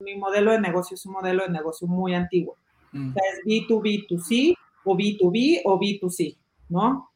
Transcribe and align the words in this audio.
mi 0.00 0.16
modelo 0.16 0.52
de 0.52 0.60
negocio 0.60 0.94
es 0.94 1.04
un 1.06 1.14
modelo 1.14 1.44
de 1.44 1.50
negocio 1.50 1.86
muy 1.88 2.14
antiguo. 2.14 2.56
Mm. 2.92 3.10
O 3.10 3.12
sea, 3.12 3.22
es 3.32 3.44
B2B2C 3.44 4.54
o 4.84 4.96
B2B 4.96 5.62
o 5.64 5.78
B2C, 5.78 6.36
¿no? 6.68 7.10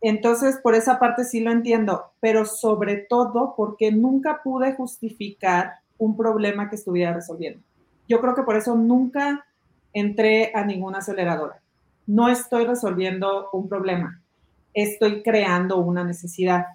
Entonces, 0.00 0.58
por 0.62 0.74
esa 0.74 0.98
parte 0.98 1.24
sí 1.24 1.40
lo 1.40 1.50
entiendo, 1.50 2.12
pero 2.20 2.44
sobre 2.44 2.96
todo 2.96 3.54
porque 3.56 3.90
nunca 3.90 4.42
pude 4.42 4.74
justificar 4.74 5.76
un 5.98 6.16
problema 6.16 6.68
que 6.68 6.76
estuviera 6.76 7.12
resolviendo. 7.12 7.60
Yo 8.06 8.20
creo 8.20 8.34
que 8.34 8.42
por 8.42 8.56
eso 8.56 8.76
nunca 8.76 9.46
entré 9.92 10.52
a 10.54 10.64
ninguna 10.64 10.98
aceleradora. 10.98 11.62
No 12.06 12.28
estoy 12.28 12.66
resolviendo 12.66 13.48
un 13.52 13.68
problema, 13.68 14.20
estoy 14.74 15.22
creando 15.22 15.78
una 15.78 16.04
necesidad. 16.04 16.66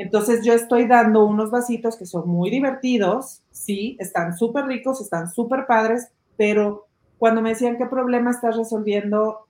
Entonces 0.00 0.42
yo 0.42 0.54
estoy 0.54 0.86
dando 0.86 1.26
unos 1.26 1.50
vasitos 1.50 1.98
que 1.98 2.06
son 2.06 2.26
muy 2.26 2.48
divertidos, 2.48 3.42
sí, 3.50 3.98
están 4.00 4.34
súper 4.34 4.64
ricos, 4.64 4.98
están 5.02 5.30
súper 5.30 5.66
padres, 5.66 6.08
pero 6.38 6.86
cuando 7.18 7.42
me 7.42 7.50
decían 7.50 7.76
qué 7.76 7.84
problema 7.84 8.30
estás 8.30 8.56
resolviendo, 8.56 9.46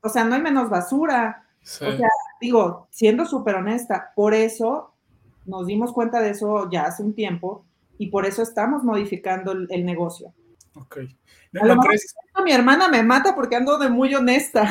o 0.00 0.08
sea, 0.08 0.22
no 0.22 0.36
hay 0.36 0.42
menos 0.42 0.70
basura. 0.70 1.44
O 1.60 1.66
sea, 1.66 2.08
digo, 2.40 2.86
siendo 2.90 3.24
súper 3.24 3.56
honesta, 3.56 4.12
por 4.14 4.32
eso 4.32 4.94
nos 5.46 5.66
dimos 5.66 5.92
cuenta 5.92 6.20
de 6.20 6.30
eso 6.30 6.70
ya 6.70 6.82
hace 6.82 7.02
un 7.02 7.16
tiempo 7.16 7.64
y 7.98 8.10
por 8.10 8.26
eso 8.26 8.42
estamos 8.42 8.84
modificando 8.84 9.50
el, 9.50 9.84
negocio. 9.84 10.32
Ok. 10.76 10.98
mi 12.44 12.52
hermana 12.52 12.88
me 12.88 13.02
mata 13.02 13.34
porque 13.34 13.56
ando 13.56 13.76
de 13.76 13.88
muy 13.88 14.14
honesta. 14.14 14.70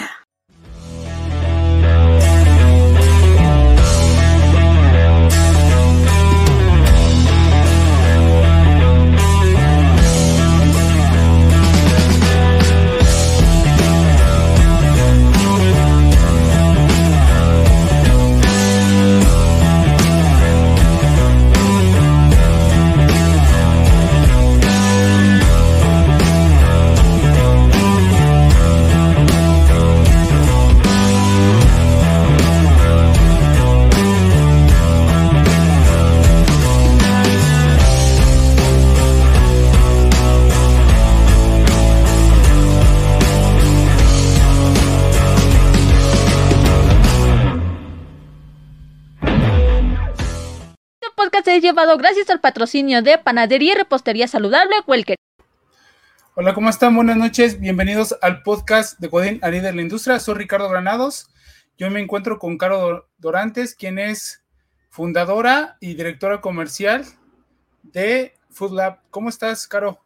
Llevado 51.74 51.98
gracias 51.98 52.30
al 52.30 52.40
patrocinio 52.40 53.02
de 53.02 53.18
Panadería 53.18 53.74
y 53.74 53.76
Repostería 53.76 54.28
Saludable 54.28 54.76
Welker. 54.86 55.16
Hola, 56.36 56.54
¿cómo 56.54 56.70
están? 56.70 56.96
Buenas 56.96 57.18
noches. 57.18 57.60
Bienvenidos 57.60 58.16
al 58.22 58.44
podcast 58.44 59.00
de 59.00 59.08
Godín, 59.08 59.40
a 59.42 59.50
líder 59.50 59.72
de 59.72 59.74
la 59.78 59.82
industria. 59.82 60.20
Soy 60.20 60.36
Ricardo 60.36 60.70
Granados. 60.70 61.32
Yo 61.80 61.90
me 61.90 62.00
encuentro 62.00 62.38
con 62.38 62.60
Caro 62.60 63.10
Dorantes, 63.18 63.74
quien 63.74 63.98
es 63.98 64.44
fundadora 64.92 65.78
y 65.80 65.96
directora 65.96 66.42
comercial 66.42 67.06
de 67.82 68.36
Food 68.52 68.74
Lab. 68.74 69.00
¿Cómo 69.10 69.30
estás, 69.30 69.68
Caro? 69.68 70.00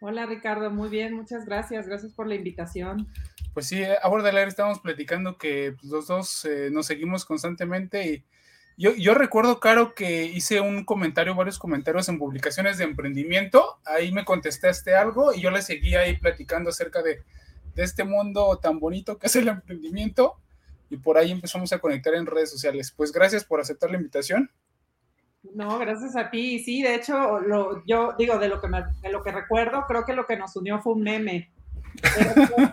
Hola, 0.00 0.26
Ricardo. 0.26 0.70
Muy 0.70 0.90
bien, 0.90 1.14
muchas 1.14 1.46
gracias. 1.46 1.86
Gracias 1.86 2.12
por 2.12 2.26
la 2.26 2.34
invitación. 2.34 3.08
Pues 3.54 3.68
sí, 3.68 3.82
ahora 4.02 4.22
de 4.22 4.32
la 4.32 4.42
estamos 4.42 4.80
platicando 4.80 5.38
que 5.38 5.76
los 5.82 6.08
dos 6.08 6.44
eh, 6.44 6.68
nos 6.70 6.84
seguimos 6.84 7.24
constantemente 7.24 8.06
y 8.06 8.24
yo, 8.80 9.12
recuerdo, 9.12 9.60
Caro, 9.60 9.94
que 9.94 10.24
hice 10.24 10.62
un 10.62 10.86
comentario, 10.86 11.34
varios 11.34 11.58
comentarios 11.58 12.08
en 12.08 12.18
publicaciones 12.18 12.78
de 12.78 12.84
emprendimiento. 12.84 13.78
Ahí 13.84 14.10
me 14.10 14.24
contestaste 14.24 14.94
algo 14.94 15.34
y 15.34 15.42
yo 15.42 15.50
le 15.50 15.60
seguí 15.60 15.96
ahí 15.96 16.16
platicando 16.16 16.70
acerca 16.70 17.02
de, 17.02 17.22
este 17.76 18.04
mundo 18.04 18.58
tan 18.58 18.78
bonito 18.80 19.18
que 19.18 19.26
es 19.26 19.36
el 19.36 19.48
emprendimiento. 19.48 20.36
Y 20.88 20.96
por 20.96 21.18
ahí 21.18 21.30
empezamos 21.30 21.72
a 21.74 21.78
conectar 21.78 22.14
en 22.14 22.24
redes 22.24 22.50
sociales. 22.50 22.90
Pues 22.96 23.12
gracias 23.12 23.44
por 23.44 23.60
aceptar 23.60 23.90
la 23.90 23.98
invitación. 23.98 24.50
No, 25.54 25.78
gracias 25.78 26.16
a 26.16 26.30
ti. 26.30 26.58
Sí, 26.60 26.80
de 26.80 26.94
hecho, 26.94 27.38
lo, 27.38 27.84
yo 27.84 28.14
digo, 28.18 28.38
de 28.38 28.48
lo, 28.48 28.62
que 28.62 28.68
de 29.02 29.12
lo 29.12 29.22
que 29.22 29.30
recuerdo, 29.30 29.84
creo 29.86 30.06
que 30.06 30.14
lo 30.14 30.26
que 30.26 30.38
nos 30.38 30.56
unió 30.56 30.80
fue 30.80 30.94
un 30.94 31.02
meme 31.02 31.50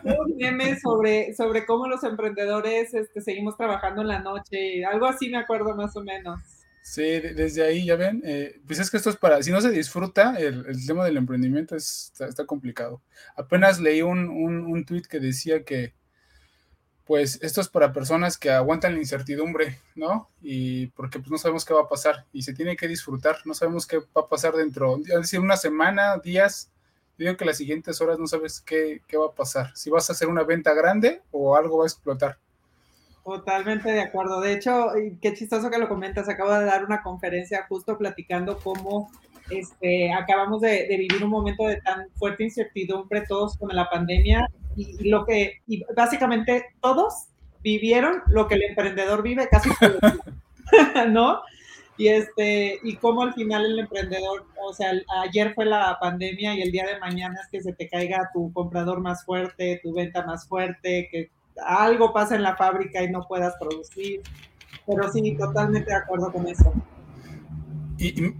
un 0.03 0.37
meme 0.37 0.79
sobre, 0.79 1.33
sobre 1.35 1.65
cómo 1.65 1.87
los 1.87 2.03
emprendedores 2.03 2.93
este, 2.93 3.21
seguimos 3.21 3.57
trabajando 3.57 4.01
en 4.01 4.07
la 4.07 4.19
noche, 4.19 4.85
algo 4.85 5.05
así 5.05 5.29
me 5.29 5.37
acuerdo 5.37 5.75
más 5.75 5.95
o 5.95 6.03
menos. 6.03 6.39
Sí, 6.81 7.01
desde 7.01 7.63
ahí 7.63 7.85
ya 7.85 7.97
ven, 7.97 8.21
eh, 8.23 8.61
pues 8.65 8.79
es 8.79 8.89
que 8.89 8.95
esto 8.95 9.09
es 9.09 9.17
para, 9.17 9.43
si 9.43 9.51
no 9.51 9.59
se 9.59 9.71
disfruta, 9.71 10.37
el, 10.37 10.63
tema 10.85 11.03
del 11.03 11.17
emprendimiento 11.17 11.75
está, 11.75 12.45
complicado. 12.45 13.01
Apenas 13.35 13.81
leí 13.81 14.01
un, 14.01 14.29
un, 14.29 14.65
un 14.65 14.85
tweet 14.85 15.01
que 15.01 15.19
decía 15.19 15.63
que, 15.65 15.93
pues 17.07 17.39
esto 17.41 17.61
es 17.61 17.69
para 17.69 17.93
personas 17.93 18.37
que 18.37 18.51
aguantan 18.51 18.93
la 18.93 18.99
incertidumbre, 18.99 19.79
¿no? 19.95 20.29
Y 20.41 20.87
porque 20.87 21.19
pues 21.19 21.31
no 21.31 21.37
sabemos 21.37 21.63
qué 21.63 21.73
va 21.73 21.83
a 21.83 21.89
pasar 21.89 22.25
y 22.33 22.41
se 22.41 22.53
tiene 22.53 22.75
que 22.75 22.87
disfrutar, 22.87 23.37
no 23.45 23.53
sabemos 23.53 23.87
qué 23.87 23.99
va 23.99 24.21
a 24.21 24.27
pasar 24.27 24.53
dentro, 24.55 24.97
es 24.97 25.07
decir, 25.07 25.39
una 25.39 25.55
semana, 25.55 26.17
días, 26.17 26.69
digo 27.17 27.35
que 27.35 27.45
las 27.45 27.57
siguientes 27.57 27.99
horas 28.01 28.19
no 28.19 28.27
sabes 28.27 28.61
qué, 28.61 29.01
qué, 29.07 29.17
va 29.17 29.27
a 29.27 29.31
pasar, 29.31 29.75
si 29.75 29.89
vas 29.89 30.09
a 30.09 30.13
hacer 30.13 30.27
una 30.27 30.43
venta 30.43 30.73
grande 30.73 31.21
o 31.31 31.55
algo 31.55 31.79
va 31.79 31.85
a 31.85 31.87
explotar. 31.87 32.37
Totalmente 33.23 33.91
de 33.91 33.99
acuerdo. 33.99 34.39
De 34.39 34.53
hecho, 34.53 34.91
qué 35.21 35.33
chistoso 35.33 35.69
que 35.69 35.77
lo 35.77 35.89
comentas. 35.89 36.29
Acabo 36.29 36.53
de 36.53 36.63
dar 36.63 36.85
una 36.85 37.03
conferencia 37.03 37.65
justo 37.67 37.97
platicando 37.97 38.57
cómo 38.57 39.11
este, 39.49 40.13
acabamos 40.13 40.61
de, 40.61 40.87
vivir 40.89 41.23
un 41.23 41.31
momento 41.31 41.65
de 41.65 41.81
tan 41.81 42.09
fuerte 42.15 42.45
incertidumbre 42.45 43.25
todos 43.27 43.57
con 43.57 43.75
la 43.75 43.89
pandemia 43.89 44.47
y, 44.75 45.09
lo 45.09 45.25
que, 45.25 45.61
y 45.67 45.83
básicamente 45.93 46.67
todos 46.81 47.27
vivieron 47.61 48.21
lo 48.27 48.47
que 48.47 48.55
el 48.55 48.63
emprendedor 48.63 49.23
vive 49.23 49.49
casi 49.49 49.69
todo, 49.77 49.99
¿no? 51.09 51.41
Y, 51.97 52.09
este, 52.09 52.79
y 52.83 52.95
cómo 52.97 53.23
al 53.23 53.33
final 53.33 53.65
el 53.65 53.79
emprendedor, 53.79 54.45
o 54.63 54.73
sea, 54.73 54.91
ayer 55.23 55.53
fue 55.55 55.65
la 55.65 55.97
pandemia 55.99 56.53
y 56.55 56.61
el 56.61 56.71
día 56.71 56.85
de 56.85 56.99
mañana 56.99 57.39
es 57.41 57.47
que 57.49 57.61
se 57.61 57.73
te 57.73 57.89
caiga 57.89 58.29
tu 58.33 58.53
comprador 58.53 58.99
más 59.01 59.25
fuerte, 59.25 59.79
tu 59.83 59.93
venta 59.93 60.23
más 60.23 60.47
fuerte, 60.47 61.09
que 61.11 61.31
algo 61.65 62.13
pasa 62.13 62.35
en 62.35 62.43
la 62.43 62.55
fábrica 62.55 63.01
y 63.01 63.09
no 63.09 63.25
puedas 63.27 63.55
producir. 63.59 64.21
Pero 64.85 65.11
sí, 65.11 65.35
totalmente 65.35 65.89
de 65.89 65.97
acuerdo 65.97 66.31
con 66.31 66.47
eso. 66.47 66.71
Y, 67.97 68.31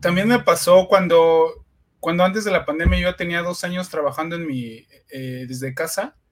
también 0.00 0.28
me 0.28 0.38
pasó 0.38 0.86
cuando, 0.86 1.64
cuando 2.00 2.22
antes 2.22 2.44
de 2.44 2.50
la 2.50 2.64
pandemia 2.64 3.00
yo 3.00 3.16
tenía 3.16 3.42
dos 3.42 3.64
años 3.64 3.88
trabajando 3.88 4.36
en 4.36 4.46
mi, 4.46 4.86
eh, 5.10 5.46
desde 5.48 5.74
casa 5.74 6.14
y 6.16 6.25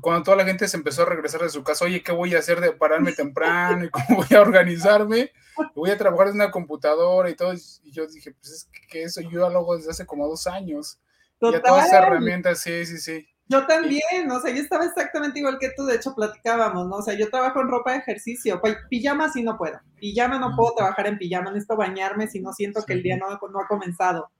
cuando 0.00 0.22
toda 0.22 0.36
la 0.36 0.44
gente 0.44 0.68
se 0.68 0.76
empezó 0.76 1.02
a 1.02 1.06
regresar 1.06 1.40
de 1.40 1.48
su 1.48 1.62
casa, 1.62 1.84
oye, 1.84 2.02
¿qué 2.02 2.12
voy 2.12 2.34
a 2.34 2.38
hacer 2.38 2.60
de 2.60 2.72
pararme 2.72 3.12
temprano? 3.12 3.84
¿Y 3.84 3.90
cómo 3.90 4.24
voy 4.24 4.36
a 4.36 4.40
organizarme? 4.40 5.32
Voy 5.74 5.90
a 5.90 5.98
trabajar 5.98 6.28
en 6.28 6.34
una 6.34 6.50
computadora 6.50 7.28
y 7.30 7.34
todo. 7.34 7.52
Y 7.54 7.92
yo 7.92 8.06
dije, 8.06 8.32
pues 8.32 8.52
es 8.52 8.68
que 8.88 9.02
eso 9.02 9.20
yo 9.20 9.48
lo 9.50 9.58
hago 9.58 9.76
desde 9.76 9.90
hace 9.90 10.06
como 10.06 10.26
dos 10.26 10.46
años. 10.46 10.98
Y 11.40 11.54
a 11.54 11.62
todas 11.62 11.86
esas 11.86 12.02
herramientas, 12.02 12.60
sí, 12.60 12.84
sí, 12.84 12.98
sí. 12.98 13.26
Yo 13.50 13.66
también, 13.66 14.30
o 14.30 14.40
sea, 14.40 14.54
yo 14.54 14.62
estaba 14.62 14.84
exactamente 14.84 15.40
igual 15.40 15.58
que 15.58 15.72
tú, 15.76 15.84
de 15.84 15.96
hecho 15.96 16.14
platicábamos, 16.14 16.86
¿no? 16.86 16.98
O 16.98 17.02
sea, 17.02 17.14
yo 17.14 17.28
trabajo 17.30 17.60
en 17.60 17.68
ropa 17.68 17.92
de 17.92 17.98
ejercicio, 17.98 18.62
pijama 18.88 19.28
sí 19.32 19.42
no 19.42 19.58
puedo, 19.58 19.80
pijama 19.98 20.38
no 20.38 20.54
puedo 20.54 20.76
trabajar 20.76 21.08
en 21.08 21.18
pijama, 21.18 21.50
necesito 21.50 21.76
bañarme 21.76 22.28
si 22.28 22.40
no 22.40 22.52
siento 22.52 22.84
que 22.84 22.92
el 22.92 23.02
día 23.02 23.16
no, 23.16 23.26
no 23.26 23.60
ha 23.60 23.66
comenzado. 23.66 24.30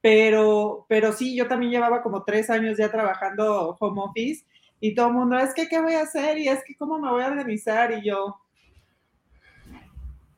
Pero, 0.00 0.86
pero 0.88 1.12
sí, 1.12 1.36
yo 1.36 1.48
también 1.48 1.72
llevaba 1.72 2.00
como 2.00 2.22
tres 2.22 2.48
años 2.48 2.78
ya 2.78 2.92
trabajando 2.92 3.76
home 3.80 4.02
office 4.02 4.44
y 4.80 4.94
todo 4.94 5.08
el 5.08 5.14
mundo, 5.14 5.38
es 5.38 5.52
que, 5.54 5.68
¿qué 5.68 5.80
voy 5.80 5.94
a 5.94 6.02
hacer? 6.02 6.38
Y 6.38 6.48
es 6.48 6.64
que, 6.64 6.74
¿cómo 6.74 6.98
me 6.98 7.10
voy 7.10 7.22
a 7.22 7.28
organizar? 7.28 7.92
Y 7.92 8.08
yo, 8.08 8.40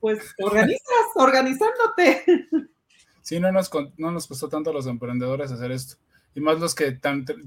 pues, 0.00 0.34
organizas, 0.38 1.06
organizándote. 1.14 2.24
Sí, 3.24 3.38
no 3.38 3.52
nos, 3.52 3.70
no 3.98 4.10
nos 4.10 4.26
costó 4.26 4.48
tanto 4.48 4.70
a 4.70 4.72
los 4.72 4.88
emprendedores 4.88 5.52
hacer 5.52 5.70
esto. 5.70 5.94
Y 6.34 6.40
más 6.40 6.58
los 6.58 6.74
que 6.74 6.98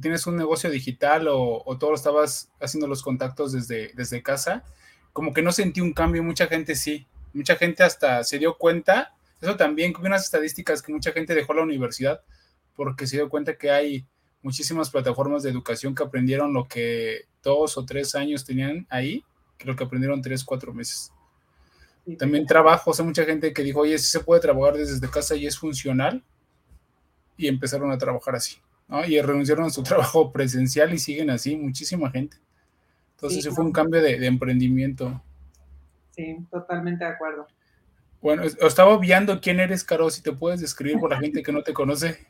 tienes 0.02 0.26
un 0.26 0.38
negocio 0.38 0.70
digital 0.70 1.28
o, 1.28 1.62
o 1.66 1.78
todo 1.78 1.94
estabas 1.94 2.50
haciendo 2.62 2.88
los 2.88 3.04
contactos 3.04 3.52
desde, 3.52 3.92
desde 3.94 4.24
casa, 4.24 4.64
como 5.12 5.34
que 5.34 5.42
no 5.42 5.52
sentí 5.52 5.82
un 5.82 5.92
cambio, 5.92 6.24
mucha 6.24 6.48
gente 6.48 6.76
sí. 6.76 7.08
Mucha 7.34 7.58
gente 7.58 7.84
hasta 7.84 8.24
se 8.24 8.40
dio 8.40 8.58
cuenta, 8.58 9.16
eso 9.42 9.58
también, 9.58 9.92
con 9.92 10.06
unas 10.06 10.24
estadísticas 10.24 10.82
que 10.82 10.94
mucha 10.94 11.12
gente 11.12 11.36
dejó 11.36 11.54
la 11.54 11.64
universidad 11.64 12.22
porque 12.76 13.06
se 13.08 13.18
dio 13.18 13.30
cuenta 13.30 13.58
que 13.58 13.72
hay 13.72 14.06
muchísimas 14.46 14.92
plataformas 14.92 15.42
de 15.42 15.50
educación 15.50 15.96
que 15.96 16.04
aprendieron 16.04 16.54
lo 16.54 16.68
que 16.68 17.22
dos 17.42 17.80
o 17.80 17.84
tres 17.84 18.14
años 18.14 18.46
tenían 18.46 18.86
ahí, 18.92 19.24
creo 19.58 19.76
que 19.76 19.84
aprendieron 19.84 20.22
tres, 20.22 20.44
cuatro 20.44 20.72
meses. 20.72 21.12
también 22.20 22.46
trabajo, 22.46 22.92
o 22.92 22.94
sea, 22.94 23.04
mucha 23.04 23.26
gente 23.26 23.52
que 23.52 23.64
dijo, 23.64 23.80
oye, 23.80 23.98
si 23.98 24.06
se 24.06 24.20
puede 24.20 24.40
trabajar 24.40 24.76
desde 24.78 25.10
casa 25.10 25.36
y 25.36 25.48
es 25.48 25.58
funcional, 25.58 26.24
y 27.36 27.48
empezaron 27.48 27.92
a 27.92 27.98
trabajar 27.98 28.36
así, 28.36 28.58
¿no? 28.88 29.04
Y 29.04 29.20
renunciaron 29.20 29.66
a 29.66 29.72
su 29.72 29.82
trabajo 29.84 30.32
presencial 30.32 30.94
y 30.94 31.00
siguen 31.00 31.32
así, 31.32 31.58
muchísima 31.58 32.12
gente. 32.12 32.38
Entonces, 33.16 33.44
sí, 33.44 33.50
fue 33.50 33.66
un 33.66 33.72
cambio 33.72 34.00
de, 34.00 34.20
de, 34.20 34.28
emprendimiento. 34.28 35.24
Sí, 36.12 36.38
totalmente 36.52 37.04
de 37.04 37.10
acuerdo. 37.10 37.48
Bueno, 38.22 38.44
estaba 38.44 38.96
viendo 39.00 39.42
quién 39.42 39.60
eres, 39.60 39.84
Caro, 39.84 40.12
si 40.12 40.22
te 40.22 40.34
puedes 40.34 40.62
describir 40.62 41.00
por 41.00 41.10
la 41.10 41.20
gente 41.20 41.42
que 41.42 41.52
no 41.52 41.64
te 41.64 41.74
conoce. 41.74 42.28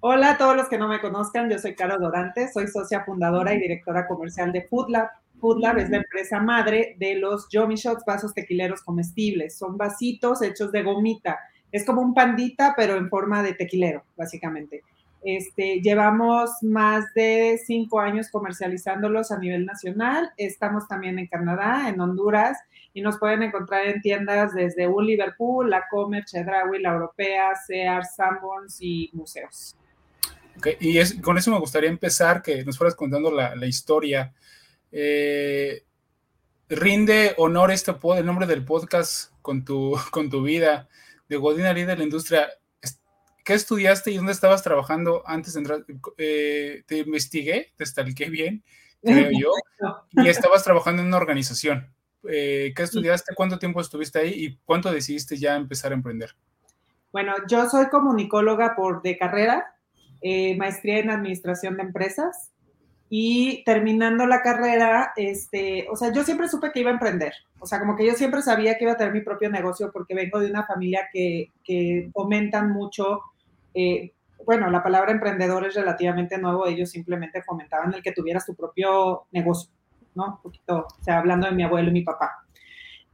Hola 0.00 0.30
a 0.30 0.38
todos 0.38 0.54
los 0.54 0.68
que 0.68 0.78
no 0.78 0.86
me 0.86 1.00
conozcan, 1.00 1.50
yo 1.50 1.58
soy 1.58 1.74
Caro 1.74 1.98
Dorante, 1.98 2.46
soy 2.52 2.68
socia 2.68 3.02
fundadora 3.02 3.52
y 3.52 3.58
directora 3.58 4.06
comercial 4.06 4.52
de 4.52 4.62
Foodlab. 4.62 5.08
Foodlab 5.40 5.78
es 5.78 5.90
la 5.90 5.96
empresa 5.96 6.38
madre 6.38 6.94
de 7.00 7.16
los 7.16 7.48
Yomi 7.48 7.74
Shots, 7.74 8.04
vasos 8.06 8.32
tequileros 8.32 8.82
comestibles. 8.82 9.58
Son 9.58 9.76
vasitos 9.76 10.40
hechos 10.40 10.70
de 10.70 10.84
gomita. 10.84 11.40
Es 11.72 11.84
como 11.84 12.00
un 12.00 12.14
pandita, 12.14 12.74
pero 12.76 12.96
en 12.96 13.08
forma 13.08 13.42
de 13.42 13.54
tequilero, 13.54 14.04
básicamente. 14.16 14.84
Este, 15.24 15.80
llevamos 15.80 16.50
más 16.62 17.12
de 17.14 17.60
cinco 17.66 17.98
años 17.98 18.30
comercializándolos 18.30 19.32
a 19.32 19.38
nivel 19.40 19.66
nacional. 19.66 20.30
Estamos 20.36 20.86
también 20.86 21.18
en 21.18 21.26
Canadá, 21.26 21.88
en 21.88 22.00
Honduras, 22.00 22.56
y 22.94 23.00
nos 23.00 23.18
pueden 23.18 23.42
encontrar 23.42 23.84
en 23.86 24.00
tiendas 24.00 24.54
desde 24.54 24.86
un 24.86 25.04
Liverpool, 25.04 25.68
la 25.68 25.88
Comer, 25.90 26.24
Chedraui, 26.24 26.80
la 26.80 26.92
Europea, 26.92 27.56
Sears, 27.56 28.14
Sanborns 28.14 28.80
y 28.80 29.10
museos. 29.12 29.74
Okay, 30.58 30.76
y 30.80 30.98
es, 30.98 31.14
con 31.22 31.38
eso 31.38 31.50
me 31.50 31.58
gustaría 31.58 31.88
empezar, 31.88 32.42
que 32.42 32.64
nos 32.64 32.76
fueras 32.76 32.94
contando 32.94 33.30
la, 33.30 33.54
la 33.54 33.66
historia. 33.66 34.34
Eh, 34.90 35.84
rinde 36.68 37.34
honor 37.38 37.70
este 37.70 37.94
el 38.16 38.26
nombre 38.26 38.46
del 38.46 38.64
podcast 38.64 39.32
con 39.42 39.64
tu, 39.64 39.96
con 40.10 40.30
tu 40.30 40.42
vida 40.42 40.88
de 41.28 41.36
Godina 41.36 41.72
Líder 41.72 41.88
de 41.88 41.96
la 41.96 42.04
industria. 42.04 42.48
¿Qué 43.44 43.54
estudiaste 43.54 44.10
y 44.10 44.16
dónde 44.16 44.32
estabas 44.32 44.62
trabajando 44.62 45.22
antes 45.26 45.54
de 45.54 45.60
entrar? 45.60 45.84
Eh, 46.18 46.82
te 46.86 46.98
investigué, 46.98 47.72
te 47.76 47.86
stalqué 47.86 48.28
bien, 48.28 48.62
creo 49.02 49.30
yo, 49.40 49.52
y 50.12 50.28
estabas 50.28 50.64
trabajando 50.64 51.00
en 51.00 51.08
una 51.08 51.16
organización. 51.16 51.90
Eh, 52.28 52.74
¿Qué 52.76 52.82
estudiaste? 52.82 53.34
¿Cuánto 53.34 53.58
tiempo 53.58 53.80
estuviste 53.80 54.18
ahí 54.18 54.32
y 54.34 54.58
cuánto 54.66 54.92
decidiste 54.92 55.38
ya 55.38 55.56
empezar 55.56 55.92
a 55.92 55.94
emprender? 55.94 56.34
Bueno, 57.10 57.34
yo 57.48 57.66
soy 57.70 57.88
comunicóloga 57.88 58.76
por 58.76 59.00
de 59.00 59.16
carrera, 59.16 59.77
eh, 60.20 60.56
maestría 60.56 60.98
en 60.98 61.10
administración 61.10 61.76
de 61.76 61.82
empresas 61.84 62.50
y 63.10 63.62
terminando 63.64 64.26
la 64.26 64.42
carrera, 64.42 65.12
este, 65.16 65.86
o 65.90 65.96
sea, 65.96 66.12
yo 66.12 66.24
siempre 66.24 66.48
supe 66.48 66.70
que 66.72 66.80
iba 66.80 66.90
a 66.90 66.94
emprender, 66.94 67.32
o 67.58 67.66
sea, 67.66 67.78
como 67.78 67.96
que 67.96 68.06
yo 68.06 68.12
siempre 68.14 68.42
sabía 68.42 68.76
que 68.76 68.84
iba 68.84 68.92
a 68.92 68.96
tener 68.96 69.12
mi 69.12 69.22
propio 69.22 69.48
negocio 69.48 69.90
porque 69.92 70.14
vengo 70.14 70.40
de 70.40 70.50
una 70.50 70.64
familia 70.64 71.08
que, 71.12 71.52
que 71.64 72.10
fomentan 72.12 72.70
mucho, 72.70 73.20
eh, 73.74 74.12
bueno, 74.44 74.70
la 74.70 74.82
palabra 74.82 75.12
emprendedor 75.12 75.66
es 75.66 75.74
relativamente 75.74 76.38
nuevo, 76.38 76.66
ellos 76.66 76.90
simplemente 76.90 77.42
fomentaban 77.42 77.94
el 77.94 78.02
que 78.02 78.12
tuvieras 78.12 78.44
tu 78.44 78.54
propio 78.54 79.26
negocio, 79.32 79.70
¿no? 80.14 80.26
Un 80.26 80.42
poquito, 80.42 80.86
o 81.00 81.02
sea, 81.02 81.18
hablando 81.18 81.46
de 81.46 81.54
mi 81.54 81.62
abuelo 81.62 81.88
y 81.88 81.92
mi 81.92 82.02
papá. 82.02 82.44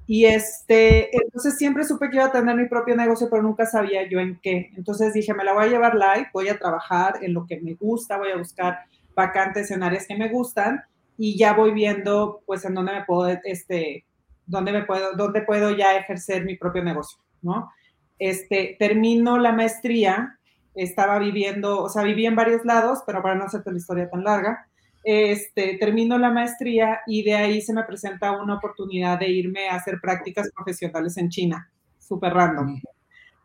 Y 0.06 0.26
este, 0.26 1.16
entonces 1.16 1.56
siempre 1.56 1.84
supe 1.84 2.10
que 2.10 2.16
iba 2.16 2.26
a 2.26 2.32
tener 2.32 2.54
mi 2.56 2.68
propio 2.68 2.94
negocio, 2.94 3.28
pero 3.30 3.42
nunca 3.42 3.64
sabía 3.64 4.08
yo 4.08 4.20
en 4.20 4.38
qué. 4.42 4.70
Entonces 4.76 5.14
dije, 5.14 5.32
me 5.32 5.44
la 5.44 5.54
voy 5.54 5.64
a 5.64 5.68
llevar 5.68 5.94
live, 5.94 6.28
voy 6.32 6.48
a 6.48 6.58
trabajar 6.58 7.18
en 7.22 7.32
lo 7.32 7.46
que 7.46 7.60
me 7.60 7.74
gusta, 7.74 8.18
voy 8.18 8.30
a 8.30 8.36
buscar 8.36 8.80
vacantes 9.14 9.70
en 9.70 9.82
áreas 9.82 10.06
que 10.06 10.16
me 10.16 10.28
gustan 10.28 10.82
y 11.16 11.38
ya 11.38 11.54
voy 11.54 11.72
viendo 11.72 12.42
pues 12.46 12.64
en 12.64 12.74
dónde 12.74 12.92
me 12.92 13.04
puedo, 13.04 13.28
este, 13.44 14.04
dónde 14.46 14.72
me 14.72 14.82
puedo, 14.82 15.14
dónde 15.14 15.42
puedo 15.42 15.70
ya 15.70 15.96
ejercer 15.96 16.44
mi 16.44 16.56
propio 16.56 16.84
negocio, 16.84 17.18
¿no? 17.40 17.70
Este, 18.18 18.76
termino 18.78 19.38
la 19.38 19.52
maestría, 19.52 20.38
estaba 20.74 21.18
viviendo, 21.18 21.82
o 21.82 21.88
sea, 21.88 22.02
viví 22.02 22.26
en 22.26 22.36
varios 22.36 22.64
lados, 22.64 23.02
pero 23.06 23.22
para 23.22 23.36
no 23.36 23.44
hacerte 23.44 23.70
la 23.70 23.78
historia 23.78 24.10
tan 24.10 24.24
larga, 24.24 24.66
este, 25.04 25.76
termino 25.78 26.16
la 26.16 26.30
maestría 26.30 27.00
y 27.06 27.22
de 27.22 27.34
ahí 27.34 27.60
se 27.60 27.74
me 27.74 27.84
presenta 27.84 28.32
una 28.32 28.56
oportunidad 28.56 29.18
de 29.18 29.28
irme 29.28 29.68
a 29.68 29.76
hacer 29.76 30.00
prácticas 30.00 30.50
profesionales 30.54 31.16
en 31.18 31.28
China, 31.28 31.70
súper 31.98 32.32
random. 32.32 32.80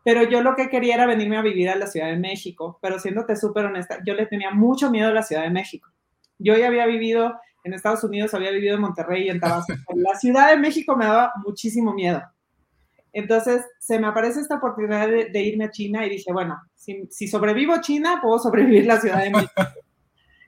Pero 0.02 0.22
yo 0.22 0.42
lo 0.42 0.56
que 0.56 0.70
quería 0.70 0.94
era 0.94 1.06
venirme 1.06 1.36
a 1.36 1.42
vivir 1.42 1.68
a 1.68 1.76
la 1.76 1.86
Ciudad 1.86 2.08
de 2.08 2.16
México, 2.16 2.78
pero 2.80 2.98
siéndote 2.98 3.36
súper 3.36 3.66
honesta, 3.66 3.98
yo 4.06 4.14
le 4.14 4.24
tenía 4.24 4.50
mucho 4.50 4.90
miedo 4.90 5.08
a 5.08 5.12
la 5.12 5.22
Ciudad 5.22 5.42
de 5.42 5.50
México. 5.50 5.90
Yo 6.38 6.56
ya 6.56 6.68
había 6.68 6.86
vivido 6.86 7.38
en 7.62 7.74
Estados 7.74 8.02
Unidos, 8.04 8.32
había 8.32 8.50
vivido 8.52 8.76
en 8.76 8.80
Monterrey 8.80 9.26
y 9.26 9.28
en 9.28 9.38
Tabasco. 9.38 9.74
la 9.94 10.18
Ciudad 10.18 10.50
de 10.50 10.56
México 10.56 10.96
me 10.96 11.04
daba 11.04 11.32
muchísimo 11.44 11.92
miedo. 11.92 12.22
Entonces, 13.12 13.66
se 13.78 13.98
me 13.98 14.06
aparece 14.06 14.40
esta 14.40 14.54
oportunidad 14.54 15.08
de, 15.08 15.42
irme 15.42 15.64
a 15.64 15.70
China 15.70 16.06
y 16.06 16.10
dije, 16.10 16.32
bueno, 16.32 16.58
si, 16.74 17.06
si 17.10 17.28
sobrevivo 17.28 17.78
China, 17.82 18.20
puedo 18.22 18.38
sobrevivir 18.38 18.86
la 18.86 18.98
Ciudad 18.98 19.22
de 19.22 19.30
México. 19.30 19.52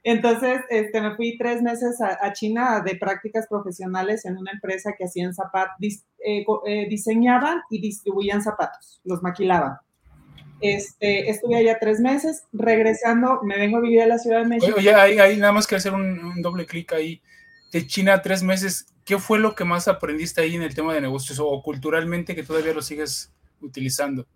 Entonces, 0.04 0.62
este, 0.68 1.00
me 1.00 1.14
fui 1.14 1.38
tres 1.38 1.62
meses 1.62 2.00
a, 2.00 2.32
China 2.32 2.82
de 2.84 2.96
prácticas 2.96 3.46
profesionales 3.46 4.24
en 4.24 4.36
una 4.36 4.50
empresa 4.50 4.94
que 4.98 5.04
hacían 5.04 5.32
zapatos, 5.32 5.76
eh, 5.80 6.44
eh, 6.66 6.86
diseñaban 6.88 7.60
y 7.70 7.80
distribuían 7.80 8.42
zapatos, 8.42 9.00
los 9.04 9.22
maquilaban. 9.22 9.76
Este, 10.60 11.30
estuve 11.30 11.56
allá 11.56 11.78
tres 11.80 12.00
meses, 12.00 12.44
regresando, 12.52 13.40
me 13.42 13.56
vengo 13.58 13.78
a 13.78 13.80
vivir 13.80 14.02
a 14.02 14.06
la 14.06 14.18
Ciudad 14.18 14.40
de 14.40 14.46
México. 14.46 14.76
Oye, 14.76 14.94
ahí, 14.94 15.18
ahí 15.18 15.36
nada 15.36 15.52
más 15.52 15.66
que 15.66 15.76
hacer 15.76 15.92
un, 15.92 16.18
un, 16.18 16.42
doble 16.42 16.66
clic 16.66 16.92
ahí. 16.92 17.20
De 17.72 17.86
China 17.86 18.22
tres 18.22 18.42
meses, 18.42 18.86
¿qué 19.04 19.18
fue 19.18 19.38
lo 19.38 19.54
que 19.54 19.64
más 19.64 19.88
aprendiste 19.88 20.40
ahí 20.40 20.56
en 20.56 20.62
el 20.62 20.74
tema 20.74 20.94
de 20.94 21.00
negocios 21.00 21.38
o 21.40 21.62
culturalmente 21.62 22.34
que 22.34 22.42
todavía 22.42 22.74
lo 22.74 22.82
sigues 22.82 23.32
utilizando? 23.60 24.26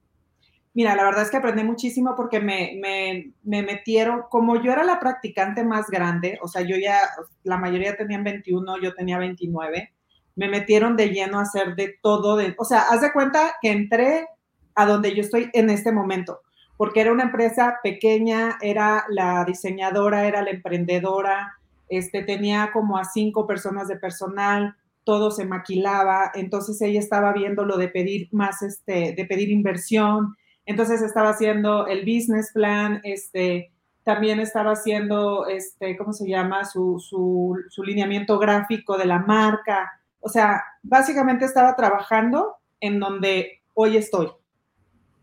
Mira, 0.76 0.94
la 0.94 1.04
verdad 1.04 1.22
es 1.22 1.30
que 1.30 1.38
aprendí 1.38 1.64
muchísimo 1.64 2.14
porque 2.14 2.38
me, 2.38 2.78
me, 2.82 3.32
me, 3.44 3.62
metieron, 3.62 4.24
como 4.28 4.62
yo 4.62 4.72
era 4.72 4.84
la 4.84 5.00
practicante 5.00 5.64
más 5.64 5.86
grande, 5.88 6.38
o 6.42 6.48
sea, 6.48 6.60
yo 6.60 6.76
ya, 6.76 7.00
la 7.44 7.56
mayoría 7.56 7.96
tenían 7.96 8.22
21, 8.22 8.82
yo 8.82 8.94
tenía 8.94 9.16
29, 9.16 9.94
me 10.34 10.48
metieron 10.48 10.94
de 10.94 11.08
lleno 11.08 11.38
a 11.38 11.44
hacer 11.44 11.76
de 11.76 11.94
todo, 12.02 12.36
de, 12.36 12.54
o 12.58 12.64
sea, 12.66 12.80
haz 12.90 13.00
de 13.00 13.10
cuenta 13.10 13.54
que 13.62 13.70
entré 13.70 14.28
a 14.74 14.84
donde 14.84 15.14
yo 15.14 15.22
estoy 15.22 15.48
en 15.54 15.70
este 15.70 15.92
momento, 15.92 16.40
porque 16.76 17.00
era 17.00 17.10
una 17.10 17.22
empresa 17.24 17.78
pequeña, 17.82 18.58
era 18.60 19.06
la 19.08 19.46
diseñadora, 19.46 20.26
era 20.26 20.42
la 20.42 20.50
emprendedora, 20.50 21.54
este, 21.88 22.22
tenía 22.22 22.68
como 22.74 22.98
a 22.98 23.04
cinco 23.04 23.46
personas 23.46 23.88
de 23.88 23.96
personal, 23.96 24.76
todo 25.04 25.30
se 25.30 25.46
maquilaba, 25.46 26.32
entonces 26.34 26.82
ella 26.82 27.00
estaba 27.00 27.32
viendo 27.32 27.64
lo 27.64 27.78
de 27.78 27.88
pedir 27.88 28.28
más, 28.30 28.60
este, 28.60 29.14
de 29.16 29.24
pedir 29.24 29.48
inversión, 29.48 30.36
entonces 30.66 31.00
estaba 31.00 31.30
haciendo 31.30 31.86
el 31.86 32.00
business 32.00 32.50
plan, 32.52 33.00
este, 33.04 33.72
también 34.02 34.40
estaba 34.40 34.72
haciendo, 34.72 35.46
este, 35.46 35.96
¿cómo 35.96 36.12
se 36.12 36.28
llama? 36.28 36.64
Su, 36.64 37.00
su, 37.00 37.56
su 37.70 37.82
lineamiento 37.82 38.38
gráfico 38.38 38.98
de 38.98 39.06
la 39.06 39.20
marca. 39.20 40.00
O 40.20 40.28
sea, 40.28 40.62
básicamente 40.82 41.44
estaba 41.44 41.74
trabajando 41.76 42.56
en 42.80 43.00
donde 43.00 43.62
hoy 43.74 43.96
estoy, 43.96 44.28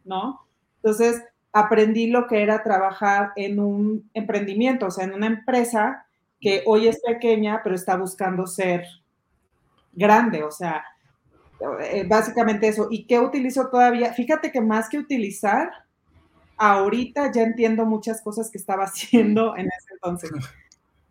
¿no? 0.05 0.47
Entonces, 0.77 1.23
aprendí 1.51 2.07
lo 2.07 2.27
que 2.27 2.41
era 2.41 2.63
trabajar 2.63 3.31
en 3.35 3.59
un 3.59 4.09
emprendimiento, 4.13 4.87
o 4.87 4.91
sea, 4.91 5.05
en 5.05 5.13
una 5.13 5.27
empresa 5.27 6.05
que 6.41 6.63
hoy 6.65 6.87
es 6.87 6.99
pequeña, 7.01 7.61
pero 7.63 7.75
está 7.75 7.95
buscando 7.95 8.47
ser 8.47 8.85
grande, 9.93 10.43
o 10.43 10.51
sea, 10.51 10.83
básicamente 12.07 12.67
eso. 12.67 12.87
¿Y 12.89 13.05
qué 13.05 13.19
utilizo 13.19 13.67
todavía? 13.69 14.13
Fíjate 14.13 14.51
que 14.51 14.61
más 14.61 14.89
que 14.89 14.99
utilizar, 14.99 15.71
ahorita 16.57 17.31
ya 17.31 17.43
entiendo 17.43 17.85
muchas 17.85 18.21
cosas 18.21 18.49
que 18.51 18.57
estaba 18.57 18.83
haciendo 18.85 19.55
en 19.55 19.67
ese 19.67 19.93
entonces. 19.93 20.31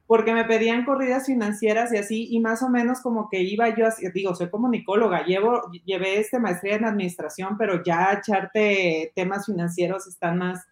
Porque 0.06 0.35
me 0.35 0.44
pedían 0.44 0.85
corridas 0.85 1.26
financieras 1.26 1.92
y 1.92 1.97
así, 1.97 2.26
y 2.30 2.40
más 2.40 2.62
o 2.62 2.68
menos 2.68 3.00
como 3.00 3.30
que 3.30 3.40
iba 3.42 3.75
yo 3.75 3.87
así, 3.87 4.06
digo, 4.12 4.35
soy 4.35 4.50
comunicóloga, 4.50 5.25
llevo, 5.25 5.62
llevé 5.85 6.18
este 6.18 6.38
maestría 6.38 6.76
en 6.76 6.85
administración, 6.85 7.56
pero 7.56 7.82
ya 7.82 8.12
echarte 8.12 9.12
temas 9.14 9.47
financieros 9.47 10.06
están 10.06 10.38
más, 10.38 10.66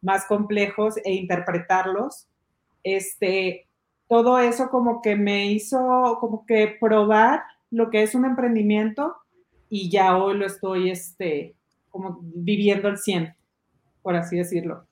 más 0.00 0.24
complejos 0.24 0.96
e 1.04 1.12
interpretarlos. 1.12 2.26
Este, 2.84 3.66
todo 4.08 4.38
eso 4.38 4.70
como 4.70 5.02
que 5.02 5.16
me 5.16 5.50
hizo 5.50 6.16
como 6.20 6.46
que 6.46 6.76
probar 6.80 7.42
lo 7.70 7.90
que 7.90 8.02
es 8.02 8.14
un 8.14 8.24
emprendimiento 8.24 9.16
y 9.68 9.90
ya 9.90 10.16
hoy 10.16 10.36
lo 10.36 10.46
estoy 10.46 10.90
este, 10.90 11.54
como 11.90 12.20
viviendo 12.22 12.88
al 12.88 12.98
100, 12.98 13.34
por 14.02 14.16
así 14.16 14.36
decirlo. 14.36 14.86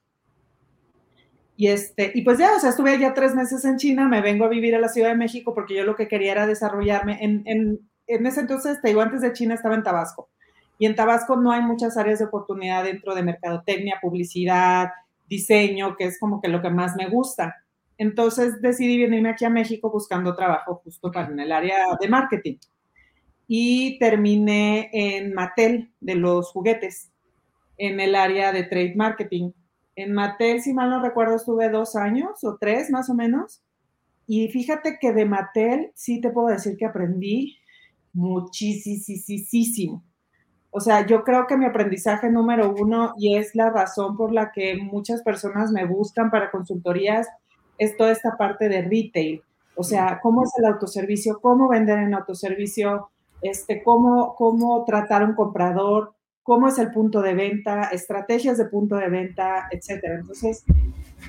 Y, 1.57 1.69
este, 1.69 2.11
y 2.15 2.23
pues 2.23 2.39
ya, 2.39 2.57
o 2.57 2.61
sea, 2.61 2.71
estuve 2.71 2.99
ya 2.99 3.15
tres 3.15 3.35
meses 3.35 3.65
en 3.65 3.77
China, 3.77 4.09
me 4.09 4.21
vengo 4.21 4.45
a 4.45 4.49
vivir 4.49 4.75
a 4.75 4.81
la 4.81 4.89
Ciudad 4.89 5.11
de 5.11 5.17
México 5.17 5.55
porque 5.55 5.77
yo 5.77 5.85
lo 5.85 5.95
que 5.95 6.09
quería 6.09 6.33
era 6.33 6.47
desarrollarme. 6.47 7.23
En, 7.25 7.43
en, 7.47 7.79
en 8.07 8.27
ese 8.27 8.41
entonces, 8.41 8.81
te 8.83 8.89
digo, 8.89 9.01
antes 9.01 9.21
de 9.21 9.33
China 9.33 9.55
estaba 9.55 9.77
en 9.77 9.85
Tabasco. 9.85 10.31
Y 10.79 10.87
en 10.87 10.97
Tabasco 10.97 11.37
no 11.37 11.53
hay 11.53 11.63
muchas 11.63 11.97
áreas 11.97 12.19
de 12.19 12.25
oportunidad 12.25 12.83
dentro 12.83 13.15
de 13.15 13.23
mercadotecnia, 13.23 13.99
publicidad, 14.03 14.89
diseño, 15.29 15.97
que 15.97 16.05
es 16.05 16.19
como 16.19 16.41
que 16.41 16.49
lo 16.49 16.61
que 16.61 16.71
más 16.71 16.97
me 16.97 17.09
gusta. 17.09 17.55
Entonces 17.97 18.61
decidí 18.61 19.01
venirme 19.01 19.31
aquí 19.31 19.45
a 19.45 19.51
México 19.51 19.91
buscando 19.91 20.35
trabajo 20.35 20.81
justo 20.83 21.13
para 21.13 21.29
en 21.29 21.39
el 21.39 21.53
área 21.53 21.79
de 22.01 22.09
marketing. 22.09 22.57
Y 23.47 23.99
terminé 23.99 24.91
en 24.93 25.35
Mattel 25.35 25.93
de 26.01 26.15
los 26.15 26.51
juguetes, 26.51 27.11
en 27.77 28.01
el 28.01 28.15
área 28.15 28.53
de 28.53 28.65
trade 28.65 28.95
marketing. 28.97 29.53
En 29.97 30.13
Mattel, 30.13 30.61
si 30.61 30.73
mal 30.73 30.91
no 30.91 31.03
recuerdo, 31.03 31.37
estuve 31.37 31.69
dos 31.69 31.97
años 31.97 32.43
o 32.43 32.57
tres 32.59 32.91
más 32.91 33.09
o 33.11 33.15
menos. 33.15 33.63
Y 34.27 34.49
fíjate 34.49 34.99
que 35.01 35.13
de 35.13 35.27
Mattel 35.27 35.93
sí 35.95 36.21
te 36.21 36.31
puedo 36.31 36.49
decir 36.49 36.77
que 36.77 36.87
aprendí 36.87 37.59
muchísimo. 38.13 40.03
O 40.71 40.81
sea, 40.81 41.07
yo 41.07 41.23
creo 41.23 41.47
que 41.47 41.57
mi 41.57 41.67
aprendizaje 41.67 42.31
número 42.31 42.75
uno, 42.77 43.15
y 43.17 43.37
es 43.37 43.55
la 43.55 43.71
razón 43.71 44.17
por 44.17 44.33
la 44.33 44.51
que 44.51 44.77
muchas 44.77 45.23
personas 45.23 45.71
me 45.71 45.85
buscan 45.85 46.31
para 46.31 46.51
consultorías, 46.51 47.29
es 47.79 47.97
toda 47.97 48.11
esta 48.11 48.37
parte 48.37 48.69
de 48.69 48.83
retail. 48.83 49.43
O 49.77 49.85
sea, 49.85 50.21
cómo 50.23 50.43
es 50.45 50.51
el 50.59 50.65
autoservicio, 50.65 51.41
cómo 51.41 51.69
vender 51.69 51.99
en 51.99 52.15
autoservicio, 52.15 53.11
este, 53.45 53.83
cómo, 53.83 54.35
cómo 54.35 54.85
tratar 54.85 55.23
a 55.23 55.27
un 55.27 55.35
comprador, 55.35 56.15
cómo 56.43 56.67
es 56.67 56.79
el 56.79 56.91
punto 56.91 57.23
de 57.23 57.35
venta, 57.35 57.85
estrategias 57.85 58.59
de 58.59 58.65
punto 58.65 58.97
de 58.97 59.09
venta, 59.09 59.69
etcétera. 59.71 60.17
Entonces, 60.17 60.65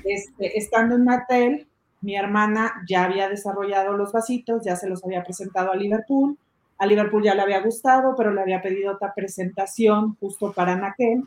este, 0.04 0.58
estando 0.58 0.96
en 0.96 1.04
Mattel, 1.04 1.68
mi 2.00 2.16
hermana 2.16 2.72
ya 2.88 3.04
había 3.04 3.28
desarrollado 3.28 3.96
los 3.96 4.12
vasitos, 4.12 4.64
ya 4.64 4.76
se 4.76 4.88
los 4.88 5.04
había 5.04 5.22
presentado 5.22 5.70
a 5.70 5.76
Liverpool 5.76 6.36
a 6.78 6.86
Liverpool 6.86 7.22
ya 7.22 7.34
le 7.34 7.42
había 7.42 7.60
gustado, 7.60 8.14
pero 8.16 8.32
le 8.32 8.40
había 8.40 8.60
pedido 8.60 8.94
otra 8.94 9.14
presentación 9.14 10.16
justo 10.20 10.52
para 10.52 10.76
Naquel. 10.76 11.24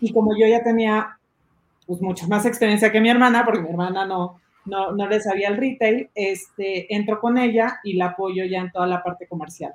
Y 0.00 0.12
como 0.12 0.36
yo 0.38 0.46
ya 0.46 0.62
tenía 0.62 1.18
pues 1.86 2.00
mucha 2.00 2.26
más 2.28 2.46
experiencia 2.46 2.92
que 2.92 3.00
mi 3.00 3.10
hermana, 3.10 3.44
porque 3.44 3.60
mi 3.60 3.70
hermana 3.70 4.06
no, 4.06 4.40
no, 4.64 4.92
no 4.92 5.08
le 5.08 5.20
sabía 5.20 5.48
el 5.48 5.56
retail, 5.56 6.10
este, 6.14 6.94
entro 6.94 7.20
con 7.20 7.36
ella 7.36 7.80
y 7.84 7.94
la 7.94 8.06
apoyo 8.06 8.44
ya 8.44 8.60
en 8.60 8.70
toda 8.70 8.86
la 8.86 9.02
parte 9.02 9.26
comercial. 9.26 9.74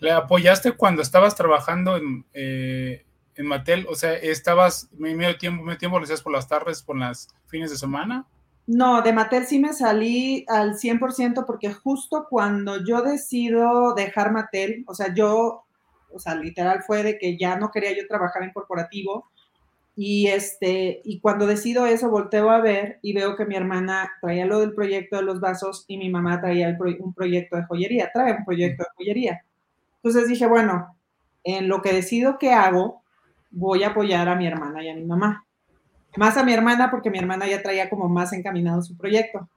¿Le 0.00 0.12
apoyaste 0.12 0.72
cuando 0.72 1.02
estabas 1.02 1.34
trabajando 1.34 1.96
en, 1.96 2.24
eh, 2.32 3.04
en 3.34 3.46
Mattel? 3.46 3.86
O 3.88 3.94
sea, 3.94 4.14
¿estabas 4.14 4.88
medio 4.92 5.36
tiempo, 5.38 5.62
medio 5.62 5.78
tiempo 5.78 5.98
lo 5.98 6.04
hacías 6.04 6.22
por 6.22 6.32
las 6.32 6.48
tardes, 6.48 6.82
por 6.82 6.96
las 6.96 7.28
fines 7.46 7.70
de 7.70 7.76
semana? 7.76 8.26
No, 8.68 9.00
de 9.00 9.14
Mattel 9.14 9.46
sí 9.46 9.58
me 9.58 9.72
salí 9.72 10.44
al 10.46 10.74
100% 10.74 11.46
porque 11.46 11.72
justo 11.72 12.26
cuando 12.28 12.84
yo 12.84 13.00
decido 13.00 13.94
dejar 13.94 14.30
Mattel, 14.30 14.84
o 14.86 14.94
sea, 14.94 15.14
yo, 15.14 15.64
o 16.12 16.18
sea, 16.18 16.34
literal 16.34 16.82
fue 16.82 17.02
de 17.02 17.18
que 17.18 17.38
ya 17.38 17.56
no 17.56 17.70
quería 17.70 17.96
yo 17.96 18.06
trabajar 18.06 18.42
en 18.42 18.52
corporativo 18.52 19.30
y 19.96 20.26
este, 20.26 21.00
y 21.02 21.18
cuando 21.18 21.46
decido 21.46 21.86
eso 21.86 22.10
volteo 22.10 22.50
a 22.50 22.60
ver 22.60 22.98
y 23.00 23.14
veo 23.14 23.36
que 23.36 23.46
mi 23.46 23.56
hermana 23.56 24.12
traía 24.20 24.44
lo 24.44 24.60
del 24.60 24.74
proyecto 24.74 25.16
de 25.16 25.22
los 25.22 25.40
vasos 25.40 25.86
y 25.88 25.96
mi 25.96 26.10
mamá 26.10 26.38
traía 26.38 26.76
un 27.00 27.14
proyecto 27.14 27.56
de 27.56 27.64
joyería, 27.64 28.10
trae 28.12 28.34
un 28.34 28.44
proyecto 28.44 28.84
de 28.84 28.90
joyería. 28.96 29.42
Entonces 30.02 30.28
dije, 30.28 30.46
bueno, 30.46 30.96
en 31.44 31.68
lo 31.68 31.82
que 31.82 31.92
decido 31.92 32.38
que 32.38 32.52
hago, 32.52 33.02
voy 33.50 33.82
a 33.82 33.88
apoyar 33.88 34.28
a 34.28 34.36
mi 34.36 34.46
hermana 34.46 34.82
y 34.82 34.88
a 34.88 34.94
mi 34.94 35.04
mamá 35.04 35.44
más 36.18 36.36
a 36.36 36.44
mi 36.44 36.52
hermana 36.52 36.90
porque 36.90 37.10
mi 37.10 37.18
hermana 37.18 37.46
ya 37.46 37.62
traía 37.62 37.88
como 37.88 38.08
más 38.08 38.32
encaminado 38.32 38.82
su 38.82 38.96
proyecto. 38.96 39.48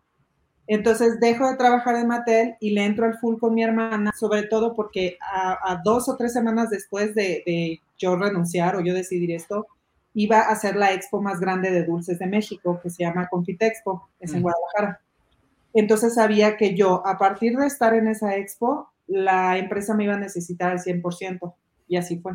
Entonces 0.68 1.20
dejo 1.20 1.50
de 1.50 1.58
trabajar 1.58 1.96
en 1.96 2.08
Mattel 2.08 2.56
y 2.60 2.70
le 2.70 2.86
entro 2.86 3.06
al 3.06 3.18
full 3.18 3.40
con 3.40 3.54
mi 3.54 3.64
hermana, 3.64 4.14
sobre 4.18 4.44
todo 4.44 4.76
porque 4.76 5.18
a, 5.22 5.82
dos 5.84 6.08
o 6.08 6.16
tres 6.16 6.34
semanas 6.34 6.70
después 6.70 7.16
de, 7.16 7.82
yo 7.98 8.16
renunciar 8.16 8.76
o 8.76 8.82
yo 8.82 8.94
decidir 8.94 9.32
esto, 9.32 9.68
iba 10.14 10.42
a 10.42 10.56
ser 10.56 10.76
la 10.76 10.94
expo 10.94 11.22
más 11.22 11.40
grande 11.40 11.72
de 11.72 11.84
dulces 11.84 12.20
de 12.20 12.28
México, 12.28 12.80
que 12.82 12.90
se 12.90 13.04
llama 13.04 13.28
Confitexpo, 13.28 14.08
es 14.20 14.34
en 14.34 14.44
Guadalajara. 14.44 15.02
Entonces 15.74 16.14
sabía 16.14 16.58
que 16.58 16.76
yo, 16.76 17.06
a 17.06 17.18
partir 17.18 17.58
de 17.58 17.66
estar 17.66 17.94
en 17.94 18.08
esa 18.08 18.36
expo, 18.36 18.91
la 19.12 19.58
empresa 19.58 19.94
me 19.94 20.06
iba 20.06 20.16
a 20.16 20.20
necesitar 20.20 20.72
al 20.72 20.80
100%, 20.80 21.54
y 21.88 21.98
así 21.98 22.20
fue 22.20 22.34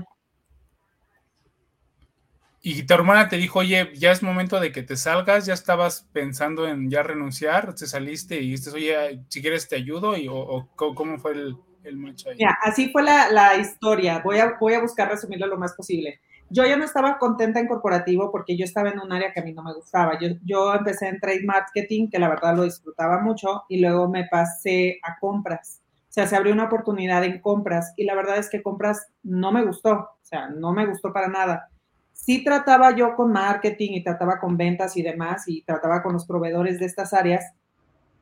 y 2.69 2.83
tu 2.83 2.95
hermana 2.95 3.29
te 3.29 3.37
dijo, 3.37 3.61
oye, 3.61 3.93
ya 3.95 4.11
es 4.11 4.25
momento 4.25 4.59
de 4.59 4.73
que 4.73 4.83
te 4.83 4.97
salgas, 4.97 5.47
ya 5.47 5.55
estabas 5.55 6.09
pensando 6.13 6.67
en 6.67 6.91
ya 6.91 7.05
renunciar, 7.05 7.77
te 7.77 7.87
saliste 7.87 8.43
y 8.43 8.51
dices, 8.51 8.75
oye, 8.75 9.23
si 9.29 9.41
quieres 9.41 9.69
te 9.69 9.77
ayudo, 9.77 10.17
y, 10.17 10.27
o, 10.29 10.69
cómo 10.75 11.17
fue 11.17 11.31
el, 11.31 11.57
el 11.85 11.97
match 11.97 12.27
ahí. 12.27 12.39
Mira, 12.39 12.59
así 12.65 12.91
fue 12.91 13.05
la, 13.05 13.31
la, 13.31 13.55
historia, 13.55 14.19
voy 14.19 14.39
a, 14.39 14.57
voy 14.59 14.75
a 14.75 14.81
buscar 14.81 15.09
resumirlo 15.09 15.47
lo 15.47 15.59
más 15.59 15.75
posible. 15.75 16.19
Yo 16.51 16.65
ya 16.65 16.77
no 16.77 16.85
estaba 16.85 17.19
contenta 17.19 17.61
en 17.61 17.69
corporativo 17.69 18.33
porque 18.33 18.57
yo 18.57 18.65
estaba 18.65 18.91
en 18.91 18.99
un 18.99 19.13
área 19.13 19.33
que 19.33 19.39
a 19.39 19.45
mí 19.45 19.53
no 19.53 19.63
me 19.63 19.73
gustaba. 19.73 20.19
Yo, 20.19 20.31
yo 20.45 20.75
empecé 20.75 21.07
en 21.07 21.21
trade 21.21 21.45
marketing, 21.45 22.09
que 22.11 22.19
la 22.19 22.29
verdad 22.29 22.57
lo 22.57 22.65
disfrutaba 22.65 23.21
mucho, 23.21 23.63
y 23.69 23.79
luego 23.79 24.09
me 24.09 24.27
pasé 24.29 24.99
a 25.05 25.21
compras. 25.21 25.83
Sea, 26.17 26.27
se 26.27 26.35
abrió 26.35 26.53
una 26.53 26.65
oportunidad 26.65 27.25
en 27.25 27.41
compras 27.41 27.93
y 27.97 28.05
la 28.05 28.15
verdad 28.15 28.39
es 28.39 28.49
que 28.49 28.63
compras 28.63 29.07
no 29.23 29.53
me 29.53 29.65
gustó, 29.65 29.93
o 29.93 30.19
sea, 30.23 30.49
no 30.49 30.73
me 30.73 30.87
gustó 30.87 31.13
para 31.13 31.29
nada 31.29 31.69
sí 32.17 32.43
trataba 32.43 32.95
yo 32.97 33.15
con 33.15 33.31
marketing 33.31 33.93
y 33.93 34.03
trataba 34.03 34.41
con 34.41 34.57
ventas 34.57 34.97
y 34.97 35.03
demás 35.03 35.45
y 35.47 35.63
trataba 35.63 36.03
con 36.03 36.15
los 36.15 36.27
proveedores 36.27 36.81
de 36.81 36.87
estas 36.87 37.13
áreas, 37.13 37.53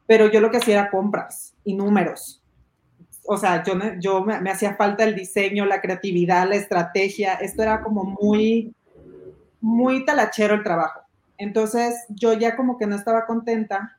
pero 0.07 0.31
yo 0.31 0.41
lo 0.41 0.51
que 0.51 0.59
hacía 0.59 0.81
era 0.81 0.91
compras 0.91 1.55
y 1.65 1.75
números. 1.75 2.43
O 3.27 3.39
sea, 3.39 3.63
yo, 3.63 4.23
me 4.23 4.51
hacía 4.51 4.77
falta 4.77 5.05
el 5.05 5.15
diseño, 5.15 5.65
la 5.65 5.81
creatividad, 5.81 6.47
la 6.47 6.57
estrategia. 6.57 7.35
Esto 7.37 7.63
era 7.63 7.81
como 7.83 8.05
muy, 8.05 8.75
muy 9.63 10.05
talachero 10.05 10.55
el 10.55 10.63
trabajo. 10.63 11.01
Entonces 11.39 12.05
yo 12.11 12.35
ya 12.35 12.57
como 12.57 12.77
que 12.77 12.87
no 12.87 12.97
estaba 12.97 13.25
contenta 13.25 13.97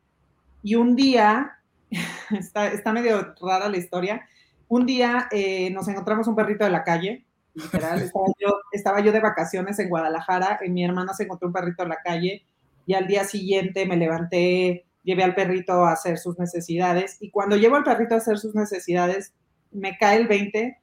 y 0.62 0.76
un 0.76 0.96
día, 0.96 1.55
está, 2.32 2.68
está 2.68 2.94
medio 2.94 3.36
rara 3.42 3.70
la 3.70 3.78
historia, 3.78 4.28
un 4.68 4.86
día 4.86 5.28
eh, 5.32 5.70
nos 5.72 5.88
encontramos 5.88 6.28
un 6.28 6.36
perrito 6.36 6.64
de 6.64 6.72
la 6.72 6.84
calle 6.84 7.26
literal. 7.56 8.02
Estaba 8.02 8.26
yo, 8.40 8.60
estaba 8.72 9.00
yo 9.00 9.12
de 9.12 9.20
vacaciones 9.20 9.80
en 9.80 9.90
Guadalajara, 9.90 10.60
y 10.66 10.70
mi 10.70 10.84
hermana 10.84 11.14
se 11.14 11.24
encontró 11.24 11.48
un 11.48 11.54
perrito 11.54 11.84
en 11.84 11.90
la 11.90 12.02
calle 12.04 12.46
y 12.86 12.94
al 12.94 13.08
día 13.08 13.24
siguiente 13.24 13.86
me 13.86 13.98
levanté, 13.98 14.86
llevé 15.04 15.24
al 15.24 15.34
perrito 15.34 15.86
a 15.86 15.94
hacer 15.94 16.18
sus 16.18 16.38
necesidades 16.38 17.18
y 17.20 17.32
cuando 17.32 17.56
llevo 17.56 17.78
al 17.78 17.84
perrito 17.84 18.14
a 18.14 18.20
hacer 18.20 18.38
sus 18.38 18.54
necesidades, 18.54 19.34
me 19.72 19.98
cae 19.98 20.18
el 20.18 20.28
20 20.28 20.78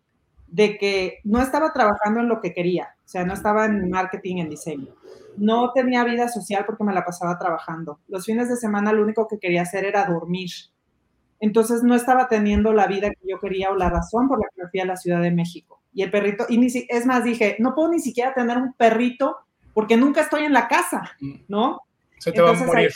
de 0.48 0.78
que 0.78 1.20
no 1.24 1.40
estaba 1.40 1.72
trabajando 1.72 2.20
en 2.20 2.28
lo 2.28 2.40
que 2.40 2.52
quería, 2.52 2.94
o 3.04 3.08
sea, 3.08 3.24
no 3.24 3.34
estaba 3.34 3.66
en 3.66 3.88
marketing, 3.88 4.38
en 4.38 4.50
diseño. 4.50 4.94
No 5.36 5.72
tenía 5.72 6.04
vida 6.04 6.28
social 6.28 6.64
porque 6.66 6.84
me 6.84 6.92
la 6.92 7.06
pasaba 7.06 7.38
trabajando. 7.38 8.00
Los 8.08 8.26
fines 8.26 8.50
de 8.50 8.56
semana 8.56 8.92
lo 8.92 9.02
único 9.02 9.28
que 9.28 9.38
quería 9.38 9.62
hacer 9.62 9.86
era 9.86 10.04
dormir. 10.04 10.50
Entonces 11.42 11.82
no 11.82 11.94
estaba 11.94 12.28
teniendo 12.28 12.72
la 12.72 12.86
vida 12.86 13.10
que 13.10 13.28
yo 13.28 13.40
quería 13.40 13.70
o 13.70 13.76
la 13.76 13.90
razón 13.90 14.28
por 14.28 14.38
la 14.38 14.46
que 14.54 14.62
me 14.62 14.70
fui 14.70 14.80
a 14.80 14.86
la 14.86 14.96
Ciudad 14.96 15.20
de 15.20 15.32
México 15.32 15.82
y 15.92 16.02
el 16.02 16.10
perrito, 16.10 16.46
y 16.48 16.86
es 16.88 17.04
más, 17.04 17.24
dije, 17.24 17.56
no 17.58 17.74
puedo 17.74 17.90
ni 17.90 18.00
siquiera 18.00 18.32
tener 18.32 18.56
un 18.56 18.72
perrito 18.72 19.38
porque 19.74 19.96
nunca 19.96 20.22
estoy 20.22 20.44
en 20.44 20.52
la 20.52 20.68
casa, 20.68 21.02
mm. 21.20 21.32
¿no? 21.48 21.80
Se 22.18 22.32
te 22.32 22.40
va 22.40 22.50
a 22.50 22.64
morir. 22.64 22.92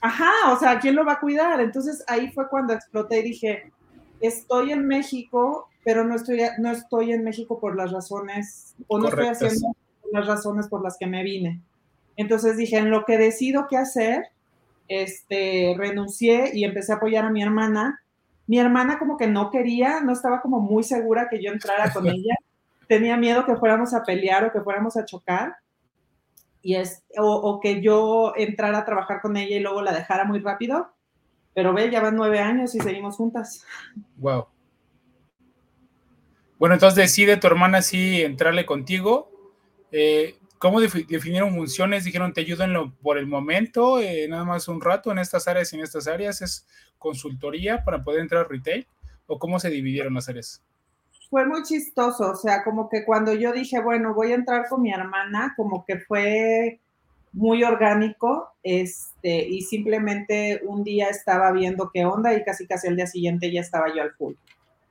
ajá, 0.00 0.52
o 0.52 0.58
sea, 0.58 0.80
¿quién 0.80 0.96
lo 0.96 1.04
va 1.04 1.12
a 1.12 1.20
cuidar? 1.20 1.60
Entonces 1.60 2.04
ahí 2.08 2.32
fue 2.32 2.48
cuando 2.48 2.74
exploté 2.74 3.20
y 3.20 3.22
dije, 3.22 3.72
estoy 4.20 4.72
en 4.72 4.86
México, 4.86 5.68
pero 5.84 6.04
no 6.04 6.16
estoy, 6.16 6.40
no 6.58 6.72
estoy 6.72 7.12
en 7.12 7.24
México 7.24 7.60
por 7.60 7.76
las 7.76 7.92
razones, 7.92 8.74
o 8.88 8.98
no 8.98 9.08
estoy 9.08 9.28
haciendo 9.28 9.76
las 10.12 10.26
razones 10.26 10.68
por 10.68 10.82
las 10.82 10.96
que 10.98 11.06
me 11.06 11.22
vine. 11.22 11.62
Entonces 12.16 12.56
dije, 12.56 12.78
en 12.78 12.90
lo 12.90 13.04
que 13.04 13.18
decido 13.18 13.68
qué 13.70 13.76
hacer, 13.76 14.24
este, 14.88 15.74
renuncié 15.76 16.50
y 16.54 16.64
empecé 16.64 16.92
a 16.92 16.96
apoyar 16.96 17.24
a 17.24 17.30
mi 17.30 17.42
hermana 17.42 18.00
mi 18.46 18.58
hermana 18.58 18.98
como 18.98 19.16
que 19.16 19.26
no 19.26 19.50
quería, 19.50 20.00
no 20.00 20.12
estaba 20.12 20.40
como 20.40 20.60
muy 20.60 20.84
segura 20.84 21.28
que 21.28 21.42
yo 21.42 21.52
entrara 21.52 21.92
con 21.92 22.06
ella. 22.06 22.34
Tenía 22.88 23.16
miedo 23.16 23.44
que 23.44 23.56
fuéramos 23.56 23.92
a 23.94 24.04
pelear 24.04 24.44
o 24.44 24.52
que 24.52 24.60
fuéramos 24.60 24.96
a 24.96 25.04
chocar. 25.04 25.56
Y 26.62 26.74
es, 26.74 27.04
o, 27.16 27.60
que 27.60 27.80
yo 27.80 28.32
entrara 28.36 28.78
a 28.78 28.84
trabajar 28.84 29.20
con 29.20 29.36
ella 29.36 29.56
y 29.56 29.60
luego 29.60 29.82
la 29.82 29.92
dejara 29.92 30.24
muy 30.24 30.40
rápido. 30.40 30.92
Pero 31.54 31.72
ve, 31.72 31.90
ya 31.90 32.00
van 32.00 32.16
nueve 32.16 32.38
años 32.40 32.74
y 32.74 32.80
seguimos 32.80 33.16
juntas. 33.16 33.64
Wow. 34.16 34.46
Bueno, 36.58 36.74
entonces 36.74 36.96
decide 36.96 37.36
tu 37.36 37.46
hermana 37.46 37.82
sí 37.82 38.22
entrarle 38.22 38.66
contigo. 38.66 39.30
Eh, 39.92 40.36
¿Cómo 40.66 40.80
definieron 40.80 41.54
funciones? 41.54 42.02
Dijeron, 42.02 42.32
te 42.32 42.44
lo, 42.66 42.92
por 42.96 43.18
el 43.18 43.28
momento, 43.28 44.00
eh, 44.00 44.26
nada 44.28 44.42
más 44.42 44.66
un 44.66 44.80
rato 44.80 45.12
en 45.12 45.18
estas 45.18 45.46
áreas 45.46 45.72
y 45.72 45.76
en 45.76 45.84
estas 45.84 46.08
áreas. 46.08 46.42
¿Es 46.42 46.66
consultoría 46.98 47.84
para 47.84 48.02
poder 48.02 48.22
entrar 48.22 48.44
a 48.44 48.48
retail? 48.48 48.84
¿O 49.28 49.38
cómo 49.38 49.60
se 49.60 49.70
dividieron 49.70 50.14
las 50.14 50.28
áreas? 50.28 50.64
Fue 51.30 51.46
muy 51.46 51.62
chistoso, 51.62 52.32
o 52.32 52.34
sea, 52.34 52.64
como 52.64 52.88
que 52.88 53.04
cuando 53.04 53.32
yo 53.32 53.52
dije, 53.52 53.80
bueno, 53.80 54.12
voy 54.12 54.32
a 54.32 54.34
entrar 54.34 54.66
con 54.68 54.82
mi 54.82 54.90
hermana, 54.90 55.54
como 55.56 55.84
que 55.84 56.00
fue 56.00 56.80
muy 57.32 57.62
orgánico, 57.62 58.48
este, 58.64 59.46
y 59.48 59.62
simplemente 59.62 60.62
un 60.66 60.82
día 60.82 61.10
estaba 61.10 61.52
viendo 61.52 61.92
qué 61.94 62.04
onda 62.06 62.34
y 62.34 62.42
casi 62.42 62.66
casi 62.66 62.88
al 62.88 62.96
día 62.96 63.06
siguiente 63.06 63.52
ya 63.52 63.60
estaba 63.60 63.86
yo 63.94 64.02
al 64.02 64.14
full 64.14 64.34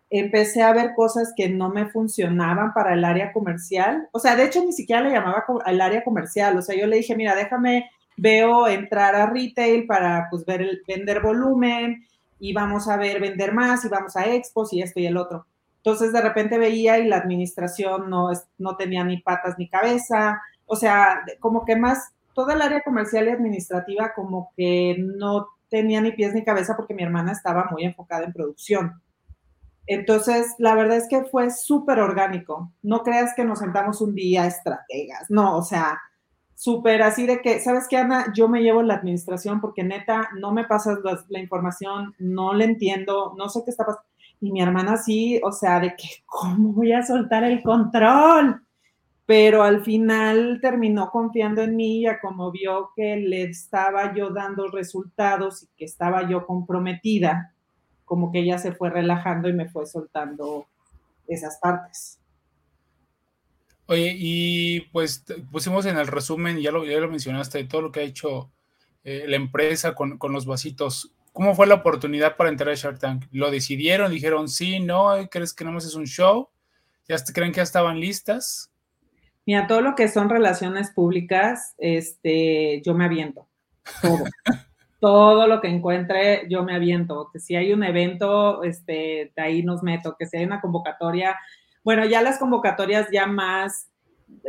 empecé 0.10 0.62
a 0.62 0.74
ver 0.74 0.94
cosas 0.96 1.34
que 1.36 1.50
no 1.50 1.70
me 1.70 1.90
funcionaban 1.90 2.74
para 2.74 2.94
el 2.94 3.04
área 3.04 3.34
comercial. 3.34 4.08
O 4.12 4.20
sea, 4.20 4.36
de 4.36 4.46
hecho, 4.46 4.64
ni 4.64 4.72
siquiera 4.72 5.02
le 5.02 5.12
llamaba 5.12 5.44
al 5.66 5.82
área 5.82 6.04
comercial. 6.04 6.58
O 6.58 6.62
sea, 6.62 6.76
yo 6.76 6.88
le 6.88 6.98
dije, 6.98 7.16
mira, 7.16 7.36
déjame, 7.36 7.90
veo 8.18 8.68
entrar 8.68 9.16
a 9.16 9.28
retail 9.28 9.86
para 9.86 10.28
pues 10.30 10.46
ver 10.46 10.62
el, 10.62 10.82
vender 10.88 11.22
volumen 11.22 12.06
y 12.40 12.54
vamos 12.54 12.88
a 12.88 12.98
ver 12.98 13.20
vender 13.20 13.54
más 13.54 13.86
y 13.86 13.90
vamos 13.90 14.16
a 14.16 14.26
expos 14.26 14.74
y 14.74 14.82
esto 14.82 15.00
y 15.00 15.08
el 15.08 15.18
otro. 15.18 15.46
Entonces 15.78 16.12
de 16.14 16.22
repente 16.22 16.58
veía 16.58 16.98
y 16.98 17.08
la 17.08 17.18
administración 17.18 18.10
no, 18.10 18.30
no 18.58 18.76
tenía 18.76 19.04
ni 19.04 19.18
patas 19.18 19.56
ni 19.58 19.70
cabeza, 19.70 20.42
o 20.66 20.76
sea, 20.76 21.22
como 21.40 21.64
que 21.64 21.76
más, 21.76 22.12
toda 22.34 22.54
el 22.54 22.62
área 22.62 22.82
comercial 22.82 23.28
y 23.28 23.30
administrativa 23.32 24.14
como 24.14 24.52
que 24.58 24.98
no 25.00 25.48
tenía 25.70 26.02
ni 26.02 26.12
pies 26.12 26.34
ni 26.34 26.44
cabeza 26.44 26.76
porque 26.76 26.94
mi 26.94 27.04
hermana 27.04 27.32
estaba 27.32 27.68
muy 27.72 27.84
enfocada 27.84 28.26
en 28.26 28.34
producción. 28.34 29.02
Entonces, 29.88 30.56
la 30.58 30.76
verdad 30.76 30.98
es 30.98 31.08
que 31.08 31.26
fue 31.26 31.52
súper 31.52 32.00
orgánico. 32.00 32.72
No 32.82 33.04
creas 33.04 33.34
que 33.36 33.46
nos 33.46 33.60
sentamos 33.60 34.02
un 34.02 34.16
día 34.16 34.48
estrategas, 34.48 35.30
no, 35.30 35.58
o 35.58 35.62
sea, 35.62 36.00
súper 36.56 37.04
así 37.04 37.28
de 37.28 37.42
que, 37.42 37.60
¿sabes 37.60 37.88
qué, 37.90 37.98
Ana? 37.98 38.34
Yo 38.34 38.48
me 38.48 38.62
llevo 38.62 38.82
la 38.82 38.96
administración 38.96 39.62
porque 39.62 39.84
neta, 39.84 40.30
no 40.40 40.52
me 40.52 40.64
pasas 40.64 41.00
la, 41.30 41.40
información, 41.40 42.16
no 42.18 42.54
le 42.54 42.66
entiendo, 42.66 43.36
no 43.38 43.50
sé 43.50 43.62
qué 43.64 43.72
está 43.72 43.86
pasando. 43.86 44.08
Y 44.42 44.52
mi 44.52 44.62
hermana 44.62 44.98
sí, 44.98 45.40
o 45.44 45.52
sea, 45.52 45.80
de 45.80 45.96
que, 45.96 46.08
¿cómo 46.26 46.74
voy 46.74 46.92
a 46.94 47.06
soltar 47.06 47.44
el 47.44 47.62
control? 47.62 48.62
Pero 49.26 49.64
al 49.64 49.84
final 49.84 50.60
terminó 50.62 51.10
confiando 51.10 51.62
en 51.62 51.76
mí, 51.76 52.02
ya 52.02 52.20
como 52.20 52.52
vio 52.52 52.92
que 52.96 53.18
le 53.18 53.44
estaba 53.44 54.14
yo 54.14 54.30
dando 54.30 54.68
resultados 54.68 55.64
y 55.64 55.68
que 55.76 55.86
estaba 55.86 56.30
yo 56.30 56.46
comprometida, 56.46 57.55
como 58.06 58.32
que 58.32 58.40
ella 58.40 58.58
se 58.58 58.72
fue 58.72 58.90
relajando 58.90 59.50
y 59.50 59.54
me 59.54 59.68
fue 59.68 59.86
soltando 59.86 60.68
esas 61.28 61.58
partes. 61.58 62.20
Oye, 63.88 64.16
y 64.18 64.82
pues 64.92 65.24
pusimos 65.52 65.86
en 65.86 65.98
el 65.98 66.08
resumen, 66.08 66.60
ya 66.60 66.72
lo, 66.72 66.86
ya 66.86 67.00
lo 67.00 67.10
mencionaste, 67.10 67.64
todo 67.66 67.82
lo 67.82 67.92
que 67.92 68.00
ha 68.00 68.04
hecho 68.04 68.50
eh, 69.04 69.26
la 69.28 69.36
empresa 69.36 69.94
con, 69.94 70.18
los 70.32 70.46
vasitos. 70.46 71.14
¿Cómo 71.34 71.54
fue 71.54 71.68
la 71.68 71.76
oportunidad 71.76 72.38
para 72.38 72.50
entrar 72.50 72.70
a 72.70 72.76
Shark 72.76 72.98
Tank? 72.98 73.26
¿Lo 73.32 73.52
decidieron? 73.52 74.12
¿Dijeron 74.12 74.50
sí, 74.50 74.80
no? 74.80 75.12
¿Crees 75.30 75.54
que 75.54 75.66
no 75.66 75.72
más 75.72 75.86
es 75.86 75.96
un 75.96 76.06
show? 76.06 76.50
¿Ya 77.08 77.18
creen 77.34 77.52
que 77.52 77.58
ya 77.58 77.64
estaban 77.64 78.00
listas? 78.00 78.72
Mira, 79.46 79.68
todo 79.68 79.82
lo 79.82 79.94
que 79.94 80.08
son 80.08 80.30
relaciones 80.30 80.90
públicas, 80.90 81.76
este, 81.78 82.82
yo 82.84 82.96
me 82.96 83.06
aviento. 83.06 83.48
Todo. 84.02 84.24
todo 85.06 85.46
lo 85.46 85.62
que 85.62 85.68
encuentre, 85.68 86.48
yo 86.50 86.64
me 86.64 86.74
aviento. 86.74 87.30
Que 87.32 87.40
si 87.40 87.56
hay 87.56 87.72
un 87.72 87.84
evento, 87.84 88.64
este, 88.64 89.32
de 89.36 89.42
ahí 89.44 89.62
nos 89.62 89.84
meto. 89.84 90.16
Que 90.18 90.26
si 90.26 90.38
hay 90.38 90.46
una 90.46 90.62
convocatoria, 90.62 91.38
bueno, 91.84 92.06
ya 92.06 92.24
las 92.24 92.40
convocatorias 92.40 93.06
ya 93.12 93.28
más 93.28 93.92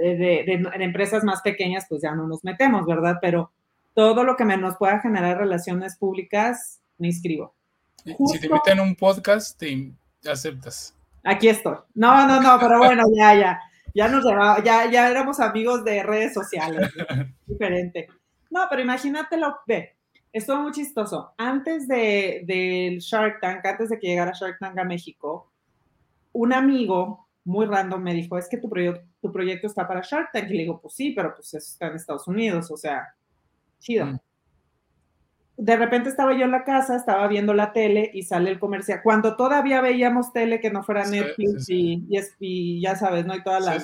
eh, 0.02 0.16
de, 0.16 0.62
empresas 0.82 1.24
más 1.24 1.42
pequeñas, 1.42 1.84
pues 1.90 2.00
ya 2.00 2.14
no 2.14 2.26
nos 2.26 2.42
metemos, 2.42 2.86
¿verdad? 2.86 3.16
Pero 3.20 3.52
todo 3.92 4.24
lo 4.24 4.34
que 4.36 4.46
me 4.46 4.56
nos 4.56 4.78
pueda 4.78 4.98
generar 5.00 5.36
relaciones 5.36 5.98
públicas, 5.98 6.80
me 6.96 7.08
inscribo. 7.08 7.54
si 8.02 8.40
te 8.40 8.48
meten 8.48 8.80
un 8.80 8.96
podcast, 8.96 9.58
te 9.58 9.92
aceptas. 10.26 10.96
Aquí 11.22 11.48
estoy. 11.48 11.76
No, 11.92 12.26
no, 12.26 12.40
no, 12.40 12.58
pero 12.58 12.78
bueno, 12.78 13.02
ya, 13.14 13.34
ya. 13.34 13.60
Ya 13.94 14.08
nos 14.08 14.24
llevaba, 14.24 14.64
ya, 14.64 14.90
ya 14.90 15.10
éramos 15.10 15.38
amigos 15.38 15.84
de 15.84 16.02
redes 16.02 16.32
sociales. 16.32 16.90
diferente. 17.46 18.08
No, 18.48 18.66
pero 18.70 18.80
imagínatelo, 18.80 19.58
ve, 19.66 19.95
esto 20.36 20.60
muy 20.60 20.72
chistoso. 20.72 21.32
Antes 21.38 21.88
del 21.88 22.46
de, 22.46 22.98
Shark 23.00 23.40
Tank, 23.40 23.64
antes 23.64 23.88
de 23.88 23.98
que 23.98 24.08
llegara 24.08 24.32
Shark 24.32 24.58
Tank 24.58 24.78
a 24.78 24.84
México, 24.84 25.50
un 26.32 26.52
amigo 26.52 27.26
muy 27.44 27.64
random 27.64 28.02
me 28.02 28.12
dijo, 28.12 28.36
es 28.36 28.46
que 28.48 28.58
tu, 28.58 28.68
tu 29.22 29.32
proyecto 29.32 29.66
está 29.66 29.88
para 29.88 30.02
Shark 30.02 30.30
Tank. 30.32 30.50
Y 30.50 30.54
le 30.54 30.62
digo, 30.64 30.78
pues 30.80 30.94
sí, 30.94 31.12
pero 31.12 31.34
pues 31.34 31.54
está 31.54 31.86
en 31.86 31.96
Estados 31.96 32.28
Unidos, 32.28 32.70
o 32.70 32.76
sea, 32.76 33.14
chido. 33.78 34.06
Mm. 34.06 34.18
De 35.56 35.76
repente 35.76 36.10
estaba 36.10 36.36
yo 36.36 36.44
en 36.44 36.50
la 36.50 36.64
casa, 36.64 36.96
estaba 36.96 37.26
viendo 37.28 37.54
la 37.54 37.72
tele 37.72 38.10
y 38.12 38.22
sale 38.22 38.50
el 38.50 38.58
comercial. 38.58 39.00
Cuando 39.02 39.36
todavía 39.36 39.80
veíamos 39.80 40.34
tele 40.34 40.60
que 40.60 40.70
no 40.70 40.82
fuera 40.82 41.06
Netflix 41.06 41.66
Y, 41.70 42.06
y, 42.40 42.80
ya 42.82 42.94
sabes, 42.94 43.24
¿no? 43.24 43.34
Y 43.34 43.42
todas 43.42 43.64
las 43.64 43.82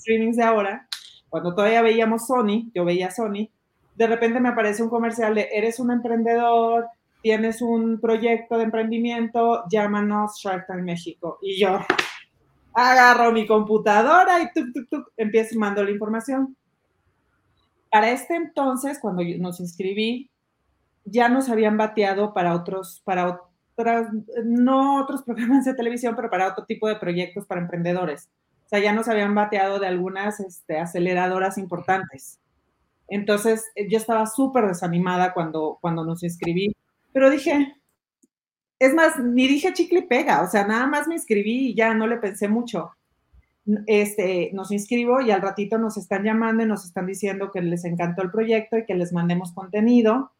streamings 0.00 0.36
de 0.36 0.42
ahora, 0.42 0.86
cuando 1.30 1.54
todavía 1.54 1.80
veíamos 1.80 2.26
Sony, 2.26 2.70
yo 2.74 2.84
veía 2.84 3.10
Sony, 3.10 3.48
de 3.96 4.06
repente 4.06 4.40
me 4.40 4.48
aparece 4.48 4.82
un 4.82 4.88
comercial 4.88 5.34
de, 5.34 5.48
eres 5.52 5.78
un 5.78 5.90
emprendedor, 5.90 6.86
tienes 7.22 7.62
un 7.62 8.00
proyecto 8.00 8.58
de 8.58 8.64
emprendimiento, 8.64 9.64
llámanos 9.70 10.38
Shark 10.42 10.66
Tank 10.66 10.82
México. 10.82 11.38
Y 11.40 11.58
yo, 11.58 11.78
agarro 12.74 13.32
mi 13.32 13.46
computadora 13.46 14.42
y 14.42 14.52
tuk, 14.52 14.72
tuk, 14.74 14.88
tuk, 14.90 15.12
empiezo 15.16 15.58
mando 15.58 15.82
la 15.82 15.90
información. 15.90 16.56
Para 17.90 18.10
este 18.10 18.34
entonces, 18.34 18.98
cuando 19.00 19.22
nos 19.38 19.60
inscribí, 19.60 20.30
ya 21.04 21.28
nos 21.28 21.48
habían 21.48 21.76
bateado 21.76 22.34
para 22.34 22.54
otros, 22.54 23.00
para 23.04 23.40
otras, 23.76 24.08
no 24.44 25.00
otros 25.02 25.22
programas 25.26 25.64
de 25.64 25.74
televisión, 25.74 26.14
pero 26.16 26.28
para 26.28 26.48
otro 26.48 26.64
tipo 26.64 26.88
de 26.88 26.96
proyectos 26.96 27.46
para 27.46 27.60
emprendedores. 27.60 28.28
O 28.66 28.68
sea, 28.68 28.80
ya 28.80 28.92
nos 28.92 29.08
habían 29.08 29.34
bateado 29.34 29.78
de 29.78 29.86
algunas 29.86 30.40
este, 30.40 30.78
aceleradoras 30.78 31.58
importantes. 31.58 32.40
Entonces, 33.08 33.64
yo 33.88 33.98
estaba 33.98 34.26
súper 34.26 34.66
desanimada 34.66 35.32
cuando, 35.34 35.78
cuando 35.80 36.04
nos 36.04 36.22
inscribí, 36.22 36.74
pero 37.12 37.30
dije, 37.30 37.74
es 38.78 38.94
más, 38.94 39.18
ni 39.18 39.46
dije 39.46 39.72
chicle 39.72 40.00
y 40.00 40.06
pega, 40.06 40.42
o 40.42 40.48
sea, 40.48 40.66
nada 40.66 40.86
más 40.86 41.06
me 41.06 41.14
inscribí 41.14 41.68
y 41.68 41.74
ya 41.74 41.94
no 41.94 42.06
le 42.06 42.16
pensé 42.16 42.48
mucho. 42.48 42.92
Este, 43.86 44.50
nos 44.52 44.70
inscribo 44.72 45.20
y 45.22 45.30
al 45.30 45.40
ratito 45.40 45.78
nos 45.78 45.96
están 45.96 46.22
llamando 46.22 46.64
y 46.64 46.66
nos 46.66 46.84
están 46.84 47.06
diciendo 47.06 47.50
que 47.50 47.62
les 47.62 47.84
encantó 47.84 48.22
el 48.22 48.30
proyecto 48.30 48.76
y 48.76 48.84
que 48.84 48.94
les 48.94 49.12
mandemos 49.12 49.52
contenido. 49.52 50.32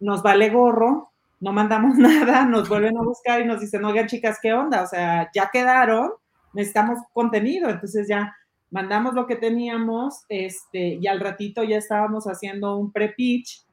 Nos 0.00 0.22
vale 0.22 0.50
gorro, 0.50 1.12
no 1.40 1.52
mandamos 1.52 1.96
nada, 1.98 2.44
nos 2.46 2.68
vuelven 2.68 2.96
a 2.98 3.02
buscar 3.02 3.40
y 3.40 3.44
nos 3.44 3.60
dicen, 3.60 3.84
oigan 3.84 4.06
chicas, 4.06 4.38
¿qué 4.40 4.52
onda? 4.52 4.82
O 4.82 4.86
sea, 4.86 5.30
ya 5.34 5.50
quedaron, 5.52 6.10
necesitamos 6.54 6.98
contenido. 7.12 7.68
Entonces 7.68 8.08
ya 8.08 8.34
mandamos 8.70 9.14
lo 9.14 9.26
que 9.26 9.36
teníamos 9.36 10.24
este, 10.28 10.98
y 11.00 11.06
al 11.06 11.20
ratito 11.20 11.62
ya 11.64 11.78
estábamos 11.78 12.24
haciendo 12.26 12.76
un 12.76 12.92
pre-pitch 12.92 13.64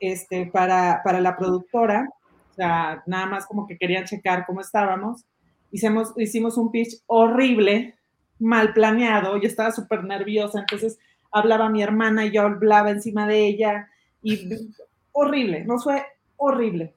este, 0.00 0.46
para, 0.46 1.00
para 1.04 1.20
la 1.20 1.36
productora 1.36 2.08
o 2.52 2.54
sea, 2.54 3.02
nada 3.06 3.26
más 3.26 3.46
como 3.46 3.66
que 3.66 3.78
querían 3.78 4.04
checar 4.04 4.44
cómo 4.44 4.60
estábamos. 4.60 5.24
Hicimos, 5.70 6.12
hicimos 6.18 6.58
un 6.58 6.70
pitch 6.70 7.00
horrible, 7.06 7.94
mal 8.38 8.74
planeado, 8.74 9.38
yo 9.38 9.48
estaba 9.48 9.72
súper 9.72 10.04
nerviosa, 10.04 10.60
entonces 10.60 10.98
hablaba 11.30 11.70
mi 11.70 11.82
hermana 11.82 12.26
y 12.26 12.32
yo 12.32 12.42
hablaba 12.42 12.90
encima 12.90 13.26
de 13.26 13.46
ella 13.46 13.88
y 14.22 14.50
horrible, 15.12 15.64
no 15.64 15.78
fue 15.78 16.04
horrible. 16.36 16.94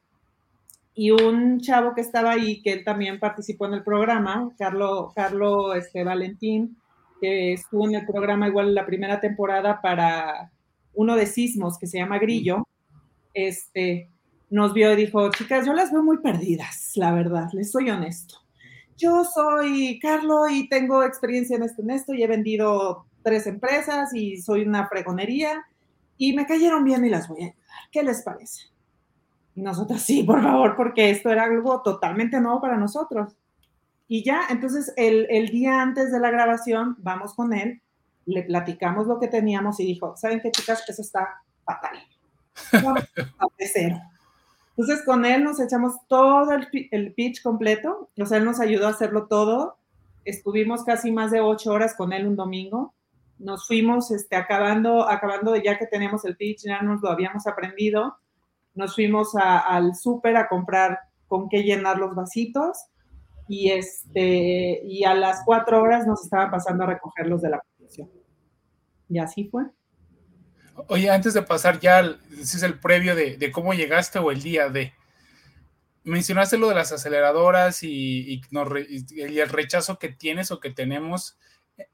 Y 0.94 1.12
un 1.12 1.62
chavo 1.62 1.94
que 1.94 2.02
estaba 2.02 2.32
ahí, 2.32 2.62
que 2.62 2.74
él 2.74 2.84
también 2.84 3.20
participó 3.20 3.66
en 3.68 3.76
el 3.76 3.84
programa, 3.84 4.52
Carlo, 4.58 5.14
Carlo 5.16 5.74
este, 5.74 6.04
Valentín, 6.04 6.78
que 7.20 7.54
estuvo 7.54 7.88
en 7.88 7.96
el 7.96 8.06
programa 8.06 8.48
igual 8.48 8.76
la 8.76 8.86
primera 8.86 9.20
temporada 9.20 9.82
para 9.82 10.52
uno 10.94 11.16
de 11.16 11.26
sismos 11.26 11.78
que 11.78 11.88
se 11.88 11.98
llama 11.98 12.20
Grillo, 12.20 12.68
este, 13.34 14.10
nos 14.50 14.74
vio 14.74 14.94
y 14.94 14.96
dijo, 14.96 15.30
chicas, 15.32 15.66
yo 15.66 15.74
las 15.74 15.92
veo 15.92 16.04
muy 16.04 16.20
perdidas, 16.20 16.92
la 16.96 17.12
verdad, 17.12 17.50
les 17.54 17.72
soy 17.72 17.90
honesto. 17.90 18.36
Yo 18.98 19.26
soy 19.26 20.00
Carlo 20.00 20.50
y 20.50 20.70
tengo 20.70 21.04
experiencia 21.04 21.58
en 21.58 21.90
esto, 21.92 22.14
y 22.14 22.24
he 22.24 22.28
vendido 22.28 23.06
tres 23.24 23.46
empresas 23.48 24.14
y 24.14 24.38
soy 24.38 24.62
una 24.62 24.88
fregonería 24.88 25.66
y 26.18 26.34
me 26.34 26.46
cayeron 26.46 26.86
bien 26.86 27.04
y 27.04 27.10
las 27.10 27.28
voy 27.28 27.42
a 27.42 27.46
ayudar. 27.48 27.66
¿Qué 27.92 28.04
les 28.04 28.24
parece? 28.24 28.68
Y 29.56 29.62
nosotros, 29.62 30.02
sí, 30.02 30.24
por 30.24 30.42
favor, 30.42 30.76
porque 30.78 31.10
esto 31.10 31.30
era 31.30 31.44
algo 31.44 31.82
totalmente 31.82 32.40
nuevo 32.40 32.62
para 32.62 32.78
nosotros. 32.78 33.36
Y 34.08 34.24
ya, 34.24 34.42
entonces 34.50 34.94
el, 34.98 35.50
día 35.50 35.82
antes 35.82 36.12
de 36.12 36.20
la 36.20 36.32
grabación, 36.32 36.96
vamos 37.00 37.34
con 37.34 37.54
él, 37.54 37.82
le 38.26 38.44
platicamos 38.44 39.08
lo 39.08 39.20
que 39.20 39.28
teníamos 39.28 39.80
y 39.80 39.86
dijo, 39.86 40.16
¿saben 40.18 40.42
qué, 40.42 40.52
chicas? 40.52 40.84
Eso 40.88 41.02
está 41.02 41.42
fatal. 41.64 41.98
Vamos 42.72 43.04
a 43.18 43.48
cero 43.58 44.00
entonces 44.78 45.06
con 45.06 45.26
él 45.26 45.44
nos 45.44 45.60
echamos 45.62 46.06
todo 46.08 46.52
el, 46.52 47.14
pitch 47.14 47.42
completo, 47.42 48.10
o 48.20 48.26
sea, 48.26 48.40
él 48.40 48.46
nos 48.46 48.60
ayudó 48.60 48.88
a 48.88 48.92
hacerlo 48.92 49.28
todo. 49.28 49.78
Estuvimos 50.26 50.84
casi 50.84 51.14
más 51.14 51.32
de 51.32 51.40
ocho 51.40 51.72
horas 51.72 51.96
con 51.96 52.12
él 52.12 52.28
un 52.28 52.36
domingo. 52.36 52.94
Nos 53.40 53.68
fuimos 53.68 54.12
este, 54.12 54.36
acabando, 54.36 55.08
acabando 55.08 55.56
ya 55.56 55.78
que 55.78 55.88
tenemos 55.88 56.26
el 56.26 56.36
pitch, 56.36 56.64
ya 56.64 56.82
nos 56.82 57.02
lo 57.02 57.10
habíamos 57.10 57.48
aprendido. 57.48 58.18
Nos 58.74 58.96
fuimos 58.96 59.34
al 59.38 59.96
súper 59.96 60.36
a 60.36 60.50
comprar 60.50 61.00
con 61.30 61.48
qué 61.48 61.64
llenar 61.64 61.98
los 61.98 62.14
vasitos 62.14 62.78
y, 63.48 63.72
este, 63.72 64.82
y 64.84 65.04
a 65.04 65.14
las 65.14 65.44
cuatro 65.46 65.82
horas 65.82 66.08
nos 66.08 66.24
estaban 66.24 66.52
pasando 66.52 66.84
a 66.84 66.88
recogerlos 66.88 67.42
de 67.42 67.50
la 67.50 67.62
producción. 67.62 68.10
Y 69.10 69.20
así 69.20 69.46
fue. 69.46 69.66
Oye, 70.88 71.10
antes 71.10 71.34
de 71.34 71.42
pasar 71.42 71.80
ya, 71.80 72.00
ese 72.00 72.58
es 72.58 72.64
el 72.64 72.80
previo 72.80 73.16
de, 73.16 73.52
cómo 73.52 73.74
llegaste 73.74 74.20
o 74.20 74.32
el 74.32 74.42
día 74.42 74.70
de. 74.70 74.94
Mencionaste 76.04 76.58
lo 76.58 76.70
de 76.70 76.76
las 76.76 76.92
aceleradoras 76.92 77.82
y, 77.82 78.42
el 79.18 79.50
rechazo 79.50 79.98
que 80.00 80.10
tienes 80.10 80.52
o 80.52 80.60
que 80.60 80.70
tenemos. 80.70 81.38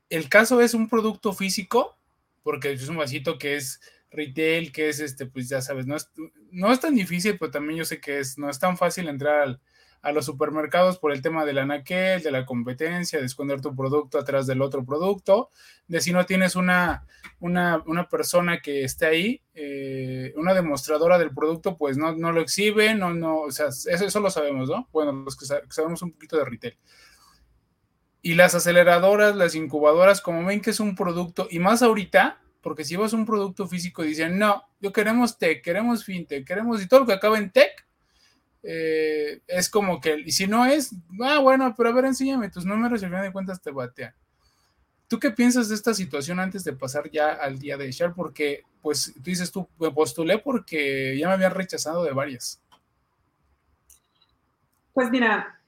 ¿El 0.09 0.29
caso 0.29 0.61
es 0.61 0.73
un 0.73 0.89
producto 0.89 1.33
físico? 1.33 1.97
Porque 2.43 2.71
es 2.71 2.89
un 2.89 2.97
vasito 2.97 3.37
que 3.37 3.55
es 3.55 3.79
retail, 4.09 4.71
que 4.71 4.89
es 4.89 4.99
este, 4.99 5.25
pues 5.25 5.47
ya 5.47 5.61
sabes, 5.61 5.87
no 5.87 5.95
es, 5.95 6.11
no 6.51 6.71
es 6.71 6.79
tan 6.81 6.95
difícil, 6.95 7.37
pero 7.39 7.51
también 7.51 7.79
yo 7.79 7.85
sé 7.85 8.01
que 8.01 8.19
es, 8.19 8.37
no 8.37 8.49
es 8.49 8.59
tan 8.59 8.77
fácil 8.77 9.07
entrar 9.07 9.59
a 10.01 10.11
los 10.11 10.25
supermercados 10.25 10.97
por 10.97 11.11
el 11.11 11.21
tema 11.21 11.45
del 11.45 11.59
anaquel, 11.59 12.23
de 12.23 12.31
la 12.31 12.45
competencia, 12.45 13.19
de 13.19 13.25
esconder 13.25 13.61
tu 13.61 13.75
producto 13.75 14.17
atrás 14.17 14.47
del 14.47 14.61
otro 14.61 14.83
producto, 14.83 15.51
de 15.87 16.01
si 16.01 16.11
no 16.11 16.25
tienes 16.25 16.55
una, 16.55 17.05
una, 17.39 18.07
persona 18.09 18.61
que 18.61 18.83
esté 18.83 19.05
ahí, 19.05 19.41
eh, 19.53 20.33
una 20.37 20.53
demostradora 20.53 21.17
del 21.17 21.33
producto, 21.33 21.77
pues 21.77 21.97
no, 21.97 22.15
no 22.15 22.31
lo 22.31 22.41
exhibe, 22.41 22.95
no, 22.95 23.13
no, 23.13 23.41
o 23.41 23.51
sea, 23.51 23.67
eso, 23.67 24.05
eso 24.05 24.19
lo 24.19 24.31
sabemos, 24.31 24.69
¿no? 24.69 24.87
Bueno, 24.91 25.11
los 25.11 25.35
que 25.37 25.45
sabemos 25.45 26.01
un 26.01 26.13
poquito 26.13 26.37
de 26.37 26.45
retail. 26.45 26.77
Y 28.23 28.35
las 28.35 28.53
aceleradoras, 28.55 29.35
las 29.35 29.55
incubadoras, 29.55 30.21
como 30.21 30.45
ven 30.45 30.61
que 30.61 30.69
es 30.71 30.79
un 30.79 30.95
producto, 30.95 31.47
y 31.49 31.59
más 31.59 31.81
ahorita, 31.81 32.41
porque 32.61 32.85
si 32.85 32.95
vas 32.95 33.13
a 33.13 33.17
un 33.17 33.25
producto 33.25 33.67
físico 33.67 34.03
y 34.03 34.09
dicen, 34.09 34.37
no, 34.37 34.63
yo 34.79 34.93
queremos 34.93 35.37
tech, 35.37 35.63
queremos 35.63 36.05
fintech, 36.05 36.45
queremos, 36.45 36.81
y 36.81 36.87
todo 36.87 37.01
lo 37.01 37.05
que 37.07 37.13
acaba 37.13 37.37
en 37.37 37.51
tech, 37.51 37.70
eh, 38.63 39.41
es 39.47 39.69
como 39.69 39.99
que, 39.99 40.19
y 40.25 40.31
si 40.31 40.47
no 40.47 40.65
es, 40.65 40.93
ah, 41.23 41.39
bueno, 41.39 41.73
pero 41.75 41.89
a 41.89 41.93
ver, 41.93 42.05
enséñame 42.05 42.49
tus 42.49 42.65
números 42.65 43.01
y 43.01 43.05
al 43.05 43.11
final 43.11 43.25
de 43.25 43.31
cuentas 43.31 43.61
te 43.61 43.71
batean. 43.71 44.13
¿Tú 45.07 45.19
qué 45.19 45.31
piensas 45.31 45.67
de 45.67 45.75
esta 45.75 45.93
situación 45.93 46.39
antes 46.39 46.63
de 46.63 46.73
pasar 46.73 47.09
ya 47.11 47.33
al 47.33 47.59
día 47.59 47.75
de 47.75 47.91
Share? 47.91 48.13
Porque, 48.13 48.63
pues, 48.81 49.13
tú 49.13 49.23
dices, 49.23 49.51
tú 49.51 49.67
me 49.77 49.91
postulé 49.91 50.37
porque 50.37 51.17
ya 51.17 51.27
me 51.27 51.33
habían 51.33 51.53
rechazado 51.53 52.03
de 52.03 52.13
varias. 52.13 52.61
Pues 54.93 55.09
mira, 55.09 55.59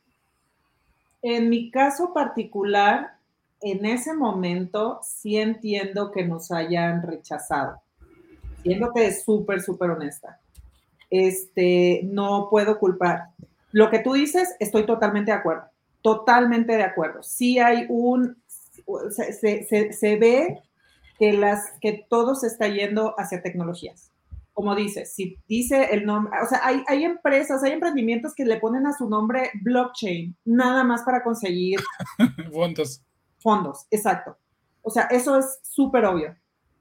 en 1.21 1.49
mi 1.49 1.71
caso 1.71 2.13
particular, 2.13 3.17
en 3.62 3.86
ese 3.86 4.13
momento 4.13 4.99
sí 5.03 5.38
entiendo 5.38 6.12
que 6.12 6.25
nos 6.25 6.51
hayan 6.51 7.01
rechazado. 7.01 7.82
Es 8.95 9.23
súper, 9.23 9.62
súper 9.62 9.89
honesta. 9.89 10.39
Este, 11.13 12.02
no 12.04 12.47
puedo 12.49 12.80
culpar. 12.80 13.30
Lo 13.71 13.89
que 13.89 13.99
tú 13.99 14.13
dices, 14.13 14.56
estoy 14.60 14.86
totalmente 14.86 15.32
de 15.32 15.38
acuerdo. 15.38 15.63
Totalmente 16.02 16.76
de 16.76 16.84
acuerdo. 16.84 17.21
Sí 17.23 17.60
hay 17.60 17.86
un, 17.89 18.41
se, 19.12 20.17
ve 20.17 20.62
que, 21.19 21.34
las, 21.34 21.71
que 21.82 22.06
todo 22.10 22.36
se 22.36 22.47
está 22.47 22.67
yendo 22.67 23.13
hacia 23.17 23.41
tecnologías. 23.41 24.10
Como 24.54 24.76
dices, 24.76 25.13
si 25.13 25.38
dice 25.47 25.89
el 25.91 26.06
nombre, 26.06 26.34
o 26.43 26.47
sea, 26.47 26.60
hay, 26.63 26.84
hay 26.88 27.04
empresas, 27.04 27.63
hay 27.63 27.71
emprendimientos 27.71 28.36
que 28.36 28.45
le 28.45 28.60
ponen 28.60 28.86
a 28.86 28.93
su 28.93 29.10
nombre 29.10 29.49
blockchain, 29.63 30.36
nada 30.45 30.84
más 30.84 31.04
para 31.04 31.23
conseguir 31.23 31.80
fondos 32.52 33.02
fondos, 33.43 33.86
exacto. 33.91 34.38
O 34.82 34.89
sea, 34.89 35.04
eso 35.04 35.38
es 35.38 35.60
súper 35.62 36.06
obvio. 36.06 36.36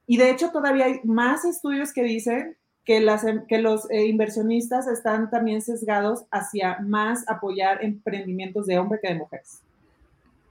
Y 0.07 0.17
de 0.17 0.31
hecho 0.31 0.51
todavía 0.51 0.87
hay 0.87 1.01
más 1.05 1.45
estudios 1.45 1.93
que 1.93 2.05
dicen 2.05 2.57
que, 2.85 3.01
las, 3.01 3.25
em, 3.25 3.47
que 3.47 3.59
los 3.59 3.91
eh, 3.91 4.07
inversionistas 4.07 4.87
están 4.89 5.31
también 5.31 5.63
sesgados 5.63 6.25
hacia 6.31 6.79
más 6.81 7.29
apoyar 7.29 7.85
emprendimientos 7.85 8.67
de 8.67 8.79
hombre 8.79 8.99
que 9.01 9.09
de 9.09 9.15
mujeres. 9.17 9.63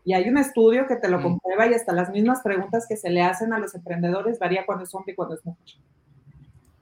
Y 0.03 0.13
hay 0.13 0.29
un 0.29 0.37
estudio 0.37 0.87
que 0.87 0.95
te 0.95 1.09
lo 1.09 1.19
mm. 1.19 1.23
comprueba 1.23 1.67
y 1.67 1.73
hasta 1.73 1.93
las 1.93 2.09
mismas 2.09 2.41
preguntas 2.41 2.87
que 2.87 2.97
se 2.97 3.09
le 3.09 3.21
hacen 3.21 3.53
a 3.53 3.59
los 3.59 3.75
emprendedores 3.75 4.39
varía 4.39 4.65
cuando 4.65 4.83
es 4.85 4.95
hombre 4.95 5.13
y 5.13 5.15
cuando 5.15 5.35
es 5.35 5.45
mujer. 5.45 5.75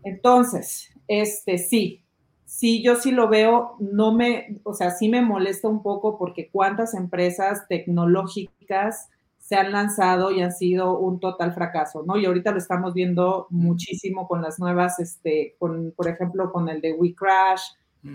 Entonces, 0.03 0.89
este 1.07 1.57
sí, 1.57 2.01
sí, 2.45 2.81
yo 2.81 2.95
sí 2.95 3.11
lo 3.11 3.27
veo, 3.27 3.75
no 3.79 4.13
me, 4.13 4.59
o 4.63 4.73
sea, 4.73 4.91
sí 4.91 5.09
me 5.09 5.21
molesta 5.21 5.67
un 5.67 5.83
poco 5.83 6.17
porque 6.17 6.49
cuántas 6.49 6.93
empresas 6.93 7.67
tecnológicas 7.67 9.09
se 9.49 9.55
han 9.55 9.71
lanzado 9.71 10.29
y 10.29 10.43
han 10.43 10.51
sido 10.51 10.99
un 10.99 11.19
total 11.19 11.53
fracaso, 11.55 12.03
¿no? 12.05 12.17
Y 12.17 12.25
ahorita 12.27 12.51
lo 12.51 12.59
estamos 12.59 12.93
viendo 12.93 13.47
muchísimo 13.49 14.27
con 14.27 14.43
las 14.43 14.59
nuevas, 14.59 14.99
este, 14.99 15.55
con, 15.57 15.91
por 15.97 16.07
ejemplo, 16.07 16.51
con 16.51 16.69
el 16.69 16.81
de 16.81 16.93
We 16.93 17.15
Crash 17.15 17.61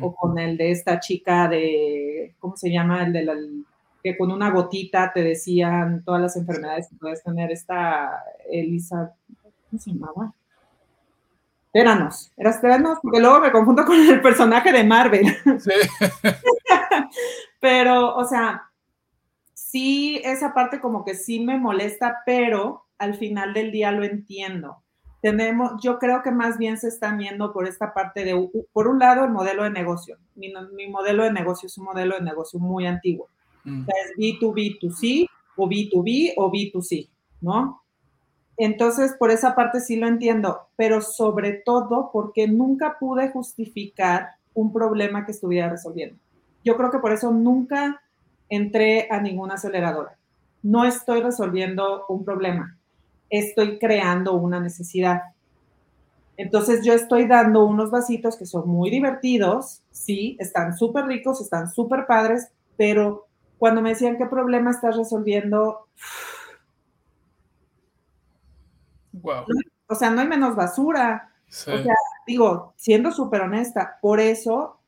o 0.00 0.14
con 0.14 0.38
el 0.38 0.56
de 0.56 0.70
esta 0.70 1.00
chica 1.00 1.48
de, 1.48 2.36
¿cómo 2.38 2.56
se 2.56 2.70
llama? 2.70 3.04
El 3.04 3.12
de 3.12 3.24
la, 3.24 3.34
que 4.00 4.16
con 4.16 4.30
una 4.30 4.52
gotita 4.52 5.10
te 5.12 5.24
decían 5.24 6.04
todas 6.04 6.20
las 6.22 6.36
enfermedades 6.36 6.86
que 6.88 6.94
puedes 6.94 7.20
tener, 7.24 7.50
esta 7.50 8.22
Elisa, 8.48 9.12
¿cómo 9.68 9.82
se 9.82 9.90
llamaba? 9.90 10.32
Teranos, 11.72 12.30
era 12.36 12.60
Teranos, 12.60 13.00
porque 13.02 13.18
luego 13.18 13.40
me 13.40 13.50
confundo 13.50 13.84
con 13.84 13.98
el 13.98 14.22
personaje 14.22 14.70
de 14.70 14.84
Marvel. 14.84 15.26
Sí. 15.58 15.72
Pero, 17.60 18.14
o 18.14 18.24
sea, 18.24 18.70
sí, 19.74 20.20
esa 20.22 20.54
parte 20.54 20.80
como 20.80 21.04
que 21.04 21.16
sí 21.16 21.40
me 21.40 21.58
molesta, 21.58 22.22
pero 22.24 22.84
al 22.96 23.14
final 23.14 23.52
del 23.52 23.72
día 23.72 23.90
lo 23.90 24.04
entiendo. 24.04 24.76
Tenemos, 25.20 25.72
yo 25.82 25.98
creo 25.98 26.22
que 26.22 26.30
más 26.30 26.58
bien 26.58 26.78
se 26.78 26.86
están 26.86 27.18
viendo 27.18 27.52
por 27.52 27.66
esta 27.66 27.92
parte 27.92 28.24
de, 28.24 28.50
por 28.72 28.86
un 28.86 29.00
lado, 29.00 29.24
el 29.24 29.32
modelo 29.32 29.64
de 29.64 29.70
negocio. 29.70 30.16
Mi, 30.36 30.52
modelo 30.88 31.24
de 31.24 31.32
negocio 31.32 31.66
es 31.66 31.76
un 31.76 31.86
modelo 31.86 32.14
de 32.14 32.22
negocio 32.22 32.60
muy 32.60 32.86
antiguo. 32.86 33.26
Mm. 33.64 33.82
O 33.82 33.84
sea, 33.84 33.94
es 34.04 34.16
B2B2C 34.16 35.26
o 35.56 35.68
B2B 35.68 36.34
o 36.36 36.52
B2C, 36.52 37.08
¿no? 37.40 37.82
Entonces, 38.56 39.16
por 39.18 39.32
esa 39.32 39.56
parte 39.56 39.80
sí 39.80 39.96
lo 39.96 40.06
entiendo, 40.06 40.68
pero 40.76 41.00
sobre 41.00 41.62
todo 41.64 42.10
porque 42.12 42.46
nunca 42.46 42.96
pude 43.00 43.28
justificar 43.30 44.28
un 44.52 44.72
problema 44.72 45.26
que 45.26 45.32
estuviera 45.32 45.68
resolviendo. 45.68 46.16
Yo 46.62 46.76
creo 46.76 46.92
que 46.92 47.00
por 47.00 47.10
eso 47.10 47.32
nunca 47.32 48.03
entré 48.48 49.08
a 49.10 49.20
ninguna 49.20 49.54
aceleradora. 49.54 50.16
No 50.62 50.84
estoy 50.84 51.20
resolviendo 51.20 52.06
un 52.08 52.24
problema, 52.24 52.78
estoy 53.30 53.78
creando 53.78 54.34
una 54.34 54.60
necesidad. 54.60 55.22
Entonces 56.36 56.84
yo 56.84 56.94
estoy 56.94 57.26
dando 57.26 57.64
unos 57.64 57.90
vasitos 57.90 58.36
que 58.36 58.46
son 58.46 58.68
muy 58.68 58.90
divertidos, 58.90 59.82
sí, 59.90 60.36
están 60.40 60.76
súper 60.76 61.06
ricos, 61.06 61.40
están 61.40 61.70
súper 61.70 62.06
padres, 62.06 62.48
pero 62.76 63.26
cuando 63.58 63.80
me 63.82 63.90
decían 63.90 64.18
qué 64.18 64.26
problema 64.26 64.70
estás 64.70 64.96
resolviendo, 64.96 65.86
wow. 69.12 69.44
o 69.86 69.94
sea, 69.94 70.10
no 70.10 70.20
hay 70.20 70.28
menos 70.28 70.56
basura. 70.56 71.30
O 71.48 71.52
sea, 71.52 71.94
digo, 72.26 72.74
siendo 72.76 73.12
súper 73.12 73.42
honesta, 73.42 73.98
por 74.02 74.18
eso 74.18 74.80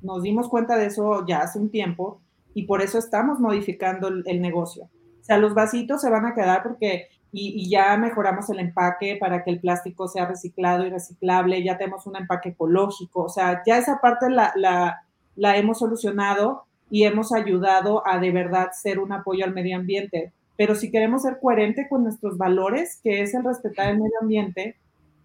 nos 0.00 0.22
dimos 0.22 0.48
cuenta 0.48 0.76
de 0.76 0.86
eso 0.86 1.26
ya 1.26 1.40
hace 1.40 1.58
un 1.58 1.70
tiempo 1.70 2.20
y 2.54 2.64
por 2.64 2.80
eso 2.80 2.98
estamos 2.98 3.40
modificando 3.40 4.08
el, 4.08 4.40
negocio. 4.40 4.84
O 4.84 5.24
sea, 5.24 5.38
los 5.38 5.54
vasitos 5.54 6.00
se 6.00 6.10
van 6.10 6.24
a 6.24 6.34
quedar 6.34 6.62
porque 6.62 7.08
y, 7.32 7.68
ya 7.68 7.96
mejoramos 7.96 8.48
el 8.50 8.60
empaque 8.60 9.16
para 9.18 9.42
que 9.42 9.50
el 9.50 9.60
plástico 9.60 10.06
sea 10.06 10.26
reciclado 10.26 10.86
y 10.86 10.90
reciclable, 10.90 11.64
ya 11.64 11.76
tenemos 11.76 12.06
un 12.06 12.16
empaque 12.16 12.50
ecológico, 12.50 13.24
o 13.24 13.28
sea, 13.28 13.62
ya 13.66 13.76
esa 13.76 14.00
parte 14.00 14.30
la, 14.30 14.52
la, 14.54 15.02
la 15.34 15.56
hemos 15.56 15.80
solucionado 15.80 16.64
y 16.90 17.04
hemos 17.04 17.32
ayudado 17.32 18.06
a 18.06 18.18
de 18.20 18.30
verdad 18.30 18.68
ser 18.72 19.00
un 19.00 19.12
apoyo 19.12 19.44
al 19.44 19.52
medio 19.52 19.76
ambiente. 19.76 20.32
Pero 20.56 20.76
si 20.76 20.92
queremos 20.92 21.22
ser 21.22 21.40
coherente 21.40 21.88
con 21.88 22.04
nuestros 22.04 22.38
valores, 22.38 23.00
que 23.02 23.22
es 23.22 23.34
el 23.34 23.42
respetar 23.42 23.90
el 23.90 23.98
medio 23.98 24.20
ambiente, 24.20 24.76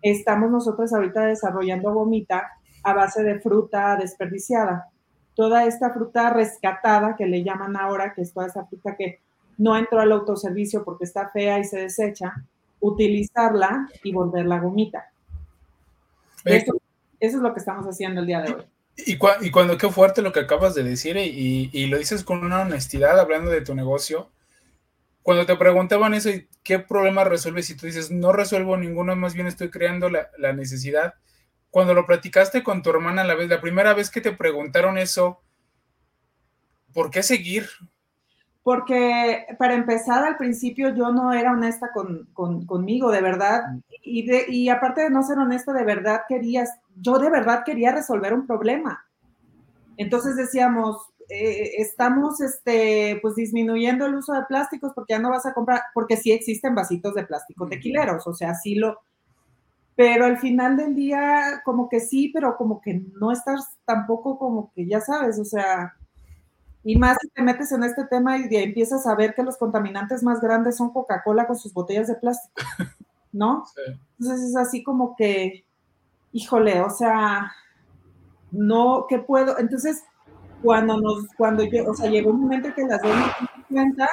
estamos 0.01 0.49
nosotros 0.49 0.91
ahorita 0.91 1.25
desarrollando 1.25 1.93
gomita 1.93 2.49
a 2.83 2.93
base 2.93 3.21
de 3.21 3.39
fruta 3.39 3.95
desperdiciada 3.97 4.89
toda 5.39 5.63
esta 5.63 5.91
fruta 5.91 6.31
rescatada 6.31 7.15
que 7.15 7.25
le 7.25 7.45
llaman 7.45 7.77
ahora, 7.77 8.13
que 8.13 8.23
es 8.23 8.33
toda 8.33 8.47
esa 8.47 8.65
fruta 8.65 8.97
que 8.97 9.21
no 9.57 9.77
entró 9.77 10.01
al 10.01 10.11
autoservicio 10.11 10.83
porque 10.83 11.05
está 11.05 11.29
fea 11.29 11.59
y 11.59 11.63
se 11.63 11.79
desecha, 11.79 12.43
utilizarla 12.81 13.87
y 14.03 14.11
volverla 14.11 14.59
gomita. 14.59 15.09
Eso, 16.43 16.81
es 17.21 17.33
lo 17.35 17.53
que 17.53 17.59
estamos 17.59 17.85
haciendo 17.85 18.19
el 18.19 18.27
día 18.27 18.41
de 18.41 18.53
hoy. 18.53 18.63
Y, 18.97 19.17
cuando 19.17 19.77
qué 19.77 19.87
fuerte 19.87 20.21
lo 20.21 20.33
que 20.33 20.41
acabas 20.41 20.75
de 20.75 20.83
decir 20.83 21.15
y, 21.15 21.85
lo 21.85 21.97
dices 21.97 22.25
con 22.25 22.43
una 22.43 22.63
honestidad 22.63 23.17
hablando 23.17 23.49
de 23.49 23.61
tu 23.61 23.73
negocio, 23.73 24.29
cuando 25.23 25.45
te 25.45 25.55
preguntaban 25.55 26.15
eso, 26.15 26.31
¿qué 26.63 26.79
problema 26.79 27.23
resuelves? 27.23 27.69
Y 27.69 27.77
tú 27.77 27.85
dices, 27.85 28.11
no 28.11 28.33
resuelvo 28.33 28.75
ninguno, 28.75 29.15
más 29.15 29.35
bien 29.35 29.47
estoy 29.47 29.69
creando 29.69 30.09
la, 30.09 30.31
la 30.37 30.51
necesidad 30.51 31.13
cuando 31.71 31.93
lo 31.93 32.05
platicaste 32.05 32.63
con 32.63 32.81
tu 32.81 32.89
hermana 32.89 33.23
la 33.23 33.35
vez, 33.35 33.49
la 33.49 33.61
primera 33.61 33.93
vez 33.93 34.09
que 34.09 34.21
te 34.21 34.31
preguntaron 34.31 34.97
eso, 34.97 35.41
¿por 36.93 37.11
qué 37.11 37.23
seguir? 37.23 37.67
Porque 38.63 39.45
para 39.57 39.75
empezar, 39.75 40.23
al 40.25 40.37
principio 40.37 40.93
yo 40.95 41.11
no 41.11 41.33
era 41.33 41.51
honesta 41.51 41.89
conmigo, 42.33 43.11
de 43.11 43.21
verdad. 43.21 43.63
Mm. 43.71 43.79
Y, 44.03 44.27
de, 44.27 44.45
y 44.49 44.69
aparte 44.69 45.01
de 45.01 45.09
no 45.09 45.23
ser 45.23 45.37
honesta, 45.37 45.73
de 45.73 45.83
verdad 45.83 46.21
querías, 46.27 46.69
yo 46.95 47.19
de 47.19 47.29
verdad 47.29 47.63
quería 47.65 47.91
resolver 47.91 48.33
un 48.33 48.45
problema. 48.45 49.05
Entonces 49.97 50.35
decíamos, 50.35 50.97
eh, 51.29 51.73
estamos 51.77 52.41
este, 52.41 53.19
pues 53.21 53.35
disminuyendo 53.35 54.05
el 54.05 54.15
uso 54.15 54.33
de 54.33 54.43
plásticos 54.47 54.93
porque 54.95 55.13
ya 55.13 55.19
no 55.19 55.29
vas 55.29 55.45
a 55.45 55.53
comprar, 55.53 55.81
porque 55.93 56.17
sí 56.17 56.31
existen 56.31 56.73
vasitos 56.73 57.13
de 57.13 57.25
plástico 57.25 57.67
tequileros, 57.67 58.25
o 58.25 58.33
sea, 58.33 58.55
sí 58.55 58.75
lo, 58.75 58.99
pero 59.99 60.23
al 60.23 60.37
final 60.37 60.77
del 60.77 60.95
día 60.95 61.61
como 61.65 61.89
que 61.89 61.99
sí, 61.99 62.31
pero 62.33 62.55
como 62.55 62.79
que 62.79 63.03
no 63.19 63.33
estás 63.33 63.77
tampoco 63.83 64.39
como 64.39 64.71
que 64.71 64.87
ya 64.87 65.01
sabes, 65.01 65.37
o 65.39 65.43
sea, 65.43 65.93
y 66.85 66.97
más 66.97 67.17
si 67.19 67.27
te 67.27 67.41
metes 67.41 67.69
en 67.73 67.83
este 67.83 68.05
tema 68.05 68.37
y 68.37 68.47
empiezas 68.49 69.05
a 69.05 69.13
ver 69.15 69.35
que 69.35 69.43
los 69.43 69.57
contaminantes 69.57 70.23
más 70.23 70.39
grandes 70.39 70.77
son 70.77 70.93
Coca-Cola 70.93 71.47
con 71.47 71.57
sus 71.57 71.73
botellas 71.73 72.07
de 72.07 72.15
plástico, 72.15 72.53
¿no? 73.33 73.65
Entonces 74.17 74.51
es 74.51 74.55
así 74.55 74.83
como 74.83 75.17
que, 75.17 75.65
híjole, 76.31 76.79
o 76.79 76.89
sea, 76.89 77.51
no, 78.51 79.05
¿qué 79.09 79.19
puedo? 79.19 79.59
Entonces, 79.59 80.01
cuando 80.63 80.97
nos, 81.01 81.27
cuando 81.35 81.65
yo, 81.65 81.91
o 81.91 81.93
sea, 81.93 82.09
llegó 82.09 82.29
un 82.29 82.39
momento 82.39 82.73
que 82.73 82.85
las 82.85 83.01
dos 83.01 83.11
dimos 83.11 83.67
cuenta, 83.69 84.07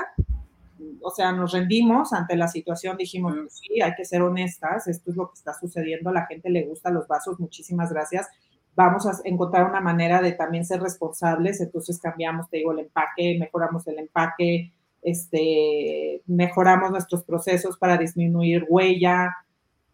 o 1.01 1.11
sea, 1.11 1.33
nos 1.33 1.53
rendimos 1.53 2.12
ante 2.12 2.37
la 2.37 2.49
situación, 2.49 2.96
dijimos, 2.96 3.35
sí, 3.49 3.81
hay 3.81 3.94
que 3.94 4.05
ser 4.05 4.22
honestas, 4.22 4.88
esto 4.88 5.11
es 5.11 5.16
lo 5.16 5.29
que 5.29 5.35
está 5.35 5.55
sucediendo, 5.55 6.11
a 6.11 6.14
la 6.14 6.27
gente 6.27 6.51
le 6.51 6.64
gusta 6.64 6.90
los 6.90 7.07
vasos, 7.09 7.38
muchísimas 7.40 7.92
gracias, 7.92 8.29
vamos 8.75 9.07
a 9.07 9.12
encontrar 9.25 9.68
una 9.68 9.81
manera 9.81 10.20
de 10.20 10.33
también 10.33 10.64
ser 10.64 10.81
responsables, 10.81 11.61
entonces 11.61 11.99
cambiamos, 11.99 12.49
te 12.51 12.59
digo, 12.59 12.72
el 12.72 12.81
empaque, 12.81 13.37
mejoramos 13.38 13.87
el 13.88 13.99
empaque, 13.99 14.72
este, 15.03 16.22
mejoramos 16.27 16.90
nuestros 16.90 17.25
procesos 17.25 17.79
para 17.79 17.96
disminuir 17.96 18.66
huella, 18.68 19.35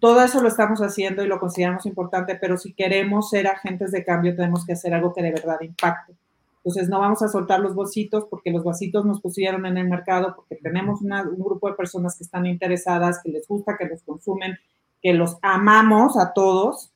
todo 0.01 0.21
eso 0.25 0.43
lo 0.43 0.49
estamos 0.49 0.81
haciendo 0.81 1.23
y 1.23 1.29
lo 1.29 1.39
consideramos 1.39 1.87
importante, 1.87 2.35
pero 2.35 2.57
si 2.57 2.75
queremos 2.75 3.31
ser 3.31 3.47
agentes 3.47 3.93
de 3.93 4.05
cambio, 4.05 4.35
tenemos 4.35 4.67
que 4.67 4.73
hacer 4.73 4.93
algo 4.95 5.15
que 5.15 5.23
de 5.23 5.31
verdad 5.31 5.61
impacte. 5.61 6.15
Entonces, 6.65 6.89
no 6.89 7.01
vamos 7.01 7.23
a 7.23 7.29
soltar 7.29 7.59
los 7.59 7.75
vasitos 7.75 8.27
porque 8.31 8.53
los 8.53 8.63
vasitos 8.63 9.05
nos 9.05 9.21
pusieron 9.21 9.67
en 9.67 9.79
el 9.79 9.89
mercado, 9.89 10.35
porque 10.37 10.57
tenemos 10.63 11.03
un 11.03 11.11
grupo 11.43 11.69
de 11.69 11.75
personas 11.75 12.17
que 12.17 12.23
están 12.23 12.47
interesadas, 12.47 13.21
que 13.23 13.33
les 13.33 13.49
gusta, 13.49 13.77
que 13.77 13.89
los 13.89 14.03
consumen, 14.05 14.57
que 15.03 15.13
los 15.13 15.39
amamos 15.43 16.17
a 16.17 16.33
todos, 16.33 16.93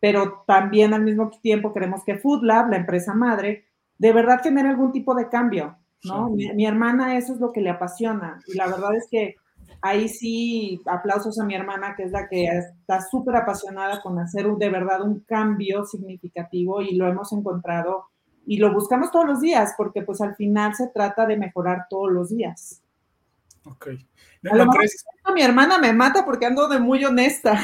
pero 0.00 0.44
también 0.46 0.94
al 0.94 1.02
mismo 1.02 1.30
tiempo 1.42 1.74
queremos 1.74 2.02
que 2.02 2.16
Food 2.16 2.44
Lab, 2.44 2.70
la 2.70 2.78
empresa 2.78 3.12
madre, 3.12 3.66
de 3.98 4.12
verdad 4.12 4.42
genere 4.42 4.70
algún 4.70 4.90
tipo 4.90 5.14
de 5.14 5.28
cambio, 5.28 5.76
¿no? 6.04 6.30
Mi, 6.30 6.50
mi, 6.54 6.66
hermana 6.66 7.18
eso 7.18 7.34
es 7.34 7.40
lo 7.40 7.52
que 7.52 7.60
le 7.60 7.70
apasiona 7.70 8.40
y 8.46 8.56
la 8.56 8.66
verdad 8.66 8.94
es 8.94 9.06
que 9.10 9.36
ahí 9.82 10.08
sí, 10.08 10.80
aplausos 10.86 11.38
a 11.38 11.44
mi 11.44 11.54
hermana, 11.54 11.94
que 11.94 12.04
es 12.04 12.10
la 12.10 12.26
que 12.26 12.46
está 12.46 13.02
súper 13.02 13.36
apasionada 13.36 14.00
con 14.00 14.18
hacer 14.18 14.46
de 14.46 14.70
verdad 14.70 15.02
un 15.02 15.20
cambio 15.20 15.84
significativo 15.84 16.80
y 16.80 16.96
lo 16.96 17.06
hemos 17.06 17.32
encontrado 17.32 18.06
y 18.46 18.58
lo 18.58 18.72
buscamos 18.72 19.10
todos 19.10 19.26
los 19.26 19.40
días, 19.40 19.74
porque 19.76 20.02
pues 20.02 20.20
al 20.20 20.34
final 20.36 20.74
se 20.74 20.88
trata 20.88 21.26
de 21.26 21.36
mejorar 21.36 21.86
todos 21.88 22.12
los 22.12 22.30
días. 22.30 22.82
Ok. 23.64 23.88
No, 24.42 24.66
Mi 25.34 25.42
hermana 25.42 25.78
me 25.78 25.94
mata 25.94 26.24
porque 26.24 26.44
ando 26.44 26.68
de 26.68 26.78
muy 26.78 27.04
honesta. 27.04 27.58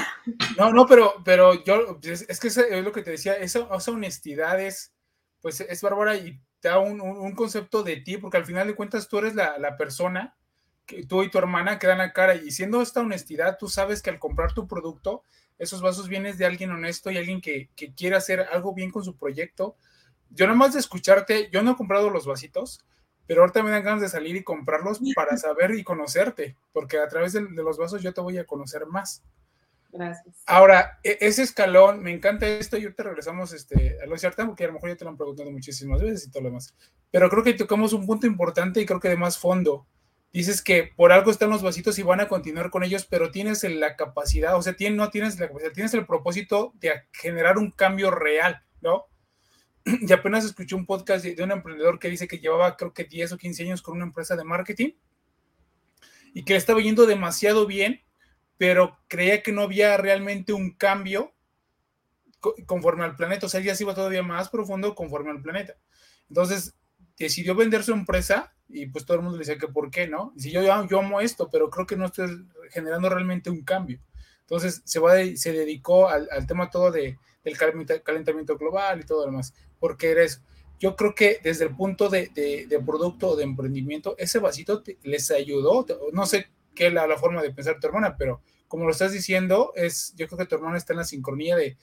No, 0.56 0.72
no, 0.72 0.86
pero, 0.86 1.14
pero 1.24 1.62
yo, 1.62 1.98
es, 2.02 2.40
que 2.40 2.48
es 2.48 2.84
lo 2.84 2.92
que 2.92 3.02
te 3.02 3.10
decía, 3.10 3.34
esa, 3.34 3.68
esa 3.76 3.90
honestidad 3.90 4.58
es, 4.60 4.94
pues 5.42 5.60
es 5.60 5.82
bárbara 5.82 6.16
y 6.16 6.40
te 6.60 6.68
da 6.68 6.78
un, 6.78 7.00
un, 7.00 7.34
concepto 7.34 7.82
de 7.82 7.96
ti, 7.96 8.16
porque 8.16 8.38
al 8.38 8.46
final 8.46 8.66
de 8.66 8.74
cuentas 8.74 9.08
tú 9.08 9.18
eres 9.18 9.34
la, 9.34 9.58
la 9.58 9.76
persona 9.76 10.34
tú 11.08 11.22
y 11.22 11.30
tu 11.30 11.38
hermana 11.38 11.78
quedan 11.78 11.98
la 11.98 12.12
cara 12.12 12.34
y 12.34 12.50
siendo 12.50 12.82
esta 12.82 13.00
honestidad, 13.00 13.58
tú 13.58 13.68
sabes 13.68 14.02
que 14.02 14.10
al 14.10 14.18
comprar 14.18 14.52
tu 14.52 14.66
producto, 14.66 15.22
esos 15.58 15.82
vasos 15.82 16.08
vienen 16.08 16.36
de 16.36 16.46
alguien 16.46 16.70
honesto 16.70 17.10
y 17.10 17.18
alguien 17.18 17.40
que, 17.40 17.70
que 17.76 17.94
quiere 17.94 18.16
hacer 18.16 18.46
algo 18.52 18.74
bien 18.74 18.90
con 18.90 19.04
su 19.04 19.16
proyecto. 19.16 19.76
Yo 20.30 20.46
nada 20.46 20.56
más 20.56 20.74
de 20.74 20.80
escucharte, 20.80 21.48
yo 21.50 21.62
no 21.62 21.72
he 21.72 21.76
comprado 21.76 22.10
los 22.10 22.26
vasitos, 22.26 22.80
pero 23.26 23.42
ahorita 23.42 23.62
me 23.62 23.70
dan 23.70 23.84
ganas 23.84 24.00
de 24.00 24.08
salir 24.08 24.36
y 24.36 24.42
comprarlos 24.42 25.00
para 25.14 25.36
saber 25.36 25.72
y 25.76 25.84
conocerte, 25.84 26.56
porque 26.72 26.98
a 26.98 27.08
través 27.08 27.32
de, 27.32 27.42
los 27.42 27.78
vasos 27.78 28.02
yo 28.02 28.12
te 28.12 28.20
voy 28.20 28.38
a 28.38 28.44
conocer 28.44 28.86
más. 28.86 29.22
Gracias. 29.92 30.34
Ahora, 30.46 30.98
e, 31.02 31.18
ese 31.20 31.42
escalón, 31.42 32.02
me 32.02 32.12
encanta 32.12 32.46
esto 32.46 32.76
y 32.76 32.82
ahorita 32.82 33.02
regresamos 33.02 33.52
este, 33.52 33.98
a 34.02 34.06
lo 34.06 34.16
cierto, 34.16 34.46
porque 34.46 34.64
a 34.64 34.66
lo 34.68 34.74
mejor 34.74 34.90
ya 34.90 34.96
te 34.96 35.04
lo 35.04 35.10
han 35.10 35.16
preguntado 35.16 35.50
muchísimas 35.50 36.00
veces 36.00 36.26
y 36.26 36.30
todo 36.30 36.42
lo 36.42 36.48
demás. 36.48 36.74
Pero 37.10 37.28
creo 37.28 37.42
que 37.42 37.54
tocamos 37.54 37.92
un 37.92 38.06
punto 38.06 38.26
importante 38.26 38.80
y 38.80 38.86
creo 38.86 39.00
que 39.00 39.08
de 39.08 39.16
más 39.16 39.38
fondo 39.38 39.86
dices 40.32 40.62
que 40.62 40.90
por 40.96 41.12
algo 41.12 41.30
están 41.30 41.50
los 41.50 41.62
vasitos 41.62 41.98
y 41.98 42.02
van 42.02 42.20
a 42.20 42.28
continuar 42.28 42.70
con 42.70 42.84
ellos, 42.84 43.04
pero 43.04 43.30
tienes 43.30 43.64
la 43.64 43.96
capacidad, 43.96 44.56
o 44.56 44.62
sea, 44.62 44.74
tienes, 44.74 44.96
no 44.96 45.10
tienes 45.10 45.38
la 45.38 45.48
capacidad, 45.48 45.72
tienes 45.72 45.94
el 45.94 46.06
propósito 46.06 46.72
de 46.80 46.92
generar 47.12 47.58
un 47.58 47.70
cambio 47.70 48.10
real, 48.10 48.62
¿no? 48.80 49.06
Y 49.84 50.12
apenas 50.12 50.44
escuché 50.44 50.74
un 50.74 50.86
podcast 50.86 51.24
de, 51.24 51.42
un 51.42 51.52
emprendedor 51.52 51.98
que 51.98 52.08
dice 52.08 52.28
que 52.28 52.38
llevaba 52.38 52.76
creo 52.76 52.92
que 52.92 53.04
10 53.04 53.32
o 53.32 53.38
15 53.38 53.62
años 53.64 53.82
con 53.82 53.96
una 53.96 54.04
empresa 54.04 54.36
de 54.36 54.44
marketing 54.44 54.92
y 56.32 56.44
que 56.44 56.56
estaba 56.56 56.80
yendo 56.80 57.06
demasiado 57.06 57.66
bien, 57.66 58.02
pero 58.56 58.98
creía 59.08 59.42
que 59.42 59.52
no 59.52 59.62
había 59.62 59.96
realmente 59.96 60.52
un 60.52 60.72
cambio 60.72 61.34
conforme 62.66 63.04
al 63.04 63.16
planeta, 63.16 63.46
o 63.46 63.48
sea, 63.48 63.60
ya 63.60 63.74
se 63.74 63.84
iba 63.84 63.94
todavía 63.94 64.22
más 64.22 64.48
profundo 64.48 64.94
conforme 64.94 65.30
al 65.30 65.42
planeta. 65.42 65.74
Entonces, 66.28 66.74
decidió 67.18 67.54
vender 67.54 67.82
su 67.82 67.92
empresa 67.92 68.54
y 68.68 68.86
pues 68.86 69.04
todo 69.04 69.18
el 69.18 69.22
mundo 69.22 69.36
le 69.36 69.44
decía 69.44 69.58
que 69.58 69.68
por 69.68 69.90
qué, 69.90 70.08
¿no? 70.08 70.32
Si 70.36 70.50
yo, 70.50 70.62
yo 70.62 70.98
amo 70.98 71.20
esto, 71.20 71.50
pero 71.50 71.68
creo 71.68 71.86
que 71.86 71.96
no 71.96 72.06
estoy 72.06 72.48
generando 72.70 73.08
realmente 73.08 73.50
un 73.50 73.62
cambio. 73.62 74.00
Entonces 74.40 74.82
se, 74.84 74.98
va 74.98 75.14
se 75.34 75.52
dedicó 75.52 76.08
al, 76.08 76.28
al, 76.30 76.46
tema 76.46 76.70
todo 76.70 76.90
de, 76.90 77.18
del 77.44 77.56
calentamiento 78.02 78.56
global 78.56 79.00
y 79.00 79.04
todo 79.04 79.20
lo 79.20 79.26
demás, 79.26 79.54
porque 79.80 80.10
eres, 80.10 80.42
yo 80.78 80.94
creo 80.94 81.14
que 81.14 81.40
desde 81.42 81.64
el 81.64 81.74
punto 81.74 82.08
de, 82.08 82.30
producto 82.86 83.30
o 83.30 83.36
de 83.36 83.44
emprendimiento, 83.44 84.14
ese 84.18 84.38
vasito 84.38 84.82
les 85.02 85.30
ayudó, 85.30 85.84
no 86.12 86.26
sé 86.26 86.46
qué 86.74 86.86
es 86.86 86.92
la, 86.92 87.16
forma 87.18 87.42
de 87.42 87.50
pensar 87.50 87.80
tu 87.80 87.88
hermana, 87.88 88.16
pero 88.16 88.40
como 88.68 88.84
lo 88.84 88.92
estás 88.92 89.12
diciendo, 89.12 89.72
es, 89.74 90.14
yo 90.16 90.28
creo 90.28 90.38
que 90.38 90.46
tu 90.46 90.54
hermana 90.54 90.76
está 90.76 90.92
en 90.92 90.98
la 90.98 91.04
sincronía 91.04 91.56
de, 91.56 91.76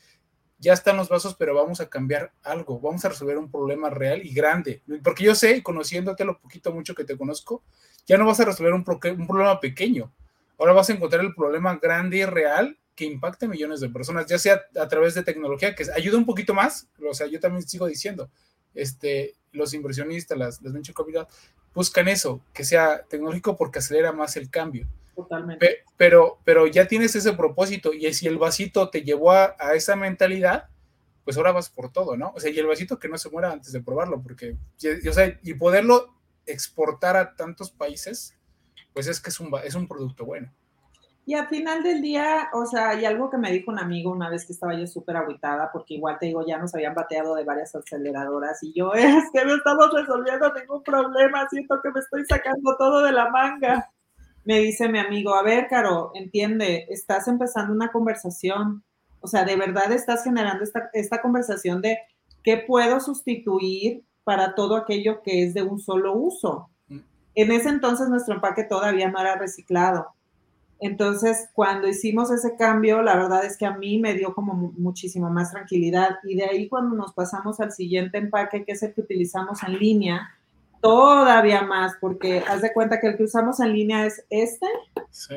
ya 0.59 0.73
están 0.73 0.97
los 0.97 1.09
vasos, 1.09 1.35
pero 1.35 1.53
vamos 1.53 1.81
a 1.81 1.89
cambiar 1.89 2.31
algo, 2.43 2.79
vamos 2.79 3.03
a 3.05 3.09
resolver 3.09 3.37
un 3.37 3.51
problema 3.51 3.89
real 3.89 4.25
y 4.25 4.33
grande. 4.33 4.81
Porque 5.03 5.23
yo 5.23 5.35
sé, 5.35 5.61
conociéndote 5.61 6.25
lo 6.25 6.39
poquito 6.39 6.71
mucho 6.71 6.95
que 6.95 7.03
te 7.03 7.17
conozco, 7.17 7.63
ya 8.05 8.17
no 8.17 8.25
vas 8.25 8.39
a 8.39 8.45
resolver 8.45 8.73
un 8.73 8.83
problema 8.83 9.59
pequeño. 9.59 10.13
Ahora 10.57 10.73
vas 10.73 10.89
a 10.89 10.93
encontrar 10.93 11.23
el 11.23 11.35
problema 11.35 11.77
grande 11.81 12.17
y 12.17 12.25
real 12.25 12.79
que 12.97 13.05
impacte 13.05 13.45
a 13.45 13.49
millones 13.49 13.79
de 13.79 13.89
personas, 13.89 14.25
ya 14.25 14.39
sea 14.39 14.65
a 14.75 14.87
través 14.87 15.13
de 15.13 15.21
tecnología, 15.21 15.75
que 15.75 15.85
ayuda 15.95 16.17
un 16.17 16.25
poquito 16.25 16.55
más. 16.55 16.89
O 17.07 17.13
sea, 17.13 17.27
yo 17.27 17.39
también 17.39 17.65
sigo 17.65 17.85
diciendo, 17.85 18.27
este, 18.73 19.35
los 19.51 19.75
inversionistas, 19.75 20.35
las, 20.35 20.61
las 20.63 20.73
venture 20.73 20.95
capital, 20.95 21.27
buscan 21.75 22.07
eso, 22.07 22.41
que 22.53 22.65
sea 22.65 23.03
tecnológico 23.03 23.55
porque 23.55 23.79
acelera 23.79 24.11
más 24.11 24.35
el 24.35 24.49
cambio. 24.49 24.87
Totalmente. 25.15 25.83
pero, 25.95 26.37
pero 26.43 26.67
ya 26.67 26.87
tienes 26.87 27.15
ese 27.15 27.33
propósito 27.33 27.91
y 27.91 28.13
si 28.13 28.27
el 28.27 28.37
vasito 28.37 28.89
te 28.89 29.01
llevó 29.01 29.31
a, 29.31 29.55
esa 29.73 29.95
mentalidad, 29.95 30.69
pues 31.23 31.37
ahora 31.37 31.51
vas 31.51 31.69
por 31.69 31.91
todo, 31.91 32.17
¿no? 32.17 32.33
O 32.35 32.39
sea, 32.39 32.51
y 32.51 32.59
el 32.59 32.67
vasito 32.67 32.99
que 32.99 33.09
no 33.09 33.17
se 33.17 33.29
muera 33.29 33.51
antes 33.51 33.71
de 33.71 33.81
probarlo, 33.81 34.21
porque, 34.21 34.57
o 35.09 35.13
sea, 35.13 35.39
y 35.43 35.53
poderlo 35.55 36.13
exportar 36.45 37.15
a 37.15 37.35
tantos 37.35 37.71
países, 37.71 38.35
pues 38.93 39.07
es 39.07 39.19
que 39.19 39.29
es 39.29 39.39
un, 39.39 39.51
es 39.63 39.75
un 39.75 39.87
producto 39.87 40.25
bueno. 40.25 40.51
Y 41.27 41.35
al 41.35 41.47
final 41.47 41.83
del 41.83 42.01
día, 42.01 42.49
o 42.53 42.65
sea, 42.65 42.99
y 42.99 43.05
algo 43.05 43.29
que 43.29 43.37
me 43.37 43.51
dijo 43.51 43.69
un 43.69 43.77
amigo 43.79 44.11
una 44.11 44.29
vez 44.29 44.45
que 44.45 44.53
estaba 44.53 44.75
yo 44.75 44.87
súper 44.87 45.17
aguitada, 45.17 45.69
porque 45.71 45.93
igual 45.95 46.17
te 46.19 46.27
digo, 46.27 46.43
ya 46.47 46.57
nos 46.57 46.73
habían 46.73 46.95
bateado 46.95 47.35
de 47.35 47.43
varias 47.43 47.75
aceleradoras 47.75 48.63
y 48.63 48.73
yo, 48.73 48.93
es 48.95 49.25
que 49.31 49.45
no 49.45 49.55
estamos 49.55 49.93
resolviendo 49.93 50.51
ningún 50.53 50.81
problema, 50.83 51.47
siento 51.49 51.79
que 51.83 51.91
me 51.91 51.99
estoy 51.99 52.25
sacando 52.25 52.75
todo 52.77 53.03
de 53.03 53.11
la 53.11 53.29
manga 53.29 53.91
me 54.47 54.59
dice 54.59 54.87
mi 54.87 54.97
amigo, 54.97 55.35
a 55.35 55.43
ver, 55.43 55.67
Caro, 55.67 56.11
entiende, 56.13 56.85
estás 56.87 57.27
empezando 57.27 57.73
una 57.73 57.91
conversación, 57.91 58.81
o 59.19 59.27
sea, 59.27 59.43
de 59.43 59.57
verdad 59.57 59.91
estás 59.91 60.23
generando 60.23 60.63
esta, 60.63 60.89
esta 60.93 61.21
conversación 61.21 61.81
de 61.81 61.99
qué 62.45 62.55
puedo 62.55 63.01
sustituir 63.01 64.05
para 64.23 64.55
todo 64.55 64.77
aquello 64.77 65.21
que 65.21 65.43
es 65.43 65.53
de 65.53 65.63
un 65.63 65.81
solo 65.81 66.13
uso. 66.13 66.69
Mm. 66.87 66.99
En 67.35 67.51
ese 67.51 67.67
entonces 67.67 68.07
nuestro 68.07 68.35
empaque 68.35 68.63
todavía 68.63 69.11
no 69.11 69.19
era 69.19 69.35
reciclado. 69.35 70.15
Entonces, 70.79 71.49
cuando 71.53 71.87
hicimos 71.87 72.29
ese 72.31 72.55
cambio, 72.55 73.01
la 73.01 73.15
verdad 73.15 73.43
es 73.43 73.57
que 73.57 73.65
a 73.65 73.75
mí 73.75 73.99
me 73.99 74.13
dio 74.13 74.33
como 74.33 74.53
muchísimo 74.77 75.29
más 75.29 75.51
tranquilidad. 75.51 76.17
Y 76.23 76.35
de 76.35 76.45
ahí 76.45 76.69
cuando 76.69 76.95
nos 76.95 77.13
pasamos 77.13 77.59
al 77.59 77.71
siguiente 77.71 78.17
empaque, 78.17 78.63
que 78.63 78.73
es 78.73 78.83
el 78.83 78.93
que 78.93 79.01
utilizamos 79.01 79.63
en 79.63 79.79
línea, 79.79 80.29
todavía 80.81 81.63
más, 81.63 81.95
porque 81.99 82.43
haz 82.47 82.61
de 82.61 82.73
cuenta 82.73 82.99
que 82.99 83.07
el 83.07 83.17
que 83.17 83.23
usamos 83.23 83.59
en 83.59 83.73
línea 83.73 84.05
es 84.05 84.23
este. 84.29 84.67
Sí. 85.09 85.35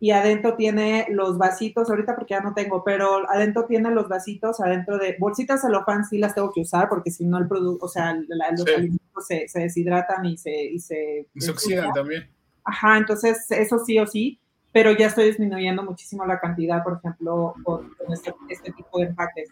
Y 0.00 0.12
adentro 0.12 0.54
tiene 0.54 1.08
los 1.10 1.38
vasitos, 1.38 1.90
ahorita 1.90 2.14
porque 2.14 2.34
ya 2.34 2.40
no 2.40 2.54
tengo, 2.54 2.84
pero 2.84 3.28
adentro 3.28 3.64
tiene 3.64 3.90
los 3.90 4.08
vasitos, 4.08 4.60
adentro 4.60 4.96
de 4.96 5.16
bolsitas 5.18 5.62
celofán 5.62 6.04
sí 6.04 6.18
las 6.18 6.36
tengo 6.36 6.52
que 6.52 6.60
usar, 6.60 6.88
porque 6.88 7.10
si 7.10 7.24
no 7.24 7.36
el 7.36 7.48
producto, 7.48 7.86
o 7.86 7.88
sea, 7.88 8.14
los 8.14 8.68
alimentos 8.68 9.26
se, 9.26 9.48
se, 9.48 9.58
deshidratan 9.58 10.24
y 10.24 10.38
se... 10.38 10.66
Y 10.66 10.78
se, 10.78 11.26
y 11.34 11.40
se 11.40 11.50
oxidan 11.50 11.92
también. 11.92 12.28
Ajá, 12.62 12.96
entonces 12.98 13.50
eso 13.50 13.80
sí 13.84 13.98
o 13.98 14.06
sí, 14.06 14.38
pero 14.78 14.92
ya 14.92 15.08
estoy 15.08 15.24
disminuyendo 15.24 15.82
muchísimo 15.82 16.24
la 16.24 16.38
cantidad, 16.38 16.84
por 16.84 16.98
ejemplo, 16.98 17.52
con, 17.64 17.90
este, 18.12 18.32
este 18.48 18.70
tipo 18.70 19.00
de 19.00 19.06
empaques. 19.06 19.48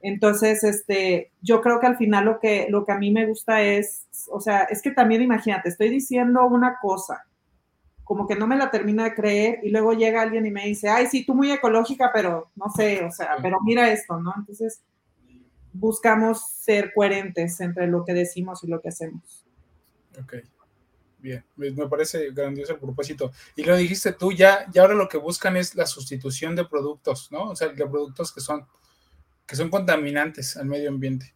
Entonces, 0.00 0.62
este, 0.62 1.32
yo 1.42 1.60
creo 1.60 1.80
que 1.80 1.88
al 1.88 1.96
final 1.96 2.26
lo 2.26 2.38
que, 2.38 2.68
lo 2.70 2.84
que 2.84 2.92
a 2.92 2.96
mí 2.96 3.10
me 3.10 3.26
gusta 3.26 3.60
es, 3.60 4.06
o 4.30 4.38
sea, 4.38 4.60
es 4.70 4.80
que 4.80 4.92
también 4.92 5.20
imagínate, 5.20 5.68
estoy 5.68 5.88
diciendo 5.88 6.46
una 6.46 6.78
cosa, 6.80 7.26
como 8.04 8.28
que 8.28 8.36
no 8.36 8.46
me 8.46 8.54
la 8.54 8.70
termino 8.70 9.02
de 9.02 9.14
creer 9.14 9.58
y 9.64 9.70
luego 9.70 9.94
llega 9.94 10.22
alguien 10.22 10.46
y 10.46 10.52
me 10.52 10.66
dice, 10.66 10.88
ay, 10.88 11.08
sí, 11.08 11.26
tú 11.26 11.34
muy 11.34 11.50
ecológica, 11.50 12.12
pero 12.14 12.52
no 12.54 12.70
sé, 12.70 13.04
o 13.04 13.10
sea, 13.10 13.30
pero 13.42 13.58
mira 13.64 13.90
esto, 13.90 14.20
¿no? 14.20 14.32
Entonces, 14.36 14.84
buscamos 15.72 16.50
ser 16.50 16.92
coherentes 16.94 17.60
entre 17.60 17.88
lo 17.88 18.04
que 18.04 18.14
decimos 18.14 18.62
y 18.62 18.68
lo 18.68 18.80
que 18.80 18.90
hacemos. 18.90 19.44
Ok, 20.22 20.34
bien, 21.28 21.76
me 21.76 21.88
parece 21.88 22.30
grandioso 22.30 22.72
el 22.72 22.80
propósito. 22.80 23.32
Y 23.56 23.64
lo 23.64 23.76
dijiste 23.76 24.12
tú, 24.12 24.32
ya, 24.32 24.66
ya 24.72 24.82
ahora 24.82 24.94
lo 24.94 25.08
que 25.08 25.18
buscan 25.18 25.56
es 25.56 25.74
la 25.74 25.86
sustitución 25.86 26.56
de 26.56 26.64
productos, 26.64 27.30
¿no? 27.30 27.50
O 27.50 27.56
sea, 27.56 27.68
de 27.68 27.86
productos 27.86 28.32
que 28.32 28.40
son 28.40 28.66
que 29.48 29.56
son 29.56 29.70
contaminantes 29.70 30.58
al 30.58 30.66
medio 30.66 30.90
ambiente. 30.90 31.34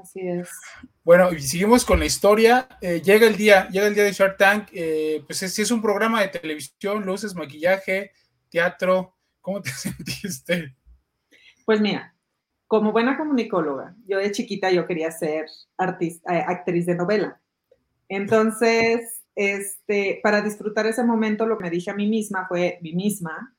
Así 0.00 0.20
es. 0.20 0.50
Bueno, 1.02 1.32
y 1.32 1.40
seguimos 1.40 1.84
con 1.84 1.98
la 1.98 2.04
historia. 2.04 2.68
Eh, 2.82 3.00
llega 3.02 3.26
el 3.26 3.36
día, 3.36 3.68
llega 3.70 3.86
el 3.86 3.94
día 3.94 4.04
de 4.04 4.12
Shark 4.12 4.36
Tank. 4.36 4.68
Eh, 4.72 5.24
pues 5.26 5.38
si 5.38 5.62
es 5.62 5.70
un 5.70 5.80
programa 5.80 6.20
de 6.20 6.28
televisión, 6.28 7.06
luces, 7.06 7.34
maquillaje, 7.34 8.12
teatro. 8.50 9.16
¿Cómo 9.40 9.62
te 9.62 9.70
sentiste? 9.72 10.76
Pues 11.64 11.80
mira, 11.80 12.14
como 12.66 12.92
buena 12.92 13.16
comunicóloga, 13.16 13.96
yo 14.06 14.18
de 14.18 14.30
chiquita 14.32 14.70
yo 14.70 14.86
quería 14.86 15.10
ser 15.10 15.46
artista, 15.78 16.36
eh, 16.36 16.44
actriz 16.46 16.84
de 16.84 16.96
novela. 16.96 17.40
Entonces, 18.08 19.22
este, 19.34 20.20
para 20.22 20.40
disfrutar 20.40 20.86
ese 20.86 21.04
momento, 21.04 21.46
lo 21.46 21.58
que 21.58 21.64
me 21.64 21.70
dije 21.70 21.90
a 21.90 21.94
mí 21.94 22.06
misma 22.06 22.46
fue, 22.48 22.78
mí 22.82 22.94
misma, 22.94 23.54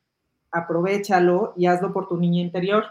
aprovechalo 0.51 1.53
y 1.55 1.67
hazlo 1.67 1.93
por 1.93 2.07
tu 2.07 2.17
niña 2.17 2.41
interior. 2.41 2.85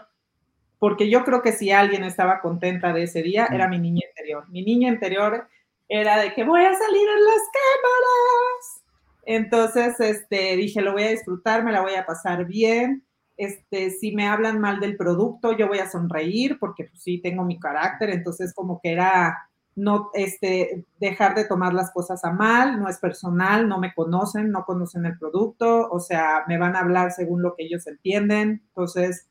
Porque 0.79 1.09
yo 1.09 1.23
creo 1.23 1.41
que 1.41 1.51
si 1.51 1.71
alguien 1.71 2.03
estaba 2.03 2.39
contenta 2.39 2.93
de 2.93 3.03
ese 3.03 3.23
día, 3.23 3.47
era 3.51 3.67
mi 3.67 3.79
niña 3.79 4.03
interior. 4.07 4.47
Mi 4.49 4.61
niña 4.61 4.89
interior 4.89 5.47
era 5.89 6.19
de 6.19 6.33
que 6.33 6.43
voy 6.43 6.61
a 6.61 6.73
salir 6.73 7.07
en 7.07 7.25
las 7.25 7.41
cámaras. 7.57 8.83
Entonces, 9.25 9.99
este, 9.99 10.55
dije, 10.55 10.81
lo 10.81 10.93
voy 10.93 11.03
a 11.03 11.09
disfrutar, 11.09 11.63
me 11.63 11.71
la 11.71 11.81
voy 11.81 11.95
a 11.95 12.05
pasar 12.05 12.45
bien. 12.45 13.03
Este, 13.35 13.89
si 13.91 14.15
me 14.15 14.27
hablan 14.27 14.59
mal 14.59 14.79
del 14.79 14.97
producto, 14.97 15.57
yo 15.57 15.67
voy 15.67 15.79
a 15.79 15.89
sonreír 15.89 16.57
porque 16.59 16.85
pues, 16.85 17.01
sí 17.03 17.19
tengo 17.21 17.43
mi 17.43 17.59
carácter. 17.59 18.11
Entonces, 18.11 18.53
como 18.53 18.79
que 18.81 18.91
era 18.91 19.46
no 19.77 20.09
este, 20.15 20.85
dejar 20.99 21.35
de 21.35 21.45
tomar 21.45 21.71
las 21.71 21.91
cosas 21.91 22.25
a 22.25 22.31
mal, 22.31 22.79
no 22.79 22.89
es 22.89 22.97
personal, 22.97 23.69
no 23.69 23.77
me 23.77 23.93
conocen, 23.93 24.49
no 24.49 24.65
conocen 24.65 25.05
el 25.05 25.19
producto, 25.19 25.87
o 25.89 25.99
sea, 25.99 26.43
me 26.47 26.57
van 26.57 26.75
a 26.75 26.79
hablar 26.79 27.11
según 27.11 27.43
lo 27.43 27.55
que 27.55 27.65
ellos 27.65 27.85
entienden, 27.85 28.63
entonces, 28.69 29.27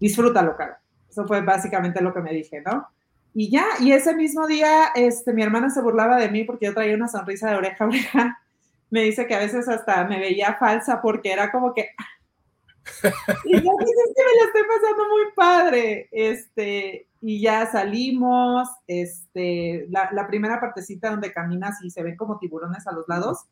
disfrútalo, 0.00 0.56
cara. 0.56 0.80
Eso 1.10 1.26
fue 1.26 1.42
básicamente 1.42 2.00
lo 2.00 2.14
que 2.14 2.22
me 2.22 2.32
dije, 2.32 2.62
¿no? 2.62 2.88
Y 3.34 3.50
ya, 3.50 3.66
y 3.78 3.92
ese 3.92 4.14
mismo 4.14 4.46
día, 4.46 4.86
este, 4.94 5.34
mi 5.34 5.42
hermana 5.42 5.68
se 5.68 5.82
burlaba 5.82 6.16
de 6.16 6.30
mí 6.30 6.44
porque 6.44 6.64
yo 6.64 6.74
traía 6.74 6.96
una 6.96 7.08
sonrisa 7.08 7.50
de 7.50 7.56
oreja 7.56 7.84
a 7.84 7.88
oreja. 7.88 8.38
Me 8.90 9.02
dice 9.02 9.26
que 9.26 9.34
a 9.34 9.40
veces 9.40 9.68
hasta 9.68 10.04
me 10.04 10.20
veía 10.20 10.54
falsa 10.54 11.02
porque 11.02 11.32
era 11.32 11.50
como 11.50 11.74
que, 11.74 11.88
y 13.44 13.52
yo 13.52 13.72
pues 13.72 13.90
es 13.90 14.14
que 14.14 14.22
me 14.24 14.40
la 14.40 14.46
estoy 14.46 14.62
pasando 14.68 15.04
muy 15.08 15.32
padre. 15.34 16.08
Este, 16.12 17.08
y 17.20 17.40
ya 17.40 17.66
salimos, 17.70 18.68
este, 18.86 19.86
la, 19.88 20.26
primera 20.26 20.60
partecita 20.60 21.10
donde 21.10 21.32
caminas 21.32 21.82
y 21.82 21.90
se 21.90 22.02
ven 22.02 22.16
como 22.16 22.38
tiburones 22.38 22.86
a 22.86 22.92
los 22.92 23.08
lados, 23.08 23.46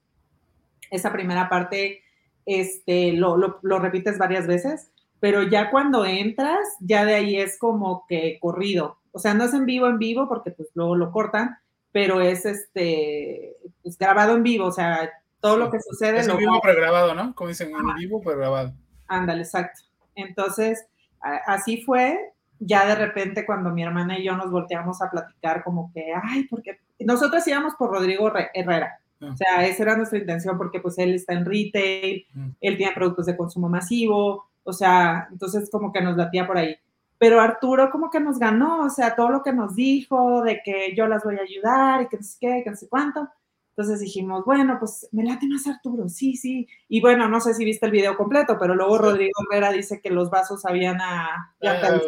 esa 0.91 1.11
primera 1.11 1.49
parte, 1.49 2.03
este, 2.45 3.13
lo, 3.13 3.39
lo, 3.39 3.79
repites 3.79 4.19
varias 4.19 4.47
veces, 4.47 4.91
pero 5.21 5.43
ya 5.43 5.71
cuando 5.71 6.05
entras, 6.05 6.59
ya 6.81 7.07
de 7.07 7.15
ahí 7.15 7.41
es 7.41 7.59
como 7.59 8.05
que 8.07 8.39
corrido. 8.41 8.99
O 9.13 9.19
sea, 9.19 9.33
no 9.33 9.45
es 9.45 9.55
en 9.55 9.65
vivo, 9.65 9.87
en 9.87 9.99
vivo, 9.99 10.29
porque 10.29 10.51
pues 10.51 10.69
luego 10.75 10.95
lo 10.95 11.11
cortan, 11.11 11.57
pero 11.93 12.21
es 12.21 12.45
este, 12.45 13.57
pues, 13.83 13.97
grabado 13.97 14.37
en 14.37 14.43
vivo, 14.43 14.67
o 14.67 14.73
sea, 14.73 15.11
todo 15.41 15.57
lo 15.57 15.71
que 15.71 15.81
sucede. 15.81 16.21
Es 16.21 16.29
en 16.29 16.37
vivo 16.37 16.61
pregrabado, 16.61 17.15
¿no? 17.15 17.35
Como 17.35 17.49
dicen, 17.49 17.71
en 17.71 17.95
vivo 17.97 18.21
pregrabado. 18.21 18.75
Ándale, 19.13 19.43
exacto. 19.43 19.83
Entonces, 20.15 20.87
así 21.21 21.83
fue. 21.83 22.33
Ya 22.59 22.87
de 22.87 22.95
repente 22.95 23.45
cuando 23.45 23.71
mi 23.71 23.83
hermana 23.83 24.19
y 24.19 24.25
yo 24.25 24.37
nos 24.37 24.51
volteamos 24.51 25.03
a 25.03 25.11
platicar 25.11 25.65
como 25.65 25.91
que, 25.93 26.13
ay, 26.15 26.45
porque 26.45 26.79
nosotros 27.01 27.47
íbamos 27.47 27.75
por 27.75 27.91
Rodrigo 27.91 28.33
Herrera. 28.55 29.01
Ah. 29.21 29.31
O 29.33 29.37
sea, 29.37 29.67
esa 29.67 29.83
era 29.83 29.97
nuestra 29.97 30.19
intención 30.19 30.57
porque 30.57 30.81
pues 30.81 30.97
él 30.99 31.15
está 31.15 31.35
en 31.35 31.45
retail, 31.45 32.25
mm. 32.33 32.49
él 32.61 32.77
tiene 32.77 32.93
productos 32.95 33.27
de 33.27 33.37
consumo 33.37 33.69
masivo, 33.69 34.47
o 34.63 34.73
sea, 34.73 35.29
entonces 35.31 35.69
como 35.71 35.93
que 35.93 36.01
nos 36.01 36.17
latía 36.17 36.47
por 36.47 36.57
ahí. 36.57 36.77
Pero 37.19 37.41
Arturo 37.41 37.91
como 37.91 38.11
que 38.11 38.21
nos 38.21 38.39
ganó, 38.39 38.85
o 38.85 38.91
sea, 38.91 39.15
todo 39.15 39.31
lo 39.31 39.43
que 39.43 39.53
nos 39.53 39.75
dijo 39.75 40.43
de 40.43 40.63
que 40.65 40.95
yo 40.97 41.07
las 41.07 41.25
voy 41.25 41.37
a 41.37 41.43
ayudar 41.43 42.03
y 42.03 42.09
que 42.09 42.17
no 42.17 42.23
sé 42.23 42.37
qué, 42.41 42.63
que 42.65 42.71
no 42.71 42.77
sé 42.77 42.89
cuánto. 42.89 43.29
Entonces 43.75 44.01
dijimos, 44.01 44.45
bueno, 44.45 44.77
pues 44.79 45.09
me 45.13 45.25
late 45.25 45.47
más 45.47 45.67
Arturo, 45.67 46.07
sí, 46.11 46.37
sí. 46.37 46.69
Y 46.89 47.01
bueno, 47.01 47.27
no 47.29 47.41
sé 47.41 47.55
si 47.55 47.65
viste 47.65 47.87
el 47.87 47.93
video 47.93 48.19
completo, 48.19 48.59
pero 48.61 48.75
luego 48.75 48.99
Rodrigo 48.99 49.33
Herrera 49.51 49.73
dice 49.73 50.01
que 50.03 50.11
los 50.11 50.29
vasos 50.29 50.67
habían 50.67 51.01
a... 51.01 51.55
Ah, 51.63 51.99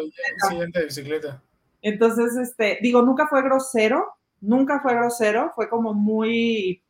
de 0.73 0.83
bicicleta. 0.85 1.41
Entonces, 1.81 2.35
este, 2.37 2.77
digo, 2.83 3.01
nunca 3.01 3.27
fue 3.27 3.41
grosero, 3.41 4.13
nunca 4.41 4.79
fue 4.79 4.93
grosero, 4.93 5.51
fue 5.55 5.67
como 5.67 5.95
muy, 5.95 6.83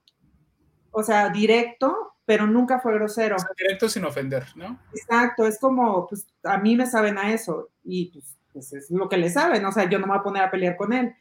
o 0.92 1.04
sea, 1.04 1.30
directo, 1.30 2.14
pero 2.26 2.46
nunca 2.46 2.82
fue 2.82 2.96
grosero. 2.96 3.38
directo 3.58 3.88
sin 3.88 4.04
ofender, 4.04 4.46
¿no? 4.56 4.78
Exacto, 4.94 5.48
es 5.48 5.58
como, 5.58 6.06
pues 6.08 6.28
a 6.44 6.58
mí 6.58 6.76
me 6.76 6.86
saben 6.86 7.18
a 7.18 7.32
eso 7.32 7.70
y 7.82 8.12
pues, 8.12 8.36
pues 8.52 8.74
es 8.74 8.92
lo 8.92 9.08
que 9.08 9.18
le 9.18 9.30
saben, 9.30 9.64
o 9.64 9.72
sea, 9.72 9.90
yo 9.90 10.00
no 10.00 10.08
me 10.08 10.14
voy 10.14 10.20
a 10.20 10.24
poner 10.24 10.44
a 10.44 10.52
pelear 10.52 10.76
con 10.76 10.92
él 10.92 11.16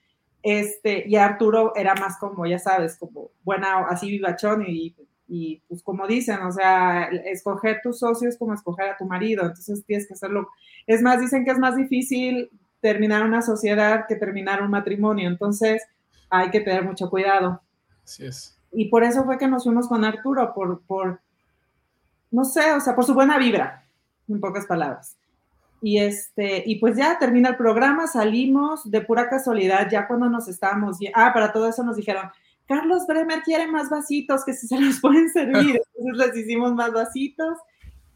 este, 0.44 1.08
y 1.08 1.16
Arturo 1.16 1.74
era 1.74 1.94
más 1.94 2.18
como, 2.18 2.44
ya 2.44 2.58
sabes, 2.58 2.96
como 2.96 3.30
buena, 3.42 3.86
así 3.88 4.10
vivachón 4.10 4.62
y, 4.68 4.94
y 5.26 5.62
pues 5.66 5.82
como 5.82 6.06
dicen, 6.06 6.42
o 6.42 6.52
sea, 6.52 7.04
escoger 7.04 7.80
tus 7.82 7.98
socios 8.00 8.36
como 8.36 8.52
escoger 8.52 8.90
a 8.90 8.96
tu 8.98 9.06
marido, 9.06 9.42
entonces 9.42 9.82
tienes 9.86 10.06
que 10.06 10.12
hacerlo. 10.12 10.48
Es 10.86 11.00
más, 11.00 11.18
dicen 11.18 11.46
que 11.46 11.50
es 11.50 11.58
más 11.58 11.76
difícil 11.76 12.50
terminar 12.80 13.22
una 13.22 13.40
sociedad 13.40 14.04
que 14.06 14.16
terminar 14.16 14.62
un 14.62 14.70
matrimonio, 14.70 15.30
entonces 15.30 15.82
hay 16.28 16.50
que 16.50 16.60
tener 16.60 16.84
mucho 16.84 17.08
cuidado. 17.08 17.62
Así 18.04 18.26
es. 18.26 18.60
Y 18.70 18.90
por 18.90 19.02
eso 19.02 19.24
fue 19.24 19.38
que 19.38 19.48
nos 19.48 19.64
fuimos 19.64 19.88
con 19.88 20.04
Arturo, 20.04 20.52
por, 20.52 20.82
por, 20.82 21.20
no 22.30 22.44
sé, 22.44 22.70
o 22.72 22.80
sea, 22.80 22.94
por 22.94 23.06
su 23.06 23.14
buena 23.14 23.38
vibra, 23.38 23.86
en 24.28 24.40
pocas 24.40 24.66
palabras. 24.66 25.16
Y, 25.86 25.98
este, 25.98 26.62
y 26.64 26.76
pues 26.76 26.96
ya 26.96 27.18
termina 27.18 27.50
el 27.50 27.58
programa, 27.58 28.06
salimos 28.06 28.90
de 28.90 29.02
pura 29.02 29.28
casualidad, 29.28 29.86
ya 29.90 30.06
cuando 30.06 30.30
nos 30.30 30.48
estábamos, 30.48 30.96
ah, 31.12 31.30
para 31.34 31.52
todo 31.52 31.68
eso 31.68 31.84
nos 31.84 31.96
dijeron, 31.96 32.30
Carlos 32.66 33.06
Bremer 33.06 33.42
quiere 33.42 33.66
más 33.66 33.90
vasitos, 33.90 34.46
que 34.46 34.54
si 34.54 34.66
se 34.66 34.80
los 34.80 34.98
pueden 35.02 35.28
servir. 35.30 35.78
Entonces 35.98 36.26
les 36.26 36.36
hicimos 36.38 36.72
más 36.72 36.90
vasitos 36.90 37.58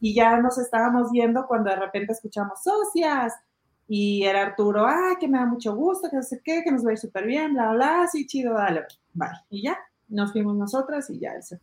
y 0.00 0.14
ya 0.14 0.38
nos 0.38 0.56
estábamos 0.56 1.12
viendo 1.12 1.46
cuando 1.46 1.68
de 1.68 1.76
repente 1.76 2.14
escuchamos 2.14 2.58
socias 2.62 3.34
y 3.86 4.24
era 4.24 4.46
Arturo, 4.46 4.86
ah, 4.86 5.18
que 5.20 5.28
me 5.28 5.36
da 5.36 5.44
mucho 5.44 5.74
gusto, 5.76 6.08
que 6.08 6.16
no 6.16 6.22
sé 6.22 6.40
qué, 6.42 6.62
que 6.64 6.72
nos 6.72 6.86
va 6.86 6.88
a 6.88 6.92
ir 6.94 6.98
súper 6.98 7.26
bien, 7.26 7.52
bla, 7.52 7.72
bla, 7.72 8.08
sí, 8.10 8.26
chido, 8.26 8.54
dale, 8.54 8.86
bye. 9.12 9.28
Y 9.50 9.64
ya, 9.64 9.78
nos 10.08 10.32
fuimos 10.32 10.56
nosotras 10.56 11.10
y 11.10 11.18
ya 11.18 11.34
él 11.34 11.42
se 11.42 11.60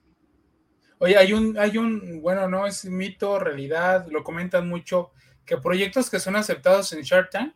Oye, 0.99 1.17
hay 1.17 1.33
un, 1.33 1.57
hay 1.57 1.79
un, 1.79 2.21
bueno, 2.21 2.47
no 2.47 2.67
es 2.67 2.85
mito, 2.85 3.39
realidad, 3.39 4.07
lo 4.11 4.23
comentan 4.23 4.69
mucho, 4.69 5.11
que 5.45 5.58
proyectos 5.58 6.10
que 6.10 6.19
son 6.19 6.36
aceptados 6.36 6.91
en 6.93 7.01
Shark 7.01 7.29
Tank 7.29 7.53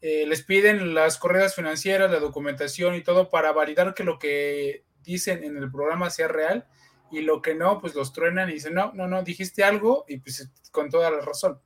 eh, 0.00 0.26
les 0.26 0.42
piden 0.42 0.94
las 0.94 1.18
corredas 1.18 1.54
financieras, 1.54 2.10
la 2.10 2.20
documentación 2.20 2.94
y 2.94 3.02
todo 3.02 3.30
para 3.30 3.52
validar 3.52 3.94
que 3.94 4.04
lo 4.04 4.18
que 4.18 4.84
dicen 5.02 5.42
en 5.42 5.56
el 5.56 5.70
programa 5.70 6.10
sea 6.10 6.28
real 6.28 6.68
y 7.10 7.22
lo 7.22 7.42
que 7.42 7.54
no, 7.54 7.80
pues 7.80 7.94
los 7.94 8.12
truenan 8.12 8.48
y 8.50 8.54
dicen, 8.54 8.74
no, 8.74 8.92
no, 8.94 9.08
no, 9.08 9.22
dijiste 9.22 9.64
algo 9.64 10.04
y 10.06 10.18
pues 10.18 10.50
con 10.70 10.90
toda 10.90 11.10
la 11.10 11.20
razón. 11.20 11.60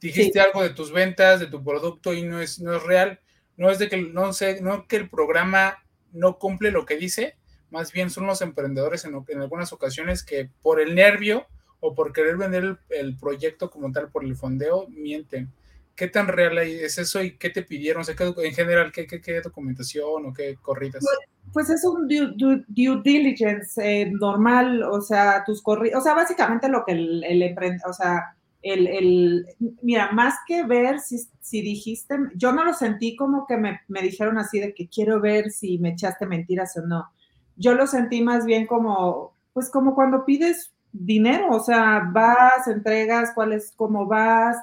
Dijiste 0.00 0.40
algo 0.40 0.62
de 0.62 0.70
tus 0.70 0.92
ventas, 0.92 1.40
de 1.40 1.46
tu 1.48 1.64
producto 1.64 2.14
y 2.14 2.22
no 2.22 2.40
es, 2.40 2.60
no 2.60 2.76
es 2.76 2.82
real. 2.82 3.20
No 3.56 3.70
es 3.70 3.78
de 3.78 3.88
que, 3.88 3.96
no 3.96 4.32
sé, 4.32 4.60
no 4.60 4.86
que 4.86 4.96
el 4.96 5.10
programa 5.10 5.84
no 6.12 6.38
cumple 6.38 6.70
lo 6.70 6.86
que 6.86 6.96
dice, 6.96 7.36
más 7.70 7.92
bien 7.92 8.10
son 8.10 8.26
los 8.26 8.42
emprendedores 8.42 9.04
en, 9.04 9.22
en 9.28 9.40
algunas 9.40 9.72
ocasiones 9.72 10.22
que 10.22 10.50
por 10.62 10.80
el 10.80 10.94
nervio 10.94 11.46
o 11.80 11.94
por 11.94 12.12
querer 12.12 12.36
vender 12.36 12.78
el, 12.90 13.16
proyecto 13.16 13.70
como 13.70 13.92
tal 13.92 14.08
por 14.10 14.24
el 14.24 14.36
fondeo, 14.36 14.86
mienten. 14.88 15.50
¿Qué 15.94 16.08
tan 16.08 16.28
real 16.28 16.58
es 16.58 16.98
eso 16.98 17.22
y 17.22 17.38
qué 17.38 17.48
te 17.48 17.62
pidieron? 17.62 18.02
O 18.02 18.04
sea, 18.04 18.14
en 18.18 18.54
general, 18.54 18.92
¿qué, 18.92 19.06
qué, 19.06 19.40
documentación 19.40 20.26
o 20.26 20.32
qué 20.32 20.56
corridas? 20.60 21.02
Pues, 21.02 21.18
pues 21.52 21.70
es 21.70 21.84
un 21.84 22.06
due, 22.06 23.02
diligence 23.02 23.80
eh, 23.82 24.10
normal, 24.10 24.82
o 24.82 25.00
sea, 25.00 25.42
tus 25.44 25.62
corridas, 25.62 26.00
o 26.00 26.02
sea, 26.02 26.14
básicamente 26.14 26.68
lo 26.68 26.84
que 26.84 26.92
el, 26.92 27.24
el 27.24 27.56
o 27.88 27.92
sea, 27.94 28.36
el, 28.62 28.86
el, 28.88 29.46
mira, 29.82 30.10
más 30.12 30.34
que 30.46 30.64
ver 30.64 30.98
si, 31.00 31.18
si, 31.40 31.62
dijiste, 31.62 32.16
yo 32.34 32.52
no 32.52 32.64
lo 32.64 32.74
sentí 32.74 33.16
como 33.16 33.46
que 33.46 33.56
me, 33.56 33.80
me 33.88 34.02
dijeron 34.02 34.38
así 34.38 34.58
de 34.58 34.74
que 34.74 34.88
quiero 34.88 35.20
ver 35.20 35.50
si 35.50 35.78
me 35.78 35.90
echaste 35.90 36.26
mentiras 36.26 36.76
o 36.76 36.86
no. 36.86 37.08
Yo 37.56 37.74
lo 37.74 37.86
sentí 37.86 38.22
más 38.22 38.44
bien 38.44 38.66
como, 38.66 39.34
pues 39.52 39.70
como 39.70 39.94
cuando 39.94 40.24
pides 40.24 40.72
dinero, 40.98 41.50
o 41.50 41.60
sea, 41.60 42.08
vas, 42.12 42.66
entregas, 42.66 43.32
cuáles, 43.34 43.72
cómo 43.76 44.06
vas, 44.06 44.56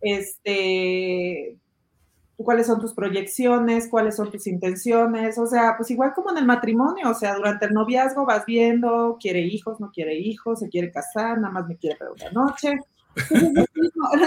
este, 0.00 1.56
cuáles 2.36 2.66
son 2.66 2.80
tus 2.80 2.94
proyecciones, 2.94 3.88
cuáles 3.88 4.16
son 4.16 4.30
tus 4.30 4.46
intenciones, 4.46 5.38
o 5.38 5.46
sea, 5.46 5.76
pues 5.76 5.90
igual 5.90 6.12
como 6.14 6.30
en 6.30 6.38
el 6.38 6.46
matrimonio, 6.46 7.10
o 7.10 7.14
sea, 7.14 7.34
durante 7.34 7.66
el 7.66 7.72
noviazgo 7.72 8.26
vas 8.26 8.44
viendo, 8.44 9.16
quiere 9.20 9.40
hijos, 9.40 9.80
no 9.80 9.90
quiere 9.90 10.16
hijos, 10.18 10.60
se 10.60 10.68
quiere 10.68 10.90
casar, 10.90 11.38
nada 11.38 11.52
más 11.52 11.66
me 11.66 11.76
quiere 11.76 11.96
para 11.96 12.12
una 12.12 12.30
noche. 12.30 12.76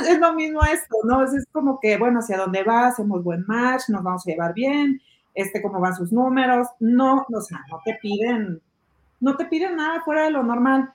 Es 0.07 0.17
lo, 0.19 0.33
mismo, 0.33 0.63
esto, 0.63 0.95
¿no? 1.03 1.21
Es, 1.21 1.45
como 1.51 1.77
que, 1.81 1.97
bueno, 1.97 2.19
hacia 2.19 2.37
dónde 2.37 2.63
vas, 2.63 2.93
hacemos 2.93 3.21
buen 3.21 3.43
match, 3.45 3.89
nos 3.89 4.01
vamos 4.01 4.25
a 4.25 4.31
llevar 4.31 4.53
bien, 4.53 5.01
este, 5.33 5.61
cómo 5.61 5.81
van 5.81 5.93
sus 5.93 6.13
números, 6.13 6.69
no, 6.79 7.25
o 7.29 7.41
sea, 7.41 7.59
no 7.69 7.81
te 7.83 7.97
piden, 8.01 8.61
no 9.19 9.35
te 9.35 9.45
piden 9.45 9.75
nada 9.75 10.01
fuera 10.03 10.23
de 10.23 10.31
lo 10.31 10.41
normal 10.41 10.93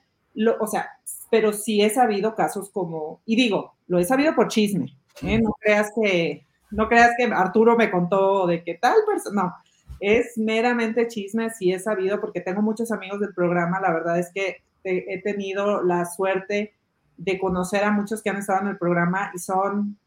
o 0.59 0.67
sea, 0.67 0.89
pero 1.29 1.53
sí 1.53 1.81
he 1.81 1.89
sabido 1.89 2.35
casos 2.35 2.69
como, 2.69 3.21
y 3.25 3.35
digo, 3.35 3.75
lo 3.87 3.99
he 3.99 4.05
sabido 4.05 4.35
por 4.35 4.47
chisme, 4.47 4.97
¿eh? 5.21 5.39
no 5.41 5.51
creas 5.59 5.91
que, 5.95 6.45
no 6.71 6.87
creas 6.87 7.11
que 7.17 7.25
Arturo 7.25 7.75
me 7.75 7.91
contó 7.91 8.47
de 8.47 8.63
qué 8.63 8.75
tal 8.75 8.95
persona, 9.05 9.43
no, 9.43 9.53
es 9.99 10.37
meramente 10.37 11.07
chisme, 11.07 11.49
sí 11.49 11.71
he 11.71 11.79
sabido, 11.79 12.19
porque 12.19 12.41
tengo 12.41 12.61
muchos 12.61 12.91
amigos 12.91 13.19
del 13.19 13.33
programa, 13.33 13.79
la 13.79 13.93
verdad 13.93 14.19
es 14.19 14.31
que 14.33 14.63
he 14.83 15.21
tenido 15.21 15.81
la 15.81 16.05
suerte 16.05 16.73
de 17.17 17.39
conocer 17.39 17.83
a 17.83 17.91
muchos 17.91 18.21
que 18.21 18.29
han 18.29 18.37
estado 18.37 18.61
en 18.61 18.67
el 18.67 18.77
programa 18.77 19.31
y 19.33 19.39
son 19.39 19.97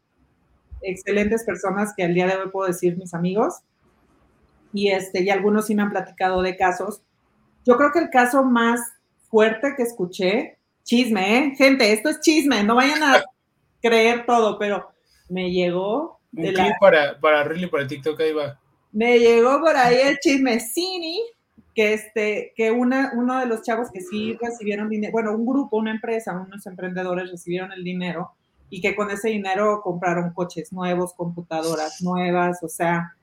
excelentes 0.81 1.43
personas 1.43 1.93
que 1.95 2.03
al 2.03 2.13
día 2.13 2.27
de 2.27 2.35
hoy 2.35 2.49
puedo 2.51 2.67
decir 2.67 2.97
mis 2.97 3.13
amigos. 3.13 3.61
Y, 4.73 4.89
este, 4.91 5.23
y 5.23 5.29
algunos 5.29 5.65
sí 5.65 5.75
me 5.75 5.81
han 5.81 5.89
platicado 5.89 6.41
de 6.41 6.55
casos. 6.55 7.01
Yo 7.65 7.77
creo 7.77 7.91
que 7.91 7.99
el 7.99 8.09
caso 8.09 8.43
más 8.43 8.81
fuerte 9.29 9.73
que 9.75 9.83
escuché, 9.83 10.57
chisme, 10.83 11.37
¿eh? 11.37 11.55
Gente, 11.55 11.91
esto 11.91 12.09
es 12.09 12.19
chisme, 12.21 12.63
no 12.63 12.75
vayan 12.75 13.03
a 13.03 13.23
creer 13.81 14.25
todo, 14.25 14.57
pero 14.57 14.89
me 15.29 15.51
llegó. 15.51 16.19
De 16.31 16.49
Un 16.49 16.73
para, 16.79 17.19
para 17.19 17.43
Riley, 17.43 17.69
para 17.69 17.87
TikTok, 17.87 18.19
ahí 18.19 18.33
va 18.33 18.59
me 18.97 19.19
llegó 19.19 19.59
por 19.59 19.75
ahí 19.75 19.97
el 20.01 20.17
chismecini 20.17 21.21
que 21.75 21.93
este, 21.93 22.53
que 22.55 22.71
una, 22.71 23.11
uno 23.13 23.39
de 23.39 23.45
los 23.45 23.61
chavos 23.61 23.91
que 23.91 24.01
sí 24.01 24.35
recibieron 24.41 24.89
dinero, 24.89 25.11
bueno, 25.11 25.33
un 25.33 25.45
grupo, 25.45 25.77
una 25.77 25.91
empresa, 25.91 26.33
unos 26.33 26.65
emprendedores 26.65 27.29
recibieron 27.29 27.71
el 27.71 27.83
dinero 27.83 28.31
y 28.71 28.81
que 28.81 28.95
con 28.95 29.11
ese 29.11 29.29
dinero 29.29 29.81
compraron 29.83 30.33
coches 30.33 30.73
nuevos, 30.73 31.13
computadoras 31.13 32.01
nuevas, 32.01 32.63
o 32.63 32.67
sea, 32.67 33.15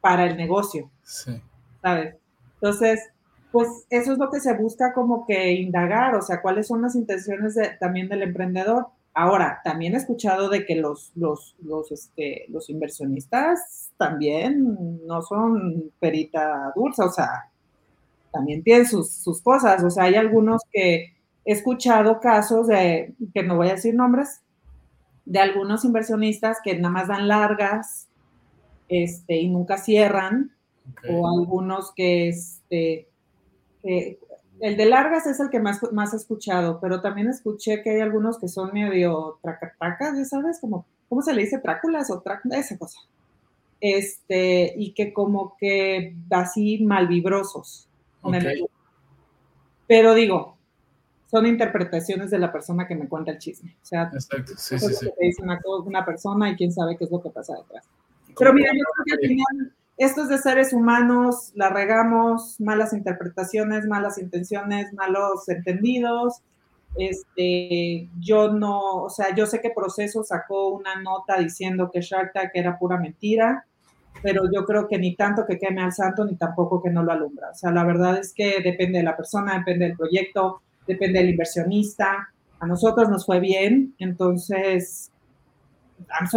para 0.00 0.26
el 0.26 0.36
negocio. 0.36 0.88
Sí. 1.02 1.42
¿Sabes? 1.82 2.14
Entonces, 2.54 3.00
pues 3.50 3.86
eso 3.90 4.12
es 4.12 4.18
lo 4.18 4.30
que 4.30 4.40
se 4.40 4.54
busca 4.54 4.92
como 4.92 5.26
que 5.26 5.52
indagar, 5.52 6.14
o 6.14 6.22
sea, 6.22 6.42
cuáles 6.42 6.66
son 6.66 6.82
las 6.82 6.94
intenciones 6.94 7.56
también 7.80 8.08
del 8.08 8.22
emprendedor. 8.22 8.88
Ahora, 9.14 9.60
también 9.64 9.94
he 9.94 9.96
escuchado 9.96 10.48
de 10.48 10.64
que 10.64 10.76
los, 10.76 11.12
los, 11.16 11.56
los, 11.62 11.90
este, 11.90 12.44
los 12.48 12.70
inversionistas 12.70 13.90
también 13.96 15.04
no 15.06 15.22
son 15.22 15.90
perita 15.98 16.72
dulce, 16.76 17.02
o 17.02 17.10
sea, 17.10 17.50
también 18.30 18.62
tienen 18.62 18.86
sus, 18.86 19.10
sus, 19.10 19.40
cosas. 19.40 19.82
O 19.82 19.90
sea, 19.90 20.04
hay 20.04 20.14
algunos 20.14 20.62
que 20.70 21.16
he 21.44 21.52
escuchado 21.52 22.20
casos 22.20 22.68
de, 22.68 23.14
que 23.34 23.42
no 23.42 23.56
voy 23.56 23.68
a 23.68 23.72
decir 23.74 23.94
nombres, 23.94 24.42
de 25.24 25.40
algunos 25.40 25.84
inversionistas 25.84 26.58
que 26.62 26.78
nada 26.78 26.90
más 26.90 27.08
dan 27.08 27.28
largas 27.28 28.08
este, 28.88 29.36
y 29.36 29.48
nunca 29.48 29.78
cierran, 29.78 30.52
o 31.10 31.28
algunos 31.28 31.92
que, 31.94 32.28
este, 32.28 33.07
que 33.82 34.18
el 34.60 34.76
de 34.76 34.86
largas 34.86 35.26
es 35.26 35.38
el 35.40 35.50
que 35.50 35.60
más, 35.60 35.80
más 35.92 36.12
he 36.12 36.16
escuchado, 36.16 36.80
pero 36.80 37.00
también 37.00 37.28
escuché 37.28 37.82
que 37.82 37.90
hay 37.90 38.00
algunos 38.00 38.38
que 38.38 38.48
son 38.48 38.72
medio 38.72 39.38
tracatacas, 39.42 40.16
ya 40.16 40.24
sabes, 40.24 40.58
como, 40.60 40.86
¿cómo 41.08 41.22
se 41.22 41.32
le 41.32 41.42
dice? 41.42 41.58
Tráculas 41.58 42.10
o 42.10 42.22
esa 42.52 42.78
cosa. 42.78 43.00
Este, 43.80 44.74
y 44.76 44.92
que 44.92 45.12
como 45.12 45.56
que 45.58 46.16
así 46.30 46.84
malvibrosos. 46.84 47.88
Pero 49.86 50.14
digo, 50.14 50.58
son 51.30 51.46
interpretaciones 51.46 52.30
de 52.30 52.38
la 52.38 52.52
persona 52.52 52.86
que 52.88 52.96
me 52.96 53.08
cuenta 53.08 53.30
el 53.30 53.38
chisme. 53.38 53.76
O 53.82 53.86
sea, 53.86 54.10
Exacto. 54.12 54.52
Sí, 54.56 54.78
sí, 54.78 54.94
sí. 54.94 55.08
dice 55.20 55.42
una, 55.42 55.60
una, 55.84 56.04
persona 56.04 56.50
y 56.50 56.56
quién 56.56 56.72
sabe 56.72 56.96
qué 56.96 57.04
es 57.04 57.10
lo 57.10 57.22
que 57.22 57.30
pasa 57.30 57.54
detrás. 57.56 57.86
Pero 58.36 58.52
mira, 58.52 58.72
yo 58.72 58.82
creo 58.92 59.04
que 59.04 59.12
al 59.12 59.28
final 59.28 59.72
esto 59.98 60.22
es 60.22 60.28
de 60.28 60.38
seres 60.38 60.72
humanos, 60.72 61.50
la 61.56 61.70
regamos, 61.70 62.60
malas 62.60 62.92
interpretaciones, 62.92 63.84
malas 63.86 64.16
intenciones, 64.18 64.92
malos 64.94 65.48
entendidos. 65.48 66.40
Este, 66.96 68.08
yo 68.20 68.52
no, 68.52 69.02
o 69.02 69.10
sea, 69.10 69.34
yo 69.34 69.44
sé 69.46 69.60
que 69.60 69.70
Proceso 69.70 70.22
sacó 70.22 70.68
una 70.68 71.02
nota 71.02 71.36
diciendo 71.38 71.90
que 71.92 72.00
Shark 72.00 72.32
Tank 72.32 72.50
era 72.54 72.78
pura 72.78 72.96
mentira, 72.96 73.66
pero 74.22 74.44
yo 74.52 74.64
creo 74.64 74.86
que 74.86 74.98
ni 74.98 75.16
tanto 75.16 75.44
que 75.44 75.58
queme 75.58 75.82
al 75.82 75.92
santo, 75.92 76.24
ni 76.24 76.36
tampoco 76.36 76.80
que 76.80 76.90
no 76.90 77.02
lo 77.02 77.10
alumbra. 77.10 77.50
O 77.50 77.54
sea, 77.54 77.72
la 77.72 77.84
verdad 77.84 78.18
es 78.18 78.32
que 78.32 78.60
depende 78.62 78.98
de 78.98 79.04
la 79.04 79.16
persona, 79.16 79.58
depende 79.58 79.86
del 79.86 79.96
proyecto, 79.96 80.62
depende 80.86 81.18
del 81.18 81.30
inversionista. 81.30 82.28
A 82.60 82.66
nosotros 82.66 83.08
nos 83.08 83.26
fue 83.26 83.40
bien, 83.40 83.94
entonces, 83.98 85.10
I'm 86.20 86.28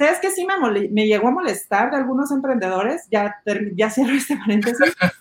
¿Sabes 0.00 0.18
qué 0.18 0.30
sí 0.30 0.46
me, 0.46 0.88
me, 0.88 1.06
llegó 1.06 1.28
a 1.28 1.30
molestar 1.30 1.90
de 1.90 1.98
algunos 1.98 2.30
emprendedores? 2.32 3.06
Ya, 3.10 3.36
ya 3.74 3.90
cierro 3.90 4.14
este 4.14 4.36
paréntesis. 4.36 4.96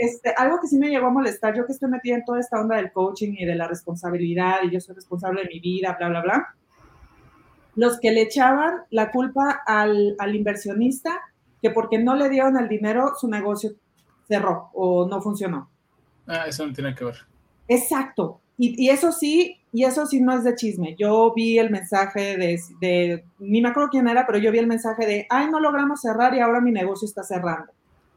Este, 0.00 0.32
algo 0.36 0.60
que 0.60 0.68
sí 0.68 0.78
me 0.78 0.90
llegó 0.90 1.08
a 1.08 1.10
molestar, 1.10 1.56
yo 1.56 1.66
que 1.66 1.72
estoy 1.72 1.90
metida 1.90 2.14
en 2.14 2.24
toda 2.24 2.38
esta 2.38 2.60
onda 2.60 2.76
del 2.76 2.92
coaching 2.92 3.34
y 3.36 3.44
de 3.44 3.56
la 3.56 3.66
responsabilidad 3.66 4.58
y 4.62 4.70
yo 4.70 4.80
soy 4.80 4.94
responsable 4.94 5.42
de 5.42 5.48
mi 5.48 5.58
vida, 5.58 5.96
bla, 5.98 6.08
bla, 6.08 6.22
bla. 6.22 6.54
Los 7.74 7.98
que 7.98 8.12
le 8.12 8.22
echaban 8.22 8.82
la 8.90 9.10
culpa 9.10 9.60
al, 9.66 10.14
al 10.20 10.36
inversionista 10.36 11.20
que 11.60 11.70
porque 11.70 11.98
no 11.98 12.14
le 12.14 12.28
dieron 12.28 12.56
el 12.58 12.68
dinero 12.68 13.14
su 13.20 13.26
negocio 13.26 13.72
cerró 14.28 14.70
o 14.72 15.08
no 15.08 15.20
funcionó. 15.20 15.68
Ah, 16.28 16.44
eso 16.46 16.64
no 16.64 16.72
tiene 16.72 16.94
que 16.94 17.04
ver. 17.04 17.16
Exacto. 17.66 18.40
Y, 18.58 18.84
y, 18.84 18.90
eso 18.90 19.12
sí, 19.12 19.60
y 19.72 19.84
eso 19.84 20.06
sí 20.06 20.20
no 20.20 20.32
es 20.32 20.44
de 20.44 20.54
chisme. 20.54 20.94
Yo 20.98 21.32
vi 21.34 21.58
el 21.58 21.70
mensaje 21.70 22.36
de, 22.36 22.60
de, 22.80 23.24
ni 23.38 23.60
me 23.60 23.70
acuerdo 23.70 23.90
quién 23.90 24.08
era, 24.08 24.26
pero 24.26 24.38
yo 24.38 24.52
vi 24.52 24.58
el 24.58 24.66
mensaje 24.66 25.06
de, 25.06 25.26
ay, 25.30 25.50
no 25.50 25.58
logramos 25.58 26.00
cerrar 26.00 26.34
y 26.34 26.40
ahora 26.40 26.60
mi 26.60 26.70
negocio 26.70 27.06
está 27.06 27.22
cerrando. 27.22 27.72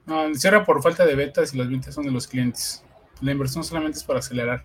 No, 0.06 0.34
cierra 0.36 0.64
por 0.64 0.82
falta 0.84 1.06
de 1.06 1.16
ventas 1.16 1.54
y 1.54 1.58
las 1.58 1.70
ventas 1.70 1.96
son 1.96 2.06
de 2.06 2.12
los 2.12 2.28
clientes. 2.28 2.84
La 3.22 3.32
inversión 3.32 3.64
solamente 3.64 3.98
es 3.98 4.04
para 4.04 4.20
acelerar. 4.20 4.64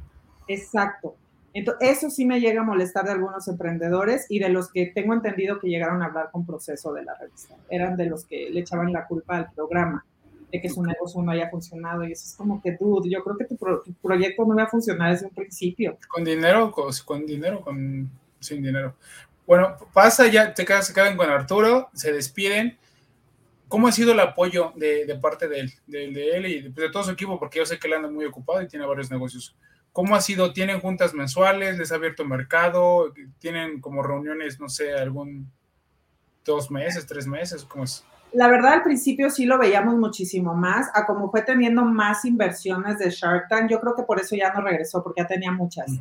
Exacto. 0.49 1.15
Entonces, 1.53 1.91
eso 1.91 2.11
sí 2.11 2.25
me 2.25 2.41
llega 2.41 2.61
a 2.61 2.65
molestar 2.65 3.05
de 3.05 3.13
algunos 3.13 3.47
emprendedores 3.49 4.27
y 4.29 4.39
de 4.39 4.51
los 4.51 4.71
que 4.71 4.87
tengo 4.95 5.15
entendido 5.15 5.59
que 5.59 5.69
llegaron 5.69 6.03
a 6.03 6.07
hablar 6.07 6.31
con 6.31 6.47
proceso 6.47 6.93
de 6.93 7.05
la 7.05 7.15
revista. 7.19 7.57
Eran 7.71 7.97
de 7.97 8.07
los 8.07 8.25
que 8.25 8.51
le 8.51 8.61
echaban 8.61 8.93
la 8.93 9.07
culpa 9.07 9.37
al 9.37 9.51
programa 9.53 10.05
de 10.51 10.61
que 10.61 10.69
su 10.69 10.83
negocio 10.83 11.23
no 11.23 11.33
haya 11.33 11.49
funcionado. 11.49 12.05
Y 12.05 12.13
eso 12.13 12.25
es 12.27 12.35
como 12.37 12.61
que, 12.61 12.77
dude, 12.79 13.11
yo 13.11 13.23
creo 13.23 13.37
que 13.37 13.45
tu, 13.45 13.57
proyecto 14.03 14.45
no 14.45 14.57
va 14.57 14.65
a 14.65 14.69
funcionar 14.69 15.13
desde 15.13 15.27
un 15.27 15.35
principio. 15.35 15.97
Con 16.09 16.25
dinero, 16.25 16.71
con, 16.71 16.91
con 17.05 17.27
dinero, 17.27 17.61
con 17.61 18.11
sin 18.41 18.63
dinero. 18.63 18.95
Bueno, 19.47 19.77
pasa 19.93 20.27
ya, 20.29 20.55
te 20.55 20.65
quedas, 20.65 20.87
se 20.87 20.95
quedan 20.95 21.17
con 21.17 21.29
Arturo, 21.29 21.91
se 21.93 22.13
despiden. 22.13 22.79
¿Cómo 23.69 23.87
ha 23.87 23.93
sido 23.93 24.13
el 24.13 24.21
apoyo 24.21 24.73
de, 24.77 25.07
de 25.07 25.15
parte 25.17 25.47
de 25.47 25.61
él, 25.61 25.73
de, 25.87 26.11
de 26.11 26.37
él 26.37 26.47
y 26.47 26.61
de, 26.63 26.71
de, 26.71 26.91
todo 26.91 27.05
su 27.05 27.13
equipo? 27.13 27.39
Porque 27.39 27.59
yo 27.59 27.67
sé 27.67 27.79
que 27.79 27.87
él 27.87 27.95
anda 27.95 28.11
muy 28.11 28.25
ocupado 28.25 28.61
y 28.63 28.69
tiene 28.69 28.87
varios 28.87 29.11
negocios. 29.11 29.57
¿Cómo 29.93 30.15
ha 30.15 30.21
sido? 30.21 30.53
¿Tienen 30.53 30.81
juntas 30.81 31.15
mensuales? 31.15 31.79
¿Les 31.79 31.91
ha 31.93 31.97
abierto 31.97 32.25
mercado? 32.25 33.13
¿Tienen 33.39 33.81
como 33.81 34.03
reuniones, 34.03 34.61
no 34.61 34.69
sé, 34.69 34.93
algún 34.95 35.51
dos 36.45 36.71
meses, 36.71 37.07
tres 37.07 37.27
meses? 37.27 37.65
¿Cómo 37.65 37.85
es? 37.85 38.05
La 38.33 38.49
verdad 38.49 38.75
al 38.75 38.83
principio 38.83 39.31
sí 39.31 39.45
lo 39.45 39.59
veíamos 39.59 39.97
muchísimo 39.97 40.55
más, 40.55 40.89
a 40.95 41.07
como 41.07 41.31
fue 41.31 41.43
teniendo 41.43 41.85
más 41.85 42.25
inversiones 42.25 42.99
de 42.99 43.11
Shark 43.11 43.49
Tank, 43.49 43.71
yo 43.71 43.81
creo 43.81 43.95
que 43.95 44.03
por 44.03 44.21
eso 44.21 44.37
ya 44.37 44.53
no 44.53 44.61
regresó, 44.61 45.03
porque 45.03 45.23
ya 45.23 45.29
tenía 45.29 45.53
muchas. 45.53 45.91
Mm. 45.91 45.99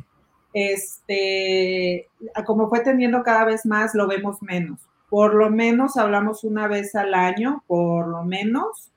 Este, 0.52 2.08
a 2.34 2.44
como 2.44 2.68
fue 2.68 2.80
teniendo 2.80 3.22
cada 3.22 3.44
vez 3.44 3.64
más, 3.66 3.94
lo 3.94 4.06
vemos 4.06 4.42
menos. 4.42 4.80
Por 5.08 5.34
lo 5.34 5.50
menos 5.50 5.96
hablamos 5.96 6.44
una 6.44 6.68
vez 6.68 6.94
al 6.94 7.14
año, 7.14 7.64
por 7.66 8.06
lo 8.06 8.22
menos, 8.22 8.90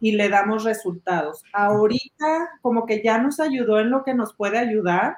y 0.00 0.12
le 0.12 0.28
damos 0.28 0.64
resultados. 0.64 1.44
Ahorita 1.52 2.48
como 2.62 2.86
que 2.86 3.02
ya 3.02 3.18
nos 3.18 3.40
ayudó 3.40 3.80
en 3.80 3.90
lo 3.90 4.02
que 4.04 4.14
nos 4.14 4.34
puede 4.34 4.58
ayudar, 4.58 5.16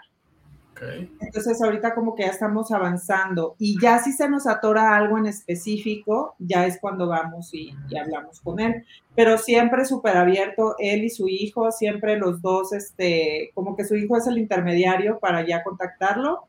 entonces 1.21 1.63
ahorita 1.63 1.95
como 1.95 2.15
que 2.15 2.25
ya 2.25 2.31
estamos 2.31 2.73
avanzando 2.73 3.55
y 3.59 3.81
ya 3.81 3.99
si 4.03 4.13
se 4.13 4.29
nos 4.29 4.47
atora 4.47 4.97
algo 4.97 5.19
en 5.19 5.27
específico, 5.27 6.35
ya 6.39 6.67
es 6.67 6.79
cuando 6.81 7.07
vamos 7.07 7.53
y, 7.53 7.75
hablamos 7.97 8.41
con 8.41 8.61
él. 8.61 8.85
Pero 9.15 9.39
siempre 9.39 9.85
súper 9.85 10.17
abierto, 10.17 10.75
él 10.79 11.05
y 11.05 11.11
su 11.11 11.29
hijo, 11.29 11.71
siempre 11.71 12.17
los 12.17 12.41
dos, 12.41 12.73
este, 12.73 13.51
como 13.55 13.77
que 13.77 13.85
su 13.85 13.95
hijo 13.95 14.17
es 14.17 14.27
el 14.27 14.39
intermediario 14.39 15.19
para 15.19 15.47
ya 15.47 15.63
contactarlo 15.63 16.47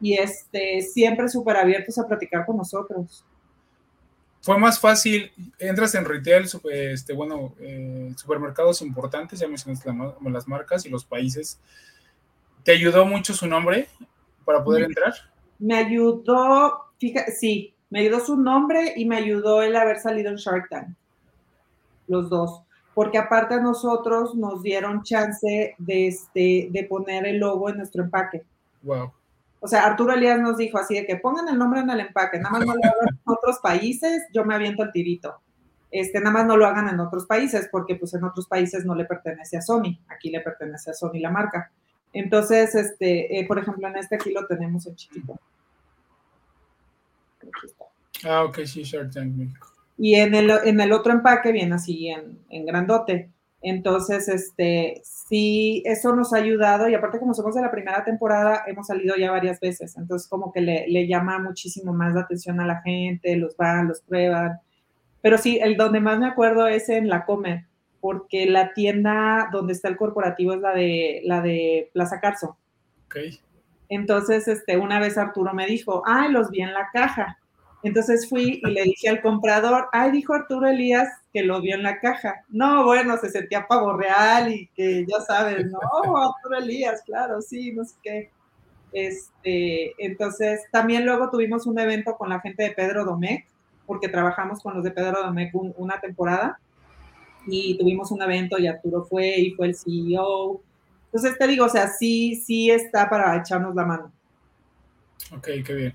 y 0.00 0.14
este, 0.14 0.80
siempre 0.80 1.28
súper 1.28 1.56
abiertos 1.56 1.98
a 1.98 2.06
platicar 2.06 2.46
con 2.46 2.56
nosotros. 2.56 3.24
Fue 4.42 4.58
más 4.58 4.80
fácil, 4.80 5.30
entras 5.58 5.94
en 5.94 6.06
retail, 6.06 6.48
este, 6.72 7.12
bueno, 7.12 7.52
eh, 7.60 8.10
supermercados 8.16 8.80
importantes, 8.80 9.38
ya 9.38 9.46
mencionaste 9.46 9.90
las 10.30 10.48
marcas 10.48 10.86
y 10.86 10.88
los 10.88 11.04
países 11.04 11.60
¿Te 12.64 12.72
ayudó 12.72 13.04
mucho 13.06 13.34
su 13.34 13.46
nombre 13.46 13.88
para 14.44 14.62
poder 14.62 14.84
entrar? 14.84 15.14
Me 15.58 15.76
ayudó, 15.76 16.86
fíjate, 16.98 17.32
sí, 17.32 17.74
me 17.90 18.00
ayudó 18.00 18.20
su 18.20 18.36
nombre 18.36 18.94
y 18.96 19.04
me 19.04 19.16
ayudó 19.16 19.62
el 19.62 19.76
haber 19.76 19.98
salido 19.98 20.30
en 20.30 20.36
Shark 20.36 20.68
Tank. 20.68 20.88
Los 22.06 22.28
dos. 22.30 22.62
Porque 22.94 23.18
aparte 23.18 23.54
a 23.54 23.60
nosotros 23.60 24.34
nos 24.34 24.62
dieron 24.62 25.02
chance 25.02 25.74
de, 25.78 26.06
este, 26.06 26.68
de 26.70 26.84
poner 26.84 27.26
el 27.26 27.38
logo 27.38 27.68
en 27.68 27.78
nuestro 27.78 28.02
empaque. 28.02 28.44
Wow. 28.82 29.12
O 29.60 29.68
sea, 29.68 29.84
Arturo 29.84 30.14
Elías 30.14 30.40
nos 30.40 30.56
dijo 30.56 30.78
así 30.78 30.94
de 30.94 31.06
que 31.06 31.16
pongan 31.16 31.48
el 31.48 31.58
nombre 31.58 31.80
en 31.80 31.90
el 31.90 32.00
empaque, 32.00 32.38
nada 32.38 32.50
más 32.50 32.66
no 32.66 32.74
lo 32.74 32.80
hagan 32.82 33.08
en 33.08 33.20
otros 33.24 33.58
países, 33.58 34.24
yo 34.32 34.44
me 34.44 34.54
aviento 34.54 34.82
el 34.82 34.90
tirito. 34.90 35.40
Este, 35.90 36.18
nada 36.18 36.30
más 36.30 36.46
no 36.46 36.56
lo 36.56 36.66
hagan 36.66 36.88
en 36.88 37.00
otros 37.00 37.26
países, 37.26 37.68
porque 37.70 37.96
pues 37.96 38.14
en 38.14 38.24
otros 38.24 38.46
países 38.46 38.86
no 38.86 38.94
le 38.94 39.04
pertenece 39.04 39.58
a 39.58 39.62
Sony, 39.62 39.98
aquí 40.08 40.30
le 40.30 40.40
pertenece 40.40 40.90
a 40.90 40.94
Sony 40.94 41.20
la 41.20 41.30
marca. 41.30 41.70
Entonces, 42.12 42.74
este, 42.74 43.38
eh, 43.38 43.46
por 43.46 43.58
ejemplo, 43.58 43.86
en 43.88 43.96
este 43.96 44.16
aquí 44.16 44.32
lo 44.32 44.46
tenemos 44.46 44.86
en 44.86 44.96
chiquito. 44.96 45.38
Ah, 48.24 48.44
ok, 48.44 48.60
sí, 48.64 48.82
Shark 48.82 49.12
Tank 49.12 49.34
Y 49.96 50.14
en 50.14 50.34
el, 50.34 50.50
en 50.64 50.80
el 50.80 50.92
otro 50.92 51.12
empaque 51.12 51.52
viene 51.52 51.74
así 51.74 52.08
en, 52.08 52.38
en 52.50 52.66
grandote. 52.66 53.30
Entonces, 53.62 54.28
este, 54.28 55.02
sí, 55.04 55.82
eso 55.84 56.14
nos 56.16 56.32
ha 56.32 56.38
ayudado 56.38 56.88
y 56.88 56.94
aparte 56.94 57.18
como 57.18 57.34
somos 57.34 57.54
de 57.54 57.60
la 57.60 57.70
primera 57.70 58.02
temporada, 58.04 58.64
hemos 58.66 58.86
salido 58.86 59.16
ya 59.16 59.30
varias 59.30 59.60
veces, 59.60 59.98
entonces 59.98 60.26
como 60.28 60.50
que 60.50 60.62
le, 60.62 60.88
le 60.88 61.06
llama 61.06 61.38
muchísimo 61.38 61.92
más 61.92 62.14
la 62.14 62.22
atención 62.22 62.58
a 62.60 62.66
la 62.66 62.80
gente, 62.80 63.36
los 63.36 63.56
van, 63.56 63.88
los 63.88 64.00
prueban. 64.00 64.60
Pero 65.20 65.36
sí, 65.36 65.58
el 65.62 65.76
donde 65.76 66.00
más 66.00 66.18
me 66.18 66.26
acuerdo 66.26 66.66
es 66.66 66.88
en 66.88 67.08
la 67.08 67.26
Comer, 67.26 67.66
porque 68.00 68.46
la 68.46 68.72
tienda 68.72 69.48
donde 69.52 69.72
está 69.74 69.88
el 69.88 69.96
corporativo 69.96 70.54
es 70.54 70.60
la 70.60 70.72
de, 70.72 71.20
la 71.24 71.40
de 71.40 71.90
Plaza 71.92 72.20
Carso. 72.20 72.56
Ok. 73.06 73.16
Entonces, 73.88 74.46
este, 74.48 74.76
una 74.76 75.00
vez 75.00 75.18
Arturo 75.18 75.52
me 75.52 75.66
dijo, 75.66 76.02
ay, 76.06 76.30
los 76.30 76.50
vi 76.50 76.62
en 76.62 76.72
la 76.72 76.88
caja. 76.92 77.38
Entonces 77.82 78.28
fui 78.28 78.60
y 78.62 78.70
le 78.70 78.82
dije 78.82 79.08
al 79.08 79.22
comprador, 79.22 79.88
ay, 79.92 80.12
dijo 80.12 80.34
Arturo 80.34 80.68
Elías 80.68 81.08
que 81.32 81.42
lo 81.42 81.60
vio 81.60 81.74
en 81.74 81.82
la 81.82 81.98
caja. 81.98 82.44
No, 82.48 82.84
bueno, 82.84 83.16
se 83.16 83.30
sentía 83.30 83.66
pavo 83.66 83.96
real 83.96 84.52
y 84.52 84.68
que 84.74 85.04
ya 85.06 85.20
sabes, 85.20 85.66
no, 85.66 85.78
Arturo 86.16 86.58
Elías, 86.58 87.02
claro, 87.04 87.40
sí, 87.40 87.72
no 87.72 87.84
sé 87.84 87.94
qué. 88.02 88.30
Este, 88.92 89.94
entonces, 90.04 90.62
también 90.70 91.04
luego 91.04 91.30
tuvimos 91.30 91.66
un 91.66 91.78
evento 91.78 92.16
con 92.16 92.28
la 92.28 92.40
gente 92.40 92.64
de 92.64 92.72
Pedro 92.72 93.04
Domecq, 93.04 93.46
porque 93.86 94.08
trabajamos 94.08 94.62
con 94.62 94.74
los 94.74 94.84
de 94.84 94.90
Pedro 94.90 95.22
Domecq 95.22 95.54
una 95.54 96.00
temporada 96.00 96.60
y 97.46 97.76
tuvimos 97.78 98.10
un 98.10 98.22
evento 98.22 98.58
y 98.58 98.66
Arturo 98.66 99.04
fue 99.04 99.38
y 99.38 99.50
fue 99.52 99.68
el 99.68 99.76
CEO. 99.76 100.60
Entonces 101.06 101.38
te 101.38 101.46
digo, 101.46 101.66
o 101.66 101.68
sea, 101.68 101.88
sí, 101.88 102.36
sí 102.36 102.70
está 102.70 103.08
para 103.08 103.36
echarnos 103.36 103.74
la 103.74 103.84
mano. 103.84 104.12
Ok, 105.32 105.48
qué 105.64 105.74
bien 105.74 105.94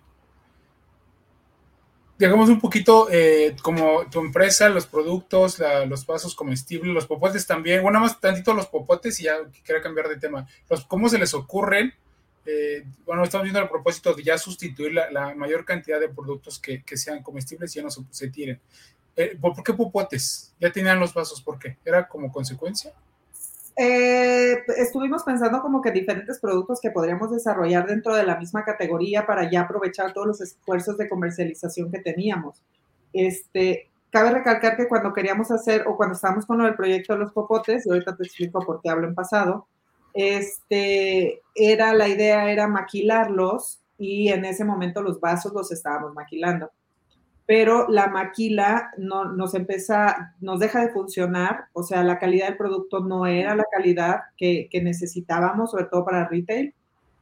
digamos 2.17 2.49
un 2.49 2.59
poquito 2.59 3.07
eh, 3.11 3.55
como 3.61 4.09
tu 4.09 4.19
empresa, 4.19 4.69
los 4.69 4.87
productos, 4.87 5.61
los 5.87 6.05
vasos 6.05 6.35
comestibles, 6.35 6.93
los 6.93 7.07
popotes 7.07 7.45
también, 7.45 7.81
bueno, 7.81 7.99
más 7.99 8.19
tantito 8.19 8.53
los 8.53 8.67
popotes 8.67 9.19
y 9.19 9.23
ya 9.23 9.37
quería 9.63 9.81
cambiar 9.81 10.07
de 10.07 10.17
tema. 10.17 10.47
Los, 10.69 10.85
¿Cómo 10.85 11.09
se 11.09 11.17
les 11.17 11.33
ocurren? 11.33 11.93
Eh, 12.45 12.85
bueno, 13.05 13.23
estamos 13.23 13.43
viendo 13.43 13.59
el 13.59 13.67
propósito 13.67 14.13
de 14.13 14.23
ya 14.23 14.37
sustituir 14.37 14.93
la, 14.93 15.33
mayor 15.35 15.65
cantidad 15.65 15.99
de 15.99 16.09
productos 16.09 16.59
que, 16.59 16.83
sean 16.95 17.23
comestibles 17.23 17.75
y 17.75 17.79
ya 17.79 17.83
no 17.83 17.89
se, 17.89 18.29
tiren. 18.29 18.59
Eh, 19.15 19.37
¿Por 19.39 19.63
qué 19.63 19.73
popotes? 19.73 20.53
Ya 20.59 20.71
tenían 20.71 20.99
los 20.99 21.13
vasos, 21.13 21.41
¿por 21.41 21.57
qué? 21.57 21.77
¿Era 21.85 22.07
como 22.07 22.31
consecuencia? 22.31 22.91
Eh, 23.77 24.63
estuvimos 24.77 25.23
pensando 25.23 25.61
como 25.61 25.81
que 25.81 25.91
diferentes 25.91 26.39
productos 26.39 26.79
que 26.81 26.91
podríamos 26.91 27.31
desarrollar 27.31 27.85
dentro 27.85 28.15
de 28.15 28.23
la 28.23 28.37
misma 28.37 28.63
categoría 28.63 29.25
para 29.25 29.49
ya 29.49 29.61
aprovechar 29.61 30.13
todos 30.13 30.27
los 30.27 30.41
esfuerzos 30.41 30.97
de 30.97 31.09
comercialización 31.09 31.91
que 31.91 31.99
teníamos. 31.99 32.61
Este, 33.13 33.89
cabe 34.09 34.31
recalcar 34.31 34.77
que 34.77 34.87
cuando 34.87 35.13
queríamos 35.13 35.51
hacer 35.51 35.83
o 35.87 35.95
cuando 35.95 36.15
estábamos 36.15 36.45
con 36.45 36.61
el 36.61 36.75
proyecto 36.75 37.13
de 37.13 37.19
los 37.19 37.31
popotes, 37.31 37.85
y 37.85 37.89
ahorita 37.89 38.15
te 38.15 38.23
explico 38.23 38.59
por 38.65 38.81
qué 38.81 38.89
hablo 38.89 39.07
en 39.07 39.15
pasado, 39.15 39.67
este, 40.13 41.41
era 41.53 41.93
la 41.93 42.07
idea 42.07 42.49
era 42.49 42.67
maquilarlos 42.67 43.81
y 43.97 44.29
en 44.29 44.45
ese 44.45 44.63
momento 44.63 45.01
los 45.01 45.19
vasos 45.19 45.51
los 45.53 45.71
estábamos 45.71 46.13
maquilando 46.13 46.71
pero 47.45 47.87
la 47.89 48.07
maquila 48.07 48.91
no, 48.97 49.25
nos 49.25 49.53
empieza, 49.53 50.35
nos 50.41 50.59
deja 50.59 50.81
de 50.81 50.89
funcionar, 50.89 51.65
o 51.73 51.83
sea, 51.83 52.03
la 52.03 52.17
calidad 52.17 52.47
del 52.47 52.57
producto 52.57 53.01
no 53.01 53.27
era 53.27 53.55
la 53.55 53.65
calidad 53.71 54.21
que, 54.35 54.67
necesitábamos, 54.83 55.71
sobre 55.71 55.85
todo 55.85 56.03
para 56.03 56.27
retail. 56.27 56.73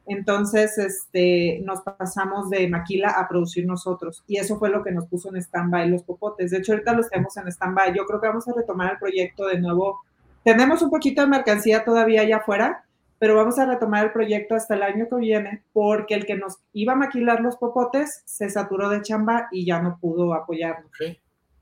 Entonces, 0.06 0.76
este, 0.78 1.60
nos 1.64 1.80
pasamos 1.80 2.50
de 2.50 2.68
maquila 2.68 3.10
a 3.10 3.26
producir 3.28 3.66
nosotros. 3.66 4.22
Y 4.26 4.36
eso 4.36 4.58
fue 4.58 4.68
lo 4.68 4.82
que 4.82 4.92
nos 4.92 5.06
puso 5.06 5.30
en 5.30 5.36
stand-by 5.36 5.88
los 5.88 6.02
popotes. 6.02 6.50
De 6.50 6.58
hecho, 6.58 6.72
ahorita 6.72 6.92
los 6.92 7.08
tenemos 7.08 7.36
en 7.38 7.48
stand-by. 7.48 7.94
Yo 7.94 8.04
creo 8.04 8.20
que 8.20 8.28
vamos 8.28 8.46
a 8.48 8.52
retomar 8.54 8.92
el 8.92 8.98
proyecto 8.98 9.46
de 9.46 9.58
nuevo. 9.60 10.00
Tenemos 10.42 10.82
un 10.82 10.90
poquito 10.90 11.22
de 11.22 11.28
mercancía 11.28 11.84
todavía 11.84 12.20
allá 12.20 12.38
afuera, 12.38 12.84
pero 13.24 13.36
vamos 13.36 13.58
a 13.58 13.64
retomar 13.64 14.04
el 14.04 14.12
proyecto 14.12 14.54
hasta 14.54 14.74
el 14.74 14.82
año 14.82 15.08
que 15.08 15.16
viene 15.16 15.62
porque 15.72 16.12
el 16.12 16.26
que 16.26 16.36
nos 16.36 16.58
iba 16.74 16.92
a 16.92 16.96
maquilar 16.96 17.40
los 17.40 17.56
popotes 17.56 18.22
se 18.26 18.50
saturó 18.50 18.90
de 18.90 19.00
chamba 19.00 19.48
y 19.50 19.64
ya 19.64 19.80
no 19.80 19.96
pudo 19.98 20.34
apoyarnos. 20.34 20.90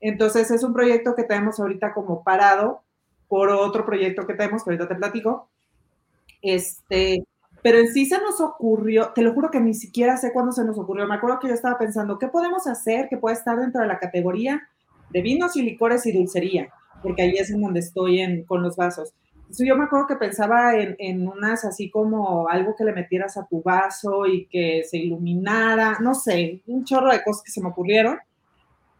Entonces 0.01 0.51
es 0.51 0.61
un 0.61 0.73
proyecto 0.73 1.15
que 1.15 1.23
tenemos 1.23 1.61
ahorita 1.61 1.93
como 1.93 2.21
parado 2.21 2.81
por 3.29 3.47
otro 3.47 3.85
proyecto 3.85 4.27
que 4.27 4.33
tenemos, 4.33 4.61
que 4.61 4.71
ahorita 4.71 4.89
te 4.89 4.95
platico. 4.95 5.47
Este, 6.41 7.23
pero 7.61 7.77
en 7.77 7.93
sí 7.93 8.07
se 8.07 8.19
nos 8.19 8.41
ocurrió, 8.41 9.13
te 9.15 9.21
lo 9.21 9.31
juro 9.31 9.49
que 9.49 9.61
ni 9.61 9.73
siquiera 9.73 10.17
sé 10.17 10.33
cuándo 10.33 10.51
se 10.51 10.65
nos 10.65 10.77
ocurrió. 10.77 11.07
Me 11.07 11.15
acuerdo 11.15 11.39
que 11.39 11.47
yo 11.47 11.53
estaba 11.53 11.77
pensando, 11.77 12.19
¿qué 12.19 12.27
podemos 12.27 12.67
hacer 12.67 13.07
que 13.07 13.15
pueda 13.15 13.37
estar 13.37 13.57
dentro 13.57 13.79
de 13.79 13.87
la 13.87 13.99
categoría 13.99 14.67
de 15.11 15.21
vinos 15.21 15.55
y 15.55 15.61
licores 15.61 16.05
y 16.07 16.11
dulcería? 16.11 16.73
Porque 17.01 17.21
ahí 17.21 17.35
es 17.37 17.51
en 17.51 17.61
donde 17.61 17.79
estoy 17.79 18.19
en, 18.19 18.43
con 18.43 18.61
los 18.61 18.75
vasos 18.75 19.13
yo 19.59 19.75
me 19.75 19.83
acuerdo 19.83 20.07
que 20.07 20.15
pensaba 20.15 20.75
en, 20.75 21.27
unas 21.27 21.65
así 21.65 21.89
como 21.89 22.47
algo 22.49 22.75
que 22.75 22.83
le 22.83 22.93
metieras 22.93 23.37
a 23.37 23.45
tu 23.45 23.61
vaso 23.61 24.25
y 24.25 24.45
que 24.47 24.83
se 24.83 24.97
iluminara, 24.97 25.97
no 26.01 26.15
sé, 26.15 26.61
un 26.65 26.83
chorro 26.83 27.11
de 27.11 27.23
cosas 27.23 27.43
que 27.43 27.51
se 27.51 27.61
me 27.61 27.69
ocurrieron. 27.69 28.17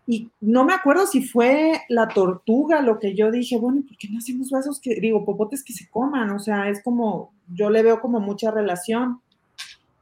Y 0.05 0.29
no 0.41 0.65
me 0.65 0.73
acuerdo 0.73 1.07
si 1.07 1.23
fue 1.23 1.81
la 1.87 2.09
tortuga 2.09 2.81
lo 2.81 2.99
que 2.99 3.15
yo 3.15 3.31
dije, 3.31 3.57
bueno, 3.57 3.83
¿por 3.87 3.97
qué 3.97 4.09
no 4.09 4.19
hacemos 4.19 4.49
vasos 4.51 4.79
que, 4.81 4.95
digo, 4.99 5.25
popotes 5.25 5.63
que 5.63 5.73
se 5.73 5.89
coman? 5.89 6.29
O 6.31 6.39
sea, 6.39 6.69
es 6.69 6.83
como, 6.83 7.31
yo 7.47 7.69
le 7.69 7.81
veo 7.81 8.01
como 8.01 8.19
mucha 8.19 8.51
relación. 8.51 9.21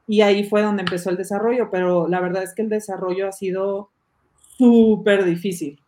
Y 0.08 0.20
ahí 0.20 0.44
fue 0.44 0.62
donde 0.62 0.82
empezó 0.82 1.10
el 1.10 1.16
desarrollo, 1.16 1.70
pero 1.70 2.08
la 2.08 2.20
verdad 2.20 2.42
es 2.42 2.52
que 2.52 2.62
el 2.62 2.68
desarrollo 2.68 3.28
ha 3.28 3.32
sido 3.32 3.90
súper 4.58 5.24
difícil, 5.24 5.78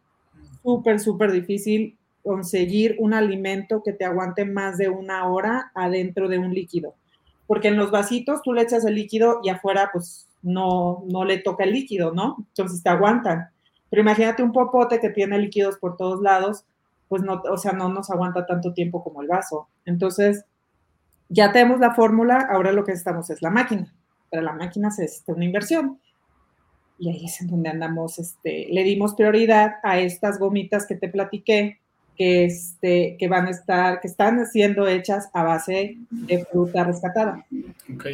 súper, 0.63 1.01
súper 1.01 1.33
difícil 1.33 1.99
conseguir 2.25 2.97
un 2.99 3.13
alimento 3.13 3.83
que 3.85 3.93
te 3.93 4.07
aguante 4.07 4.47
más 4.47 4.79
de 4.79 4.89
una 4.89 5.29
hora 5.29 5.71
adentro 5.75 6.29
de 6.29 6.39
un 6.39 6.55
líquido. 6.55 6.95
Porque 7.47 7.69
en 7.69 7.77
los 7.77 7.91
vasitos 7.91 8.41
tú 8.43 8.55
le 8.55 8.63
echas 8.63 8.85
el 8.87 8.95
líquido 8.95 9.41
y 9.45 9.51
afuera 9.51 9.91
pues 9.93 10.27
no, 10.43 11.05
no 11.07 11.25
le 11.25 11.39
toca 11.39 11.65
el 11.65 11.73
líquido, 11.73 12.13
¿no? 12.13 12.37
Entonces 12.49 12.83
te 12.83 12.89
aguantan. 12.89 13.51
Pero 13.91 14.01
imagínate 14.01 14.43
un 14.43 14.53
popote 14.53 14.99
que 14.99 15.11
tiene 15.11 15.39
líquidos 15.39 15.77
por 15.79 15.99
todos 15.99 16.23
lados, 16.23 16.65
pues 17.09 17.23
no, 17.23 17.43
o 17.51 17.59
sea, 17.59 17.73
no 17.73 17.91
nos 17.91 18.11
aguanta 18.11 18.47
tanto 18.47 18.73
tiempo 18.73 19.05
como 19.05 19.21
el 19.21 19.29
vaso. 19.29 19.69
Entonces, 19.85 20.47
ya 21.29 21.53
tenemos 21.53 21.79
la 21.81 21.95
fórmula, 21.95 22.49
ahora 22.51 22.73
lo 22.73 22.85
que 22.85 22.93
necesitamos 22.93 23.29
es 23.29 23.43
la 23.43 23.51
máquina. 23.51 23.95
Pero 24.31 24.43
la 24.43 24.55
máquina 24.55 24.89
es 24.99 25.23
una 25.27 25.45
inversión. 25.45 26.01
Y 26.99 27.11
ahí 27.11 27.27
es 27.27 27.41
en 27.43 27.49
donde 27.49 27.69
andamos, 27.69 28.19
este, 28.19 28.69
le 28.71 28.83
dimos 28.83 29.15
prioridad 29.15 29.75
a 29.83 29.99
estas 29.99 30.39
gomitas 30.39 30.87
que 30.87 30.95
te 30.95 31.09
platiqué, 31.09 31.81
que, 32.17 32.45
este, 32.45 33.17
que 33.19 33.29
van 33.29 33.47
a 33.47 33.51
estar, 33.51 34.01
que 34.01 34.09
están 34.09 34.47
siendo 34.47 34.87
hechas 34.87 35.29
a 35.33 35.43
base 35.43 35.99
de 36.11 36.45
fruta 36.45 36.85
rescatada. 36.85 37.45
Ok, 37.93 38.07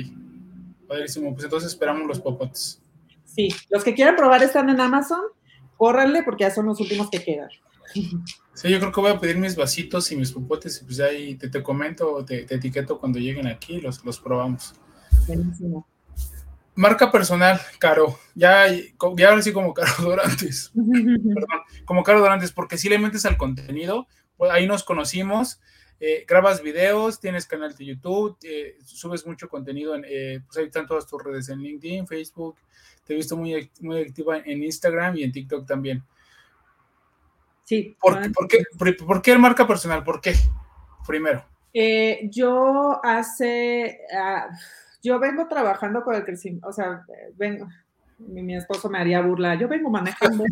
padrísimo. 0.89 1.33
Pues 1.33 1.45
entonces 1.45 1.71
esperamos 1.71 2.07
los 2.07 2.21
popotes. 2.21 2.81
Sí, 3.25 3.49
los 3.71 3.85
que 3.85 3.95
quieran 3.95 4.17
probar 4.17 4.43
están 4.43 4.71
en 4.71 4.81
Amazon, 4.81 5.21
córranle 5.77 6.23
porque 6.23 6.45
ya 6.45 6.51
son 6.51 6.67
los 6.67 6.81
últimos 6.81 7.11
que 7.11 7.23
quedan. 7.23 7.49
Sí, 8.55 8.71
yo 8.71 8.79
creo 8.79 8.93
que 8.93 9.01
voy 9.01 9.11
a 9.11 9.19
pedir 9.19 9.39
mis 9.39 9.57
vasitos 9.57 10.13
y 10.13 10.17
mis 10.17 10.33
popotes 10.33 10.81
y 10.83 10.85
pues 10.85 11.01
ahí 11.01 11.35
te, 11.37 11.49
te 11.49 11.63
comento, 11.63 12.25
te, 12.25 12.45
te, 12.45 12.57
etiqueto 12.57 12.99
cuando 12.99 13.19
lleguen 13.19 13.47
aquí, 13.47 13.81
los, 13.81 14.05
los 14.05 14.21
probamos. 14.21 14.75
Buenísimo. 15.27 15.87
Marca 16.75 17.11
personal, 17.11 17.61
Caro. 17.79 18.19
Ya, 18.35 18.67
ya 18.69 19.29
ahora 19.29 19.43
sí 19.43 19.53
como 19.53 19.75
Caro 19.75 19.93
Dorantes. 20.03 20.73
Perdón, 20.75 21.61
como 21.85 22.03
Caro 22.03 22.21
Dorantes, 22.21 22.53
porque 22.53 22.79
si 22.79 22.89
le 22.89 22.99
metes 22.99 23.27
al 23.27 23.37
contenido, 23.37 24.07
pues 24.37 24.51
ahí 24.51 24.67
nos 24.67 24.85
conocimos. 24.85 25.61
Eh, 26.03 26.25
grabas 26.27 26.63
videos, 26.63 27.21
tienes 27.21 27.45
canal 27.45 27.77
de 27.77 27.85
YouTube, 27.85 28.39
eh, 28.43 28.79
subes 28.87 29.27
mucho 29.27 29.51
contenido, 29.51 29.95
en, 29.95 30.07
eh, 30.09 30.41
pues 30.47 30.57
ahí 30.57 30.65
están 30.65 30.87
todas 30.87 31.07
tus 31.07 31.23
redes 31.23 31.51
en 31.51 31.61
LinkedIn, 31.61 32.07
Facebook, 32.07 32.57
te 33.05 33.13
he 33.13 33.17
visto 33.17 33.37
muy, 33.37 33.71
muy 33.81 34.01
activa 34.01 34.39
en 34.39 34.63
Instagram 34.63 35.19
y 35.19 35.25
en 35.25 35.33
TikTok 35.33 35.67
también. 35.67 36.03
Sí. 37.65 37.95
¿Por, 38.01 38.19
qué, 38.49 38.65
por, 39.07 39.21
qué 39.21 39.37
marca 39.37 39.67
personal? 39.67 40.03
¿Por 40.03 40.23
qué? 40.23 40.33
Primero. 41.07 41.45
yo 42.31 42.99
hace... 43.05 44.01
Ah, 44.17 44.49
yo 45.03 45.19
vengo 45.19 45.49
trabajando 45.49 46.03
con 46.03 46.15
el 46.15 46.25
crecimiento, 46.25 46.69
o 46.69 46.73
sea, 46.73 47.05
vengo, 47.37 47.67
mi, 48.19 48.55
esposo 48.55 48.91
me 48.91 48.99
haría 48.99 49.21
burla, 49.21 49.55
yo 49.55 49.69
vengo 49.69 49.91
manejando, 49.91 50.45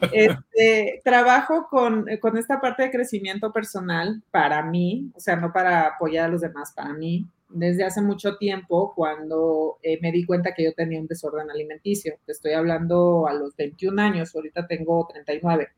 este, 0.12 1.00
trabajo 1.04 1.66
con, 1.68 2.06
con 2.20 2.36
esta 2.36 2.60
parte 2.60 2.84
de 2.84 2.90
crecimiento 2.90 3.52
personal 3.52 4.22
para 4.30 4.62
mí, 4.62 5.10
o 5.14 5.20
sea, 5.20 5.36
no 5.36 5.52
para 5.52 5.88
apoyar 5.88 6.26
a 6.26 6.28
los 6.28 6.40
demás, 6.40 6.72
para 6.72 6.92
mí, 6.92 7.26
desde 7.48 7.84
hace 7.84 8.02
mucho 8.02 8.36
tiempo 8.36 8.92
cuando 8.94 9.78
eh, 9.82 9.98
me 10.02 10.12
di 10.12 10.24
cuenta 10.24 10.52
que 10.54 10.64
yo 10.64 10.72
tenía 10.74 11.00
un 11.00 11.06
desorden 11.06 11.50
alimenticio. 11.50 12.18
Te 12.24 12.32
estoy 12.32 12.52
hablando 12.52 13.26
a 13.28 13.34
los 13.34 13.54
21 13.56 14.00
años, 14.02 14.34
ahorita 14.34 14.66
tengo 14.66 15.06
39. 15.06 15.68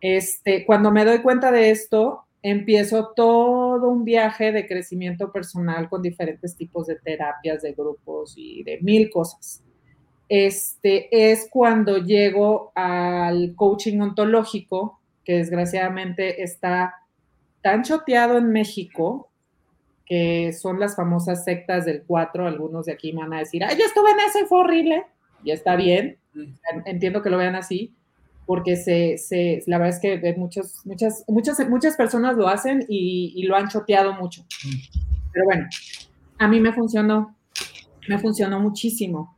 Este, 0.00 0.66
cuando 0.66 0.90
me 0.90 1.04
doy 1.04 1.22
cuenta 1.22 1.50
de 1.50 1.70
esto, 1.70 2.25
empiezo 2.50 3.12
todo 3.16 3.88
un 3.88 4.04
viaje 4.04 4.52
de 4.52 4.68
crecimiento 4.68 5.32
personal 5.32 5.88
con 5.88 6.00
diferentes 6.00 6.56
tipos 6.56 6.86
de 6.86 6.94
terapias, 6.94 7.60
de 7.62 7.72
grupos 7.72 8.34
y 8.36 8.62
de 8.62 8.78
mil 8.82 9.10
cosas. 9.10 9.64
este, 10.28 11.32
es 11.32 11.48
cuando 11.50 11.98
llego 11.98 12.72
al 12.76 13.54
coaching 13.56 14.00
ontológico, 14.00 15.00
que 15.24 15.38
desgraciadamente 15.38 16.42
está 16.42 16.94
tan 17.62 17.82
choteado 17.82 18.38
en 18.38 18.50
México, 18.50 19.28
que 20.04 20.52
son 20.52 20.78
las 20.78 20.94
famosas 20.94 21.44
sectas 21.44 21.84
del 21.84 22.04
4, 22.06 22.46
algunos 22.46 22.86
de 22.86 22.92
aquí 22.92 23.10
van 23.10 23.32
a 23.32 23.40
decir, 23.40 23.64
ay, 23.64 23.76
yo 23.76 23.84
estuve 23.84 24.12
en 24.12 24.20
eso 24.20 24.38
y 24.40 24.46
fue 24.46 24.60
horrible, 24.60 25.04
y 25.42 25.50
está 25.50 25.74
bien, 25.74 26.18
mm. 26.34 26.44
entiendo 26.86 27.22
que 27.22 27.30
lo 27.30 27.38
vean 27.38 27.56
así, 27.56 27.92
porque 28.46 28.76
se, 28.76 29.18
se, 29.18 29.62
la 29.66 29.78
verdad 29.78 29.96
es 29.96 30.00
que 30.00 30.34
muchas, 30.36 30.80
muchas, 30.86 31.24
muchas, 31.26 31.68
muchas 31.68 31.96
personas 31.96 32.36
lo 32.36 32.48
hacen 32.48 32.84
y, 32.88 33.32
y 33.34 33.42
lo 33.42 33.56
han 33.56 33.68
choteado 33.68 34.14
mucho. 34.14 34.44
Pero 35.32 35.44
bueno, 35.44 35.66
a 36.38 36.48
mí 36.48 36.60
me 36.60 36.72
funcionó, 36.72 37.36
me 38.08 38.18
funcionó 38.18 38.60
muchísimo. 38.60 39.36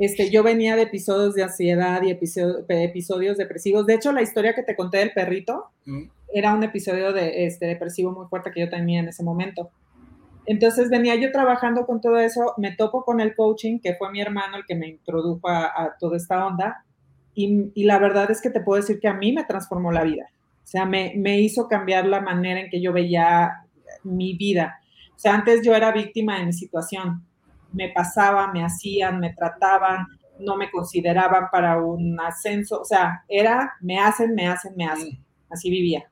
Este, 0.00 0.30
yo 0.30 0.42
venía 0.42 0.76
de 0.76 0.82
episodios 0.82 1.34
de 1.34 1.42
ansiedad 1.42 2.00
y 2.02 2.10
episodios 2.10 3.36
depresivos. 3.36 3.84
De 3.84 3.94
hecho, 3.94 4.12
la 4.12 4.22
historia 4.22 4.54
que 4.54 4.62
te 4.62 4.74
conté 4.74 4.96
del 4.96 5.12
perrito 5.12 5.66
mm. 5.84 6.04
era 6.32 6.54
un 6.54 6.62
episodio 6.62 7.12
de, 7.12 7.44
este, 7.44 7.66
depresivo 7.66 8.10
muy 8.10 8.26
fuerte 8.28 8.50
que 8.50 8.60
yo 8.60 8.70
tenía 8.70 9.00
en 9.00 9.08
ese 9.08 9.22
momento. 9.22 9.70
Entonces 10.46 10.88
venía 10.88 11.16
yo 11.16 11.30
trabajando 11.32 11.84
con 11.84 12.00
todo 12.00 12.18
eso, 12.18 12.54
me 12.56 12.74
topo 12.74 13.04
con 13.04 13.20
el 13.20 13.34
coaching, 13.34 13.78
que 13.78 13.94
fue 13.94 14.10
mi 14.10 14.22
hermano 14.22 14.56
el 14.56 14.64
que 14.64 14.74
me 14.74 14.88
introdujo 14.88 15.46
a, 15.48 15.94
toda 16.00 16.16
esta 16.16 16.46
onda, 16.46 16.82
y, 17.34 17.84
la 17.84 17.98
verdad 17.98 18.30
es 18.30 18.40
que 18.40 18.50
te 18.50 18.60
puedo 18.60 18.80
decir 18.80 19.00
que 19.00 19.08
a 19.08 19.14
mí 19.14 19.32
me 19.32 19.44
transformó 19.44 19.92
la 19.92 20.04
vida. 20.04 20.26
O 20.64 20.66
sea, 20.66 20.84
me, 20.84 21.14
me 21.16 21.40
hizo 21.40 21.68
cambiar 21.68 22.06
la 22.06 22.20
manera 22.20 22.60
en 22.60 22.70
que 22.70 22.80
yo 22.80 22.92
veía 22.92 23.64
mi 24.04 24.36
vida. 24.36 24.80
O 25.16 25.18
sea, 25.18 25.34
antes 25.34 25.62
yo 25.64 25.74
era 25.74 25.92
víctima 25.92 26.38
de 26.38 26.46
mi 26.46 26.52
situación, 26.52 27.24
me 27.72 27.90
pasaba, 27.90 28.52
me 28.52 28.64
hacían, 28.64 29.20
me 29.20 29.32
trataban, 29.32 30.06
no 30.38 30.56
me 30.56 30.70
consideraban 30.70 31.48
para 31.50 31.82
un 31.82 32.18
ascenso, 32.20 32.80
o 32.80 32.84
sea, 32.84 33.24
era, 33.28 33.74
me 33.80 33.98
hacen, 33.98 34.34
me 34.34 34.46
hacen, 34.46 34.74
me 34.76 34.86
hacen, 34.86 35.18
así 35.50 35.70
vivía. 35.70 36.10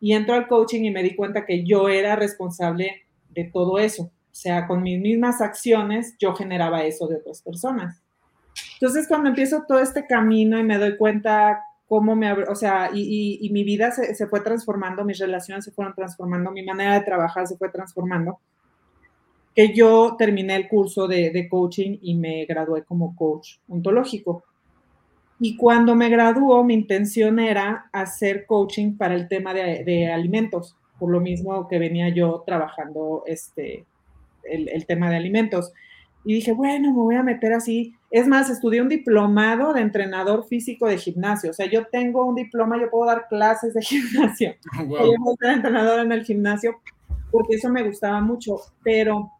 Y 0.00 0.14
entro 0.14 0.34
al 0.34 0.46
coaching 0.46 0.84
y 0.84 0.90
me 0.90 1.02
di 1.02 1.14
cuenta 1.14 1.44
que 1.44 1.64
yo 1.64 1.88
era 1.88 2.16
responsable 2.16 3.02
de 3.30 3.44
todo 3.44 3.78
eso, 3.78 4.04
o 4.04 4.34
sea, 4.34 4.66
con 4.66 4.82
mis 4.82 5.00
mismas 5.00 5.40
acciones 5.40 6.16
yo 6.18 6.34
generaba 6.34 6.84
eso 6.84 7.06
de 7.08 7.16
otras 7.16 7.42
personas. 7.42 8.00
Entonces, 8.80 9.06
cuando 9.06 9.28
empiezo 9.28 9.64
todo 9.68 9.78
este 9.80 10.06
camino 10.06 10.58
y 10.58 10.64
me 10.64 10.78
doy 10.78 10.96
cuenta 10.96 11.62
cómo 11.86 12.16
me, 12.16 12.32
o 12.32 12.54
sea, 12.54 12.90
y, 12.94 13.48
mi 13.52 13.64
vida 13.64 13.90
se, 13.90 14.14
se, 14.14 14.26
fue 14.26 14.40
transformando, 14.40 15.04
mis 15.04 15.18
relaciones 15.18 15.64
se 15.64 15.72
fueron 15.72 15.94
transformando, 15.94 16.50
mi 16.50 16.64
manera 16.64 16.94
de 16.94 17.04
trabajar 17.04 17.46
se 17.46 17.56
fue 17.56 17.68
transformando, 17.68 18.38
que 19.54 19.74
yo 19.74 20.16
terminé 20.16 20.56
el 20.56 20.68
curso 20.68 21.08
de, 21.08 21.48
coaching 21.50 21.98
y 22.00 22.14
me 22.14 22.44
gradué 22.46 22.84
como 22.84 23.14
coach 23.16 23.58
ontológico. 23.68 24.44
Y 25.40 25.56
cuando 25.56 25.94
me 25.94 26.08
graduó, 26.08 26.62
mi 26.64 26.74
intención 26.74 27.38
era 27.38 27.88
hacer 27.92 28.46
coaching 28.46 28.96
para 28.96 29.14
el 29.14 29.26
tema 29.28 29.54
de, 29.54 30.12
alimentos, 30.12 30.76
por 30.98 31.10
lo 31.10 31.20
mismo 31.20 31.66
que 31.66 31.78
venía 31.78 32.10
yo 32.10 32.44
trabajando 32.46 33.24
este, 33.26 33.86
el, 34.44 34.86
tema 34.86 35.10
de 35.10 35.16
alimentos. 35.16 35.72
Y 36.24 36.34
dije, 36.34 36.52
bueno, 36.52 36.92
me 36.92 36.98
voy 36.98 37.14
a 37.16 37.22
meter 37.22 37.54
así. 37.54 37.96
Es 38.10 38.26
más, 38.26 38.50
estudié 38.50 38.82
un 38.82 38.88
diplomado 38.88 39.72
de 39.72 39.82
entrenador 39.82 40.44
físico 40.46 40.86
de 40.86 40.98
gimnasio. 40.98 41.50
O 41.50 41.54
sea, 41.54 41.66
yo 41.66 41.86
tengo 41.86 42.24
un 42.24 42.34
diploma, 42.34 42.80
yo 42.80 42.90
puedo 42.90 43.06
dar 43.06 43.28
clases 43.28 43.72
de 43.72 43.82
gimnasio. 43.82 44.54
Wow. 44.76 45.12
Yo 45.12 45.14
puedo 45.22 45.36
ser 45.40 45.50
entrenador 45.52 46.00
en 46.00 46.12
el 46.12 46.24
gimnasio 46.24 46.80
porque 47.30 47.54
eso 47.54 47.68
me 47.68 47.84
gustaba 47.84 48.20
mucho. 48.20 48.56
Pero 48.82 49.30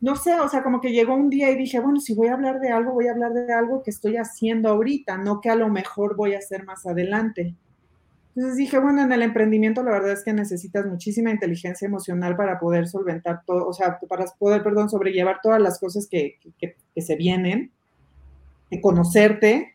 no 0.00 0.16
sé, 0.16 0.38
o 0.40 0.48
sea, 0.48 0.62
como 0.62 0.80
que 0.80 0.92
llegó 0.92 1.14
un 1.14 1.28
día 1.28 1.50
y 1.50 1.56
dije, 1.56 1.78
bueno, 1.78 2.00
si 2.00 2.14
voy 2.14 2.28
a 2.28 2.34
hablar 2.34 2.58
de 2.58 2.70
algo, 2.70 2.92
voy 2.92 3.08
a 3.08 3.12
hablar 3.12 3.34
de 3.34 3.52
algo 3.52 3.82
que 3.82 3.90
estoy 3.90 4.16
haciendo 4.16 4.70
ahorita, 4.70 5.18
no 5.18 5.40
que 5.42 5.50
a 5.50 5.56
lo 5.56 5.68
mejor 5.68 6.16
voy 6.16 6.34
a 6.34 6.38
hacer 6.38 6.64
más 6.64 6.86
adelante. 6.86 7.54
Entonces 8.34 8.56
dije, 8.56 8.78
bueno, 8.78 9.02
en 9.02 9.12
el 9.12 9.22
emprendimiento 9.22 9.82
la 9.82 9.90
verdad 9.90 10.12
es 10.12 10.24
que 10.24 10.32
necesitas 10.32 10.86
muchísima 10.86 11.30
inteligencia 11.30 11.84
emocional 11.84 12.34
para 12.36 12.58
poder 12.58 12.88
solventar 12.88 13.42
todo, 13.44 13.66
o 13.66 13.74
sea, 13.74 13.98
para 14.08 14.24
poder, 14.38 14.62
perdón, 14.62 14.88
sobrellevar 14.88 15.40
todas 15.42 15.60
las 15.60 15.78
cosas 15.78 16.06
que, 16.08 16.38
que, 16.58 16.76
que 16.94 17.02
se 17.02 17.16
vienen, 17.16 17.72
de 18.70 18.80
conocerte, 18.80 19.74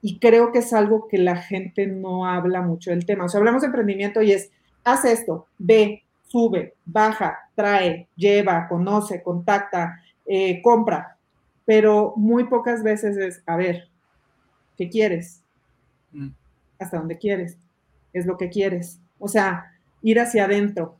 y 0.00 0.18
creo 0.18 0.52
que 0.52 0.60
es 0.60 0.72
algo 0.72 1.08
que 1.08 1.18
la 1.18 1.36
gente 1.36 1.86
no 1.86 2.26
habla 2.26 2.62
mucho 2.62 2.90
del 2.90 3.04
tema. 3.04 3.24
O 3.24 3.28
sea, 3.28 3.38
hablamos 3.38 3.62
de 3.62 3.66
emprendimiento 3.66 4.22
y 4.22 4.32
es, 4.32 4.50
haz 4.84 5.04
esto, 5.04 5.46
ve, 5.58 6.04
sube, 6.28 6.74
baja, 6.84 7.38
trae, 7.54 8.08
lleva, 8.14 8.68
conoce, 8.68 9.22
contacta, 9.22 10.00
eh, 10.26 10.60
compra, 10.62 11.16
pero 11.64 12.14
muy 12.16 12.44
pocas 12.44 12.82
veces 12.82 13.16
es, 13.16 13.42
a 13.46 13.56
ver, 13.56 13.88
¿qué 14.76 14.88
quieres? 14.88 15.42
Mm. 16.12 16.28
¿Hasta 16.78 16.98
dónde 16.98 17.18
quieres? 17.18 17.58
Es 18.12 18.24
lo 18.26 18.36
que 18.36 18.50
quieres. 18.50 19.00
O 19.18 19.26
sea, 19.26 19.72
ir 20.02 20.20
hacia 20.20 20.44
adentro. 20.44 20.96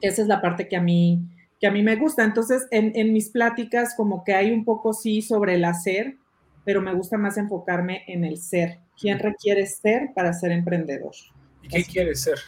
Esa 0.00 0.22
es 0.22 0.28
la 0.28 0.40
parte 0.40 0.68
que 0.68 0.76
a 0.76 0.82
mí, 0.82 1.20
que 1.60 1.68
a 1.68 1.70
mí 1.70 1.82
me 1.82 1.94
gusta. 1.96 2.24
Entonces, 2.24 2.66
en, 2.72 2.92
en 2.96 3.12
mis 3.12 3.30
pláticas 3.30 3.94
como 3.96 4.24
que 4.24 4.34
hay 4.34 4.50
un 4.50 4.64
poco 4.64 4.92
sí 4.92 5.22
sobre 5.22 5.54
el 5.54 5.64
hacer, 5.64 6.16
pero 6.64 6.80
me 6.80 6.94
gusta 6.94 7.18
más 7.18 7.36
enfocarme 7.38 8.02
en 8.06 8.24
el 8.24 8.38
ser. 8.38 8.78
¿Quién 8.98 9.18
requiere 9.18 9.66
ser 9.66 10.10
para 10.14 10.32
ser 10.32 10.52
emprendedor? 10.52 11.12
¿Y 11.62 11.68
qué 11.68 11.84
quieres 11.84 12.22
ser? 12.22 12.38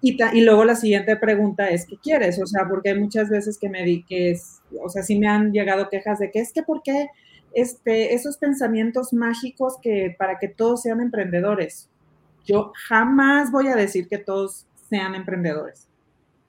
Y, 0.00 0.16
y, 0.32 0.40
luego 0.42 0.64
la 0.64 0.76
siguiente 0.76 1.16
pregunta 1.16 1.68
es, 1.68 1.84
¿qué 1.86 1.96
quieres? 1.96 2.40
O 2.40 2.46
sea, 2.46 2.68
porque 2.68 2.90
hay 2.90 3.00
muchas 3.00 3.28
veces 3.28 3.58
que 3.58 3.68
me 3.68 3.82
di 3.82 4.04
que 4.04 4.30
es, 4.30 4.60
o 4.80 4.88
sea, 4.88 5.02
sí 5.02 5.18
me 5.18 5.26
han 5.26 5.52
llegado 5.52 5.88
quejas 5.88 6.20
de 6.20 6.30
que 6.30 6.38
es 6.38 6.52
que, 6.52 6.62
¿por 6.62 6.82
qué 6.82 7.08
este, 7.52 8.14
esos 8.14 8.36
pensamientos 8.36 9.12
mágicos 9.12 9.76
que 9.82 10.14
para 10.16 10.38
que 10.38 10.48
todos 10.48 10.82
sean 10.82 11.00
emprendedores? 11.00 11.90
Yo 12.44 12.72
jamás 12.88 13.50
voy 13.50 13.68
a 13.68 13.74
decir 13.74 14.08
que 14.08 14.18
todos 14.18 14.66
sean 14.88 15.16
emprendedores. 15.16 15.88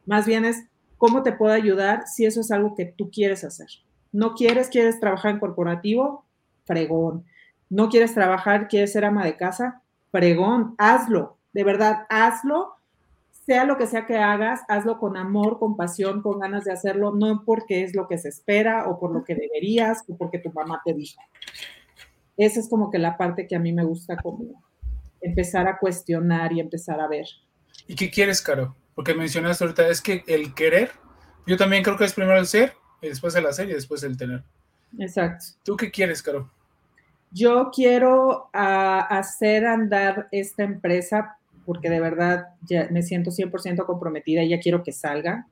Más 0.06 0.28
bien 0.28 0.46
es, 0.46 0.64
¿cómo 0.98 1.24
te 1.24 1.34
puedo 1.34 1.54
ayudar 1.54 2.08
si 2.08 2.26
eso 2.26 2.42
es 2.42 2.52
algo 2.52 2.76
que 2.76 2.86
tú 2.86 3.10
quieres 3.10 3.44
hacer? 3.44 3.68
No 4.12 4.34
quieres, 4.36 4.70
quieres 4.70 5.00
trabajar 5.00 5.32
en 5.32 5.40
corporativo, 5.40 6.26
fregón. 6.70 7.26
No 7.70 7.90
quieres 7.90 8.14
trabajar, 8.14 8.68
quieres 8.68 8.94
ser 8.94 9.04
ama 9.04 9.26
de 9.26 9.36
casa, 9.36 9.82
fregón, 10.12 10.76
hazlo. 10.78 11.38
De 11.54 11.64
verdad, 11.64 12.06
hazlo 12.10 12.80
sea 13.50 13.66
lo 13.66 13.78
que 13.80 13.88
sea 13.88 14.06
que 14.06 14.16
hagas, 14.16 14.62
hazlo 14.68 15.00
con 15.00 15.18
amor, 15.18 15.58
con 15.58 15.76
pasión, 15.76 16.22
con 16.22 16.38
ganas 16.38 16.66
de 16.66 16.72
hacerlo, 16.72 17.16
no 17.16 17.44
porque 17.46 17.84
es 17.84 17.96
lo 17.96 18.08
que 18.08 18.20
se 18.20 18.30
espera 18.30 18.88
o 18.88 19.00
por 19.00 19.12
lo 19.12 19.24
que 19.24 19.34
deberías 19.34 20.04
o 20.08 20.16
porque 20.16 20.38
tu 20.38 20.52
mamá 20.54 20.84
te 20.86 20.94
dijo. 20.94 21.20
Esa 22.38 22.60
es 22.60 22.70
como 22.70 22.92
que 22.92 23.00
la 23.00 23.18
parte 23.18 23.48
que 23.48 23.56
a 23.56 23.60
mí 23.60 23.74
me 23.74 23.84
gusta 23.84 24.18
como 24.18 24.64
empezar 25.20 25.68
a 25.68 25.80
cuestionar 25.80 26.54
y 26.54 26.60
empezar 26.60 27.00
a 27.00 27.08
ver. 27.08 27.26
¿Y 27.88 27.96
qué 27.96 28.12
quieres, 28.12 28.40
Caro? 28.44 28.76
Porque 28.94 29.16
mencionaste 29.16 29.64
ahorita, 29.64 29.88
es 29.88 30.02
que 30.02 30.24
el 30.28 30.54
querer, 30.54 30.92
yo 31.48 31.58
también 31.58 31.82
creo 31.82 31.98
que 31.98 32.06
es 32.06 32.14
primero 32.14 32.38
el 32.38 32.46
ser, 32.46 32.74
y 33.02 33.08
después 33.08 33.34
el 33.34 33.48
hacer 33.48 33.68
y 33.68 33.74
después 33.74 34.04
el 34.04 34.16
tener. 34.16 34.44
Exacto. 35.00 35.46
¿Tú 35.64 35.76
qué 35.76 35.90
quieres, 35.90 36.22
Caro? 36.22 36.52
Yo 37.32 37.70
quiero 37.74 38.50
ah, 38.54 39.00
hacer 39.10 39.66
andar 39.66 40.28
esta 40.32 40.64
empresa 40.64 41.38
porque 41.66 41.90
de 41.90 42.00
verdad 42.00 42.48
ya 42.68 42.88
me 42.90 43.04
siento 43.04 43.30
100% 43.30 43.86
comprometida 43.86 44.42
y 44.42 44.50
ya 44.50 44.60
quiero 44.60 44.82
que 44.82 44.92
salga. 44.92 45.46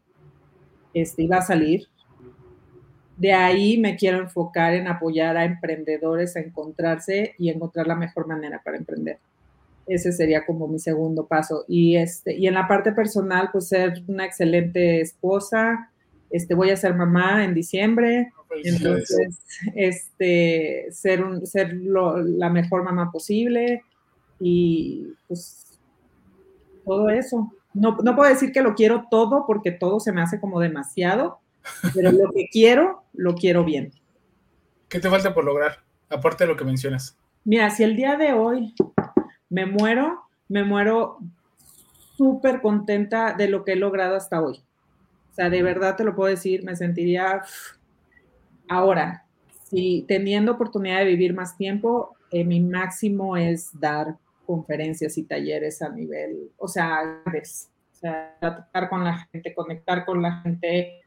Este, 0.94 1.22
y 1.22 1.28
va 1.28 1.38
a 1.38 1.42
salir. 1.44 1.88
De 3.18 3.34
ahí 3.34 3.78
me 3.78 3.96
quiero 3.96 4.18
enfocar 4.20 4.74
en 4.74 4.88
apoyar 4.88 5.38
a 5.38 5.46
emprendedores 5.46 6.36
a 6.36 6.40
encontrarse 6.40 7.36
y 7.38 7.50
encontrar 7.50 7.86
la 7.86 7.96
mejor 7.96 8.26
manera 8.28 8.62
para 8.64 8.78
emprender. 8.78 9.20
Ese 9.86 10.12
sería 10.12 10.44
como 10.44 10.68
mi 10.68 10.80
segundo 10.80 11.28
paso. 11.28 11.66
Y, 11.68 11.98
este, 11.98 12.36
y 12.36 12.48
en 12.48 12.56
la 12.56 12.68
parte 12.68 12.92
personal, 12.94 13.50
pues 13.52 13.68
ser 13.68 14.04
una 14.08 14.26
excelente 14.26 15.02
esposa. 15.02 15.92
Este, 16.30 16.56
voy 16.56 16.70
a 16.70 16.78
ser 16.78 16.94
mamá 16.94 17.44
en 17.44 17.54
diciembre. 17.54 18.32
Entonces, 18.64 19.40
este, 19.76 20.88
ser, 20.92 21.24
un, 21.24 21.46
ser 21.46 21.74
la 21.76 22.50
mejor 22.50 22.84
mamá 22.84 23.12
posible 23.12 23.84
y 24.40 25.14
pues 25.28 25.80
todo 26.86 27.10
eso. 27.10 27.52
No, 27.74 27.98
no 28.04 28.16
puedo 28.16 28.30
decir 28.30 28.52
que 28.52 28.62
lo 28.62 28.74
quiero 28.74 29.06
todo 29.12 29.46
porque 29.46 29.72
todo 29.72 30.00
se 30.00 30.12
me 30.12 30.22
hace 30.22 30.40
como 30.40 30.60
demasiado, 30.60 31.40
pero 31.94 32.12
lo 32.12 32.32
que 32.32 32.48
quiero, 32.52 33.04
lo 33.14 33.36
quiero 33.36 33.64
bien. 33.64 33.92
¿Qué 34.90 35.00
te 35.00 35.10
falta 35.10 35.34
por 35.34 35.44
lograr, 35.44 35.84
aparte 36.10 36.46
de 36.46 36.50
lo 36.50 36.58
que 36.58 36.64
mencionas? 36.64 37.18
Mira, 37.44 37.70
si 37.70 37.84
el 37.84 37.96
día 37.96 38.18
de 38.18 38.34
hoy 38.34 38.74
me 39.50 39.66
muero, 39.66 40.24
me 40.48 40.64
muero 40.64 41.20
súper 42.18 42.62
contenta 42.62 43.34
de 43.34 43.48
lo 43.48 43.64
que 43.64 43.74
he 43.74 43.76
logrado 43.76 44.16
hasta 44.16 44.42
hoy. 44.42 44.64
Sea, 45.38 45.52
de 45.52 45.62
verdad 45.62 45.96
te 45.96 46.04
lo 46.04 46.16
puedo 46.16 46.32
decir, 46.32 46.64
me 46.64 46.76
sentiría 46.76 47.44
ahora, 48.68 49.24
si 49.70 50.04
teniendo 50.08 50.54
oportunidad 50.54 50.98
de 50.98 51.06
vivir 51.06 51.36
más 51.36 51.56
tiempo, 51.56 52.18
eh, 52.32 52.44
mi 52.44 52.60
máximo 52.60 53.38
es 53.38 53.70
dar 53.80 54.18
conferencias 54.48 55.16
y 55.16 55.26
talleres 55.26 55.84
a 55.84 55.90
nivel, 55.90 56.50
o 56.58 56.68
sea, 56.68 57.22
o 57.24 57.96
sea, 57.96 58.36
tratar 58.40 58.90
con 58.90 59.04
la 59.04 59.28
gente, 59.32 59.54
conectar 59.54 60.06
con 60.06 60.24
la 60.24 60.42
gente, 60.42 61.04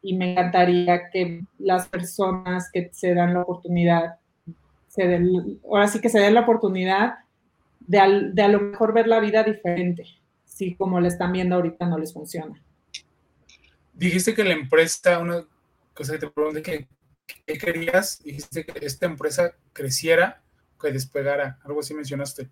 y 0.00 0.16
me 0.16 0.32
encantaría 0.32 1.10
que 1.10 1.42
las 1.58 1.90
personas 1.90 2.70
que 2.72 2.88
se 2.90 3.12
dan 3.12 3.34
la 3.34 3.42
oportunidad, 3.42 4.14
se 4.86 5.06
den, 5.06 5.60
ahora 5.70 5.88
sí 5.88 6.00
que 6.00 6.08
se 6.08 6.20
den 6.20 6.32
la 6.32 6.40
oportunidad 6.40 7.16
de, 7.80 7.98
a 7.98 8.48
lo 8.48 8.60
mejor 8.60 8.94
ver 8.94 9.08
la 9.08 9.20
vida 9.20 9.42
diferente, 9.42 10.06
si 10.46 10.74
como 10.74 11.00
le 11.00 11.08
están 11.08 11.32
viendo 11.32 11.56
ahorita 11.56 11.86
no 11.86 11.98
les 11.98 12.14
funciona. 12.14 12.58
Dijiste 13.98 14.32
que 14.32 14.44
la 14.44 14.52
empresa, 14.52 15.18
una 15.18 15.44
cosa 15.92 16.12
que 16.12 16.18
te 16.20 16.30
pregunté, 16.30 16.62
que, 16.62 16.88
¿qué 17.44 17.58
querías? 17.58 18.22
Dijiste 18.22 18.64
que 18.64 18.86
esta 18.86 19.06
empresa 19.06 19.56
creciera, 19.72 20.42
que 20.80 20.92
despegara, 20.92 21.58
algo 21.64 21.80
así 21.80 21.94
mencionaste. 21.94 22.48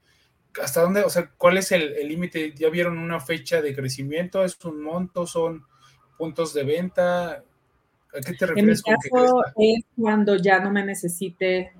¿Hasta 0.60 0.80
dónde, 0.80 1.04
o 1.04 1.10
sea, 1.10 1.30
cuál 1.38 1.56
es 1.56 1.70
el 1.70 1.94
límite? 2.08 2.52
¿Ya 2.54 2.68
vieron 2.68 2.98
una 2.98 3.20
fecha 3.20 3.62
de 3.62 3.74
crecimiento? 3.76 4.44
¿Es 4.44 4.62
un 4.64 4.82
monto? 4.82 5.26
¿Son 5.26 5.64
puntos 6.18 6.52
de 6.52 6.64
venta? 6.64 7.44
¿A 8.12 8.20
qué 8.24 8.32
te 8.32 8.46
refieres? 8.46 8.82
En 8.84 8.92
mi 8.92 9.10
caso 9.10 9.42
es 9.56 9.84
cuando 9.96 10.36
ya 10.36 10.58
no 10.60 10.72
me 10.72 10.84
necesite, 10.84 11.72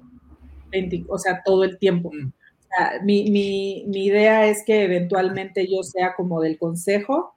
o 1.08 1.18
sea, 1.18 1.42
todo 1.44 1.64
el 1.64 1.78
tiempo. 1.78 2.12
Mm. 2.12 3.04
mi, 3.04 3.30
mi, 3.30 3.84
mi, 3.88 4.06
idea 4.06 4.46
es 4.46 4.62
que 4.64 4.84
eventualmente 4.84 5.66
yo 5.66 5.82
sea 5.82 6.14
como 6.14 6.40
del 6.40 6.58
consejo 6.58 7.35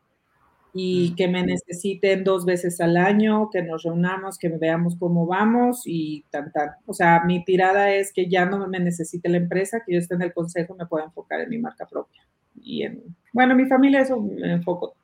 y 0.73 1.11
mm. 1.11 1.15
que 1.15 1.27
me 1.27 1.43
necesiten 1.43 2.23
dos 2.23 2.45
veces 2.45 2.79
al 2.81 2.97
año, 2.97 3.49
que 3.49 3.61
nos 3.61 3.83
reunamos, 3.83 4.37
que 4.37 4.49
veamos 4.49 4.95
cómo 4.97 5.25
vamos 5.25 5.83
y 5.85 6.23
tan, 6.29 6.51
tan. 6.51 6.69
O 6.85 6.93
sea, 6.93 7.23
mi 7.25 7.43
tirada 7.43 7.91
es 7.93 8.13
que 8.13 8.27
ya 8.27 8.45
no 8.45 8.67
me 8.67 8.79
necesite 8.79 9.29
la 9.29 9.37
empresa, 9.37 9.81
que 9.85 9.93
yo 9.93 9.99
esté 9.99 10.15
en 10.15 10.21
el 10.23 10.33
consejo 10.33 10.75
y 10.75 10.79
me 10.79 10.85
pueda 10.85 11.05
enfocar 11.05 11.41
en 11.41 11.49
mi 11.49 11.57
marca 11.57 11.87
propia. 11.87 12.21
Y 12.61 12.83
en, 12.83 13.03
bueno, 13.33 13.55
mi 13.55 13.65
familia 13.65 14.01
eso 14.01 14.19
me 14.19 14.53
enfoco 14.53 14.95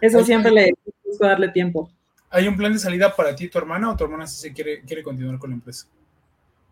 eso 0.00 0.24
siempre 0.24 0.50
le 0.50 0.74
gusta 1.04 1.28
darle 1.28 1.48
tiempo. 1.48 1.90
¿Hay 2.30 2.48
un 2.48 2.56
plan 2.56 2.72
de 2.72 2.78
salida 2.78 3.14
para 3.14 3.34
ti, 3.34 3.48
tu 3.48 3.58
hermana, 3.58 3.90
o 3.90 3.96
tu 3.96 4.04
hermana 4.04 4.26
sí 4.26 4.48
se 4.48 4.52
quiere, 4.52 4.82
quiere 4.82 5.02
continuar 5.02 5.38
con 5.38 5.50
la 5.50 5.56
empresa? 5.56 5.86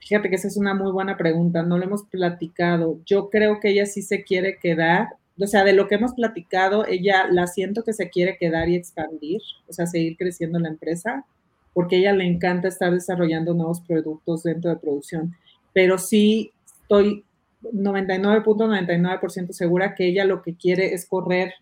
Fíjate 0.01 0.28
que 0.28 0.35
esa 0.35 0.49
es 0.49 0.57
una 0.57 0.74
muy 0.74 0.93
buena 0.93 1.16
pregunta, 1.16 1.62
no 1.62 1.78
lo 1.78 1.85
hemos 1.85 2.05
platicado. 2.05 2.99
Yo 3.07 3.30
creo 3.30 3.61
que 3.61 3.70
ella 3.70 3.87
sí 3.87 4.03
se 4.03 4.22
quiere 4.22 4.59
quedar, 4.59 5.09
o 5.39 5.47
sea, 5.47 5.64
de 5.64 5.72
lo 5.72 5.89
que 5.89 5.97
hemos 5.97 6.14
platicado, 6.14 6.87
ella 6.87 7.26
la 7.30 7.47
siento 7.47 7.82
que 7.82 7.93
se 7.93 8.09
quiere 8.09 8.37
quedar 8.39 8.68
y 8.68 8.76
expandir, 8.76 9.41
o 9.68 9.72
sea, 9.72 9.87
seguir 9.87 10.16
creciendo 10.16 10.59
la 10.59 10.68
empresa, 10.68 11.24
porque 11.72 11.97
ella 11.97 12.12
le 12.12 12.24
encanta 12.24 12.68
estar 12.68 12.93
desarrollando 12.93 13.53
nuevos 13.53 13.80
productos 13.80 14.45
dentro 14.45 14.70
de 14.70 14.76
producción. 14.76 15.35
Pero 15.72 15.99
sí 15.99 16.53
estoy 16.82 17.24
99.99% 17.62 19.53
segura 19.53 19.95
que 19.95 20.07
ella 20.07 20.24
lo 20.24 20.43
que 20.43 20.55
quiere 20.55 20.95
es 20.95 21.07
correr 21.07 21.55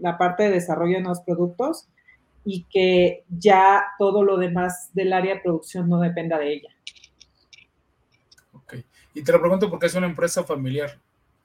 la 0.00 0.16
parte 0.16 0.44
de 0.44 0.50
desarrollo 0.50 0.96
de 0.96 1.02
nuevos 1.02 1.20
productos 1.20 1.88
y 2.44 2.64
que 2.64 3.24
ya 3.28 3.84
todo 3.98 4.24
lo 4.24 4.38
demás 4.38 4.90
del 4.94 5.12
área 5.12 5.34
de 5.34 5.40
producción 5.40 5.88
no 5.88 6.00
dependa 6.00 6.38
de 6.38 6.54
ella. 6.54 6.70
Ok. 8.52 8.76
Y 9.12 9.22
te 9.22 9.32
lo 9.32 9.40
pregunto 9.40 9.68
porque 9.68 9.86
es 9.86 9.94
una 9.94 10.06
empresa 10.06 10.44
familiar. 10.44 10.98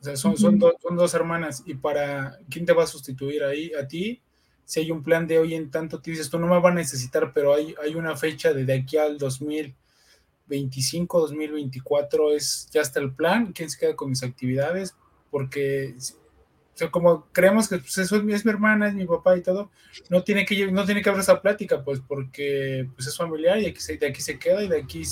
O 0.03 0.05
sea, 0.05 0.17
son, 0.17 0.35
son, 0.35 0.59
son 0.59 0.97
dos 0.97 1.13
hermanas. 1.13 1.63
¿Y 1.65 1.75
para 1.75 2.37
quién 2.49 2.65
te 2.65 2.73
va 2.73 2.83
a 2.83 2.87
sustituir 2.87 3.41
ahí? 3.41 3.71
¿A 3.73 3.87
ti? 3.87 4.21
Si 4.65 4.81
hay 4.81 4.91
un 4.91 5.01
plan 5.01 5.25
de 5.27 5.39
hoy 5.39 5.55
en 5.55 5.71
tanto, 5.71 6.01
te 6.01 6.11
dices, 6.11 6.29
tú 6.29 6.37
no 6.39 6.47
me 6.47 6.59
vas 6.59 6.73
a 6.73 6.75
necesitar, 6.75 7.31
pero 7.33 7.53
hay, 7.53 7.73
hay 7.81 7.95
una 7.95 8.17
fecha 8.17 8.53
de, 8.53 8.65
de 8.65 8.73
aquí 8.73 8.97
al 8.97 9.17
2025, 9.17 11.21
2024, 11.21 12.33
es 12.33 12.67
ya 12.69 12.81
está 12.81 12.99
el 12.99 13.13
plan. 13.13 13.53
¿Quién 13.53 13.69
se 13.69 13.79
queda 13.79 13.95
con 13.95 14.09
mis 14.09 14.23
actividades? 14.23 14.93
Porque 15.31 15.95
o 16.73 16.77
sea, 16.77 16.91
como 16.91 17.27
creemos 17.31 17.69
que 17.69 17.77
pues, 17.77 17.97
eso 17.99 18.17
es, 18.17 18.23
mi 18.23 18.33
hermana, 18.33 18.87
es 18.87 18.95
mi 18.95 19.05
papá 19.05 19.37
y 19.37 19.41
todo, 19.41 19.69
no 20.09 20.23
tiene 20.23 20.43
que, 20.43 20.71
no 20.71 20.85
tiene 20.85 21.01
que 21.01 21.09
haber 21.09 21.21
esa 21.21 21.39
plática, 21.39 21.83
pues, 21.83 22.01
porque 22.05 22.89
pues, 22.95 23.07
es 23.07 23.15
familiar 23.15 23.59
y 23.59 23.67
aquí 23.67 23.79
se, 23.79 23.97
de 23.97 24.07
aquí 24.07 24.21
se 24.21 24.39
queda 24.39 24.63
y 24.63 24.67
de 24.67 24.79
aquí, 24.79 25.03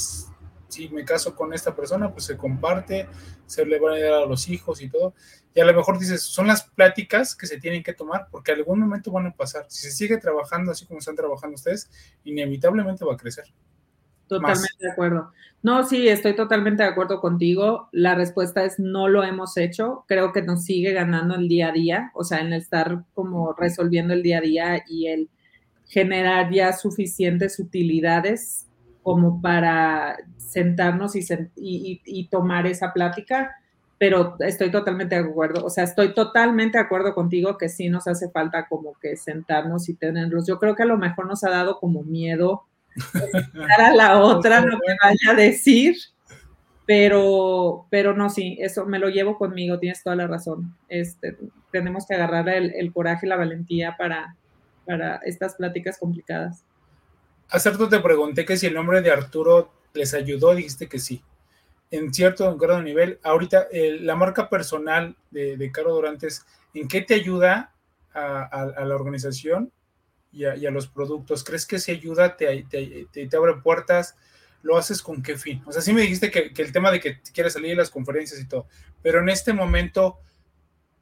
si 0.71 0.89
me 0.89 1.03
caso 1.03 1.35
con 1.35 1.53
esta 1.53 1.75
persona, 1.75 2.11
pues 2.11 2.25
se 2.25 2.37
comparte, 2.37 3.07
se 3.45 3.65
le 3.65 3.79
van 3.79 3.93
a 3.93 3.99
dar 3.99 4.13
a 4.23 4.25
los 4.25 4.47
hijos 4.47 4.81
y 4.81 4.89
todo. 4.89 5.13
Y 5.53 5.59
a 5.59 5.65
lo 5.65 5.73
mejor 5.73 5.99
dices, 5.99 6.21
son 6.21 6.47
las 6.47 6.63
pláticas 6.63 7.35
que 7.35 7.45
se 7.45 7.59
tienen 7.59 7.83
que 7.83 7.93
tomar, 7.93 8.27
porque 8.31 8.53
algún 8.53 8.79
momento 8.79 9.11
van 9.11 9.27
a 9.27 9.33
pasar. 9.33 9.65
Si 9.67 9.83
se 9.83 9.91
sigue 9.91 10.17
trabajando 10.17 10.71
así 10.71 10.85
como 10.85 10.99
están 10.99 11.15
trabajando 11.15 11.55
ustedes, 11.55 11.89
inevitablemente 12.23 13.03
va 13.03 13.13
a 13.13 13.17
crecer. 13.17 13.45
Totalmente 14.27 14.77
de 14.79 14.91
acuerdo. 14.91 15.33
No, 15.61 15.83
sí, 15.83 16.07
estoy 16.07 16.37
totalmente 16.37 16.83
de 16.83 16.89
acuerdo 16.89 17.19
contigo. 17.19 17.89
La 17.91 18.15
respuesta 18.15 18.63
es 18.63 18.79
no 18.79 19.09
lo 19.09 19.25
hemos 19.25 19.57
hecho. 19.57 20.05
Creo 20.07 20.31
que 20.31 20.41
nos 20.41 20.63
sigue 20.63 20.93
ganando 20.93 21.35
el 21.35 21.49
día 21.49 21.67
a 21.67 21.73
día, 21.73 22.11
o 22.13 22.23
sea, 22.23 22.39
en 22.39 22.53
estar 22.53 23.03
como 23.13 23.53
resolviendo 23.53 24.13
el 24.13 24.23
día 24.23 24.37
a 24.37 24.41
día 24.41 24.83
y 24.87 25.07
el 25.07 25.29
generar 25.85 26.49
ya 26.49 26.71
suficientes 26.71 27.59
utilidades 27.59 28.67
como 29.03 29.41
para 29.41 30.17
sentarnos 30.37 31.15
y, 31.15 32.01
y, 32.05 32.27
tomar 32.27 32.67
esa 32.67 32.93
plática, 32.93 33.55
pero 33.97 34.35
estoy 34.39 34.71
totalmente 34.71 35.15
de 35.15 35.21
acuerdo, 35.21 35.65
o 35.65 35.69
sea, 35.69 35.83
estoy 35.83 36.13
totalmente 36.13 36.77
de 36.77 36.83
acuerdo 36.83 37.13
contigo 37.13 37.57
que 37.57 37.69
sí 37.69 37.89
nos 37.89 38.07
hace 38.07 38.29
falta 38.29 38.67
como 38.67 38.93
que 39.01 39.15
sentarnos 39.15 39.89
y 39.89 39.95
tenerlos. 39.95 40.47
Yo 40.47 40.59
creo 40.59 40.75
que 40.75 40.83
a 40.83 40.87
lo 40.87 40.97
mejor 40.97 41.27
nos 41.27 41.43
ha 41.43 41.49
dado 41.49 41.79
como 41.79 42.03
miedo 42.03 42.63
a 43.79 43.91
la 43.93 44.19
otra 44.21 44.61
lo 44.61 44.79
que 44.79 44.95
vaya 45.01 45.31
a 45.31 45.35
decir, 45.35 45.95
pero, 46.85 47.87
pero 47.89 48.13
no, 48.13 48.29
sí, 48.29 48.57
eso 48.59 48.85
me 48.85 48.99
lo 48.99 49.09
llevo 49.09 49.37
conmigo, 49.37 49.79
tienes 49.79 50.03
toda 50.03 50.15
la 50.15 50.27
razón. 50.27 50.75
Este, 50.89 51.37
tenemos 51.71 52.05
que 52.05 52.15
agarrar 52.15 52.49
el, 52.49 52.91
coraje 52.91 53.25
y 53.25 53.29
la 53.29 53.37
valentía 53.37 53.95
para, 53.97 54.35
para 54.85 55.17
estas 55.17 55.55
pláticas 55.55 55.97
complicadas. 55.97 56.65
Hace 57.51 57.69
te 57.71 57.99
pregunté 57.99 58.45
que 58.45 58.55
si 58.55 58.67
el 58.67 58.73
nombre 58.73 59.01
de 59.01 59.11
Arturo 59.11 59.73
les 59.93 60.13
ayudó, 60.13 60.55
dijiste 60.55 60.87
que 60.87 60.99
sí. 60.99 61.21
En 61.91 62.13
cierto 62.13 62.55
grado 62.55 62.81
nivel, 62.81 63.19
ahorita 63.23 63.67
la 63.71 64.15
marca 64.15 64.49
personal 64.49 65.17
de, 65.31 65.57
de 65.57 65.71
Caro 65.71 65.93
Durantes, 65.93 66.45
¿en 66.73 66.87
qué 66.87 67.01
te 67.01 67.13
ayuda 67.13 67.73
a 68.13 68.85
la 68.85 68.95
organización 68.95 69.71
y 70.31 70.45
a, 70.45 70.71
los 70.71 70.87
productos? 70.87 71.43
¿Crees 71.43 71.65
que 71.65 71.79
se 71.79 71.91
ayuda, 71.91 72.37
te, 72.37 72.65
te, 73.11 73.35
abre 73.35 73.55
puertas? 73.61 74.15
¿Lo 74.63 74.77
haces 74.77 75.01
con 75.01 75.21
qué 75.21 75.37
fin? 75.37 75.61
O 75.65 75.73
sea, 75.73 75.81
sí 75.81 75.91
me 75.91 76.01
dijiste 76.01 76.31
que, 76.31 76.53
el 76.55 76.71
tema 76.71 76.89
de 76.89 77.01
que 77.01 77.19
quieres 77.33 77.51
salir 77.51 77.71
de 77.71 77.75
las 77.75 77.89
conferencias 77.89 78.39
y 78.39 78.47
todo, 78.47 78.67
pero 79.01 79.19
en 79.19 79.27
este 79.27 79.51
momento, 79.51 80.19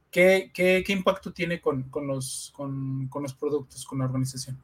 ¿qué, 0.10 0.84
impacto 0.88 1.32
tiene 1.32 1.62
con, 1.62 1.92
los 1.94 2.52
productos, 3.40 3.86
con 3.86 4.00
la 4.00 4.06
organización? 4.06 4.60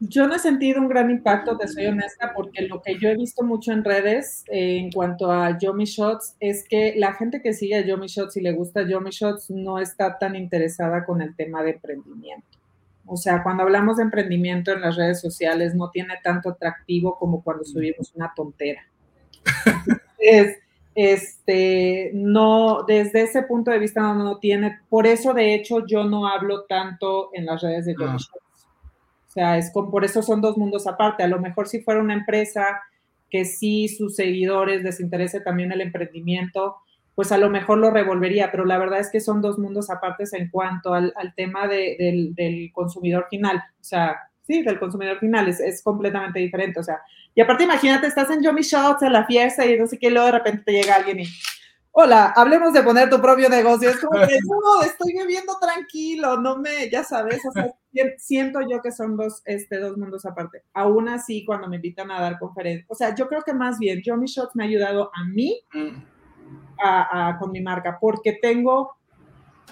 Yo 0.00 0.26
no 0.26 0.34
he 0.34 0.38
sentido 0.38 0.80
un 0.80 0.88
gran 0.88 1.10
impacto, 1.10 1.56
te 1.56 1.68
soy 1.68 1.86
honesta, 1.86 2.32
porque 2.34 2.62
lo 2.68 2.82
que 2.82 2.98
yo 2.98 3.08
he 3.08 3.16
visto 3.16 3.42
mucho 3.42 3.72
en 3.72 3.84
redes 3.84 4.44
eh, 4.48 4.78
en 4.78 4.90
cuanto 4.90 5.30
a 5.30 5.56
Yomi 5.58 5.84
Shots 5.84 6.36
es 6.40 6.66
que 6.68 6.94
la 6.96 7.12
gente 7.14 7.40
que 7.40 7.54
sigue 7.54 7.76
a 7.76 7.86
Yomi 7.86 8.08
Shots 8.08 8.36
y 8.36 8.40
le 8.40 8.52
gusta 8.52 8.86
Yomi 8.86 9.10
Shots 9.10 9.50
no 9.50 9.78
está 9.78 10.18
tan 10.18 10.36
interesada 10.36 11.04
con 11.04 11.22
el 11.22 11.34
tema 11.36 11.62
de 11.62 11.72
emprendimiento. 11.72 12.58
O 13.06 13.16
sea, 13.16 13.42
cuando 13.42 13.62
hablamos 13.62 13.98
de 13.98 14.02
emprendimiento 14.02 14.72
en 14.72 14.80
las 14.80 14.96
redes 14.96 15.20
sociales 15.20 15.74
no 15.74 15.90
tiene 15.90 16.14
tanto 16.22 16.50
atractivo 16.50 17.18
como 17.18 17.42
cuando 17.42 17.64
subimos 17.64 18.12
una 18.14 18.32
tontera. 18.34 18.82
Es, 20.18 20.58
este, 20.94 22.12
no, 22.14 22.84
desde 22.86 23.22
ese 23.22 23.42
punto 23.42 23.70
de 23.70 23.78
vista 23.78 24.00
no, 24.14 24.38
tiene, 24.38 24.80
por 24.88 25.06
eso 25.06 25.34
de 25.34 25.54
hecho 25.54 25.84
yo 25.86 26.04
no 26.04 26.26
hablo 26.26 26.64
tanto 26.64 27.30
en 27.34 27.46
las 27.46 27.62
redes 27.62 27.84
de 27.84 27.94
ah. 28.00 28.16
O 28.16 28.53
sea, 29.34 29.58
es 29.58 29.72
con, 29.72 29.90
por 29.90 30.04
eso 30.04 30.22
son 30.22 30.40
dos 30.40 30.56
mundos 30.56 30.86
aparte. 30.86 31.22
A 31.22 31.28
lo 31.28 31.40
mejor 31.40 31.68
si 31.68 31.80
fuera 31.80 32.00
una 32.00 32.14
empresa 32.14 32.82
que 33.30 33.44
sí 33.44 33.88
sus 33.88 34.14
seguidores 34.14 34.82
les 34.82 35.00
interese 35.00 35.40
también 35.40 35.72
el 35.72 35.80
emprendimiento, 35.80 36.76
pues 37.14 37.32
a 37.32 37.38
lo 37.38 37.50
mejor 37.50 37.78
lo 37.78 37.90
revolvería, 37.90 38.50
pero 38.50 38.64
la 38.64 38.78
verdad 38.78 39.00
es 39.00 39.10
que 39.10 39.20
son 39.20 39.40
dos 39.40 39.58
mundos 39.58 39.90
apartes 39.90 40.32
en 40.32 40.50
cuanto 40.50 40.94
al, 40.94 41.12
tema 41.36 41.66
del, 41.66 42.70
consumidor 42.72 43.26
final. 43.28 43.56
O 43.56 43.84
sea, 43.84 44.16
sí, 44.42 44.62
del 44.62 44.78
consumidor 44.78 45.18
final 45.18 45.48
es, 45.48 45.82
completamente 45.82 46.38
diferente. 46.38 46.80
O 46.80 46.82
sea, 46.82 47.00
y 47.34 47.40
aparte 47.40 47.64
imagínate, 47.64 48.06
estás 48.06 48.30
en 48.30 48.42
Yomi 48.42 48.62
Shots, 48.62 49.02
en 49.02 49.12
la 49.12 49.26
fiesta 49.26 49.66
y 49.66 49.78
no 49.78 49.86
sé 49.86 49.98
qué, 49.98 50.08
y 50.08 50.10
luego 50.10 50.26
de 50.26 50.32
repente 50.32 50.62
te 50.64 50.72
llega 50.72 50.96
alguien 50.96 51.20
y, 51.20 51.26
hola, 51.92 52.32
hablemos 52.36 52.72
de 52.72 52.82
poner 52.82 53.10
tu 53.10 53.20
propio 53.20 53.48
negocio. 53.48 53.90
Es 53.90 54.00
como 54.00 54.20
que, 54.26 54.38
no, 54.44 54.82
estoy 54.82 55.12
viviendo 55.12 55.56
tranquilo, 55.60 56.36
no 56.36 56.58
me, 56.58 56.88
ya 56.90 57.04
sabes, 57.04 57.40
o 57.48 57.52
sea, 57.52 57.74
siento 58.18 58.60
yo 58.68 58.82
que 58.82 58.92
son 58.92 59.16
dos, 59.16 59.42
este, 59.44 59.78
dos 59.78 59.96
mundos 59.96 60.26
aparte. 60.26 60.62
Aún 60.72 61.08
así, 61.08 61.44
cuando 61.44 61.68
me 61.68 61.76
invitan 61.76 62.10
a 62.10 62.20
dar 62.20 62.38
conferencias, 62.38 62.86
o 62.90 62.94
sea, 62.94 63.14
yo 63.14 63.28
creo 63.28 63.42
que 63.42 63.54
más 63.54 63.78
bien 63.78 64.02
Yomi 64.02 64.26
Shots 64.26 64.54
me 64.54 64.64
ha 64.64 64.66
ayudado 64.66 65.10
a 65.14 65.24
mí 65.24 65.60
mm 65.72 66.14
con 67.38 67.50
mi 67.52 67.60
marca, 67.60 67.98
porque 68.00 68.38
tengo 68.40 68.92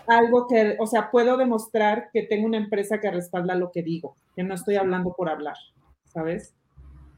algo 0.07 0.47
que, 0.49 0.77
o 0.79 0.87
sea, 0.87 1.11
puedo 1.11 1.37
demostrar 1.37 2.11
que 2.13 2.23
tengo 2.23 2.47
una 2.47 2.57
empresa 2.57 3.01
que 3.01 3.11
respalda 3.11 3.55
lo 3.55 3.71
que 3.71 3.83
digo, 3.83 4.17
que 4.35 4.43
no 4.43 4.55
estoy 4.55 4.77
hablando 4.77 5.13
por 5.13 5.29
hablar, 5.29 5.57
¿sabes? 6.07 6.55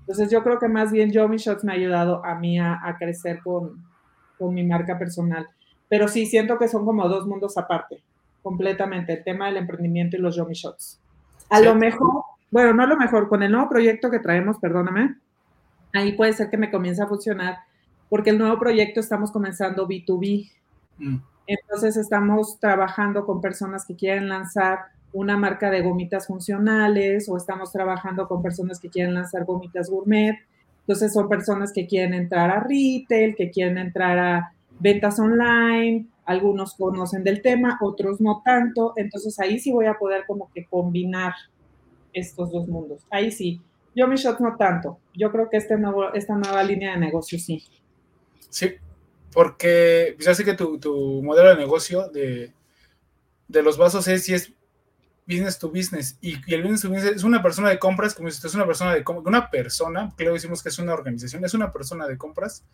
Entonces 0.01 0.31
yo 0.31 0.43
creo 0.43 0.59
que 0.59 0.69
más 0.69 0.93
bien 0.93 1.13
Yomi 1.13 1.39
Shots 1.39 1.65
me 1.65 1.73
ha 1.73 1.77
ayudado 1.77 2.25
a 2.25 2.35
mí 2.35 2.59
a, 2.59 2.97
crecer 2.99 3.41
con, 3.43 3.83
con, 4.39 4.53
mi 4.53 4.63
marca 4.63 4.99
personal. 4.99 5.49
Pero 5.89 6.09
sí 6.09 6.27
siento 6.27 6.59
que 6.59 6.69
son 6.69 6.85
como 6.85 7.09
dos 7.09 7.27
mundos 7.27 7.57
aparte, 7.57 8.03
completamente, 8.45 9.13
el 9.15 9.25
tema 9.25 9.47
del 9.47 9.57
emprendimiento 9.57 10.17
y 10.17 10.21
los 10.21 10.37
Yomi 10.37 10.55
Shots. 10.55 11.01
A 11.51 11.61
lo 11.61 11.75
mejor 11.75 12.23
bueno, 12.55 12.73
no 12.73 12.87
lo 12.87 12.97
mejor, 12.97 13.29
con 13.29 13.43
el 13.43 13.51
nuevo 13.51 13.69
proyecto 13.69 14.13
que 14.13 14.21
traemos, 14.21 14.59
perdóname, 14.61 15.17
ahí 15.93 16.13
puede 16.13 16.35
ser 16.35 16.51
que 16.51 16.57
me 16.57 16.71
comience 16.71 17.03
a 17.03 17.09
funcionar, 17.09 17.59
porque 18.09 18.31
el 18.31 18.39
nuevo 18.39 18.61
proyecto 18.61 19.01
estamos 19.01 19.33
comenzando 19.33 19.89
B2B. 19.89 20.53
Mm. 20.99 21.17
Entonces 21.49 21.97
estamos 21.97 22.61
trabajando 22.61 23.27
con 23.27 23.41
personas 23.41 23.85
que 23.85 23.97
quieren 23.97 24.29
lanzar 24.29 24.79
una 25.13 25.37
marca 25.37 25.69
de 25.69 25.83
gomitas 25.83 26.29
funcionales 26.29 27.29
o 27.29 27.37
estamos 27.37 27.73
trabajando 27.73 28.29
con 28.29 28.41
personas 28.41 28.79
que 28.79 28.89
quieren 28.89 29.15
lanzar 29.15 29.45
gomitas 29.45 29.91
gourmet. 29.91 30.39
Entonces 30.83 31.13
son 31.13 31.29
personas 31.29 31.73
que 31.73 31.89
quieren 31.89 32.15
entrar 32.15 32.51
a 32.51 32.61
retail, 32.61 33.35
que 33.35 33.51
quieren 33.51 33.79
entrar 33.79 34.17
a 34.17 34.53
ventas 34.79 35.19
online, 35.19 36.07
algunos 36.25 36.75
conocen 36.75 37.25
del 37.25 37.43
tema, 37.43 37.79
otros 37.81 38.21
no 38.21 38.43
tanto. 38.45 38.93
Entonces 38.97 39.39
ahí 39.39 39.59
sí 39.59 39.73
voy 39.73 39.87
a 39.87 39.99
poder 39.99 40.25
como 40.27 40.51
que 40.53 40.67
combinar 40.67 41.35
estos 42.13 42.51
dos 42.51 42.69
mundos. 42.69 43.03
Ahí 43.11 43.31
sí. 43.31 43.61
Yo 43.95 44.09
mi 44.09 44.17
shot 44.17 44.41
no 44.41 44.57
tanto. 44.57 44.99
Yo 45.15 45.31
creo 45.31 45.49
que 45.49 45.57
este 45.57 45.77
esta 46.15 46.37
nueva 46.37 46.63
línea 46.63 46.93
de 46.93 46.99
negocio 46.99 47.39
sí. 47.39 47.63
Sí, 48.51 48.75
porque 49.33 50.17
ya 50.19 50.35
que 50.35 50.55
tu, 50.55 50.79
tu 50.79 51.23
modelo 51.23 51.51
de 51.51 51.57
negocio 51.57 52.09
de, 52.09 52.53
de 53.49 53.63
los 53.63 53.77
vasos 53.77 54.07
es, 54.09 54.25
si 54.25 54.35
es 54.35 54.53
business 55.27 55.59
to 55.59 55.71
business. 55.71 56.19
Y, 56.21 56.35
el 56.53 56.63
business 56.63 56.83
to 56.83 56.91
business 56.91 57.17
es 57.17 57.25
una 57.25 57.43
persona 57.43 57.69
de 57.71 57.79
compras, 57.79 58.15
como 58.15 58.31
si 58.31 58.47
es 58.47 58.55
una 58.55 58.67
persona 58.67 58.95
de 58.95 59.05
compras, 59.05 59.27
una 59.27 59.51
persona, 59.51 60.13
que 60.17 60.25
luego 60.25 60.35
decimos 60.35 60.63
que 60.63 60.69
es 60.69 60.79
una 60.79 60.93
organización, 60.93 61.45
es 61.45 61.55
una 61.55 61.73
persona 61.73 62.07
de 62.07 62.19
compras 62.19 62.65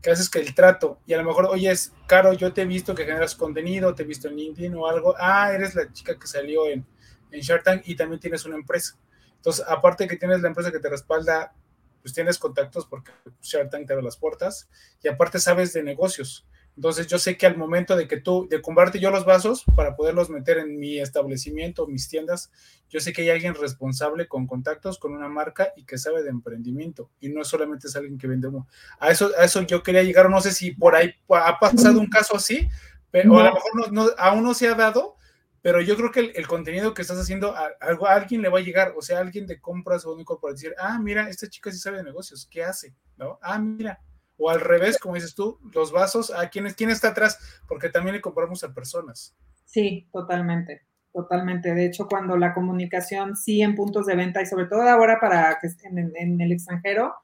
que 0.00 0.10
haces 0.10 0.30
que 0.30 0.38
el 0.38 0.54
trato, 0.54 1.00
y 1.06 1.12
a 1.12 1.18
lo 1.18 1.24
mejor, 1.24 1.46
oye, 1.46 1.70
es 1.70 1.92
caro, 2.06 2.32
yo 2.32 2.52
te 2.52 2.62
he 2.62 2.66
visto 2.66 2.94
que 2.94 3.04
generas 3.04 3.34
contenido, 3.34 3.94
te 3.96 4.04
he 4.04 4.06
visto 4.06 4.28
en 4.28 4.36
LinkedIn 4.36 4.74
o 4.76 4.86
algo, 4.86 5.16
ah, 5.18 5.52
eres 5.52 5.74
la 5.74 5.92
chica 5.92 6.16
que 6.16 6.28
salió 6.28 6.68
en, 6.68 6.86
en 7.32 7.40
Shark 7.40 7.64
Tank 7.64 7.82
y 7.86 7.96
también 7.96 8.20
tienes 8.20 8.44
una 8.44 8.54
empresa. 8.54 8.96
Entonces, 9.34 9.64
aparte 9.68 10.06
que 10.06 10.16
tienes 10.16 10.40
la 10.40 10.48
empresa 10.48 10.70
que 10.70 10.78
te 10.78 10.88
respalda, 10.88 11.52
pues 12.00 12.14
tienes 12.14 12.38
contactos 12.38 12.86
porque 12.86 13.10
Shark 13.42 13.70
Tank 13.70 13.86
te 13.86 13.92
abre 13.92 14.04
las 14.04 14.16
puertas 14.16 14.68
y 15.02 15.08
aparte 15.08 15.40
sabes 15.40 15.72
de 15.72 15.82
negocios. 15.82 16.46
Entonces 16.78 17.08
yo 17.08 17.18
sé 17.18 17.36
que 17.36 17.44
al 17.44 17.56
momento 17.56 17.96
de 17.96 18.06
que 18.06 18.18
tú, 18.18 18.46
de 18.48 18.62
comprarte 18.62 19.00
yo 19.00 19.10
los 19.10 19.24
vasos 19.24 19.64
para 19.74 19.96
poderlos 19.96 20.30
meter 20.30 20.58
en 20.58 20.78
mi 20.78 21.00
establecimiento, 21.00 21.88
mis 21.88 22.08
tiendas, 22.08 22.52
yo 22.88 23.00
sé 23.00 23.12
que 23.12 23.22
hay 23.22 23.30
alguien 23.30 23.56
responsable 23.56 24.28
con 24.28 24.46
contactos, 24.46 24.96
con 25.00 25.12
una 25.12 25.28
marca 25.28 25.72
y 25.74 25.82
que 25.82 25.98
sabe 25.98 26.22
de 26.22 26.30
emprendimiento. 26.30 27.10
Y 27.18 27.30
no 27.30 27.42
solamente 27.42 27.88
es 27.88 27.96
alguien 27.96 28.16
que 28.16 28.28
vende 28.28 28.46
humo. 28.46 28.68
A 29.00 29.10
eso, 29.10 29.32
a 29.36 29.44
eso 29.44 29.60
yo 29.62 29.82
quería 29.82 30.04
llegar, 30.04 30.30
no 30.30 30.40
sé 30.40 30.52
si 30.52 30.70
por 30.70 30.94
ahí 30.94 31.12
ha 31.30 31.58
pasado 31.58 31.98
un 31.98 32.06
caso 32.06 32.36
así, 32.36 32.68
pero 33.10 33.36
a 33.40 33.48
lo 33.48 33.54
mejor 33.54 33.92
no, 33.92 34.06
aún 34.16 34.44
no 34.44 34.54
se 34.54 34.68
ha 34.68 34.74
dado, 34.74 35.16
pero 35.60 35.80
yo 35.80 35.96
creo 35.96 36.12
que 36.12 36.30
el, 36.32 36.46
contenido 36.46 36.94
que 36.94 37.02
estás 37.02 37.18
haciendo 37.18 37.56
a, 37.56 37.70
a, 37.80 38.14
alguien 38.14 38.40
le 38.40 38.50
va 38.50 38.60
a 38.60 38.62
llegar, 38.62 38.94
o 38.96 39.02
sea, 39.02 39.18
alguien 39.18 39.48
de 39.48 39.60
compras 39.60 40.06
o 40.06 40.12
único 40.12 40.38
para 40.38 40.54
decir, 40.54 40.76
ah, 40.78 40.96
mira, 41.00 41.28
esta 41.28 41.48
chica 41.48 41.72
sí 41.72 41.78
sabe 41.78 41.96
de 41.96 42.04
negocios, 42.04 42.46
¿qué 42.48 42.62
hace? 42.62 42.94
¿No? 43.16 43.40
Ah, 43.42 43.58
mira, 43.58 43.98
o 44.38 44.50
al 44.50 44.60
revés, 44.60 44.98
como 44.98 45.16
dices 45.16 45.34
tú, 45.34 45.58
los 45.74 45.92
vasos, 45.92 46.30
¿a 46.30 46.48
quién, 46.48 46.68
quién 46.76 46.90
está 46.90 47.08
atrás? 47.08 47.38
Porque 47.66 47.90
también 47.90 48.14
le 48.14 48.22
compramos 48.22 48.62
a 48.64 48.72
personas. 48.72 49.36
Sí, 49.64 50.08
totalmente, 50.12 50.82
totalmente. 51.12 51.74
De 51.74 51.86
hecho, 51.86 52.06
cuando 52.06 52.36
la 52.36 52.54
comunicación 52.54 53.36
sí 53.36 53.60
en 53.60 53.74
puntos 53.74 54.06
de 54.06 54.16
venta 54.16 54.40
y 54.40 54.46
sobre 54.46 54.66
todo 54.66 54.82
ahora 54.82 55.18
para 55.20 55.58
que 55.60 55.66
estén 55.66 55.98
en, 55.98 56.40
el 56.40 56.52
extranjero, 56.52 57.14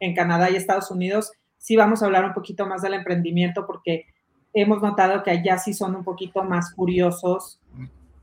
en 0.00 0.14
Canadá 0.14 0.50
y 0.50 0.56
Estados 0.56 0.90
Unidos, 0.90 1.30
sí 1.56 1.76
vamos 1.76 2.02
a 2.02 2.06
hablar 2.06 2.24
un 2.24 2.34
poquito 2.34 2.66
más 2.66 2.82
del 2.82 2.94
emprendimiento 2.94 3.66
porque 3.66 4.06
hemos 4.52 4.82
notado 4.82 5.22
que 5.22 5.30
allá 5.30 5.58
sí 5.58 5.72
son 5.72 5.94
un 5.94 6.04
poquito 6.04 6.42
más 6.42 6.74
curiosos 6.74 7.60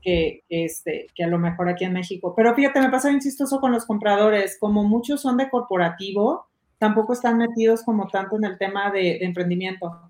que, 0.02 0.44
este, 0.50 1.06
que 1.14 1.24
a 1.24 1.28
lo 1.28 1.38
mejor 1.38 1.68
aquí 1.68 1.84
en 1.84 1.94
México. 1.94 2.34
Pero 2.36 2.54
fíjate, 2.54 2.80
me 2.80 2.90
pasa 2.90 3.08
bien 3.08 3.20
chistoso 3.20 3.58
con 3.58 3.72
los 3.72 3.86
compradores, 3.86 4.58
como 4.60 4.84
muchos 4.84 5.22
son 5.22 5.38
de 5.38 5.48
corporativo, 5.48 6.46
tampoco 6.78 7.12
están 7.12 7.38
metidos 7.38 7.82
como 7.82 8.08
tanto 8.08 8.36
en 8.36 8.44
el 8.44 8.58
tema 8.58 8.90
de, 8.90 9.18
emprendimiento. 9.18 10.00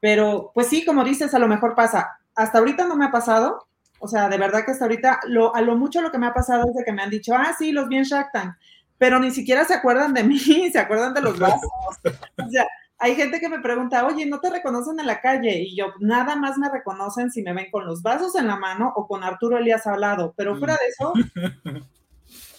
Pero 0.00 0.50
pues 0.54 0.68
sí, 0.68 0.84
como 0.84 1.04
dices, 1.04 1.34
a 1.34 1.38
lo 1.38 1.48
mejor 1.48 1.74
pasa. 1.74 2.18
Hasta 2.34 2.58
ahorita 2.58 2.86
no 2.86 2.96
me 2.96 3.04
ha 3.04 3.10
pasado, 3.10 3.66
o 3.98 4.08
sea, 4.08 4.28
de 4.28 4.38
verdad 4.38 4.64
que 4.64 4.72
hasta 4.72 4.84
ahorita, 4.84 5.20
lo, 5.28 5.54
a 5.54 5.60
lo 5.60 5.76
mucho 5.76 6.00
lo 6.00 6.10
que 6.10 6.18
me 6.18 6.26
ha 6.26 6.34
pasado 6.34 6.64
es 6.68 6.74
de 6.74 6.84
que 6.84 6.92
me 6.92 7.02
han 7.02 7.10
dicho, 7.10 7.34
ah, 7.34 7.54
sí, 7.56 7.72
los 7.72 7.88
bien 7.88 8.04
Shark 8.04 8.30
Tank, 8.32 8.54
pero 8.98 9.18
ni 9.18 9.30
siquiera 9.30 9.64
se 9.64 9.74
acuerdan 9.74 10.14
de 10.14 10.24
mí, 10.24 10.38
se 10.72 10.78
acuerdan 10.78 11.14
de 11.14 11.20
los 11.20 11.38
vasos. 11.38 11.70
O 12.04 12.50
sea, 12.50 12.66
hay 12.98 13.16
gente 13.16 13.40
que 13.40 13.48
me 13.48 13.60
pregunta, 13.60 14.06
oye, 14.06 14.26
¿no 14.26 14.38
te 14.40 14.48
reconocen 14.48 14.98
en 15.00 15.06
la 15.06 15.20
calle? 15.20 15.58
Y 15.58 15.76
yo, 15.76 15.86
nada 15.98 16.36
más 16.36 16.56
me 16.56 16.70
reconocen 16.70 17.30
si 17.30 17.42
me 17.42 17.52
ven 17.52 17.70
con 17.70 17.84
los 17.84 18.00
vasos 18.00 18.36
en 18.36 18.46
la 18.46 18.56
mano 18.56 18.92
o 18.94 19.08
con 19.08 19.24
Arturo 19.24 19.58
Elías 19.58 19.86
al 19.88 20.00
lado, 20.00 20.32
pero 20.36 20.56
fuera 20.56 20.74
de 20.74 20.86
eso, 20.88 21.12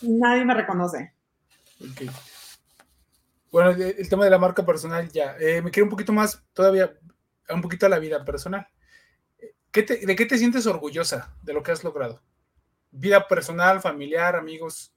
nadie 0.01 0.43
me 0.43 0.53
reconoce. 0.53 1.13
Okay. 1.91 2.09
Bueno, 3.53 3.69
el 3.69 4.09
tema 4.09 4.23
de 4.23 4.31
la 4.31 4.39
marca 4.39 4.65
personal 4.65 5.07
ya. 5.09 5.35
Eh, 5.39 5.61
me 5.61 5.69
quiero 5.69 5.85
un 5.85 5.91
poquito 5.91 6.11
más, 6.11 6.43
todavía, 6.53 6.91
un 7.53 7.61
poquito 7.61 7.85
a 7.85 7.89
la 7.89 7.99
vida 7.99 8.25
personal. 8.25 8.67
¿De 9.71 10.15
qué 10.15 10.25
te 10.25 10.39
sientes 10.39 10.65
orgullosa 10.65 11.35
de 11.43 11.53
lo 11.53 11.61
que 11.61 11.71
has 11.71 11.83
logrado? 11.83 12.19
Vida 12.89 13.27
personal, 13.27 13.79
familiar, 13.79 14.35
amigos. 14.35 14.91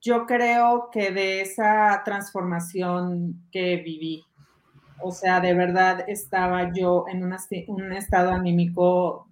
Yo 0.00 0.24
creo 0.24 0.88
que 0.90 1.10
de 1.10 1.42
esa 1.42 2.00
transformación 2.06 3.46
que 3.52 3.76
viví, 3.84 4.24
o 5.02 5.12
sea, 5.12 5.38
de 5.40 5.52
verdad 5.52 6.08
estaba 6.08 6.72
yo 6.72 7.04
en 7.06 7.22
un 7.22 7.92
estado 7.92 8.30
anímico 8.30 9.28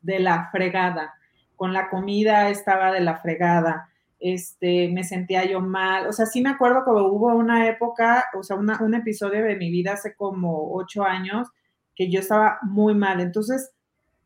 de 0.00 0.20
la 0.20 0.48
fregada. 0.52 1.14
Con 1.56 1.72
la 1.72 1.90
comida 1.90 2.50
estaba 2.50 2.92
de 2.92 3.00
la 3.00 3.16
fregada 3.18 3.88
este, 4.18 4.88
me 4.88 5.04
sentía 5.04 5.44
yo 5.44 5.60
mal, 5.60 6.06
o 6.06 6.12
sea, 6.12 6.26
sí 6.26 6.40
me 6.40 6.50
acuerdo 6.50 6.84
que 6.84 6.90
hubo 6.90 7.34
una 7.34 7.68
época, 7.68 8.26
o 8.34 8.42
sea, 8.42 8.56
un 8.56 8.94
episodio 8.94 9.44
de 9.44 9.56
mi 9.56 9.70
vida 9.70 9.92
hace 9.92 10.14
como 10.14 10.74
ocho 10.74 11.04
años 11.04 11.48
que 11.94 12.10
yo 12.10 12.20
estaba 12.20 12.58
muy 12.62 12.94
mal, 12.94 13.20
entonces 13.20 13.72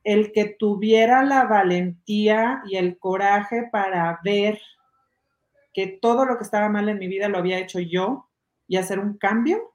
el 0.05 0.33
que 0.33 0.57
tuviera 0.59 1.23
la 1.25 1.45
valentía 1.45 2.63
y 2.67 2.77
el 2.77 2.99
coraje 2.99 3.69
para 3.71 4.19
ver 4.25 4.59
que 5.73 5.99
todo 6.01 6.25
lo 6.25 6.37
que 6.37 6.45
estaba 6.45 6.69
mal 6.69 6.89
en 6.89 6.99
mi 6.99 7.07
vida 7.07 7.29
lo 7.29 7.39
había 7.39 7.59
hecho 7.59 7.81
yo 7.81 8.29
y 8.67 8.77
hacer 8.77 8.99
un 8.99 9.19
cambio, 9.19 9.75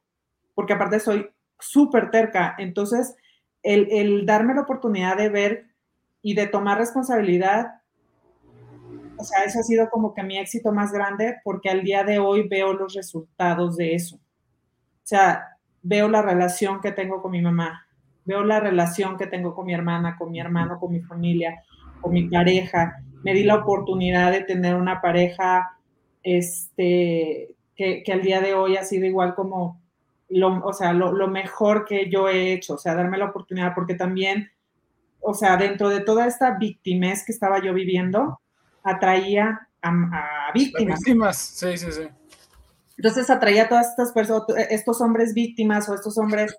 porque 0.54 0.74
aparte 0.74 1.00
soy 1.00 1.30
súper 1.60 2.12
terca, 2.12 2.56
entonces 2.58 3.16
el, 3.64 3.88
el 3.92 4.26
darme 4.26 4.54
la 4.54 4.62
oportunidad 4.62 5.18
de 5.18 5.30
ver 5.30 5.66
y 6.22 6.34
de 6.34 6.48
tomar 6.48 6.78
responsabilidad 6.78 7.82
o 9.18 9.24
sea, 9.24 9.44
eso 9.44 9.60
ha 9.60 9.64
sido 9.64 9.90
como 9.90 10.14
que 10.14 10.24
mi 10.24 10.38
éxito 10.38 10.72
más 10.72 10.92
grande 10.92 11.38
porque 11.44 11.70
al 11.70 11.84
día 11.84 12.04
de 12.04 12.20
hoy 12.20 12.48
veo 12.48 12.74
los 12.74 12.94
resultados 12.94 13.78
de 13.78 13.96
eso. 13.96 14.18
O 14.18 15.08
sea, 15.08 15.58
veo 15.82 16.10
la 16.10 16.22
relación 16.22 16.82
que 16.82 16.92
tengo 16.92 17.22
con 17.22 17.32
mi 17.32 17.42
mamá, 17.42 17.88
veo 18.26 18.44
la 18.44 18.60
relación 18.60 19.18
que 19.18 19.28
tengo 19.28 19.54
con 19.54 19.66
mi 19.66 19.74
hermana, 19.74 20.18
con 20.18 20.32
mi 20.32 20.40
hermano, 20.40 20.80
con 20.80 20.92
mi 20.92 21.02
familia, 21.02 21.64
con 22.02 22.12
mi 22.14 22.28
pareja. 22.28 23.04
Me 23.24 23.34
di 23.34 23.44
la 23.44 23.56
oportunidad 23.56 24.32
de 24.32 24.42
tener 24.42 24.76
una 24.76 25.02
pareja 25.02 25.78
este, 26.24 27.56
que, 27.76 28.04
al 28.12 28.22
día 28.22 28.42
de 28.42 28.54
hoy 28.54 28.78
ha 28.78 28.84
sido 28.84 29.06
igual 29.06 29.36
como 29.36 29.82
lo, 30.30 30.66
o 30.66 30.74
sea, 30.74 30.92
lo, 30.92 31.12
lo 31.12 31.28
mejor 31.28 31.86
que 31.86 32.10
yo 32.10 32.28
he 32.28 32.54
hecho, 32.54 32.74
o 32.74 32.78
sea, 32.78 32.96
darme 32.96 33.18
la 33.18 33.26
oportunidad, 33.26 33.76
porque 33.76 33.94
también, 33.94 34.50
o 35.20 35.34
sea, 35.36 35.56
dentro 35.56 35.90
de 35.90 36.02
toda 36.02 36.26
esta 36.26 36.58
victimez 36.58 37.24
que 37.24 37.32
estaba 37.32 37.62
yo 37.62 37.74
viviendo, 37.74 38.40
atraía 38.86 39.68
a, 39.82 40.52
víctimas. 40.54 41.00
víctimas, 41.00 41.38
sí, 41.38 41.78
sí, 41.78 41.92
sí. 41.92 42.08
Entonces 42.98 43.30
atraía 43.30 43.64
a 43.64 43.70
todas 43.70 43.90
estas 43.90 44.12
personas, 44.14 44.46
estos 44.70 45.02
hombres 45.02 45.34
víctimas 45.34 45.90
o 45.90 45.96
estos 45.96 46.18
hombres 46.18 46.58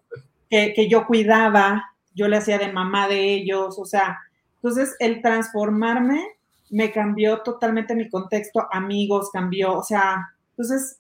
que, 0.51 0.89
yo 0.89 1.07
cuidaba, 1.07 1.83
yo 2.15 2.29
le 2.29 2.37
hacía 2.37 2.59
de 2.59 2.73
mamá 2.73 3.09
de 3.09 3.35
ellos, 3.35 3.79
o 3.79 3.85
sea, 3.85 4.19
entonces 4.57 4.95
el 4.99 5.23
transformarme 5.23 6.23
me 6.71 6.93
cambió 6.93 7.43
totalmente 7.43 7.95
mi 7.95 8.09
contexto, 8.09 8.67
amigos, 8.71 9.31
cambió, 9.33 9.75
o 9.79 9.83
sea, 9.83 10.29
entonces 10.51 10.99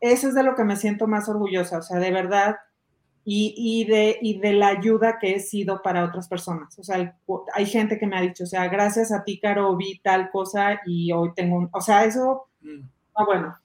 eso 0.00 0.28
es 0.28 0.34
de 0.34 0.42
lo 0.42 0.54
que 0.54 0.64
me 0.64 0.76
siento 0.76 1.06
más 1.06 1.28
orgullosa, 1.28 1.78
o 1.78 1.82
sea, 1.82 1.98
de 1.98 2.10
verdad, 2.10 2.56
y, 3.24 3.84
de, 3.84 4.18
de 4.40 4.52
la 4.52 4.68
ayuda 4.68 5.18
que 5.20 5.34
he 5.34 5.40
sido 5.40 5.82
para 5.82 6.04
otras 6.04 6.28
personas. 6.28 6.78
O 6.78 6.82
sea, 6.82 7.14
hay 7.54 7.66
gente 7.66 7.98
que 7.98 8.06
me 8.06 8.16
ha 8.16 8.22
dicho, 8.22 8.44
o 8.44 8.46
sea, 8.46 8.66
gracias 8.68 9.12
a 9.12 9.22
ti, 9.24 9.38
Caro, 9.38 9.76
vi 9.76 9.98
tal 10.00 10.30
cosa 10.30 10.80
y 10.86 11.12
hoy 11.12 11.32
tengo, 11.34 11.68
o 11.72 11.80
sea, 11.80 12.04
eso, 12.04 12.48
mm. 12.60 12.80
ah, 13.14 13.24
bueno, 13.24 13.56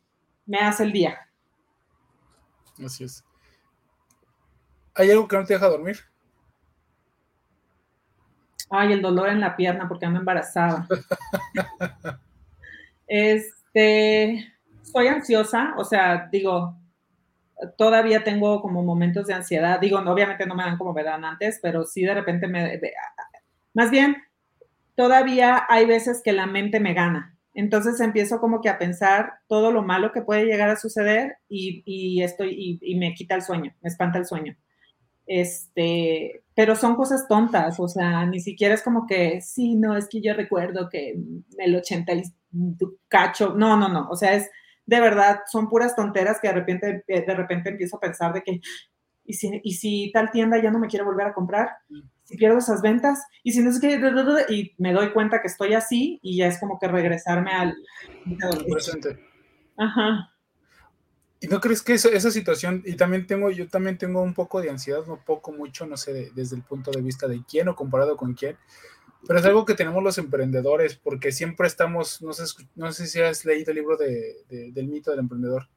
me 0.46 0.60
hace 0.60 0.84
el 0.84 0.92
día. 0.92 1.18
Así 2.84 3.06
es. 3.06 3.24
¿Hay 4.94 5.10
algo 5.12 5.28
que 5.28 5.38
no 5.38 5.46
te 5.46 5.54
deja 5.54 5.68
dormir? 5.68 5.98
Ay, 8.70 8.94
el 8.94 9.02
dolor 9.02 9.30
en 9.30 9.40
la 9.40 9.56
pierna 9.56 9.88
porque 9.88 10.06
ando 10.06 10.20
embarazada. 10.20 10.88
este, 13.08 14.54
soy 14.84 15.08
ansiosa, 15.08 15.74
o 15.78 15.84
sea, 15.84 16.28
digo, 16.32 16.78
todavía 17.78 18.24
tengo 18.24 18.62
como 18.62 18.84
momentos 18.84 19.28
de 19.28 19.34
ansiedad. 19.34 19.80
Digo, 19.80 20.00
obviamente 20.00 20.46
no 20.46 20.56
me 20.56 20.64
dan 20.64 20.78
como 20.78 20.94
me 20.94 21.04
dan 21.04 21.26
antes, 21.26 21.60
pero 21.62 21.86
sí 21.86 22.04
de 22.04 22.14
repente 22.14 22.48
me... 22.48 22.80
más 23.74 23.92
bien, 23.92 24.18
todavía 24.96 25.66
hay 25.70 25.86
veces 25.86 26.22
que 26.24 26.34
la 26.34 26.46
mente 26.46 26.80
me 26.80 26.94
gana. 26.94 27.38
Entonces 27.54 28.02
empiezo 28.02 28.40
como 28.40 28.62
que 28.62 28.68
a 28.68 28.78
pensar 28.78 29.36
todo 29.48 29.72
lo 29.72 29.82
malo 29.82 30.12
que 30.12 30.22
puede 30.22 30.46
llegar 30.46 30.70
a 30.70 30.76
suceder 30.76 31.38
y, 31.48 32.22
estoy, 32.22 32.80
y, 32.82 32.96
me 32.96 33.14
quita 33.14 33.36
el 33.36 33.42
sueño, 33.42 33.74
me 33.82 33.88
espanta 33.90 34.20
el 34.20 34.26
sueño. 34.26 34.58
Este, 35.26 36.44
pero 36.54 36.76
son 36.76 36.96
cosas 36.96 37.28
tontas, 37.30 37.80
o 37.80 37.88
sea, 37.88 38.26
ni 38.26 38.42
siquiera 38.42 38.76
es 38.76 38.84
como 38.84 39.08
que, 39.08 39.42
sí, 39.42 39.76
no, 39.76 39.96
es 39.96 40.08
que 40.10 40.22
yo 40.22 40.34
recuerdo 40.34 40.90
que 40.90 41.16
el 41.58 41.76
80 41.76 42.14
y 42.14 42.24
cacho, 43.08 43.56
no, 43.56 43.78
no, 43.78 43.88
no, 43.88 44.08
o 44.10 44.16
sea, 44.16 44.36
es 44.36 44.52
de 44.86 45.00
verdad, 45.00 45.42
son 45.52 45.70
puras 45.70 45.96
tonteras 45.96 46.40
que 46.40 46.48
de 46.48 46.54
repente, 46.54 47.04
de 47.08 47.36
repente 47.36 47.70
empiezo 47.70 47.98
a 47.98 48.02
pensar 48.02 48.34
de 48.34 48.42
que, 48.42 48.62
¿y 49.26 49.34
si, 49.34 49.60
y 49.64 49.74
si 49.74 50.12
tal 50.14 50.32
tienda 50.32 50.62
ya 50.62 50.72
no 50.72 50.80
me 50.80 50.88
quiere 50.88 51.06
volver 51.06 51.28
a 51.28 51.34
comprar? 51.34 51.70
Mm 51.90 52.02
si 52.26 52.38
pierdo 52.38 52.58
esas 52.58 52.82
ventas, 52.82 53.24
y 53.44 53.52
si 53.52 53.62
no 53.62 53.72
sé 53.72 53.80
qué, 53.80 54.46
y 54.50 54.74
me 54.80 54.94
doy 54.94 55.12
cuenta 55.12 55.42
que 55.42 55.48
estoy 55.48 55.76
así, 55.76 56.20
y 56.24 56.38
ya 56.38 56.48
es 56.48 56.60
como 56.60 56.80
que 56.80 56.88
regresarme 56.88 57.52
al 57.52 57.76
presente. 58.68 59.20
Ajá. 59.78 60.32
¿Y 61.40 61.48
no 61.48 61.62
crees 61.62 61.84
que 61.84 61.94
esa 61.94 62.32
situación, 62.32 62.82
y 62.84 62.96
también 62.96 63.28
tengo, 63.28 63.52
yo 63.52 63.68
también 63.68 64.00
tengo 64.00 64.24
un 64.24 64.34
poco 64.34 64.60
de 64.60 64.72
ansiedad, 64.72 65.06
no 65.06 65.20
poco, 65.24 65.52
mucho, 65.52 65.86
no 65.86 65.98
sé, 65.98 66.32
desde 66.34 66.56
el 66.56 66.64
punto 66.64 66.90
de 66.90 67.02
vista 67.02 67.28
de 67.28 67.44
quién 67.48 67.68
o 67.68 67.76
comparado 67.76 68.18
con 68.18 68.34
quién, 68.34 68.58
pero 69.28 69.40
es 69.40 69.46
algo 69.46 69.66
que 69.66 69.74
tenemos 69.74 70.04
los 70.04 70.18
emprendedores, 70.18 70.96
porque 70.96 71.32
siempre 71.32 71.68
estamos, 71.68 72.22
no 72.22 72.34
sé, 72.34 72.44
no 72.76 72.92
sé 72.92 73.08
si 73.08 73.22
has 73.22 73.46
leído 73.46 73.72
el 73.72 73.78
libro 73.78 73.98
de, 73.98 74.44
del 74.50 74.88
mito 74.88 75.12
del 75.12 75.22
emprendedor, 75.22 75.68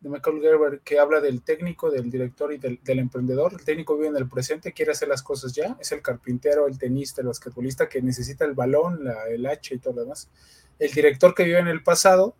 de 0.00 0.08
Michael 0.08 0.40
Gerber 0.40 0.80
que 0.80 0.98
habla 0.98 1.20
del 1.20 1.42
técnico, 1.42 1.90
del 1.90 2.10
director 2.10 2.52
y 2.52 2.58
del, 2.58 2.80
emprendedor. 2.98 3.52
El 3.52 3.64
técnico 3.64 3.96
vive 3.96 4.08
en 4.08 4.16
el 4.16 4.28
presente, 4.28 4.72
quiere 4.72 4.92
hacer 4.92 5.08
las 5.08 5.22
cosas 5.22 5.52
ya. 5.52 5.76
Es 5.78 5.92
el 5.92 6.00
carpintero, 6.00 6.66
el 6.66 6.78
tenista, 6.78 7.20
el 7.20 7.26
basquetbolista 7.26 7.88
que 7.88 8.00
necesita 8.00 8.46
el 8.46 8.54
balón, 8.54 9.04
el 9.28 9.46
hacha 9.46 9.74
y 9.74 9.78
todo 9.78 9.94
lo 9.94 10.02
demás. 10.02 10.30
El 10.78 10.90
director 10.90 11.34
que 11.34 11.44
vive 11.44 11.58
en 11.58 11.68
el 11.68 11.82
pasado, 11.82 12.34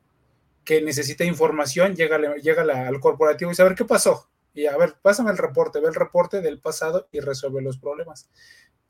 que 0.65 0.81
necesita 0.81 1.25
información, 1.25 1.95
llega, 1.95 2.19
llega 2.37 2.63
al 2.63 3.01
corporativo 3.01 3.51
y 3.51 3.53
dice, 3.53 3.63
a 3.63 3.67
ver, 3.67 3.75
¿qué 3.75 3.85
pasó? 3.85 4.27
Y 4.55 4.67
a 4.67 4.77
ver, 4.79 4.95
pásame 5.01 5.31
el 5.31 5.39
reporte, 5.39 5.81
ve 5.81 5.89
el 5.89 5.95
reporte 5.95 6.41
del 6.41 6.61
pasado 6.61 7.09
y 7.13 7.21
resuelve 7.21 7.61
los 7.61 7.79
problemas. 7.79 8.31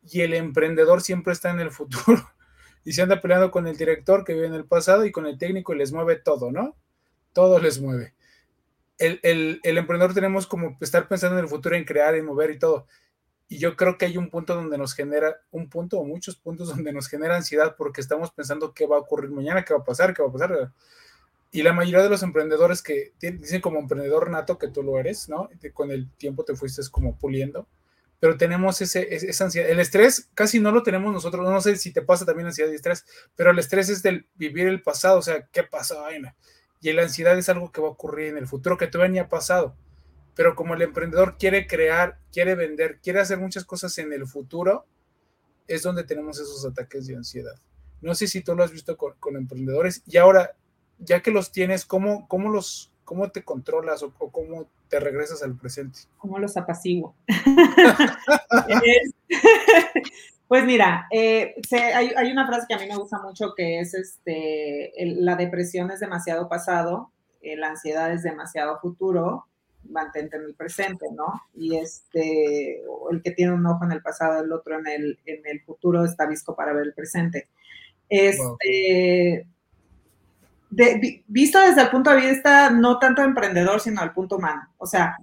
Y 0.03 0.23
el 0.23 0.35
emprendedor 0.35 1.03
siempre 1.03 1.33
está 1.33 1.51
en 1.51 1.61
el 1.61 1.71
futuro 1.71 2.31
y 2.85 2.93
se 2.93 3.03
anda 3.03 3.21
peleando 3.21 3.51
con 3.51 3.67
el 3.67 3.77
director 3.77 4.25
que 4.25 4.35
vive 4.35 4.47
en 4.47 4.55
el 4.55 4.65
pasado 4.65 5.05
y 5.05 5.13
con 5.13 5.27
el 5.27 5.39
técnico 5.39 5.75
y 5.75 5.79
les 5.79 5.93
mueve 5.93 6.17
todo, 6.17 6.51
¿no? 6.51 6.77
Todo 7.33 7.59
les 7.59 7.81
mueve 7.81 8.15
el, 9.01 9.61
emprendedor 9.65 10.15
tenemos 10.15 10.47
como 10.47 10.77
estar 10.81 11.09
pensando 11.09 11.39
en 11.39 11.45
el 11.45 11.51
futuro, 11.51 11.75
en 11.75 11.85
crear, 11.85 12.15
en 12.15 12.27
mover 12.27 12.51
y 12.51 12.59
todo. 12.59 12.87
Y 13.49 13.59
yo 13.59 13.75
creo 13.75 13.99
que 13.99 14.05
hay 14.05 14.17
un 14.17 14.31
punto 14.31 14.55
donde 14.55 14.79
nos 14.79 14.95
genera, 14.95 15.41
un 15.51 15.69
punto 15.69 15.99
o 15.99 16.05
muchos 16.05 16.37
puntos 16.37 16.69
donde 16.77 16.93
nos 16.93 17.09
genera 17.09 17.37
ansiedad 17.37 17.75
porque 17.77 18.01
estamos 18.01 18.31
pensando 18.31 18.75
qué 18.75 18.87
va 18.87 18.97
a 18.97 19.01
ocurrir 19.01 19.31
mañana, 19.31 19.65
qué 19.65 19.75
va 19.75 19.81
a 19.81 19.85
pasar, 19.85 20.15
qué 20.15 20.23
va 20.23 20.29
a 20.29 20.33
pasar. 20.33 20.73
Y 21.51 21.63
la 21.63 21.73
mayoría 21.73 22.03
de 22.05 22.11
los 22.11 22.23
emprendedores 22.23 22.83
que 22.83 23.13
dicen 23.21 23.61
como 23.61 23.81
emprendedor 23.81 24.31
nato 24.31 24.57
que 24.57 24.69
tú 24.69 24.83
lo 24.85 24.99
eres, 25.01 25.29
¿no? 25.29 25.49
Con 25.73 25.91
el 25.91 26.09
tiempo 26.13 26.45
te 26.45 26.55
fuiste 26.55 26.83
como 26.93 27.19
puliendo, 27.19 27.67
pero 28.21 28.37
tenemos 28.37 28.81
ese, 28.83 29.15
esa 29.15 29.45
ansiedad. 29.45 29.71
El 29.71 29.81
estrés 29.81 30.31
casi 30.35 30.61
no 30.61 30.71
lo 30.71 30.83
tenemos 30.83 31.13
nosotros, 31.13 31.49
no 31.49 31.61
sé 31.61 31.77
si 31.77 31.93
te 31.93 32.03
pasa 32.03 32.27
también 32.27 32.47
ansiedad 32.47 32.71
y 32.71 32.75
estrés, 32.75 33.05
pero 33.35 33.51
el 33.51 33.59
estrés 33.59 33.89
es 33.89 34.03
del 34.03 34.29
vivir 34.35 34.69
el 34.69 34.83
pasado, 34.83 35.19
o 35.19 35.23
sea, 35.23 35.49
¿qué 35.51 35.65
pasó? 35.65 36.05
Ay, 36.05 36.23
y 36.81 36.93
la 36.93 37.03
ansiedad 37.03 37.37
es 37.37 37.49
algo 37.49 37.73
que 37.73 37.81
va 37.81 37.89
a 37.89 37.93
ocurrir 37.93 38.29
en 38.29 38.39
el 38.39 38.47
futuro 38.47 38.79
que 38.79 38.87
todavía 38.87 39.13
ni 39.13 39.19
ha 39.19 39.29
pasado. 39.29 39.77
Pero 40.35 40.55
como 40.55 40.75
el 40.75 40.83
emprendedor 40.83 41.37
quiere 41.39 41.67
crear, 41.67 42.19
quiere 42.33 42.55
vender, 42.55 43.01
quiere 43.03 43.21
hacer 43.21 43.39
muchas 43.39 43.65
cosas 43.65 43.97
en 43.99 44.13
el 44.13 44.27
futuro, 44.27 44.87
es 45.67 45.83
donde 45.83 46.05
tenemos 46.05 46.39
esos 46.39 46.65
ataques 46.65 47.07
de 47.07 47.17
ansiedad. 47.17 47.55
No 48.01 48.15
sé 48.15 48.27
si 48.27 48.41
tú 48.41 48.55
lo 48.55 48.65
has 48.65 48.73
visto 48.73 48.97
con, 48.97 49.37
emprendedores 49.37 50.03
y 50.07 50.17
ahora, 50.17 50.57
ya 50.99 51.21
que 51.21 51.31
los 51.31 51.53
tienes, 51.53 51.85
¿cómo, 51.85 52.27
cómo, 52.29 52.51
los, 52.51 52.93
cómo 53.11 53.29
te 53.29 53.43
controlas 53.43 54.05
o, 54.05 54.13
cómo 54.13 54.69
te 54.89 55.01
regresas 55.01 55.43
al 55.43 55.57
presente? 55.57 55.99
¿Cómo 56.19 56.39
los 56.39 56.57
apaciguo? 56.57 57.17
Pues 60.47 60.65
mira, 60.65 61.07
eh, 61.13 61.55
hay, 61.95 62.33
una 62.33 62.45
frase 62.45 62.67
que 62.69 62.75
a 62.75 62.79
mí 62.79 62.89
me 62.89 62.97
gusta 62.97 63.23
mucho 63.23 63.55
que 63.57 63.79
es 63.79 63.95
este, 63.95 64.93
la 64.97 65.37
depresión 65.37 65.93
es 65.93 66.01
demasiado 66.01 66.49
pasado, 66.49 67.13
eh, 67.41 67.57
la 67.57 67.69
ansiedad 67.69 68.13
es 68.13 68.25
demasiado 68.25 68.81
futuro, 68.81 69.47
mantente 69.89 70.39
en 70.39 70.43
el 70.43 70.57
presente, 70.57 71.07
¿no? 71.13 71.41
Y 71.55 71.77
este, 71.77 72.83
el 73.13 73.23
que 73.23 73.31
tiene 73.31 73.53
un 73.53 73.65
ojo 73.65 73.85
en 73.85 73.93
el 73.93 74.03
pasado, 74.03 74.43
el 74.43 74.53
otro 74.53 74.81
en 74.81 74.89
el, 74.89 75.21
en 75.25 75.47
el 75.47 75.63
futuro, 75.63 76.05
está 76.05 76.27
visco 76.27 76.57
para 76.57 76.73
ver 76.73 76.87
el 76.87 76.95
presente. 76.95 77.47
Este, 78.09 79.47
visto 80.71 81.61
desde 81.61 81.83
el 81.83 81.91
punto 81.91 82.11
de 82.11 82.31
vista 82.31 82.71
no 82.71 82.99
tanto 82.99 83.23
emprendedor, 83.23 83.81
sino 83.81 84.01
al 84.01 84.13
punto 84.13 84.37
humano. 84.37 84.63
O 84.79 84.87
sea, 84.87 85.17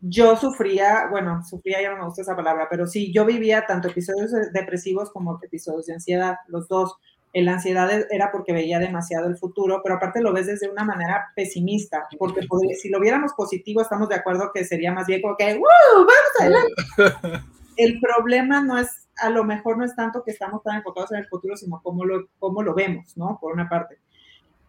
yo 0.00 0.36
sufría, 0.36 1.06
bueno, 1.10 1.42
sufría 1.44 1.80
ya 1.80 1.90
no 1.90 1.96
me 1.98 2.04
gusta 2.04 2.22
esa 2.22 2.36
palabra, 2.36 2.66
pero 2.70 2.86
sí, 2.86 3.12
yo 3.12 3.24
vivía 3.24 3.64
tanto 3.66 3.88
episodios 3.88 4.32
depresivos 4.52 5.10
como 5.10 5.38
episodios 5.42 5.86
de 5.86 5.94
ansiedad, 5.94 6.36
los 6.48 6.68
dos. 6.68 6.94
La 7.32 7.54
ansiedad 7.54 7.90
era 8.10 8.30
porque 8.30 8.52
veía 8.52 8.78
demasiado 8.78 9.26
el 9.26 9.36
futuro, 9.36 9.80
pero 9.82 9.96
aparte 9.96 10.20
lo 10.20 10.32
ves 10.32 10.46
desde 10.46 10.70
una 10.70 10.84
manera 10.84 11.32
pesimista, 11.34 12.06
porque 12.16 12.46
si 12.80 12.90
lo 12.90 13.00
viéramos 13.00 13.32
positivo, 13.32 13.80
estamos 13.80 14.08
de 14.08 14.14
acuerdo 14.14 14.52
que 14.54 14.64
sería 14.64 14.92
más 14.92 15.06
bien 15.06 15.20
como 15.20 15.36
que, 15.36 15.54
¡Woo! 15.54 15.64
¡Vamos 15.96 16.08
adelante! 16.38 16.74
El 17.76 17.98
problema 17.98 18.62
no 18.62 18.78
es, 18.78 19.08
a 19.16 19.30
lo 19.30 19.42
mejor 19.42 19.78
no 19.78 19.84
es 19.84 19.96
tanto 19.96 20.22
que 20.22 20.30
estamos 20.30 20.62
tan 20.62 20.76
enfocados 20.76 21.10
en 21.10 21.18
el 21.18 21.26
futuro, 21.26 21.56
sino 21.56 21.80
cómo 21.82 22.04
lo, 22.04 22.28
cómo 22.38 22.62
lo 22.62 22.72
vemos, 22.72 23.16
¿no? 23.16 23.38
Por 23.40 23.52
una 23.52 23.68
parte. 23.68 23.98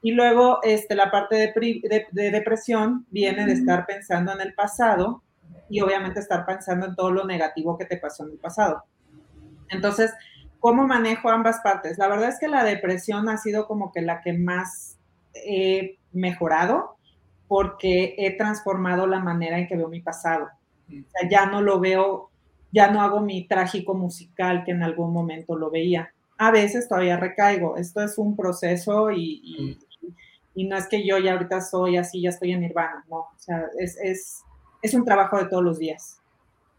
Y 0.06 0.12
luego 0.12 0.60
este, 0.62 0.93
la 0.93 1.10
parte 1.10 1.36
de, 1.36 2.06
de, 2.12 2.30
depresión 2.30 3.08
viene 3.10 3.43
de 3.47 3.53
estar 3.53 3.88
pensando 3.88 4.34
en 4.34 4.39
el 4.39 4.53
pasado 4.53 5.24
y 5.68 5.82
obviamente 5.82 6.20
estar 6.20 6.45
pensando 6.45 6.86
en 6.86 6.93
todo 6.95 7.10
lo 7.10 7.26
negativo 7.26 7.76
que 7.76 7.86
te 7.86 7.97
pasó 7.97 8.24
en 8.24 8.34
el 8.34 8.38
pasado. 8.38 8.84
Entonces, 9.68 10.14
¿cómo 10.60 10.86
manejo 10.86 11.32
ambas 11.32 11.60
partes? 11.64 11.97
La 11.97 12.08
verdad 12.08 12.30
es 12.30 12.39
que 12.39 12.47
la 12.47 12.64
depresión 12.64 13.30
ha 13.30 13.38
sido 13.39 13.66
como 13.66 13.91
que 13.91 14.03
la 14.03 14.22
que 14.22 14.34
más 14.34 14.99
he 15.34 15.97
mejorado 16.14 16.97
porque 17.47 18.14
he 18.20 18.38
transformado 18.38 19.08
la 19.08 19.22
manera 19.22 19.58
en 19.58 19.68
que 19.68 19.76
veo 19.76 19.89
mi 19.89 20.01
pasado. 20.01 20.49
O 20.88 21.10
sea, 21.10 21.28
ya 21.28 21.47
no 21.47 21.62
lo 21.62 21.80
veo, 21.80 22.30
ya 22.72 22.91
no 22.91 23.01
hago 23.01 23.22
mi 23.22 23.47
trágico 23.47 23.95
musical 23.95 24.66
que 24.66 24.72
en 24.72 24.84
algún 24.84 25.12
momento 25.12 25.56
lo 25.58 25.72
veía. 25.72 26.14
A 26.38 26.51
veces 26.51 26.88
todavía 26.88 27.18
recaigo. 27.18 27.76
Esto 27.78 28.03
es 28.03 28.20
un 28.20 28.36
proceso 28.36 29.10
y, 29.10 29.41
y, 29.43 29.80
no 30.64 30.78
es 30.78 30.88
que 30.88 31.06
yo 31.06 31.18
ya 31.18 31.34
ahorita 31.34 31.60
soy 31.60 31.97
así, 31.97 32.22
ya 32.22 32.30
estoy 32.30 32.53
en 32.53 32.62
nirvana, 32.62 33.03
no. 33.10 33.18
O 33.18 33.34
sea, 33.38 33.66
es, 33.78 33.97
es 34.01 34.45
es 34.86 34.93
un 34.93 35.03
trabajo 35.03 35.38
de 35.38 35.45
todos 35.45 35.64
los 35.64 35.80
días. 35.80 36.22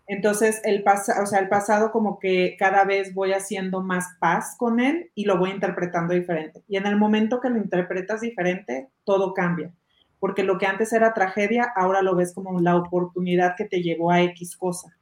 Entonces, 0.07 0.61
el, 0.64 0.85
o 0.87 1.27
sea, 1.27 1.41
el 1.41 1.49
pasado 1.49 1.91
como 1.91 2.20
que 2.20 2.57
cada 2.59 2.85
vez 2.85 3.12
voy 3.12 3.33
haciendo 3.33 3.83
más 3.83 4.07
paz 4.20 4.55
con 4.57 4.79
él 4.79 5.11
y 5.16 5.24
lo 5.24 5.37
voy 5.37 5.51
interpretando 5.51 6.14
diferente. 6.14 6.62
Y 6.68 6.77
en 6.77 6.87
el 6.87 6.97
momento 6.97 7.41
que 7.41 7.51
lo 7.51 7.57
interpretas 7.57 8.20
diferente, 8.20 8.89
todo 9.05 9.35
cambia. 9.35 9.72
Porque 10.20 10.45
lo 10.45 10.59
que 10.59 10.66
antes 10.66 10.93
era 10.93 11.12
tragedia, 11.12 11.72
ahora 11.74 12.03
lo 12.03 12.14
ves 12.14 12.33
como 12.33 12.61
la 12.61 12.77
oportunidad 12.77 13.57
que 13.57 13.64
te 13.64 13.83
llevó 13.83 14.12
a 14.12 14.22
X 14.22 14.57
cosa. 14.57 14.97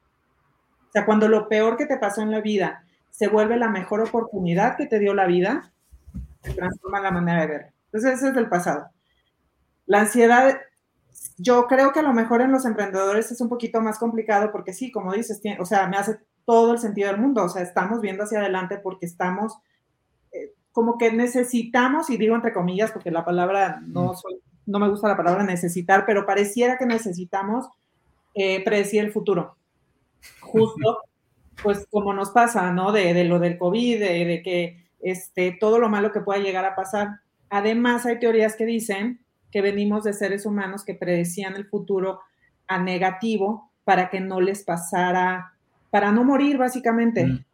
O 0.89 0.93
sea, 0.93 1.05
cuando 1.05 1.29
lo 1.29 1.49
peor 1.49 1.77
que 1.77 1.87
te 1.87 1.99
pasó 1.99 2.23
en 2.23 2.31
la 2.31 2.41
vida 2.41 2.85
se 3.11 3.29
vuelve 3.29 3.59
la 3.59 3.69
mejor 3.69 4.01
oportunidad 4.01 4.77
que 4.77 4.87
te 4.87 4.99
dio 4.99 5.13
la 5.13 5.27
vida, 5.27 5.71
se 6.43 6.55
transforma 6.55 7.01
la 7.01 7.11
manera 7.11 7.43
de 7.43 7.47
ver. 7.47 7.74
Entonces, 7.95 8.19
ese 8.19 8.31
es 8.31 8.37
el 8.37 8.49
pasado. 8.49 8.91
La 9.87 10.01
ansiedad 10.01 10.59
yo 11.39 11.69
creo 11.69 11.93
que 11.93 12.01
a 12.01 12.03
lo 12.03 12.13
mejor 12.13 12.41
en 12.41 12.51
los 12.51 12.65
emprendedores 12.65 13.31
es 13.31 13.41
un 13.41 13.49
poquito 13.49 13.81
más 13.81 14.01
complicado 14.01 14.51
porque 14.51 14.73
sí, 14.73 14.91
como 14.91 15.13
dices, 15.13 15.41
o 15.61 15.65
sea, 15.65 15.87
me 15.87 15.97
hace 15.97 16.19
todo 16.45 16.73
el 16.73 16.79
sentido 16.81 17.13
del 17.13 17.21
mundo, 17.21 17.45
o 17.45 17.49
sea, 17.49 17.63
estamos 17.63 18.01
viendo 18.01 18.25
hacia 18.25 18.41
adelante 18.41 18.79
porque 18.79 19.07
estamos, 19.07 19.57
eh, 20.33 20.53
como 20.73 20.99
que 20.99 21.13
necesitamos, 21.13 22.11
y 22.11 22.17
digo 22.17 22.35
entre 22.35 22.53
comillas 22.53 22.91
porque 22.91 23.13
la 23.13 23.25
palabra 23.25 23.81
no, 23.87 24.13
mm. 24.13 24.17
no 24.67 24.79
me 24.81 24.89
gusta 24.89 25.07
la 25.07 25.17
palabra 25.17 25.45
necesitar, 25.45 26.05
pero 26.05 26.27
pareciera 26.27 26.77
que 26.77 26.87
necesitamos 26.87 27.69
eh, 28.35 28.65
predecir 28.65 29.05
el 29.05 29.13
futuro, 29.13 29.57
justo, 30.41 30.99
pues 31.63 31.87
como 31.93 32.13
nos 32.13 32.31
pasa, 32.31 32.73
¿no? 32.73 32.91
De, 32.91 33.23
lo 33.23 33.39
del 33.39 33.57
COVID, 33.57 34.01
de, 34.01 34.25
de 34.25 34.43
que 34.43 34.85
este, 35.01 35.57
todo 35.61 35.79
lo 35.79 35.89
malo 35.89 36.11
que 36.11 36.21
pueda 36.21 36.41
llegar 36.41 36.65
a 36.65 36.75
pasar. 36.75 37.21
Además, 37.51 38.07
hay 38.07 38.19
teorías 38.19 38.57
que 38.57 38.67
dicen 38.67 39.21
que 39.51 39.63
venimos 39.63 40.05
de 40.05 40.13
seres 40.13 40.47
humanos 40.47 40.85
que 40.85 40.95
predecían 40.95 41.55
el 41.55 41.67
futuro 41.67 42.21
a 42.67 42.83
negativo 42.83 43.71
para 43.85 44.11
que 44.11 44.21
no 44.21 44.41
les 44.41 44.65
pasara, 44.65 45.53
para 45.91 46.11
no 46.11 46.25
morir 46.25 46.59
básicamente. 46.59 47.25
Mm. 47.25 47.45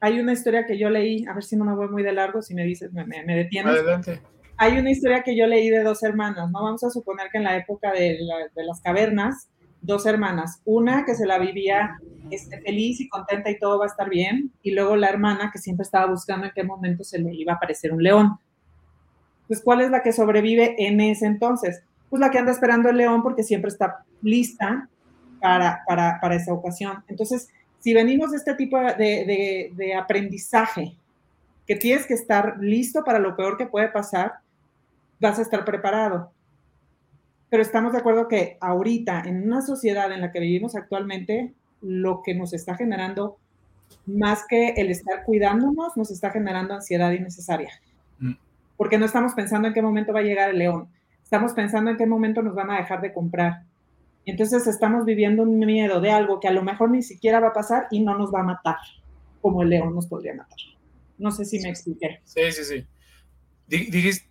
Hay 0.00 0.20
una 0.20 0.32
historia 0.32 0.64
que 0.64 0.78
yo 0.78 0.88
leí, 0.88 1.26
a 1.26 1.34
ver 1.34 1.44
si 1.44 1.56
no 1.56 1.64
me 1.64 1.74
voy 1.74 1.88
muy 1.88 2.02
de 2.02 2.12
largo, 2.12 2.40
si 2.40 2.54
me 2.54 2.64
dices, 2.64 2.92
me, 2.92 3.04
me, 3.04 3.36
detienes. 3.36 3.74
Adelante. 3.74 4.22
Hay 4.56 4.78
una 4.78 4.90
historia 4.90 5.22
que 5.22 5.36
yo 5.36 5.46
leí 5.46 5.68
de 5.68 5.82
dos 5.82 6.02
hermanas, 6.02 6.50
¿no? 6.50 6.62
Vamos 6.62 6.82
a 6.84 6.90
suponer 6.90 7.28
que 7.30 7.38
en 7.38 7.44
la 7.44 7.56
época 7.56 7.92
de, 7.92 8.18
las 8.54 8.80
cavernas, 8.80 9.50
dos 9.82 10.06
hermanas, 10.06 10.62
una 10.64 11.04
que 11.04 11.14
se 11.14 11.26
la 11.26 11.38
vivía 11.38 11.98
este, 12.30 12.60
feliz 12.60 13.00
y 13.00 13.08
contenta 13.08 13.50
y 13.50 13.58
todo 13.58 13.78
va 13.78 13.84
a 13.84 13.88
estar 13.88 14.08
bien, 14.08 14.52
y 14.62 14.70
luego 14.70 14.96
la 14.96 15.08
hermana 15.08 15.50
que 15.52 15.58
siempre 15.58 15.82
estaba 15.82 16.06
buscando 16.06 16.46
en 16.46 16.52
qué 16.54 16.64
momento 16.64 17.04
se 17.04 17.18
le 17.18 17.34
iba 17.34 17.52
a 17.52 17.56
aparecer 17.56 17.92
un 17.92 18.02
león. 18.02 18.38
Pues, 19.50 19.62
¿cuál 19.64 19.80
es 19.80 19.90
la 19.90 20.00
que 20.00 20.12
sobrevive 20.12 20.76
en 20.78 21.00
ese 21.00 21.26
entonces? 21.26 21.82
Pues 22.08 22.20
la 22.20 22.30
que 22.30 22.38
anda 22.38 22.52
esperando 22.52 22.88
el 22.88 22.96
león 22.96 23.20
porque 23.20 23.42
siempre 23.42 23.68
está 23.68 24.04
lista 24.22 24.88
para, 25.40 25.82
para, 25.88 26.36
esa 26.36 26.52
ocasión. 26.52 27.02
Entonces, 27.08 27.48
si 27.80 27.92
venimos 27.92 28.30
de 28.30 28.36
este 28.36 28.54
tipo 28.54 28.78
de, 28.78 29.72
de 29.74 29.94
aprendizaje, 29.96 30.96
que 31.66 31.74
tienes 31.74 32.06
que 32.06 32.14
estar 32.14 32.58
listo 32.60 33.02
para 33.02 33.18
lo 33.18 33.34
peor 33.34 33.56
que 33.56 33.66
puede 33.66 33.88
pasar, 33.88 34.34
vas 35.18 35.40
a 35.40 35.42
estar 35.42 35.64
preparado. 35.64 36.30
Pero 37.48 37.64
estamos 37.64 37.92
de 37.92 37.98
acuerdo 37.98 38.28
que 38.28 38.56
ahorita, 38.60 39.24
en 39.26 39.42
una 39.42 39.62
sociedad 39.62 40.12
en 40.12 40.20
la 40.20 40.30
que 40.30 40.38
vivimos 40.38 40.76
actualmente, 40.76 41.54
lo 41.80 42.22
que 42.22 42.36
nos 42.36 42.52
está 42.52 42.76
generando, 42.76 43.36
más 44.06 44.44
que 44.48 44.74
el 44.76 44.92
estar 44.92 45.24
cuidándonos, 45.24 45.96
nos 45.96 46.12
está 46.12 46.30
generando 46.30 46.72
ansiedad 46.72 47.10
innecesaria. 47.10 47.72
Mm. 48.20 48.34
Porque 48.80 48.96
no 48.96 49.04
estamos 49.04 49.34
pensando 49.34 49.68
en 49.68 49.74
qué 49.74 49.82
momento 49.82 50.14
va 50.14 50.20
a 50.20 50.22
llegar 50.22 50.48
el 50.48 50.56
león, 50.56 50.88
estamos 51.22 51.52
pensando 51.52 51.90
en 51.90 51.98
qué 51.98 52.06
momento 52.06 52.40
nos 52.40 52.54
van 52.54 52.70
a 52.70 52.78
dejar 52.78 53.02
de 53.02 53.12
comprar. 53.12 53.64
Entonces 54.24 54.66
estamos 54.66 55.04
viviendo 55.04 55.42
un 55.42 55.58
miedo 55.58 56.00
de 56.00 56.10
algo 56.10 56.40
que 56.40 56.48
a 56.48 56.50
lo 56.50 56.62
mejor 56.62 56.90
ni 56.90 57.02
siquiera 57.02 57.40
va 57.40 57.48
a 57.48 57.52
pasar 57.52 57.88
y 57.90 58.00
no 58.00 58.16
nos 58.16 58.32
va 58.32 58.40
a 58.40 58.44
matar, 58.44 58.78
como 59.42 59.62
el 59.62 59.68
león 59.68 59.94
nos 59.94 60.06
podría 60.06 60.32
matar. 60.32 60.56
No 61.18 61.30
sé 61.30 61.44
si 61.44 61.60
me 61.60 61.68
expliqué. 61.68 62.22
Sí, 62.24 62.40
sí, 62.52 62.64
sí. 62.64 62.86
Dijiste, 63.66 64.26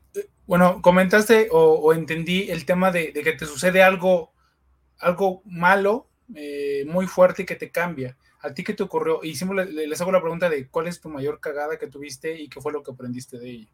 bueno, 0.48 0.82
comentaste 0.82 1.50
o, 1.52 1.94
entendí 1.94 2.50
el 2.50 2.66
tema 2.66 2.90
de, 2.90 3.14
que 3.14 3.34
te 3.34 3.46
sucede 3.46 3.84
algo, 3.84 4.34
algo 4.98 5.44
malo, 5.46 6.08
eh, 6.34 6.86
muy 6.88 7.06
fuerte 7.06 7.44
y 7.44 7.46
que 7.46 7.56
te 7.56 7.70
cambia. 7.70 8.18
¿A 8.42 8.52
ti 8.52 8.64
qué 8.64 8.74
te 8.74 8.82
ocurrió? 8.82 9.20
Y 9.22 9.36
les 9.86 10.02
hago 10.02 10.12
la 10.12 10.22
pregunta 10.22 10.50
de 10.50 10.68
cuál 10.70 10.88
es 10.88 11.00
tu 11.00 11.10
mayor 11.10 11.40
cagada 11.40 11.78
que 11.78 11.86
tuviste 11.86 12.42
y 12.42 12.50
qué 12.50 12.60
fue 12.60 12.74
lo 12.74 12.82
que 12.82 12.90
aprendiste 12.90 13.38
de 13.38 13.48
ella. 13.48 13.70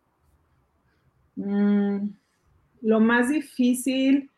Mm, 1.36 2.10
lo 2.82 3.00
más 3.00 3.30
difícil, 3.30 4.30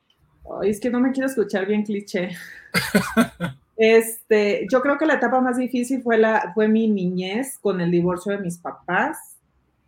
es 0.64 0.80
que 0.80 0.90
no 0.90 1.00
me 1.00 1.12
quiero 1.12 1.28
escuchar 1.28 1.66
bien 1.66 1.84
cliché. 1.84 2.30
este, 3.78 4.68
yo 4.72 4.82
creo 4.82 4.98
que 4.98 5.06
la 5.06 5.16
etapa 5.16 5.42
más 5.42 5.58
difícil 5.58 6.02
fue, 6.02 6.18
la, 6.18 6.52
fue 6.54 6.68
mi 6.68 6.88
niñez 6.88 7.58
con 7.60 7.82
el 7.82 7.92
divorcio 7.92 8.32
de 8.32 8.40
mis 8.40 8.58
papás 8.58 9.38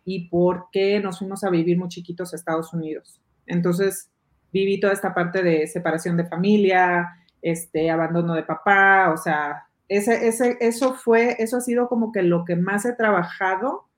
y 0.04 0.28
porque 0.28 1.00
nos 1.00 1.18
fuimos 1.18 1.44
a 1.44 1.50
vivir 1.50 1.78
muy 1.78 1.88
chiquitos 1.88 2.32
a 2.32 2.36
Estados 2.36 2.72
Unidos. 2.72 3.20
Entonces, 3.46 4.10
viví 4.52 4.80
toda 4.80 4.92
esta 4.92 5.14
parte 5.14 5.42
de 5.42 5.66
separación 5.66 6.16
de 6.16 6.26
familia, 6.26 7.08
este, 7.42 7.90
abandono 7.90 8.34
de 8.34 8.42
papá, 8.42 9.10
o 9.12 9.16
sea, 9.16 9.64
ese, 9.88 10.28
ese, 10.28 10.56
eso 10.60 10.94
fue, 10.94 11.36
eso 11.38 11.56
ha 11.56 11.60
sido 11.60 11.88
como 11.88 12.12
que 12.12 12.22
lo 12.22 12.44
que 12.44 12.56
más 12.56 12.84
he 12.84 12.92
trabajado 12.92 13.89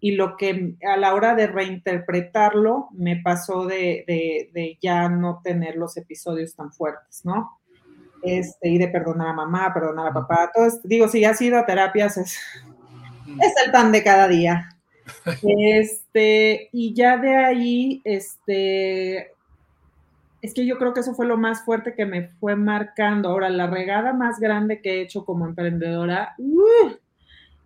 y 0.00 0.12
lo 0.12 0.36
que 0.36 0.74
a 0.86 0.96
la 0.96 1.14
hora 1.14 1.34
de 1.34 1.46
reinterpretarlo 1.46 2.88
me 2.92 3.16
pasó 3.16 3.66
de, 3.66 4.04
de, 4.52 4.78
ya 4.80 5.08
no 5.08 5.40
tener 5.42 5.76
los 5.76 5.96
episodios 5.96 6.54
tan 6.54 6.72
fuertes, 6.72 7.24
¿no? 7.24 7.58
Este, 8.22 8.68
y 8.68 8.78
de 8.78 8.88
perdonar 8.88 9.28
a 9.28 9.32
mamá, 9.32 9.72
perdonar 9.72 10.08
a 10.08 10.14
papá, 10.14 10.50
todo 10.54 10.66
esto, 10.66 10.80
digo, 10.84 11.08
si 11.08 11.20
ya 11.20 11.30
has 11.30 11.40
ido 11.40 11.58
a 11.58 11.66
terapias, 11.66 12.16
es, 12.18 12.38
es 13.40 13.54
el 13.64 13.72
pan 13.72 13.92
de 13.92 14.02
cada 14.02 14.28
día. 14.28 14.70
Este, 15.42 16.68
y 16.72 16.92
ya 16.92 17.16
de 17.16 17.36
ahí, 17.36 18.02
este, 18.04 19.30
es 20.42 20.54
que 20.54 20.66
yo 20.66 20.78
creo 20.78 20.92
que 20.92 21.00
eso 21.00 21.14
fue 21.14 21.26
lo 21.26 21.36
más 21.36 21.64
fuerte 21.64 21.94
que 21.94 22.06
me 22.06 22.28
fue 22.40 22.56
marcando. 22.56 23.28
Ahora, 23.28 23.48
la 23.48 23.68
regada 23.68 24.12
más 24.12 24.40
grande 24.40 24.80
que 24.80 24.94
he 24.94 25.02
hecho 25.02 25.24
como 25.24 25.46
emprendedora, 25.46 26.34
uh, 26.38 26.90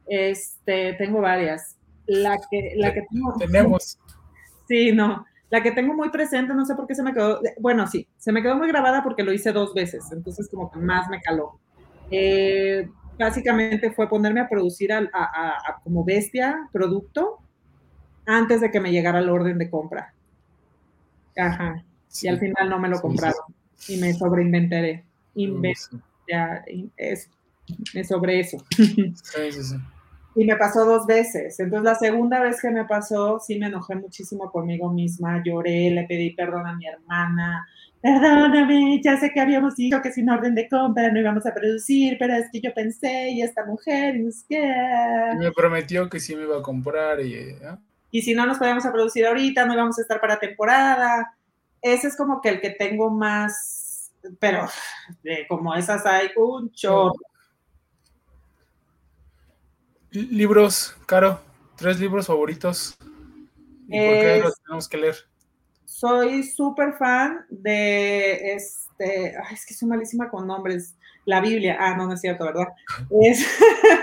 este, 0.07 0.95
tengo 0.95 1.21
varias. 1.21 1.80
La 2.11 2.41
que, 2.51 2.73
la 2.77 2.93
que 2.93 3.03
tengo, 3.11 3.35
tenemos. 3.39 3.99
Sí, 4.69 4.93
no. 4.93 5.27
La 5.51 5.65
que 5.65 5.73
tengo 5.73 5.95
muy 5.95 6.11
presente, 6.11 6.55
no 6.55 6.65
sé 6.65 6.77
por 6.77 6.87
qué 6.87 6.95
se 6.95 7.03
me 7.03 7.13
quedó, 7.13 7.41
bueno, 7.59 7.89
sí, 7.89 8.07
se 8.17 8.31
me 8.31 8.41
quedó 8.41 8.55
muy 8.55 8.69
grabada 8.69 9.03
porque 9.03 9.25
lo 9.25 9.33
hice 9.33 9.51
dos 9.51 9.75
veces, 9.75 10.13
entonces 10.13 10.49
como 10.49 10.71
que 10.71 10.79
más 10.79 11.09
me 11.09 11.21
caló. 11.21 11.59
Eh, 12.09 12.89
básicamente 13.19 13.91
fue 13.91 14.09
ponerme 14.09 14.39
a 14.39 14.49
producir 14.49 14.93
a, 14.93 15.09
como 15.83 16.05
bestia 16.05 16.69
producto 16.73 17.39
antes 18.27 18.61
de 18.61 18.71
que 18.71 18.79
me 18.79 18.93
llegara 18.93 19.19
el 19.19 19.29
orden 19.29 19.59
de 19.59 19.69
compra. 19.69 20.15
Ajá. 21.37 21.85
Y 22.23 22.29
al 22.29 22.39
final 22.39 22.71
no 22.71 22.79
me 22.79 22.89
lo 22.89 23.01
compraron 23.01 23.43
y 23.89 23.97
me 23.97 24.15
sobreinventaré. 24.15 25.05
ya, 26.29 26.65
eso, 26.97 27.29
me 27.93 28.05
sobre 28.05 28.39
eso. 28.39 28.65
y 30.35 30.45
me 30.45 30.57
pasó 30.57 30.85
dos 30.85 31.07
veces. 31.07 31.59
Entonces 31.61 31.85
la 31.85 31.95
segunda 31.95 32.41
vez 32.41 32.61
que 32.61 32.71
me 32.71 32.85
pasó, 32.85 33.41
sí 33.41 33.59
me 33.59 33.67
enojé 33.67 33.95
muchísimo 33.97 34.51
conmigo 34.51 34.91
misma, 34.91 35.43
lloré, 35.45 35.91
le 35.91 36.05
pedí 36.05 36.31
perdón 36.31 36.67
a 36.67 36.77
mi 36.77 36.87
hermana, 36.87 37.67
perdóname, 38.01 39.01
ya 39.03 39.19
sé 39.19 39.31
que 39.31 39.41
habíamos 39.41 39.77
dicho 39.77 40.01
que 40.03 40.13
sin 40.13 40.31
orden 40.31 40.55
de 40.55 40.69
compra 40.69 41.11
no 41.11 41.21
íbamos 41.21 41.47
a 41.47 41.55
producir, 41.55 42.17
pero 42.19 42.35
es 42.35 42.47
que 42.51 42.61
yo 42.61 42.73
pensé 42.73 43.31
y 43.31 43.43
esta 43.43 43.65
mujer, 43.67 44.17
y 44.17 44.29
es 44.29 44.45
que... 44.49 44.73
me 45.39 45.53
prometió 45.53 46.09
que 46.09 46.21
sí 46.21 46.35
me 46.37 46.45
iba 46.45 46.59
a 46.59 46.63
comprar 46.63 47.21
y... 47.21 47.35
¿eh? 47.35 47.77
Y 48.13 48.23
si 48.23 48.35
no 48.35 48.47
nos 48.47 48.59
podíamos 48.59 48.85
a 48.87 48.93
producir 48.93 49.27
ahorita, 49.27 49.67
no 49.67 49.75
íbamos 49.75 49.99
a 49.99 50.03
estar 50.03 50.21
para 50.21 50.39
temporada. 50.39 51.33
Ese 51.81 52.09
es 52.09 52.17
como 52.17 52.41
que 52.41 52.49
el 52.49 52.61
que 52.61 52.71
tengo 52.71 53.09
más, 53.09 54.13
pero 54.39 54.67
como 55.49 55.75
esas 55.75 56.05
hay 56.07 56.29
un 56.37 56.73
chorro. 56.73 57.15
Libros, 60.13 60.97
Caro, 61.07 61.41
tres 61.77 62.01
libros 62.01 62.27
favoritos. 62.27 62.97
¿Y 63.89 63.99
por 63.99 64.19
qué 64.19 64.41
los 64.43 64.61
tenemos 64.63 64.89
que 64.89 64.97
leer? 64.97 65.31
soy 66.01 66.45
súper 66.45 66.95
fan 66.95 67.45
de 67.51 68.55
este, 68.55 69.35
es 69.53 69.67
que 69.67 69.75
soy 69.75 69.89
malísima 69.89 70.31
con 70.31 70.47
nombres, 70.47 70.97
la 71.27 71.43
Biblia, 71.43 71.77
ah, 71.79 71.95
no, 71.95 72.07
no 72.07 72.15
es 72.15 72.21
cierto, 72.23 72.45
¿verdad? 72.47 72.69
Es, 73.23 73.45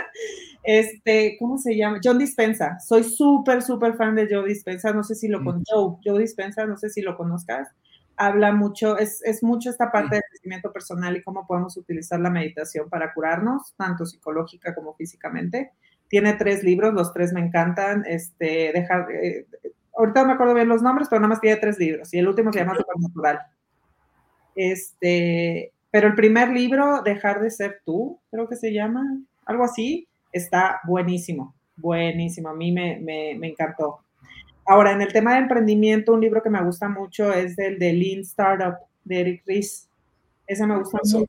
este, 0.64 1.38
¿cómo 1.40 1.58
se 1.58 1.76
llama? 1.76 2.00
John 2.04 2.20
Dispensa, 2.20 2.78
soy 2.80 3.04
súper, 3.04 3.64
súper 3.64 3.96
fan 3.96 4.14
de 4.14 4.28
Joe 4.30 4.48
Dispensa, 4.48 4.94
no 4.94 5.04
sé 5.04 5.16
si 5.16 5.28
lo 5.28 5.44
con 5.44 5.64
Joe, 5.66 5.96
Joe 6.06 6.20
Dispensa, 6.20 6.66
no 6.66 6.78
sé 6.78 6.90
si 6.90 7.02
lo 7.02 7.18
conozcas, 7.18 7.70
habla 8.16 8.52
mucho, 8.52 8.98
es, 9.00 9.24
es 9.24 9.42
mucho 9.42 9.72
esta 9.72 9.92
parte 9.92 10.18
del 10.18 10.24
crecimiento 10.30 10.72
personal 10.72 11.18
y 11.18 11.24
cómo 11.24 11.48
podemos 11.48 11.78
utilizar 11.78 12.20
la 12.20 12.30
meditación 12.30 12.90
para 12.90 13.12
curarnos, 13.14 13.74
tanto 13.76 14.06
psicológica 14.06 14.76
como 14.76 14.94
físicamente. 14.94 15.72
Tiene 16.10 16.34
tres 16.34 16.64
libros, 16.64 16.94
los 16.94 17.14
tres 17.14 17.34
me 17.34 17.42
encantan, 17.42 18.04
este, 18.08 18.72
dejar, 18.74 19.12
eh, 19.12 19.46
ahorita 19.98 20.22
no 20.22 20.28
me 20.28 20.34
acuerdo 20.34 20.54
bien 20.54 20.70
los 20.70 20.82
nombres, 20.82 21.08
pero 21.10 21.20
nada 21.20 21.30
más 21.30 21.42
tiene 21.42 21.58
tres 21.58 21.78
libros 21.78 22.14
y 22.14 22.20
el 22.20 22.28
último 22.28 22.54
se 22.54 22.60
llama 22.60 22.76
Supernatural. 22.76 23.40
Este, 24.56 25.74
pero 25.92 26.08
el 26.08 26.16
primer 26.16 26.50
libro, 26.50 27.02
Dejar 27.02 27.42
de 27.42 27.52
ser 27.52 27.82
tú, 27.86 28.20
creo 28.32 28.48
que 28.48 28.56
se 28.56 28.74
llama, 28.74 29.04
algo 29.46 29.64
así, 29.64 30.08
está 30.32 30.80
buenísimo, 30.86 31.54
buenísimo, 31.76 32.50
a 32.50 32.56
mí 32.56 32.72
me, 32.72 33.00
me, 33.00 33.36
me 33.38 33.48
encantó. 33.48 34.00
Ahora, 34.66 34.92
en 34.92 35.02
el 35.02 35.14
tema 35.14 35.34
de 35.34 35.40
emprendimiento, 35.40 36.14
un 36.14 36.22
libro 36.22 36.44
que 36.44 36.50
me 36.50 36.62
gusta 36.62 36.90
mucho 36.90 37.32
es 37.32 37.58
el 37.58 37.80
de 37.80 37.94
Lean 37.94 38.22
Startup 38.22 38.76
de 39.06 39.22
Eric 39.22 39.44
Ries. 39.46 39.88
Ese 40.46 40.68
me 40.68 40.78
gusta 40.78 41.00
mucho 41.04 41.26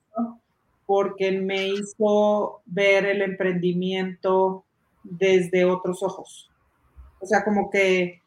porque 0.86 1.32
me 1.32 1.68
hizo 1.68 2.62
ver 2.64 3.04
el 3.04 3.20
emprendimiento 3.20 4.64
desde 5.10 5.64
otros 5.64 6.02
ojos. 6.02 6.50
O 7.20 7.26
sea, 7.26 7.44
como 7.44 7.70
que 7.70 8.22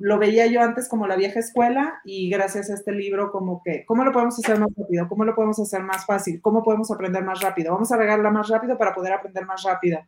lo 0.00 0.18
veía 0.18 0.46
yo 0.46 0.62
antes 0.62 0.88
como 0.88 1.06
la 1.06 1.14
vieja 1.14 1.40
escuela 1.40 2.00
y 2.04 2.30
gracias 2.30 2.70
a 2.70 2.74
este 2.74 2.90
libro 2.90 3.30
como 3.30 3.62
que, 3.62 3.84
¿cómo 3.84 4.02
lo 4.02 4.12
podemos 4.12 4.38
hacer 4.38 4.58
más 4.58 4.70
rápido? 4.74 5.06
¿Cómo 5.08 5.24
lo 5.24 5.34
podemos 5.34 5.60
hacer 5.60 5.82
más 5.82 6.06
fácil? 6.06 6.40
¿Cómo 6.40 6.62
podemos 6.62 6.90
aprender 6.90 7.22
más 7.22 7.42
rápido? 7.42 7.74
Vamos 7.74 7.92
a 7.92 7.98
regarla 7.98 8.30
más 8.30 8.48
rápido 8.48 8.78
para 8.78 8.94
poder 8.94 9.12
aprender 9.12 9.44
más 9.44 9.62
rápido 9.62 10.00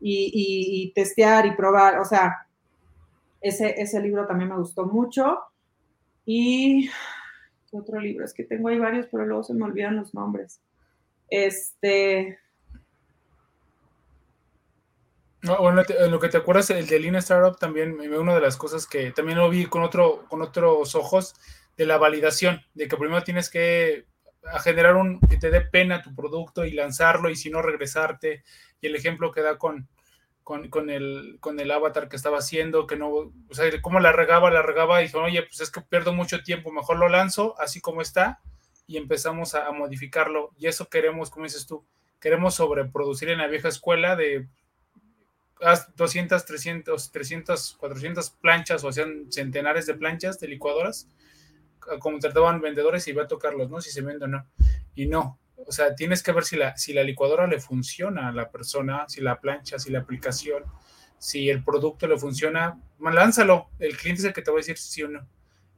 y, 0.00 0.92
testear 0.94 1.46
y 1.46 1.56
probar. 1.56 1.98
O 1.98 2.04
sea, 2.04 2.46
ese, 3.40 3.80
ese 3.80 4.00
libro 4.00 4.26
también 4.26 4.50
me 4.50 4.58
gustó 4.58 4.84
mucho. 4.84 5.38
Y, 6.26 6.90
¿qué 7.70 7.78
otro 7.78 7.98
libro? 8.00 8.26
Es 8.26 8.34
que 8.34 8.44
tengo 8.44 8.68
ahí 8.68 8.78
varios, 8.78 9.06
pero 9.10 9.24
luego 9.24 9.42
se 9.44 9.54
me 9.54 9.64
olvidan 9.64 9.96
los 9.96 10.12
nombres. 10.12 10.60
Este, 11.30 12.38
bueno, 15.42 15.82
en 15.88 16.10
lo 16.10 16.18
que 16.18 16.28
te 16.28 16.38
acuerdas, 16.38 16.70
el 16.70 16.86
de 16.86 16.98
Lean 16.98 17.16
Startup 17.16 17.58
también, 17.58 17.98
una 18.12 18.34
de 18.34 18.40
las 18.40 18.56
cosas 18.56 18.86
que 18.86 19.12
también 19.12 19.38
lo 19.38 19.48
vi 19.48 19.66
con, 19.66 19.82
otro, 19.82 20.24
con 20.28 20.42
otros 20.42 20.94
ojos, 20.94 21.34
de 21.78 21.86
la 21.86 21.96
validación, 21.96 22.60
de 22.74 22.88
que 22.88 22.96
primero 22.96 23.22
tienes 23.22 23.48
que 23.48 24.04
generar 24.62 24.96
un, 24.96 25.20
que 25.20 25.36
te 25.36 25.50
dé 25.50 25.60
pena 25.60 26.02
tu 26.02 26.14
producto 26.14 26.64
y 26.64 26.72
lanzarlo 26.72 27.30
y 27.30 27.36
si 27.36 27.50
no 27.50 27.62
regresarte. 27.62 28.42
Y 28.80 28.88
el 28.88 28.96
ejemplo 28.96 29.30
que 29.30 29.42
da 29.42 29.58
con, 29.58 29.88
con, 30.42 30.90
el, 30.90 31.38
con 31.40 31.60
el 31.60 31.70
avatar 31.70 32.08
que 32.08 32.16
estaba 32.16 32.38
haciendo, 32.38 32.86
que 32.86 32.96
no, 32.96 33.10
o 33.10 33.32
sea, 33.52 33.70
cómo 33.80 34.00
la 34.00 34.10
regaba, 34.10 34.50
la 34.50 34.62
regaba 34.62 35.00
y 35.00 35.06
dijo, 35.06 35.20
oye, 35.20 35.42
pues 35.42 35.60
es 35.60 35.70
que 35.70 35.80
pierdo 35.80 36.12
mucho 36.12 36.42
tiempo, 36.42 36.72
mejor 36.72 36.98
lo 36.98 37.08
lanzo 37.08 37.54
así 37.60 37.80
como 37.80 38.02
está 38.02 38.40
y 38.88 38.96
empezamos 38.96 39.54
a, 39.54 39.68
a 39.68 39.72
modificarlo. 39.72 40.50
Y 40.58 40.66
eso 40.66 40.88
queremos, 40.88 41.30
como 41.30 41.44
dices 41.44 41.66
tú, 41.66 41.86
queremos 42.20 42.56
sobreproducir 42.56 43.28
en 43.30 43.38
la 43.38 43.46
vieja 43.46 43.68
escuela 43.68 44.16
de 44.16 44.48
haz 45.60 45.94
200, 45.96 46.44
300, 46.44 47.10
300, 47.10 47.76
400 47.78 48.30
planchas 48.30 48.84
o 48.84 48.92
sean 48.92 49.30
centenares 49.30 49.86
de 49.86 49.94
planchas 49.94 50.38
de 50.38 50.48
licuadoras, 50.48 51.08
como 52.00 52.18
trataban 52.18 52.60
vendedores 52.60 53.06
y 53.08 53.12
va 53.12 53.24
a 53.24 53.28
tocarlos, 53.28 53.70
¿no? 53.70 53.80
Si 53.80 53.90
se 53.90 54.02
vende 54.02 54.26
o 54.26 54.28
no. 54.28 54.46
Y 54.94 55.06
no, 55.06 55.38
o 55.66 55.72
sea, 55.72 55.94
tienes 55.94 56.22
que 56.22 56.32
ver 56.32 56.44
si 56.44 56.56
la, 56.56 56.76
si 56.76 56.92
la 56.92 57.02
licuadora 57.02 57.46
le 57.46 57.60
funciona 57.60 58.28
a 58.28 58.32
la 58.32 58.50
persona, 58.50 59.04
si 59.08 59.20
la 59.20 59.40
plancha, 59.40 59.78
si 59.78 59.90
la 59.90 60.00
aplicación, 60.00 60.64
si 61.18 61.50
el 61.50 61.64
producto 61.64 62.06
le 62.06 62.18
funciona, 62.18 62.80
lánzalo. 63.00 63.68
El 63.78 63.96
cliente 63.96 64.22
es 64.22 64.26
el 64.26 64.32
que 64.32 64.42
te 64.42 64.50
va 64.50 64.56
a 64.56 64.60
decir 64.60 64.78
sí 64.78 65.02
o 65.02 65.08
no. 65.08 65.26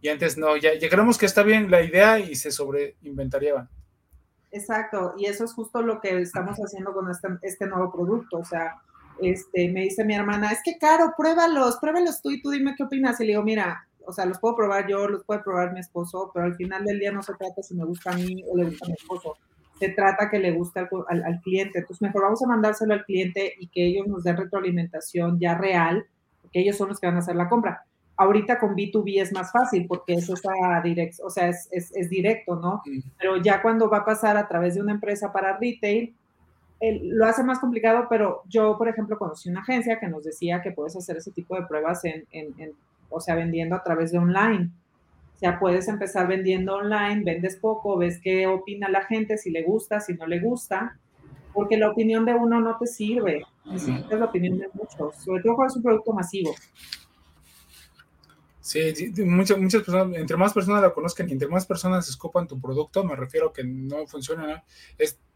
Y 0.02 0.09
antes 0.09 0.39
no, 0.39 0.57
ya, 0.57 0.74
ya 0.74 0.89
creemos 0.89 1.19
que 1.19 1.27
está 1.27 1.43
bien 1.43 1.70
la 1.70 1.82
idea 1.82 2.19
y 2.19 2.35
se 2.35 2.51
sobreinventarían. 2.51 3.69
Exacto, 4.52 5.15
y 5.16 5.27
eso 5.27 5.44
es 5.44 5.52
justo 5.52 5.81
lo 5.82 6.01
que 6.01 6.20
estamos 6.20 6.57
haciendo 6.59 6.93
con 6.93 7.11
este, 7.11 7.28
este 7.43 7.66
nuevo 7.66 7.93
producto. 7.93 8.39
O 8.39 8.44
sea, 8.44 8.77
este, 9.22 9.68
me 9.70 9.82
dice 9.82 10.05
mi 10.05 10.14
hermana, 10.14 10.51
es 10.51 10.60
que 10.64 10.78
caro, 10.78 11.14
pruébalos, 11.16 11.78
pruébalos 11.78 12.20
tú 12.22 12.30
y 12.30 12.40
tú 12.42 12.51
dime 12.51 12.74
qué 12.76 12.84
opinas. 12.84 13.20
Y 13.20 13.24
le 13.24 13.32
digo, 13.32 13.42
mira, 13.42 13.86
o 14.05 14.12
sea, 14.12 14.26
los 14.26 14.38
puedo 14.38 14.56
probar 14.56 14.88
yo, 14.88 15.09
los 15.09 15.24
puede 15.24 15.40
probar 15.40 15.72
mi 15.72 15.80
esposo, 15.80 16.30
pero 16.34 16.47
al 16.47 16.55
final 16.56 16.84
del 16.84 16.98
día 16.98 17.12
no 17.12 17.22
se 17.22 17.34
trata 17.34 17.62
si 17.62 17.74
me 17.74 17.84
gusta 17.84 18.10
a 18.10 18.16
mí 18.16 18.44
o 18.48 18.56
le 18.56 18.64
gusta 18.64 18.86
a 18.86 18.88
mi 18.88 18.94
esposo. 18.94 19.36
Se 19.78 19.90
trata 19.90 20.28
que 20.28 20.38
le 20.38 20.52
guste 20.52 20.80
al, 20.80 21.22
al, 21.22 21.40
cliente. 21.40 21.78
Entonces, 21.78 22.02
mejor 22.02 22.22
vamos 22.22 22.42
a 22.42 22.47
mandárselo 22.47 22.92
al 22.92 23.05
cliente 23.05 23.55
y 23.59 23.68
que 23.68 23.86
ellos 23.86 24.06
nos 24.06 24.24
den 24.24 24.36
retroalimentación 24.36 25.38
ya 25.38 25.56
real, 25.56 26.05
porque 26.42 26.60
ellos 26.60 26.76
son 26.76 26.88
los 26.88 27.01
que 27.01 27.06
van 27.06 27.16
a 27.16 27.20
hacer 27.20 27.36
la 27.36 27.48
compra. 27.48 27.84
Ahorita 28.16 28.59
con 28.59 28.74
B2B 28.74 29.22
es 29.22 29.32
más 29.32 29.51
fácil 29.51 29.86
porque 29.86 30.12
eso 30.12 30.34
está 30.34 30.52
directo, 30.84 31.24
o 31.24 31.30
sea, 31.30 31.48
es, 31.48 31.68
es, 31.70 31.90
es 31.97 32.10
directo, 32.10 32.56
¿no? 32.56 32.82
Pero 33.18 33.38
ya 33.38 33.62
cuando 33.62 33.88
va 33.88 33.98
a 33.98 34.05
pasar 34.05 34.36
a 34.36 34.47
través 34.47 34.74
de 34.74 34.82
una 34.82 34.92
empresa 34.92 35.32
para 35.32 35.56
retail, 35.56 36.14
lo 36.81 37.27
hace 37.27 37.43
más 37.43 37.59
complicado, 37.59 38.07
pero 38.09 38.43
yo, 38.48 38.77
por 38.78 38.89
ejemplo, 38.89 39.19
conocí 39.19 39.51
una 39.51 39.61
agencia 39.61 40.01
que 40.01 40.09
nos 40.09 40.24
decía 40.24 40.62
que 40.62 40.73
puedes 40.73 40.97
hacer 40.97 41.19
ese 41.19 41.31
tipo 41.31 41.55
de 41.55 41.66
pruebas 41.66 42.05
en, 42.05 42.27
en, 42.32 42.73
o 43.11 43.20
sea, 43.20 43.35
vendiendo 43.35 43.77
a 43.77 43.82
través 43.82 44.12
de 44.12 44.19
online. 44.19 44.70
O 45.36 45.39
sea, 45.39 45.59
puedes 45.59 45.89
empezar 45.89 46.27
vendiendo 46.27 46.74
online, 46.74 47.23
vendes 47.24 47.57
poco, 47.57 47.97
ves 47.97 48.20
qué 48.23 48.47
opina 48.47 48.89
la 48.89 49.05
gente, 49.05 49.39
si 49.39 49.51
le 49.51 49.62
gusta, 49.62 50.01
si 50.01 50.15
no 50.15 50.27
le 50.27 50.40
gusta, 50.40 50.98
porque 51.52 51.77
la 51.77 51.90
opinión 51.90 52.24
de 52.24 52.35
uno 52.35 52.61
no 52.61 52.77
te 52.78 52.86
sirve, 52.86 53.44
necesitas 53.65 54.19
la 54.19 54.27
opinión 54.27 54.59
de 54.59 54.69
muchos, 54.73 55.16
sobre 55.16 55.43
todo 55.43 55.57
cuando 55.57 55.73
es 55.73 55.77
un 55.77 55.82
producto 55.82 56.12
masivo. 56.12 56.55
Sí, 58.61 59.12
muchas, 59.24 59.59
muchas 59.59 59.82
personas, 59.82 60.16
entre 60.16 60.36
más 60.36 60.52
personas 60.52 60.82
la 60.82 60.93
conozcan 60.93 61.28
y 61.28 61.32
entre 61.32 61.48
más 61.48 61.66
personas 61.66 62.09
escopan 62.09 62.47
tu 62.47 62.61
producto, 62.61 63.02
me 63.02 63.16
refiero 63.16 63.48
a 63.48 63.52
que 63.52 63.65
no 63.65 64.07
funciona, 64.07 64.62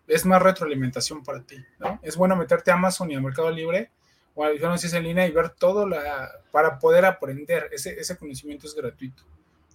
es 0.06 0.24
más 0.26 0.42
retroalimentación 0.42 1.22
para 1.22 1.42
ti, 1.42 1.56
¿no? 1.78 1.98
Es 2.02 2.16
bueno 2.16 2.36
meterte 2.36 2.70
a 2.70 2.74
Amazon 2.74 3.10
y 3.10 3.14
a 3.14 3.20
Mercado 3.20 3.50
Libre 3.50 3.90
o 4.34 4.44
a 4.44 4.50
es 4.50 4.92
en 4.92 5.04
línea 5.04 5.26
y 5.26 5.32
ver 5.32 5.50
todo 5.50 5.86
la, 5.88 6.28
para 6.50 6.78
poder 6.78 7.04
aprender. 7.04 7.68
Ese, 7.72 7.98
ese 7.98 8.16
conocimiento 8.16 8.66
es 8.66 8.74
gratuito. 8.74 9.22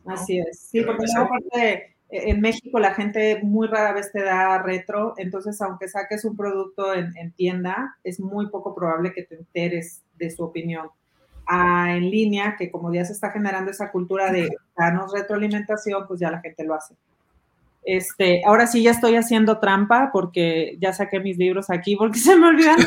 Así 0.06 0.39
es. 0.39 0.60
Sí, 0.60 0.81
porque 0.81 1.06
aparte 1.15 1.95
en 2.10 2.41
México 2.41 2.80
la 2.80 2.93
gente 2.93 3.39
muy 3.43 3.68
rara 3.68 3.93
vez 3.93 4.11
te 4.11 4.23
da 4.23 4.61
retro, 4.61 5.14
entonces 5.18 5.61
aunque 5.61 5.88
saques 5.88 6.26
un 6.26 6.35
producto 6.35 6.93
en, 6.93 7.31
tienda, 7.34 7.95
es 8.03 8.19
muy 8.19 8.49
poco 8.49 8.76
probable 8.76 9.14
que 9.14 9.23
te 9.23 9.35
enteres 9.35 10.03
de 10.18 10.30
su 10.30 10.43
opinión. 10.43 10.89
Ah, 11.45 11.95
en 11.95 12.10
línea, 12.10 12.56
que 12.57 12.69
como 12.69 12.93
ya 12.93 13.06
se 13.06 13.14
está 13.14 13.31
generando 13.31 13.72
esa 13.72 13.91
cultura 13.91 14.31
de 14.31 14.49
darnos 14.77 15.11
retroalimentación, 15.11 16.06
pues 16.07 16.19
ya 16.19 16.30
la 16.30 16.41
gente 16.41 16.64
lo 16.64 16.76
hace. 16.76 16.95
Este, 17.84 18.41
ahora 18.45 18.68
sí 18.68 18.84
ya 18.84 18.91
estoy 18.91 19.15
haciendo 19.15 19.60
trampa 19.60 20.10
porque 20.11 20.77
ya 20.80 20.93
saqué 20.93 21.19
mis 21.19 21.38
libros 21.38 21.69
aquí 21.69 21.95
porque 21.95 22.19
se 22.19 22.35
me 22.35 22.47
olvidan 22.47 22.77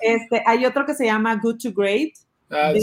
Este, 0.00 0.42
hay 0.46 0.64
otro 0.64 0.86
que 0.86 0.94
se 0.94 1.06
llama 1.06 1.36
Good 1.36 1.58
to 1.58 1.72
Great 1.74 2.12
ah, 2.50 2.72
de 2.72 2.80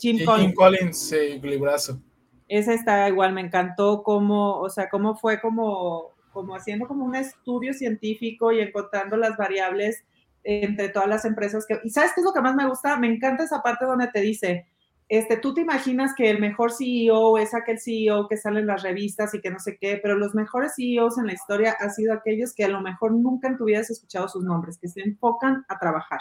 Jim, 0.00 0.24
Collins. 0.24 0.48
Jim 0.48 0.54
Collins, 0.54 1.14
librazo. 1.42 2.00
Ese 2.48 2.74
está 2.74 3.08
igual, 3.08 3.32
me 3.32 3.40
encantó 3.40 4.02
cómo, 4.02 4.60
o 4.60 4.68
sea, 4.68 4.88
cómo 4.88 5.16
fue 5.16 5.40
como, 5.40 6.10
como 6.32 6.54
haciendo 6.54 6.86
como 6.86 7.04
un 7.04 7.14
estudio 7.14 7.72
científico 7.72 8.52
y 8.52 8.60
encontrando 8.60 9.16
las 9.16 9.36
variables 9.36 10.04
entre 10.44 10.90
todas 10.90 11.08
las 11.08 11.24
empresas 11.24 11.64
que, 11.66 11.80
y 11.82 11.90
¿sabes 11.90 12.12
qué 12.14 12.20
es 12.20 12.24
lo 12.24 12.34
que 12.34 12.42
más 12.42 12.54
me 12.54 12.68
gusta? 12.68 12.98
Me 12.98 13.06
encanta 13.06 13.44
esa 13.44 13.62
parte 13.62 13.86
donde 13.86 14.08
te 14.08 14.20
dice, 14.20 14.66
este, 15.16 15.36
tú 15.36 15.52
te 15.52 15.60
imaginas 15.60 16.14
que 16.16 16.30
el 16.30 16.40
mejor 16.40 16.72
CEO 16.72 17.36
es 17.38 17.54
aquel 17.54 17.78
CEO 17.78 18.26
que 18.28 18.36
sale 18.36 18.60
en 18.60 18.66
las 18.66 18.82
revistas 18.82 19.34
y 19.34 19.40
que 19.40 19.50
no 19.50 19.58
sé 19.58 19.76
qué, 19.78 19.98
pero 20.02 20.16
los 20.16 20.34
mejores 20.34 20.74
CEOs 20.76 21.18
en 21.18 21.26
la 21.26 21.34
historia 21.34 21.76
han 21.78 21.90
sido 21.90 22.14
aquellos 22.14 22.54
que 22.54 22.64
a 22.64 22.68
lo 22.68 22.80
mejor 22.80 23.12
nunca 23.12 23.48
en 23.48 23.56
tu 23.56 23.64
vida 23.64 23.80
has 23.80 23.90
escuchado 23.90 24.28
sus 24.28 24.44
nombres, 24.44 24.78
que 24.78 24.88
se 24.88 25.02
enfocan 25.02 25.64
a 25.68 25.78
trabajar. 25.78 26.20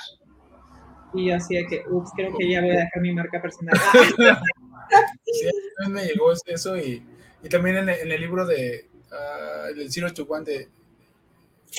Y 1.13 1.27
yo 1.27 1.35
así 1.35 1.55
de 1.55 1.65
que, 1.67 1.83
ups, 1.89 2.11
creo 2.15 2.35
que 2.37 2.49
ya 2.49 2.61
voy 2.61 2.71
a 2.71 2.79
dejar 2.79 3.01
mi 3.01 3.13
marca 3.13 3.41
personal. 3.41 3.75
sí, 5.23 5.47
me 5.89 6.05
llegó 6.05 6.31
eso 6.45 6.77
y, 6.77 7.05
y 7.43 7.49
también 7.49 7.77
en, 7.77 7.89
el 7.89 8.21
libro 8.21 8.45
de 8.45 8.89
uh, 9.11 9.67
el 9.67 9.91
Zero 9.91 10.11
to 10.13 10.23
One 10.23 10.43
de... 10.43 10.69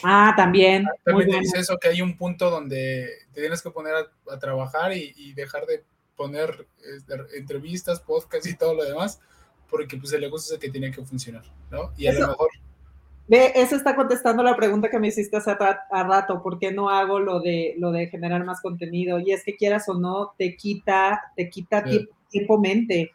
Ah, 0.03 0.33
también. 0.37 0.87
También 1.05 1.41
dice 1.41 1.59
eso, 1.59 1.79
que 1.79 1.89
hay 1.89 2.03
un 2.03 2.17
punto 2.17 2.51
donde 2.51 3.09
te 3.33 3.41
tienes 3.41 3.63
que 3.63 3.71
poner 3.71 3.95
a, 4.31 4.39
trabajar 4.39 4.93
y 4.93 5.33
dejar 5.35 5.67
de 5.67 5.85
poner 6.17 6.67
este, 6.97 7.15
entrevistas, 7.39 8.01
podcasts 8.01 8.49
y 8.49 8.57
todo 8.57 8.75
lo 8.75 8.85
demás, 8.85 9.21
porque 9.69 9.97
pues 9.97 10.13
el 10.13 10.21
negocio 10.21 10.55
es 10.55 10.55
el 10.55 10.61
que 10.61 10.71
tiene 10.71 10.91
que 10.91 11.05
funcionar, 11.05 11.45
¿no? 11.71 11.93
Y 11.97 12.07
a 12.07 12.13
lo 12.13 12.29
mejor... 12.29 12.49
Ve, 13.27 13.53
eso 13.55 13.75
está 13.75 13.97
contestando 13.97 14.43
la 14.43 14.55
pregunta 14.55 14.91
que 14.91 14.99
me 14.99 15.09
hiciste 15.09 15.39
hace 15.39 15.55
rato, 15.55 16.43
¿por 16.43 16.59
qué 16.59 16.73
no 16.73 16.91
hago 16.91 17.19
lo 17.19 17.41
de, 17.41 17.75
lo 17.79 17.91
de 17.91 18.09
generar 18.09 18.45
más 18.45 18.61
contenido? 18.61 19.19
Y 19.19 19.33
es 19.33 19.43
que 19.45 19.57
quieras 19.57 19.89
o 19.89 19.95
no, 19.95 20.35
te 20.37 20.57
quita, 20.57 21.33
te 21.35 21.49
quita 21.49 21.83
tiempo, 22.29 22.59
mente. 22.59 23.13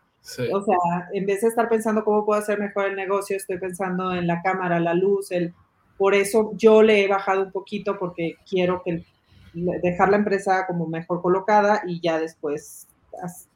O 0.52 0.62
sea, 0.64 1.10
en 1.14 1.26
vez 1.26 1.42
de 1.42 1.48
estar 1.48 1.70
pensando 1.70 2.04
cómo 2.04 2.26
puedo 2.26 2.40
hacer 2.40 2.60
mejor 2.60 2.88
el 2.88 2.96
negocio, 2.96 3.38
estoy 3.38 3.60
pensando 3.60 4.14
en 4.14 4.26
la 4.26 4.42
cámara, 4.42 4.80
la 4.80 4.94
luz, 4.94 5.32
el... 5.32 5.54
Por 5.98 6.16
eso 6.16 6.52
yo 6.56 6.82
le 6.82 7.04
he 7.04 7.08
bajado 7.08 7.44
un 7.44 7.52
poquito 7.52 8.00
porque 8.00 8.36
quiero 8.50 8.82
que 8.84 9.06
dejar 9.54 10.10
la 10.10 10.18
empresa 10.18 10.66
como 10.66 10.88
mejor 10.88 11.22
colocada 11.22 11.84
y 11.86 12.00
ya 12.02 12.20
después 12.20 12.89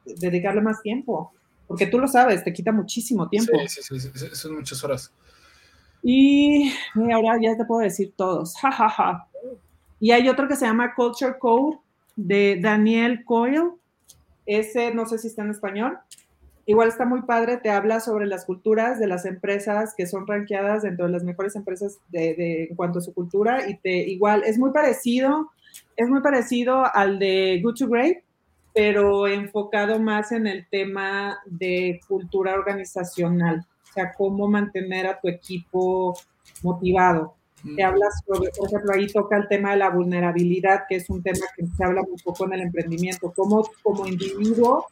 dedicarle 0.05 0.61
más 0.61 0.81
tiempo, 0.81 1.31
porque 1.67 1.87
tú 1.87 1.99
lo 1.99 2.07
sabes, 2.07 2.43
te 2.43 2.53
quita 2.53 2.71
muchísimo 2.71 3.29
tiempo. 3.29 3.53
Sí, 3.67 3.81
sí, 3.81 3.99
sí, 3.99 4.27
son 4.33 4.55
muchas 4.55 4.83
horas. 4.83 5.11
Y 6.03 6.73
ahora 7.13 7.39
ya 7.41 7.55
te 7.55 7.65
puedo 7.65 7.81
decir 7.81 8.13
todos, 8.15 8.55
jajaja. 8.57 9.27
Y 9.99 10.11
hay 10.11 10.27
otro 10.27 10.47
que 10.47 10.57
se 10.57 10.65
llama 10.65 10.93
Culture 10.95 11.39
Code 11.39 11.77
de 12.17 12.59
Daniel 12.61 13.23
Coyle. 13.23 13.71
Ese 14.45 14.93
no 14.93 15.05
sé 15.05 15.17
si 15.17 15.27
está 15.27 15.43
en 15.43 15.51
español. 15.51 15.97
Igual 16.65 16.89
está 16.89 17.05
muy 17.05 17.23
padre, 17.23 17.57
te 17.57 17.69
habla 17.69 17.99
sobre 17.99 18.25
las 18.25 18.45
culturas 18.45 18.97
de 18.97 19.07
las 19.07 19.25
empresas 19.25 19.93
que 19.95 20.07
son 20.07 20.25
rankeadas 20.25 20.83
dentro 20.83 21.05
de 21.05 21.11
las 21.11 21.23
mejores 21.23 21.55
empresas 21.57 21.99
de, 22.09 22.67
en 22.69 22.75
cuanto 22.75 22.99
a 22.99 23.01
su 23.01 23.13
cultura 23.13 23.69
y 23.69 23.77
te 23.77 24.09
igual 24.09 24.43
es 24.45 24.57
muy 24.57 24.71
parecido, 24.71 25.51
es 25.97 26.07
muy 26.07 26.21
parecido 26.21 26.83
al 26.93 27.19
de 27.19 27.59
Good 27.61 27.75
to 27.75 27.87
Great, 27.89 28.23
pero 28.73 29.27
enfocado 29.27 29.99
más 29.99 30.31
en 30.31 30.47
el 30.47 30.67
tema 30.67 31.39
de 31.45 32.01
cultura 32.07 32.53
organizacional, 32.53 33.65
o 33.89 33.93
sea, 33.93 34.13
cómo 34.13 34.47
mantener 34.47 35.05
a 35.07 35.19
tu 35.19 35.27
equipo 35.27 36.17
motivado. 36.63 37.35
Te 37.75 37.81
hablas 37.81 38.13
sobre, 38.25 38.49
por 38.57 38.67
ejemplo, 38.67 38.91
ahí 38.93 39.07
toca 39.07 39.37
el 39.37 39.47
tema 39.47 39.71
de 39.71 39.77
la 39.77 39.89
vulnerabilidad, 39.89 40.81
que 40.89 40.95
es 40.97 41.09
un 41.09 41.23
tema 41.23 41.45
que 41.55 41.65
se 41.65 41.83
habla 41.83 42.01
un 42.01 42.17
poco 42.21 42.45
en 42.45 42.53
el 42.53 42.61
emprendimiento, 42.61 43.31
cómo 43.33 43.69
como 43.81 44.05
individuo 44.05 44.87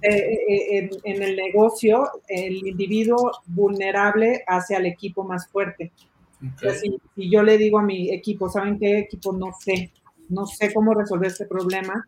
eh, 0.00 0.38
eh, 0.48 0.90
en, 1.04 1.22
el 1.22 1.36
negocio, 1.36 2.08
el 2.28 2.66
individuo 2.66 3.30
vulnerable 3.46 4.42
hace 4.46 4.74
al 4.74 4.86
equipo 4.86 5.24
más 5.24 5.46
fuerte. 5.48 5.92
si, 6.80 6.98
si, 7.14 7.30
yo 7.30 7.42
le 7.42 7.58
digo 7.58 7.78
a 7.78 7.82
mi 7.82 8.10
equipo, 8.10 8.48
¿saben 8.48 8.78
qué 8.78 9.00
equipo? 9.00 9.32
No 9.32 9.52
sé, 9.58 9.92
no 10.30 10.46
sé 10.46 10.72
cómo 10.72 10.94
resolver 10.94 11.28
este 11.28 11.46
problema, 11.46 12.06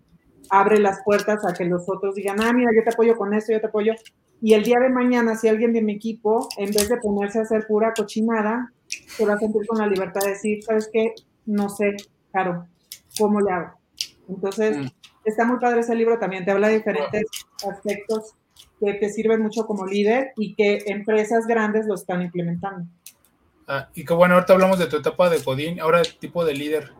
abre 0.50 0.78
las 0.78 1.02
puertas 1.04 1.44
a 1.44 1.52
que 1.52 1.64
los 1.64 1.88
otros 1.88 2.14
digan, 2.14 2.40
ah, 2.42 2.52
mira, 2.52 2.70
yo 2.74 2.82
te 2.84 2.90
apoyo 2.90 3.16
con 3.16 3.34
esto, 3.34 3.52
yo 3.52 3.60
te 3.60 3.66
apoyo. 3.66 3.94
Y 4.40 4.54
el 4.54 4.62
día 4.62 4.78
de 4.78 4.90
mañana, 4.90 5.36
si 5.36 5.48
alguien 5.48 5.72
de 5.72 5.82
mi 5.82 5.94
equipo, 5.94 6.48
en 6.56 6.72
vez 6.72 6.88
de 6.88 6.98
ponerse 6.98 7.38
a 7.38 7.42
hacer 7.42 7.66
pura 7.66 7.92
cochinada, 7.94 8.72
se 8.86 9.24
va 9.24 9.34
a 9.34 9.38
sentir 9.38 9.66
con 9.66 9.78
la 9.78 9.86
libertad 9.86 10.20
de 10.22 10.30
decir, 10.30 10.62
¿sabes 10.62 10.90
qué? 10.92 11.14
No 11.46 11.68
sé, 11.68 11.96
claro, 12.30 12.66
¿cómo 13.18 13.40
le 13.40 13.50
hago? 13.50 13.72
Entonces, 14.28 14.76
mm. 14.76 14.86
está 15.24 15.44
muy 15.44 15.58
padre 15.58 15.80
ese 15.80 15.94
libro 15.94 16.18
también, 16.18 16.44
te 16.44 16.50
habla 16.50 16.68
de 16.68 16.78
diferentes 16.78 17.24
aspectos 17.66 18.34
que 18.80 18.94
te 18.94 19.08
sirven 19.08 19.42
mucho 19.42 19.66
como 19.66 19.86
líder 19.86 20.32
y 20.36 20.54
que 20.54 20.84
empresas 20.86 21.46
grandes 21.46 21.86
lo 21.86 21.94
están 21.94 22.22
implementando. 22.22 22.86
Ah, 23.68 23.88
y 23.94 24.04
que 24.04 24.14
bueno, 24.14 24.34
ahorita 24.34 24.52
hablamos 24.52 24.78
de 24.78 24.86
tu 24.86 24.96
etapa 24.96 25.28
de 25.30 25.38
Godín, 25.38 25.80
ahora 25.80 26.02
tipo 26.02 26.44
de 26.44 26.54
líder 26.54 26.92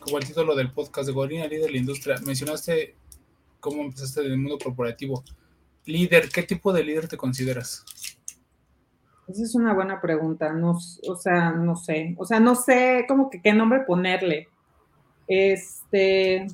como 0.00 0.18
el 0.18 0.26
título 0.26 0.54
del 0.54 0.72
podcast 0.72 1.06
de 1.06 1.12
Gorina, 1.12 1.46
líder 1.46 1.66
de 1.66 1.72
la 1.72 1.78
industria, 1.78 2.16
mencionaste 2.24 2.96
cómo 3.60 3.82
empezaste 3.82 4.20
en 4.20 4.32
el 4.32 4.38
mundo 4.38 4.58
corporativo. 4.62 5.22
Líder, 5.86 6.28
¿qué 6.30 6.42
tipo 6.42 6.72
de 6.72 6.84
líder 6.84 7.08
te 7.08 7.16
consideras? 7.16 7.84
Esa 9.28 9.42
es 9.44 9.54
una 9.54 9.74
buena 9.74 10.00
pregunta. 10.00 10.52
No, 10.52 10.78
o 11.08 11.16
sea, 11.16 11.52
no 11.52 11.76
sé. 11.76 12.14
O 12.18 12.24
sea, 12.24 12.40
no 12.40 12.54
sé 12.54 13.04
cómo 13.06 13.30
que 13.30 13.40
qué 13.40 13.52
nombre 13.52 13.80
ponerle. 13.80 14.48
Este, 15.28 16.46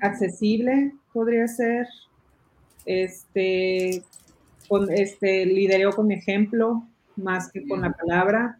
accesible 0.00 0.92
podría 1.12 1.46
ser. 1.46 1.86
Este, 2.86 4.02
con 4.68 4.90
este, 4.90 5.46
lidereo 5.46 5.90
con 5.90 6.10
ejemplo 6.10 6.84
más 7.16 7.50
que 7.52 7.66
con 7.66 7.82
la 7.82 7.92
palabra. 7.92 8.58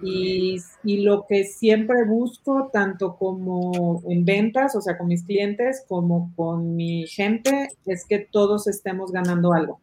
Y, 0.00 0.58
y, 0.84 1.02
lo 1.02 1.26
que 1.26 1.44
siempre 1.44 2.04
busco, 2.04 2.70
tanto 2.72 3.16
como 3.16 4.02
en 4.08 4.24
ventas, 4.24 4.74
o 4.76 4.80
sea, 4.80 4.96
con 4.96 5.08
mis 5.08 5.24
clientes, 5.24 5.84
como 5.88 6.32
con 6.36 6.76
mi 6.76 7.06
gente, 7.06 7.68
es 7.86 8.04
que 8.06 8.20
todos 8.20 8.66
estemos 8.66 9.12
ganando 9.12 9.52
algo. 9.52 9.80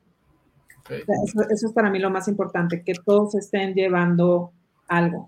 eso, 0.90 1.41
eso, 1.49 1.68
es 1.68 1.73
para 1.73 1.90
mí 1.90 1.99
lo 1.99 2.10
más 2.10 2.27
importante, 2.27 2.81
que 2.84 2.94
todos 2.94 3.36
estén 3.36 3.73
llevando 3.73 4.52
algo, 4.88 5.27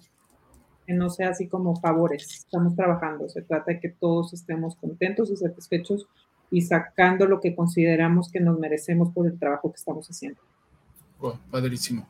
que 0.88 0.94
no 0.94 1.10
sea 1.10 1.30
así 1.30 1.48
como 1.48 1.76
favores. 1.76 2.44
Estamos 2.46 2.76
trabajando, 2.76 3.30
se 3.30 3.42
trata 3.42 3.74
de 3.74 3.80
que 3.80 3.90
todos 3.90 4.34
estemos 4.34 4.76
contentos 4.76 5.30
y 5.32 5.38
satisfechos 5.38 6.08
y 6.50 6.62
sacando 6.62 7.26
lo 7.26 7.40
que 7.40 7.56
consideramos 7.56 8.30
que 8.30 8.42
nos 8.42 8.60
merecemos 8.60 9.12
por 9.14 9.26
el 9.28 9.40
trabajo 9.40 9.72
que 9.72 9.78
estamos 9.78 10.08
haciendo. 10.08 10.42
padrísimo. 11.50 12.06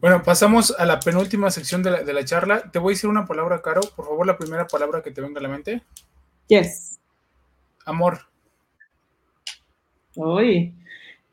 Bueno, 0.00 0.22
pasamos 0.22 0.74
a 0.78 0.86
la 0.86 1.00
penúltima 1.00 1.50
sección 1.50 1.82
de 1.82 1.90
la, 1.90 2.02
de 2.02 2.12
la, 2.12 2.24
charla. 2.24 2.70
Te 2.70 2.78
voy 2.78 2.92
a 2.92 2.94
decir 2.94 3.10
una 3.10 3.26
palabra, 3.26 3.60
Caro. 3.62 3.80
Por 3.96 4.04
favor, 4.06 4.26
la 4.26 4.38
primera 4.38 4.66
palabra 4.66 5.02
que 5.02 5.10
te 5.10 5.20
venga 5.20 5.40
a 5.40 5.42
la 5.42 5.48
mente. 5.48 5.82
Yes. 6.46 7.00
Amor. 7.84 8.20
Uy, 10.14 10.74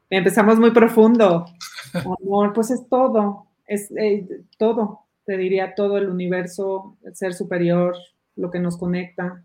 empezamos 0.10 0.58
muy 0.58 0.72
profundo. 0.72 1.46
Amor, 1.94 2.54
pues 2.54 2.72
es 2.72 2.88
todo. 2.90 3.48
Es 3.68 3.92
eh, 3.92 4.28
todo. 4.58 5.02
Te 5.26 5.38
diría 5.38 5.76
todo 5.76 5.98
el 5.98 6.10
universo, 6.10 6.98
el 7.04 7.16
ser 7.16 7.34
superior, 7.34 7.96
lo 8.36 8.52
que 8.52 8.60
nos 8.60 8.78
conecta, 8.78 9.44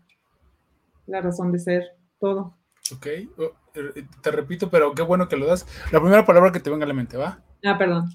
la 1.07 1.21
razón 1.21 1.51
de 1.51 1.59
ser, 1.59 1.83
todo. 2.19 2.55
Ok, 2.95 3.07
oh, 3.37 3.51
eh, 3.73 4.05
te 4.21 4.31
repito, 4.31 4.69
pero 4.69 4.93
qué 4.93 5.01
bueno 5.01 5.27
que 5.27 5.37
lo 5.37 5.47
das. 5.47 5.65
La 5.91 5.99
primera 5.99 6.25
palabra 6.25 6.51
que 6.51 6.59
te 6.59 6.69
venga 6.69 6.85
a 6.85 6.87
la 6.87 6.93
mente, 6.93 7.17
¿va? 7.17 7.39
Ah, 7.63 7.77
perdón. 7.77 8.09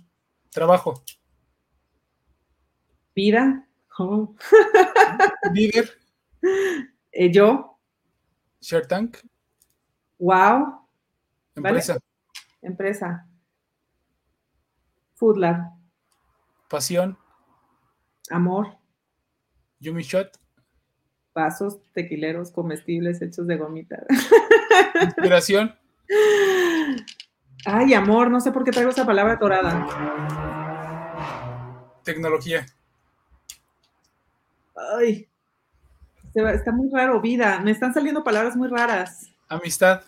Trabajo. 0.51 1.03
Vida. 3.15 3.67
Oh. 3.99 4.35
Líder. 5.53 5.91
Eh, 7.19 7.33
yo. 7.33 7.79
Share 8.61 8.87
Tank. 8.87 9.17
Wow. 10.19 10.87
Empresa. 11.55 11.95
¿Vale? 11.95 12.05
Empresa. 12.61 13.27
Food 15.15 15.39
Lab. 15.39 15.73
Pasión. 16.69 17.17
Amor. 18.31 18.77
Yumi 19.81 20.03
Shot. 20.03 20.39
Vasos 21.35 21.81
tequileros 21.93 22.51
comestibles 22.51 23.23
hechos 23.23 23.47
de 23.47 23.57
gomita. 23.57 24.05
Inspiración. 25.03 25.75
Ay, 27.69 27.95
amor, 27.95 28.31
no 28.31 28.41
sé 28.41 28.53
por 28.53 28.63
qué 28.63 28.71
traigo 28.71 28.91
esa 28.91 29.05
palabra 29.05 29.37
dorada. 29.37 29.87
Tecnología. 32.05 32.65
Ay, 34.97 35.29
está 36.33 36.71
muy 36.71 36.89
raro, 36.91 37.21
vida. 37.21 37.59
Me 37.61 37.73
están 37.73 37.93
saliendo 37.93 38.23
palabras 38.23 38.57
muy 38.57 38.69
raras. 38.69 39.33
Amistad. 39.49 40.03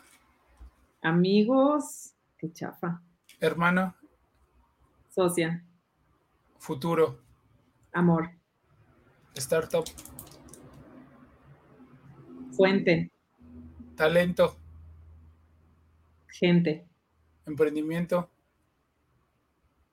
Amigos. 1.03 2.13
Qué 2.39 2.53
chafa. 2.53 3.03
Hermano. 3.41 3.95
Socia. 5.09 5.65
Futuro. 6.59 7.21
Amor. 7.93 8.31
Startup. 9.35 9.85
Fuente. 12.57 13.11
Talento. 13.97 14.57
Gente. 16.29 16.88
Emprendimiento. 17.49 18.31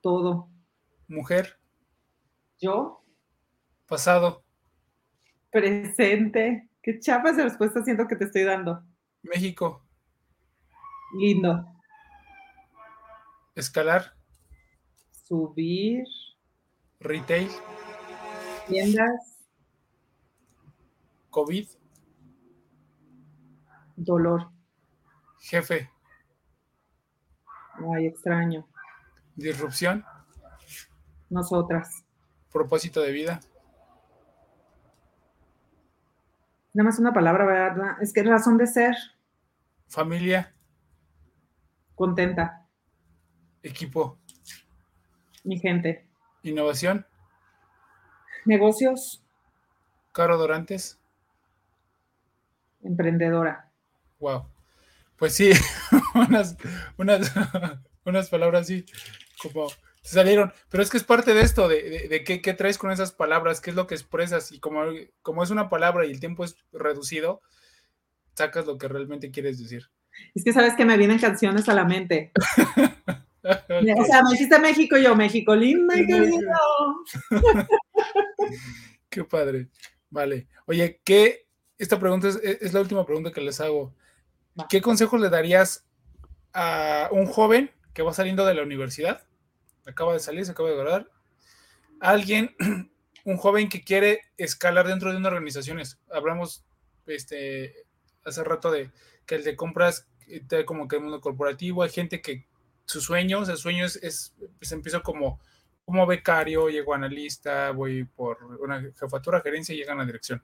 Todo. 0.02 0.48
Mujer. 1.08 1.58
Yo. 2.58 3.02
Pasado. 3.86 4.44
Presente. 5.50 6.68
Qué 6.82 7.00
chapas 7.00 7.36
de 7.36 7.44
respuesta 7.44 7.82
siento 7.82 8.06
que 8.06 8.16
te 8.16 8.24
estoy 8.26 8.44
dando. 8.44 8.84
México. 9.22 9.82
Lindo. 11.14 11.66
Escalar. 13.54 14.14
Subir. 15.10 16.04
Retail. 17.00 17.48
Tiendas. 18.68 19.46
COVID. 21.30 21.66
Dolor. 23.96 24.50
Jefe. 25.40 25.95
Ay, 27.94 28.06
extraño. 28.06 28.66
Disrupción. 29.34 30.04
Nosotras. 31.28 32.04
Propósito 32.52 33.00
de 33.02 33.12
vida. 33.12 33.40
Nada 36.72 36.90
más 36.90 36.98
una 36.98 37.12
palabra, 37.12 37.44
¿verdad? 37.44 38.02
Es 38.02 38.12
que 38.12 38.22
razón 38.22 38.58
de 38.58 38.66
ser. 38.66 38.94
Familia. 39.88 40.54
Contenta. 41.94 42.66
Equipo. 43.62 44.18
Mi 45.44 45.58
gente. 45.58 46.06
Innovación. 46.42 47.06
Negocios. 48.44 49.24
Caro 50.12 50.36
Dorantes. 50.36 50.98
Emprendedora. 52.82 53.70
Wow. 54.18 54.46
Pues 55.16 55.34
sí, 55.34 55.50
unas, 56.14 56.56
unas, 56.96 57.32
unas 58.04 58.28
palabras 58.28 58.62
así 58.62 58.84
como 59.40 59.68
salieron, 60.02 60.52
pero 60.70 60.82
es 60.82 60.90
que 60.90 60.96
es 60.96 61.04
parte 61.04 61.34
de 61.34 61.40
esto, 61.40 61.68
de, 61.68 61.82
de, 61.82 62.08
de 62.08 62.24
qué, 62.24 62.40
qué, 62.40 62.54
traes 62.54 62.78
con 62.78 62.90
esas 62.90 63.12
palabras, 63.12 63.60
qué 63.60 63.70
es 63.70 63.76
lo 63.76 63.86
que 63.86 63.94
expresas 63.94 64.52
y 64.52 64.60
como, 64.60 64.82
como 65.22 65.42
es 65.42 65.50
una 65.50 65.68
palabra 65.68 66.06
y 66.06 66.12
el 66.12 66.20
tiempo 66.20 66.44
es 66.44 66.56
reducido, 66.72 67.42
sacas 68.34 68.66
lo 68.66 68.78
que 68.78 68.88
realmente 68.88 69.30
quieres 69.30 69.58
decir. 69.58 69.90
Es 70.34 70.44
que 70.44 70.52
sabes 70.52 70.74
que 70.74 70.84
me 70.84 70.96
vienen 70.96 71.18
canciones 71.18 71.68
a 71.68 71.74
la 71.74 71.84
mente. 71.84 72.32
O 73.48 74.04
sea, 74.04 74.24
me 74.24 74.34
hiciste 74.34 74.58
México 74.58 74.96
yo, 74.96 75.14
México 75.14 75.54
lindo 75.54 75.96
y 75.96 76.04
querido. 76.04 76.50
qué 79.08 79.22
padre. 79.22 79.68
Vale. 80.10 80.48
Oye, 80.66 81.00
¿qué? 81.04 81.46
Esta 81.78 82.00
pregunta 82.00 82.28
es, 82.28 82.36
es 82.42 82.72
la 82.72 82.80
última 82.80 83.06
pregunta 83.06 83.30
que 83.30 83.40
les 83.40 83.60
hago. 83.60 83.94
¿Qué 84.68 84.80
consejos 84.80 85.20
le 85.20 85.28
darías 85.28 85.85
a 86.56 87.10
un 87.12 87.26
joven 87.26 87.70
que 87.92 88.02
va 88.02 88.14
saliendo 88.14 88.46
de 88.46 88.54
la 88.54 88.62
universidad? 88.62 89.22
Acaba 89.86 90.14
de 90.14 90.20
salir, 90.20 90.46
se 90.46 90.52
acaba 90.52 90.70
de 90.70 90.76
graduar. 90.76 91.10
Alguien, 92.00 92.56
un 93.24 93.36
joven 93.36 93.68
que 93.68 93.84
quiere 93.84 94.22
escalar 94.38 94.88
dentro 94.88 95.12
de 95.12 95.18
una 95.18 95.28
organización. 95.28 95.80
Hablamos 96.10 96.64
este, 97.06 97.84
hace 98.24 98.42
rato 98.42 98.70
de 98.70 98.90
que 99.26 99.34
el 99.34 99.44
de 99.44 99.54
compras 99.54 100.08
está 100.26 100.64
como 100.64 100.88
que 100.88 100.96
el 100.96 101.02
mundo 101.02 101.20
corporativo. 101.20 101.82
Hay 101.82 101.90
gente 101.90 102.22
que 102.22 102.46
sus 102.86 103.04
sueños, 103.04 103.50
el 103.50 103.58
sueño 103.58 103.84
es, 103.84 103.96
es 103.96 104.34
pues 104.58 104.72
empiezo 104.72 105.02
como, 105.02 105.38
como 105.84 106.06
becario, 106.06 106.70
llego 106.70 106.94
a 106.94 106.96
analista, 106.96 107.70
voy 107.70 108.04
por 108.04 108.42
una 108.60 108.80
jefatura, 108.98 109.42
gerencia 109.42 109.74
y 109.74 109.78
llegan 109.78 109.98
a 109.98 110.00
la 110.02 110.06
dirección. 110.06 110.42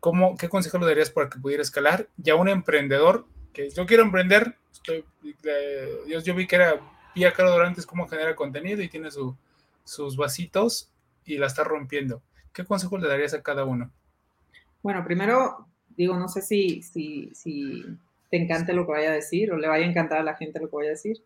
¿Cómo, 0.00 0.36
¿Qué 0.36 0.48
consejo 0.48 0.78
le 0.78 0.86
darías 0.86 1.10
para 1.10 1.28
que 1.28 1.38
pudiera 1.38 1.62
escalar? 1.62 2.08
Ya 2.16 2.34
un 2.34 2.48
emprendedor, 2.48 3.26
que 3.52 3.70
yo 3.70 3.86
quiero 3.86 4.02
emprender, 4.02 4.56
estoy, 4.72 5.04
eh, 5.44 5.88
yo, 6.24 6.34
vi 6.34 6.46
que 6.46 6.56
era 6.56 6.80
Pía 7.14 7.32
Caro 7.32 7.50
Dorantes 7.50 7.86
cómo 7.86 8.08
genera 8.08 8.36
contenido 8.36 8.82
y 8.82 8.88
tiene 8.88 9.10
su, 9.10 9.36
sus 9.84 10.16
vasitos 10.16 10.90
y 11.24 11.38
la 11.38 11.46
está 11.46 11.64
rompiendo. 11.64 12.22
¿Qué 12.52 12.64
consejo 12.64 12.98
le 12.98 13.08
darías 13.08 13.34
a 13.34 13.42
cada 13.42 13.64
uno? 13.64 13.90
Bueno, 14.82 15.04
primero, 15.04 15.66
digo, 15.96 16.16
no 16.16 16.28
sé 16.28 16.42
si, 16.42 16.82
si, 16.82 17.30
si 17.34 17.84
te 18.30 18.36
encante 18.36 18.72
lo 18.72 18.86
que 18.86 18.92
vaya 18.92 19.10
a 19.10 19.14
decir 19.14 19.52
o 19.52 19.56
le 19.56 19.68
vaya 19.68 19.84
a 19.84 19.88
encantar 19.88 20.18
a 20.18 20.22
la 20.22 20.36
gente 20.36 20.60
lo 20.60 20.68
que 20.68 20.76
vaya 20.76 20.90
a 20.90 20.92
decir. 20.92 21.22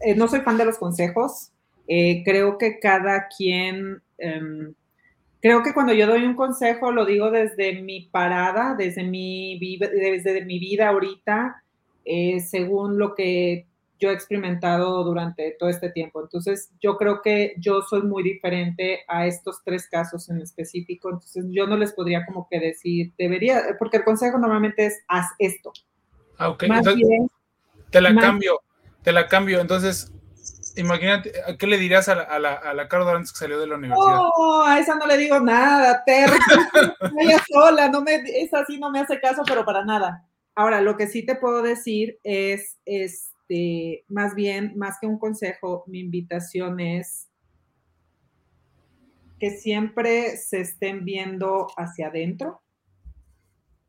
Eh, 0.00 0.14
no 0.14 0.28
soy 0.28 0.40
fan 0.40 0.58
de 0.58 0.64
los 0.64 0.78
consejos. 0.78 1.50
Eh, 1.88 2.22
creo 2.24 2.58
que 2.58 2.78
cada 2.78 3.28
quien... 3.28 4.02
Eh, 4.18 4.72
Creo 5.46 5.62
que 5.62 5.72
cuando 5.72 5.92
yo 5.92 6.08
doy 6.08 6.24
un 6.24 6.34
consejo 6.34 6.90
lo 6.90 7.06
digo 7.06 7.30
desde 7.30 7.80
mi 7.80 8.00
parada, 8.00 8.74
desde 8.74 9.04
mi, 9.04 9.56
desde 9.78 10.44
mi 10.44 10.58
vida 10.58 10.88
ahorita, 10.88 11.62
eh, 12.04 12.40
según 12.40 12.98
lo 12.98 13.14
que 13.14 13.64
yo 14.00 14.10
he 14.10 14.12
experimentado 14.12 15.04
durante 15.04 15.54
todo 15.56 15.68
este 15.68 15.90
tiempo. 15.90 16.20
Entonces, 16.20 16.72
yo 16.80 16.96
creo 16.96 17.22
que 17.22 17.54
yo 17.58 17.82
soy 17.82 18.02
muy 18.02 18.24
diferente 18.24 19.04
a 19.06 19.28
estos 19.28 19.62
tres 19.64 19.88
casos 19.88 20.28
en 20.30 20.40
específico. 20.40 21.10
Entonces, 21.10 21.44
yo 21.50 21.68
no 21.68 21.76
les 21.76 21.92
podría 21.92 22.26
como 22.26 22.48
que 22.50 22.58
decir, 22.58 23.12
debería, 23.16 23.62
porque 23.78 23.98
el 23.98 24.04
consejo 24.04 24.38
normalmente 24.38 24.86
es, 24.86 25.04
haz 25.06 25.28
esto. 25.38 25.72
Ah, 26.38 26.48
ok. 26.48 26.64
Entonces, 26.64 26.96
bien, 26.96 27.30
te 27.90 28.00
la 28.00 28.12
cambio, 28.16 28.62
te 29.00 29.12
la 29.12 29.28
cambio. 29.28 29.60
Entonces, 29.60 30.12
imagínate, 30.76 31.32
¿qué 31.58 31.66
le 31.66 31.78
dirías 31.78 32.08
a 32.08 32.14
la, 32.14 32.22
a 32.22 32.38
la, 32.38 32.52
a 32.54 32.74
la 32.74 32.88
Caro 32.88 33.06
que 33.18 33.26
salió 33.26 33.58
de 33.58 33.66
la 33.66 33.76
universidad? 33.76 34.16
No, 34.16 34.62
a 34.62 34.78
esa 34.78 34.94
no 34.94 35.06
le 35.06 35.16
digo 35.16 35.40
nada, 35.40 36.02
perro. 36.04 36.34
ella 37.20 37.42
sola, 37.50 37.88
no 37.88 38.02
me, 38.02 38.14
esa 38.14 38.64
sí 38.66 38.78
no 38.78 38.90
me 38.90 39.00
hace 39.00 39.20
caso, 39.20 39.42
pero 39.46 39.64
para 39.64 39.84
nada. 39.84 40.24
Ahora, 40.54 40.80
lo 40.80 40.96
que 40.96 41.06
sí 41.06 41.24
te 41.24 41.36
puedo 41.36 41.62
decir 41.62 42.18
es, 42.22 42.78
este, 42.84 44.04
más 44.08 44.34
bien, 44.34 44.72
más 44.76 44.96
que 45.00 45.06
un 45.06 45.18
consejo, 45.18 45.84
mi 45.86 46.00
invitación 46.00 46.80
es 46.80 47.28
que 49.38 49.50
siempre 49.50 50.36
se 50.36 50.60
estén 50.60 51.04
viendo 51.04 51.66
hacia 51.76 52.08
adentro. 52.08 52.62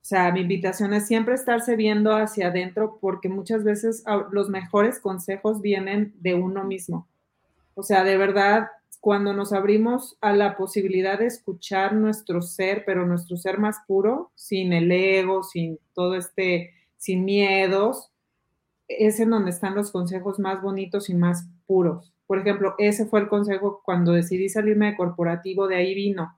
Sea, 0.08 0.32
mi 0.32 0.40
invitación 0.40 0.94
es 0.94 1.06
siempre 1.06 1.36
estarse 1.36 1.76
viendo 1.76 2.16
hacia 2.16 2.48
adentro 2.48 2.98
porque 3.02 3.28
muchas 3.28 3.66
veces 3.66 4.04
ah, 4.06 4.26
los 4.32 4.48
mejores 4.48 5.00
consejos 5.00 5.60
vienen 5.60 6.14
de 6.22 6.34
uno 6.34 6.64
mismo. 6.64 7.10
O 7.76 7.84
sea, 7.84 8.06
de 8.06 8.16
verdad, 8.16 8.70
cuando 9.02 9.34
nos 9.34 9.52
abrimos 9.52 10.18
a 10.22 10.32
la 10.32 10.56
posibilidad 10.56 11.20
de 11.20 11.26
escuchar 11.26 11.94
nuestro 11.94 12.42
ser, 12.42 12.84
pero 12.86 13.06
nuestro 13.06 13.36
ser 13.36 13.60
más 13.60 13.80
puro, 13.86 14.32
sin 14.34 14.72
el 14.72 14.90
ego, 14.94 15.44
sin 15.44 15.78
todo 15.94 16.16
este, 16.16 16.72
sin 16.96 17.26
miedos, 17.26 18.10
es 18.88 19.20
en 19.20 19.32
donde 19.32 19.50
están 19.50 19.76
los 19.76 19.92
consejos 19.92 20.40
más 20.40 20.62
bonitos 20.62 21.10
y 21.10 21.16
más 21.16 21.50
puros. 21.66 22.14
Por 22.28 22.40
ejemplo, 22.40 22.76
ese 22.78 23.08
fue 23.08 23.20
el 23.20 23.28
consejo 23.28 23.82
cuando 23.84 24.14
decidí 24.14 24.48
salirme 24.48 24.86
de 24.86 24.96
corporativo, 24.96 25.68
de 25.68 25.76
ahí 25.76 25.94
vino. 25.94 26.37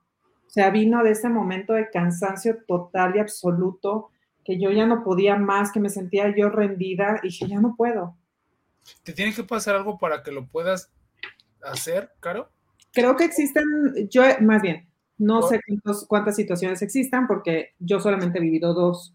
O 0.50 0.52
sea, 0.52 0.72
vino 0.72 1.04
de 1.04 1.12
ese 1.12 1.30
momento 1.30 1.74
de 1.74 1.92
cansancio 1.92 2.58
total 2.68 3.16
y 3.16 3.20
absoluto, 3.20 4.10
que 4.44 4.60
yo 4.60 4.72
ya 4.72 4.88
no 4.88 5.04
podía 5.04 5.36
más, 5.36 5.72
que 5.72 5.80
me 5.80 5.92
sentía 5.92 6.36
yo 6.36 6.50
rendida 6.50 7.20
y 7.22 7.28
dije, 7.28 7.48
ya 7.48 7.60
no 7.62 7.76
puedo. 7.78 8.18
¿Te 9.04 9.14
tiene 9.14 9.32
que 9.32 9.44
pasar 9.44 9.76
algo 9.76 10.00
para 10.00 10.24
que 10.24 10.32
lo 10.32 10.48
puedas 10.48 10.92
hacer, 11.62 12.10
Caro? 12.20 12.50
Creo 12.92 13.16
que 13.16 13.26
existen, 13.26 13.64
yo 14.10 14.24
más 14.42 14.64
bien, 14.64 14.90
no 15.20 15.44
sé 15.44 15.60
cuántas 16.08 16.36
situaciones 16.36 16.82
existan 16.82 17.28
porque 17.28 17.76
yo 17.78 18.00
solamente 18.00 18.40
he 18.40 18.42
vivido 18.42 18.74
dos, 18.74 19.14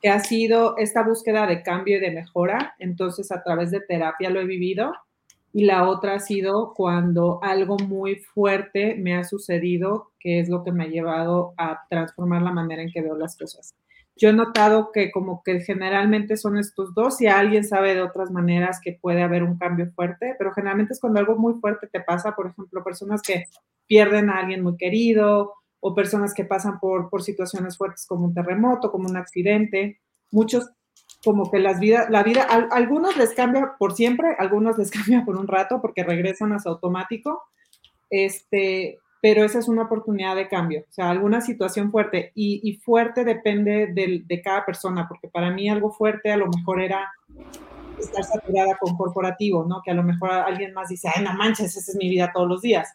que 0.00 0.10
ha 0.10 0.20
sido 0.20 0.76
esta 0.76 1.02
búsqueda 1.02 1.48
de 1.48 1.64
cambio 1.64 1.96
y 1.96 2.00
de 2.00 2.12
mejora, 2.12 2.76
entonces 2.78 3.32
a 3.32 3.42
través 3.42 3.72
de 3.72 3.80
terapia 3.80 4.30
lo 4.30 4.40
he 4.40 4.44
vivido, 4.44 4.92
y 5.58 5.64
la 5.64 5.88
otra 5.88 6.14
ha 6.14 6.20
sido 6.20 6.72
cuando 6.72 7.40
algo 7.42 7.78
muy 7.78 8.14
fuerte 8.14 8.94
me 8.94 9.16
ha 9.16 9.24
sucedido, 9.24 10.12
que 10.20 10.38
es 10.38 10.48
lo 10.48 10.62
que 10.62 10.70
me 10.70 10.84
ha 10.84 10.86
llevado 10.86 11.52
a 11.56 11.80
transformar 11.90 12.42
la 12.42 12.52
manera 12.52 12.80
en 12.80 12.92
que 12.92 13.02
veo 13.02 13.16
las 13.16 13.36
cosas. 13.36 13.74
Yo 14.14 14.28
he 14.28 14.32
notado 14.32 14.92
que 14.92 15.10
como 15.10 15.42
que 15.42 15.58
generalmente 15.58 16.36
son 16.36 16.58
estos 16.58 16.94
dos, 16.94 17.16
si 17.16 17.26
alguien 17.26 17.64
sabe 17.64 17.96
de 17.96 18.02
otras 18.02 18.30
maneras 18.30 18.78
que 18.80 19.00
puede 19.02 19.20
haber 19.20 19.42
un 19.42 19.58
cambio 19.58 19.90
fuerte, 19.96 20.36
pero 20.38 20.52
generalmente 20.52 20.92
es 20.92 21.00
cuando 21.00 21.18
algo 21.18 21.36
muy 21.36 21.54
fuerte 21.54 21.88
te 21.88 22.02
pasa, 22.02 22.36
por 22.36 22.46
ejemplo, 22.46 22.84
personas 22.84 23.20
que 23.20 23.46
pierden 23.88 24.30
a 24.30 24.38
alguien 24.38 24.62
muy 24.62 24.76
querido 24.76 25.54
o 25.80 25.92
personas 25.92 26.34
que 26.34 26.44
pasan 26.44 26.78
por, 26.78 27.10
por 27.10 27.24
situaciones 27.24 27.76
fuertes 27.76 28.06
como 28.06 28.26
un 28.26 28.34
terremoto, 28.34 28.92
como 28.92 29.08
un 29.08 29.16
accidente, 29.16 29.98
muchos 30.30 30.70
como 31.24 31.50
que 31.50 31.58
las 31.58 31.80
vidas, 31.80 32.08
la 32.10 32.22
vida, 32.22 32.42
algunos 32.42 33.16
les 33.16 33.34
cambia 33.34 33.74
por 33.78 33.94
siempre, 33.94 34.36
algunos 34.38 34.78
les 34.78 34.90
cambia 34.90 35.24
por 35.24 35.36
un 35.36 35.48
rato 35.48 35.80
porque 35.80 36.04
regresan 36.04 36.52
a 36.52 36.58
su 36.58 36.68
automático, 36.68 37.42
este, 38.10 38.98
pero 39.20 39.44
esa 39.44 39.58
es 39.58 39.68
una 39.68 39.82
oportunidad 39.82 40.36
de 40.36 40.48
cambio, 40.48 40.84
o 40.88 40.92
sea, 40.92 41.10
alguna 41.10 41.40
situación 41.40 41.90
fuerte 41.90 42.32
y, 42.34 42.80
fuerte 42.84 43.24
depende 43.24 43.88
de, 43.88 44.42
cada 44.42 44.64
persona, 44.64 45.06
porque 45.08 45.28
para 45.28 45.50
mí 45.50 45.68
algo 45.68 45.90
fuerte 45.90 46.30
a 46.30 46.36
lo 46.36 46.46
mejor 46.46 46.80
era 46.80 47.10
estar 47.98 48.22
saturada 48.22 48.76
con 48.78 48.96
corporativo, 48.96 49.64
¿no? 49.64 49.82
Que 49.84 49.90
a 49.90 49.94
lo 49.94 50.04
mejor 50.04 50.30
alguien 50.30 50.72
más 50.72 50.88
dice, 50.88 51.08
ay, 51.12 51.24
no 51.24 51.34
manches, 51.34 51.76
esa 51.76 51.90
es 51.90 51.96
mi 51.96 52.08
vida 52.08 52.30
todos 52.32 52.48
los 52.48 52.62
días. 52.62 52.94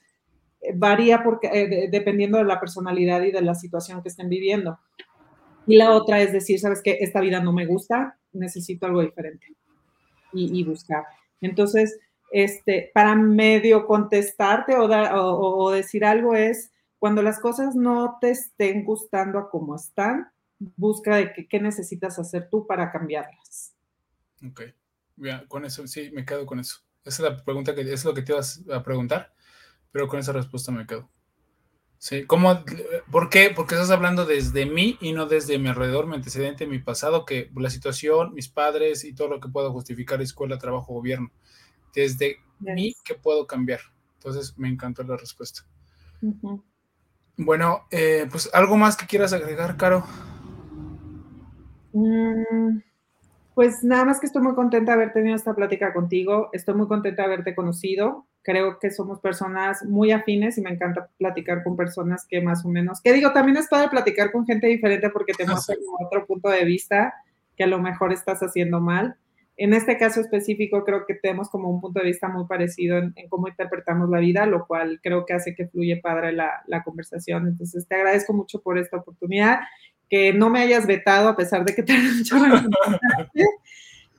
Eh, 0.61 0.72
varía 0.73 1.22
porque, 1.23 1.48
eh, 1.52 1.90
dependiendo 1.91 2.38
de 2.38 2.45
la 2.45 2.60
personalidad 2.60 3.22
y 3.22 3.31
de 3.31 3.41
la 3.41 3.53
situación 3.53 4.02
que 4.02 4.10
estén 4.10 4.30
viviendo. 4.30 4.80
Y 5.65 5.77
la 5.77 5.91
otra 5.91 6.22
es 6.22 6.34
decir, 6.34 6.60
sabes 6.60 6.81
que 6.81 6.98
esta 6.99 7.22
vida 7.22 7.40
no 7.40 7.53
me 7.53 7.65
gusta, 7.65 8.18
necesito 8.34 8.85
algo 8.85 9.02
diferente 9.02 9.56
y, 10.34 10.60
y 10.60 10.64
buscar. 10.64 11.03
Entonces, 11.41 11.99
este, 12.34 12.90
para 12.95 13.15
medio 13.15 13.85
contestarte 13.85 14.76
o, 14.76 14.88
o, 14.88 15.72
decir 15.72 16.03
algo 16.03 16.34
es, 16.34 16.72
cuando 16.98 17.22
las 17.22 17.40
cosas 17.40 17.76
no 17.76 18.18
te 18.19 18.31
estén 18.31 18.84
gustando 18.84 19.38
a 19.38 19.52
como 19.52 19.76
están, 19.76 20.31
busca 20.57 21.18
de 21.18 21.48
qué, 21.48 21.60
necesitas 21.60 22.18
hacer 22.18 22.49
tú 22.49 22.65
para 22.65 22.91
cambiarlas. 22.91 23.76
Ok, 24.48 24.61
Bien, 25.15 25.45
con 25.48 25.64
eso, 25.64 25.85
sí, 25.85 26.10
me 26.11 26.26
quedo 26.26 26.48
con 26.48 26.60
eso. 26.60 26.77
Esa 27.06 27.23
es 27.23 27.31
la 27.31 27.44
pregunta 27.44 27.76
que 27.76 27.81
es 27.81 28.03
lo 28.03 28.15
que 28.15 28.23
te 28.23 28.31
ibas 28.31 28.64
a 28.72 28.81
preguntar, 28.81 29.31
pero 29.91 30.07
con 30.07 30.19
esa 30.19 30.31
respuesta 30.31 30.72
me 30.72 30.88
quedo. 30.88 31.11
Sí, 32.03 32.25
¿cómo, 32.25 32.65
¿por 33.09 33.30
qué? 33.30 33.49
Porque 33.55 33.75
estás 33.75 33.89
hablando 33.89 34.25
desde 34.25 34.65
mí 34.65 34.97
y 34.99 35.13
no 35.13 35.25
desde 35.25 35.57
mi 35.57 35.69
alrededor, 35.69 36.05
mi 36.05 36.15
antecedente, 36.15 36.67
mi 36.67 36.80
pasado, 36.80 37.23
que 37.23 37.49
la 37.55 37.69
situación, 37.69 38.34
mis 38.34 38.49
padres 38.49 39.05
y 39.05 39.13
todo 39.15 39.30
lo 39.30 39.39
que 39.39 39.47
puedo 39.47 39.71
justificar, 39.71 40.21
escuela, 40.21 40.57
trabajo, 40.57 40.91
gobierno 40.91 41.31
desde 41.95 42.39
mí 42.59 42.93
que 43.05 43.15
puedo 43.15 43.47
cambiar. 43.47 43.80
Entonces 44.15 44.53
me 44.57 44.67
encantó 44.67 45.03
la 45.03 45.15
respuesta. 45.15 45.61
Bueno, 47.38 47.88
eh, 47.89 48.27
pues 48.30 48.49
algo 48.53 48.75
más 48.75 48.97
que 48.97 49.07
quieras 49.07 49.31
agregar, 49.31 49.77
Caro. 49.77 50.05
Mm, 51.93 52.80
pues 53.55 53.84
nada 53.84 54.05
más 54.05 54.19
que 54.19 54.25
estoy 54.25 54.41
muy 54.41 54.55
contenta 54.55 54.91
de 54.91 55.01
haber 55.01 55.13
tenido 55.13 55.35
esta 55.35 55.53
plática 55.53 55.93
contigo. 55.93 56.49
Estoy 56.53 56.75
muy 56.75 56.88
contenta 56.88 57.21
de 57.23 57.27
haberte 57.27 57.55
conocido. 57.55 58.27
Creo 58.41 58.80
que 58.80 58.89
somos 58.89 59.19
personas 59.19 59.84
muy 59.85 60.11
afines 60.11 60.57
y 60.57 60.61
me 60.61 60.71
encanta 60.71 61.09
platicar 61.17 61.63
con 61.63 61.77
personas 61.77 62.25
que 62.27 62.41
más 62.41 62.65
o 62.65 62.69
menos, 62.69 62.99
que 63.01 63.13
digo, 63.13 63.31
también 63.31 63.57
es 63.57 63.67
padre 63.67 63.89
platicar 63.89 64.31
con 64.31 64.45
gente 64.45 64.67
diferente 64.67 65.09
porque 65.09 65.34
te 65.34 65.45
muestra 65.45 65.75
otro 65.99 66.25
punto 66.25 66.49
de 66.49 66.65
vista 66.65 67.13
que 67.55 67.63
a 67.63 67.67
lo 67.67 67.80
mejor 67.80 68.11
estás 68.11 68.39
haciendo 68.41 68.81
mal. 68.81 69.15
En 69.55 69.73
este 69.73 69.97
caso 69.97 70.19
específico 70.19 70.84
creo 70.84 71.05
que 71.05 71.13
tenemos 71.13 71.47
como 71.49 71.69
un 71.69 71.80
punto 71.80 71.99
de 71.99 72.07
vista 72.07 72.27
muy 72.27 72.47
parecido 72.47 72.97
en, 72.97 73.13
cómo 73.30 73.47
interpretamos 73.47 74.09
la 74.09 74.19
vida, 74.19 74.47
lo 74.47 74.65
cual 74.65 74.99
creo 75.03 75.25
que 75.25 75.34
hace 75.34 75.53
que 75.53 75.67
fluye 75.67 76.01
padre 76.01 76.34
la, 76.34 76.63
la, 76.65 76.84
conversación. 76.84 77.47
Entonces 77.47 77.88
te 77.88 77.95
agradezco 77.95 78.34
mucho 78.34 78.61
por 78.61 78.80
esta 78.80 78.97
oportunidad, 78.97 79.59
que 80.09 80.34
no 80.34 80.49
me 80.49 80.61
hayas 80.61 80.85
vetado 80.85 81.30
a 81.30 81.35
pesar 81.35 81.65
de 81.65 81.73
que 81.73 81.84
te 81.84 81.93
han 81.93 82.17
dicho 82.17 82.35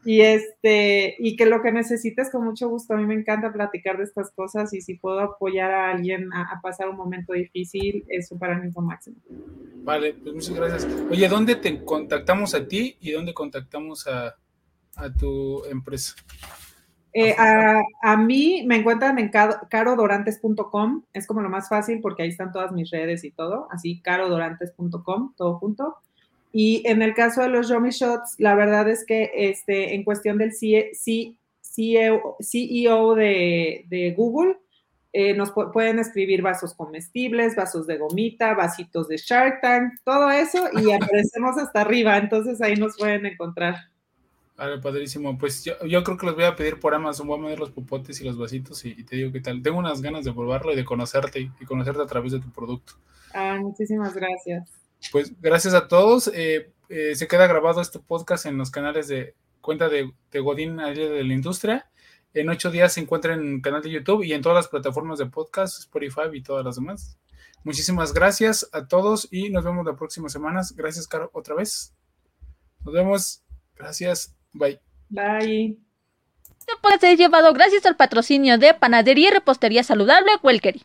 y 0.04 0.20
este 0.20 1.16
y 1.18 1.36
que 1.36 1.46
lo 1.46 1.62
que 1.62 1.72
necesites 1.72 2.30
con 2.30 2.44
mucho 2.44 2.68
gusto. 2.68 2.94
A 2.94 2.96
mí 2.96 3.06
me 3.06 3.14
encanta 3.14 3.52
platicar 3.52 3.96
de 3.96 4.04
estas 4.04 4.30
cosas 4.32 4.72
y 4.74 4.80
si 4.80 4.94
puedo 4.94 5.20
apoyar 5.20 5.70
a 5.70 5.90
alguien 5.90 6.32
a, 6.32 6.60
pasar 6.62 6.88
un 6.88 6.96
momento 6.96 7.32
difícil, 7.32 8.04
eso 8.08 8.38
para 8.38 8.58
mí 8.58 8.68
es 8.68 8.74
lo 8.74 8.82
máximo. 8.82 9.16
Vale, 9.82 10.14
pues 10.14 10.34
muchas 10.34 10.54
gracias. 10.54 10.88
Oye, 11.10 11.28
¿dónde 11.28 11.56
te 11.56 11.84
contactamos 11.84 12.54
a 12.54 12.66
ti 12.66 12.96
y 13.00 13.12
dónde 13.12 13.32
contactamos 13.32 14.06
a 14.06 14.36
a 14.96 15.12
tu 15.12 15.64
empresa? 15.66 16.14
Eh, 17.16 17.36
a, 17.38 18.16
mí 18.16 18.64
me 18.66 18.74
encuentran 18.76 19.20
en 19.20 19.30
carodorantes.com, 19.30 21.04
es 21.12 21.28
como 21.28 21.42
lo 21.42 21.48
más 21.48 21.68
fácil 21.68 22.00
porque 22.00 22.24
ahí 22.24 22.30
están 22.30 22.50
todas 22.50 22.72
mis 22.72 22.90
redes 22.90 23.22
y 23.22 23.30
todo, 23.30 23.68
así 23.70 24.00
carodorantes.com, 24.00 25.32
todo 25.36 25.58
junto. 25.58 25.96
Y 26.52 26.82
en 26.86 27.02
el 27.02 27.14
caso 27.14 27.42
de 27.42 27.48
los 27.48 27.68
Yomi 27.68 27.90
Shots, 27.90 28.34
la 28.38 28.56
verdad 28.56 28.88
es 28.88 29.04
que 29.06 29.30
este, 29.32 29.94
en 29.94 30.02
cuestión 30.02 30.38
del 30.38 30.52
CEO, 30.54 32.36
CEO 32.40 33.14
de, 33.14 33.84
de 33.88 34.14
Google, 34.16 34.56
eh, 35.12 35.34
nos 35.34 35.52
pueden 35.52 36.00
escribir 36.00 36.42
vasos 36.42 36.74
comestibles, 36.74 37.54
vasos 37.54 37.86
de 37.86 37.98
gomita, 37.98 38.54
vasitos 38.54 39.06
de 39.06 39.18
Shark 39.18 39.60
Tank, 39.60 40.00
todo 40.02 40.28
eso 40.32 40.68
y 40.72 40.90
aparecemos 40.92 41.56
hasta 41.58 41.82
arriba, 41.82 42.18
entonces 42.18 42.60
ahí 42.60 42.74
nos 42.74 42.96
pueden 42.96 43.24
encontrar. 43.24 43.76
Vale, 44.56 44.78
padrísimo. 44.78 45.36
Pues 45.36 45.64
yo, 45.64 45.74
yo, 45.84 46.04
creo 46.04 46.16
que 46.16 46.26
los 46.26 46.34
voy 46.36 46.44
a 46.44 46.54
pedir 46.54 46.78
por 46.78 46.94
Amazon. 46.94 47.26
Voy 47.26 47.38
a 47.38 47.42
meter 47.42 47.58
los 47.58 47.70
popotes 47.70 48.20
y 48.20 48.24
los 48.24 48.38
vasitos 48.38 48.84
y, 48.84 49.02
te 49.04 49.16
digo 49.16 49.32
qué 49.32 49.40
tal. 49.40 49.62
Tengo 49.62 49.78
unas 49.78 50.00
ganas 50.00 50.24
de 50.24 50.32
probarlo 50.32 50.72
y 50.72 50.76
de 50.76 50.84
conocerte 50.84 51.50
y 51.60 51.64
conocerte 51.64 52.02
a 52.02 52.06
través 52.06 52.32
de 52.32 52.40
tu 52.40 52.50
producto. 52.52 52.94
Ah, 53.34 53.58
muchísimas 53.60 54.14
gracias. 54.14 54.70
Pues 55.10 55.38
gracias 55.40 55.74
a 55.74 55.88
todos. 55.88 56.30
Eh, 56.32 56.70
eh, 56.88 57.14
se 57.16 57.26
queda 57.26 57.46
grabado 57.46 57.80
este 57.80 57.98
podcast 57.98 58.46
en 58.46 58.56
los 58.56 58.70
canales 58.70 59.08
de 59.08 59.34
cuenta 59.60 59.88
de, 59.88 60.12
de 60.30 60.40
Godín 60.40 60.76
de 60.76 61.24
la 61.24 61.34
Industria. 61.34 61.90
En 62.32 62.48
ocho 62.48 62.70
días 62.70 62.92
se 62.92 63.00
encuentra 63.00 63.34
en 63.34 63.54
el 63.54 63.62
canal 63.62 63.82
de 63.82 63.90
YouTube 63.90 64.22
y 64.22 64.32
en 64.32 64.42
todas 64.42 64.56
las 64.56 64.68
plataformas 64.68 65.18
de 65.18 65.26
podcast, 65.26 65.78
Spotify 65.80 66.22
y 66.32 66.42
todas 66.42 66.64
las 66.64 66.76
demás. 66.76 67.18
Muchísimas 67.64 68.12
gracias 68.12 68.68
a 68.72 68.86
todos 68.86 69.28
y 69.30 69.50
nos 69.50 69.64
vemos 69.64 69.84
la 69.86 69.96
próxima 69.96 70.28
semana. 70.28 70.62
Gracias, 70.76 71.08
Caro, 71.08 71.30
otra 71.32 71.54
vez. 71.54 71.94
Nos 72.84 72.94
vemos. 72.94 73.42
Gracias. 73.74 74.34
Bye. 74.54 74.80
Bye. 75.10 75.76
Este 76.58 76.72
puede 76.80 76.98
ser 76.98 77.18
llevado 77.18 77.52
gracias 77.52 77.84
al 77.84 77.96
patrocinio 77.96 78.56
de 78.56 78.72
Panadería 78.72 79.28
y 79.28 79.32
Repostería 79.32 79.84
Saludable 79.84 80.30
Welkery. 80.42 80.82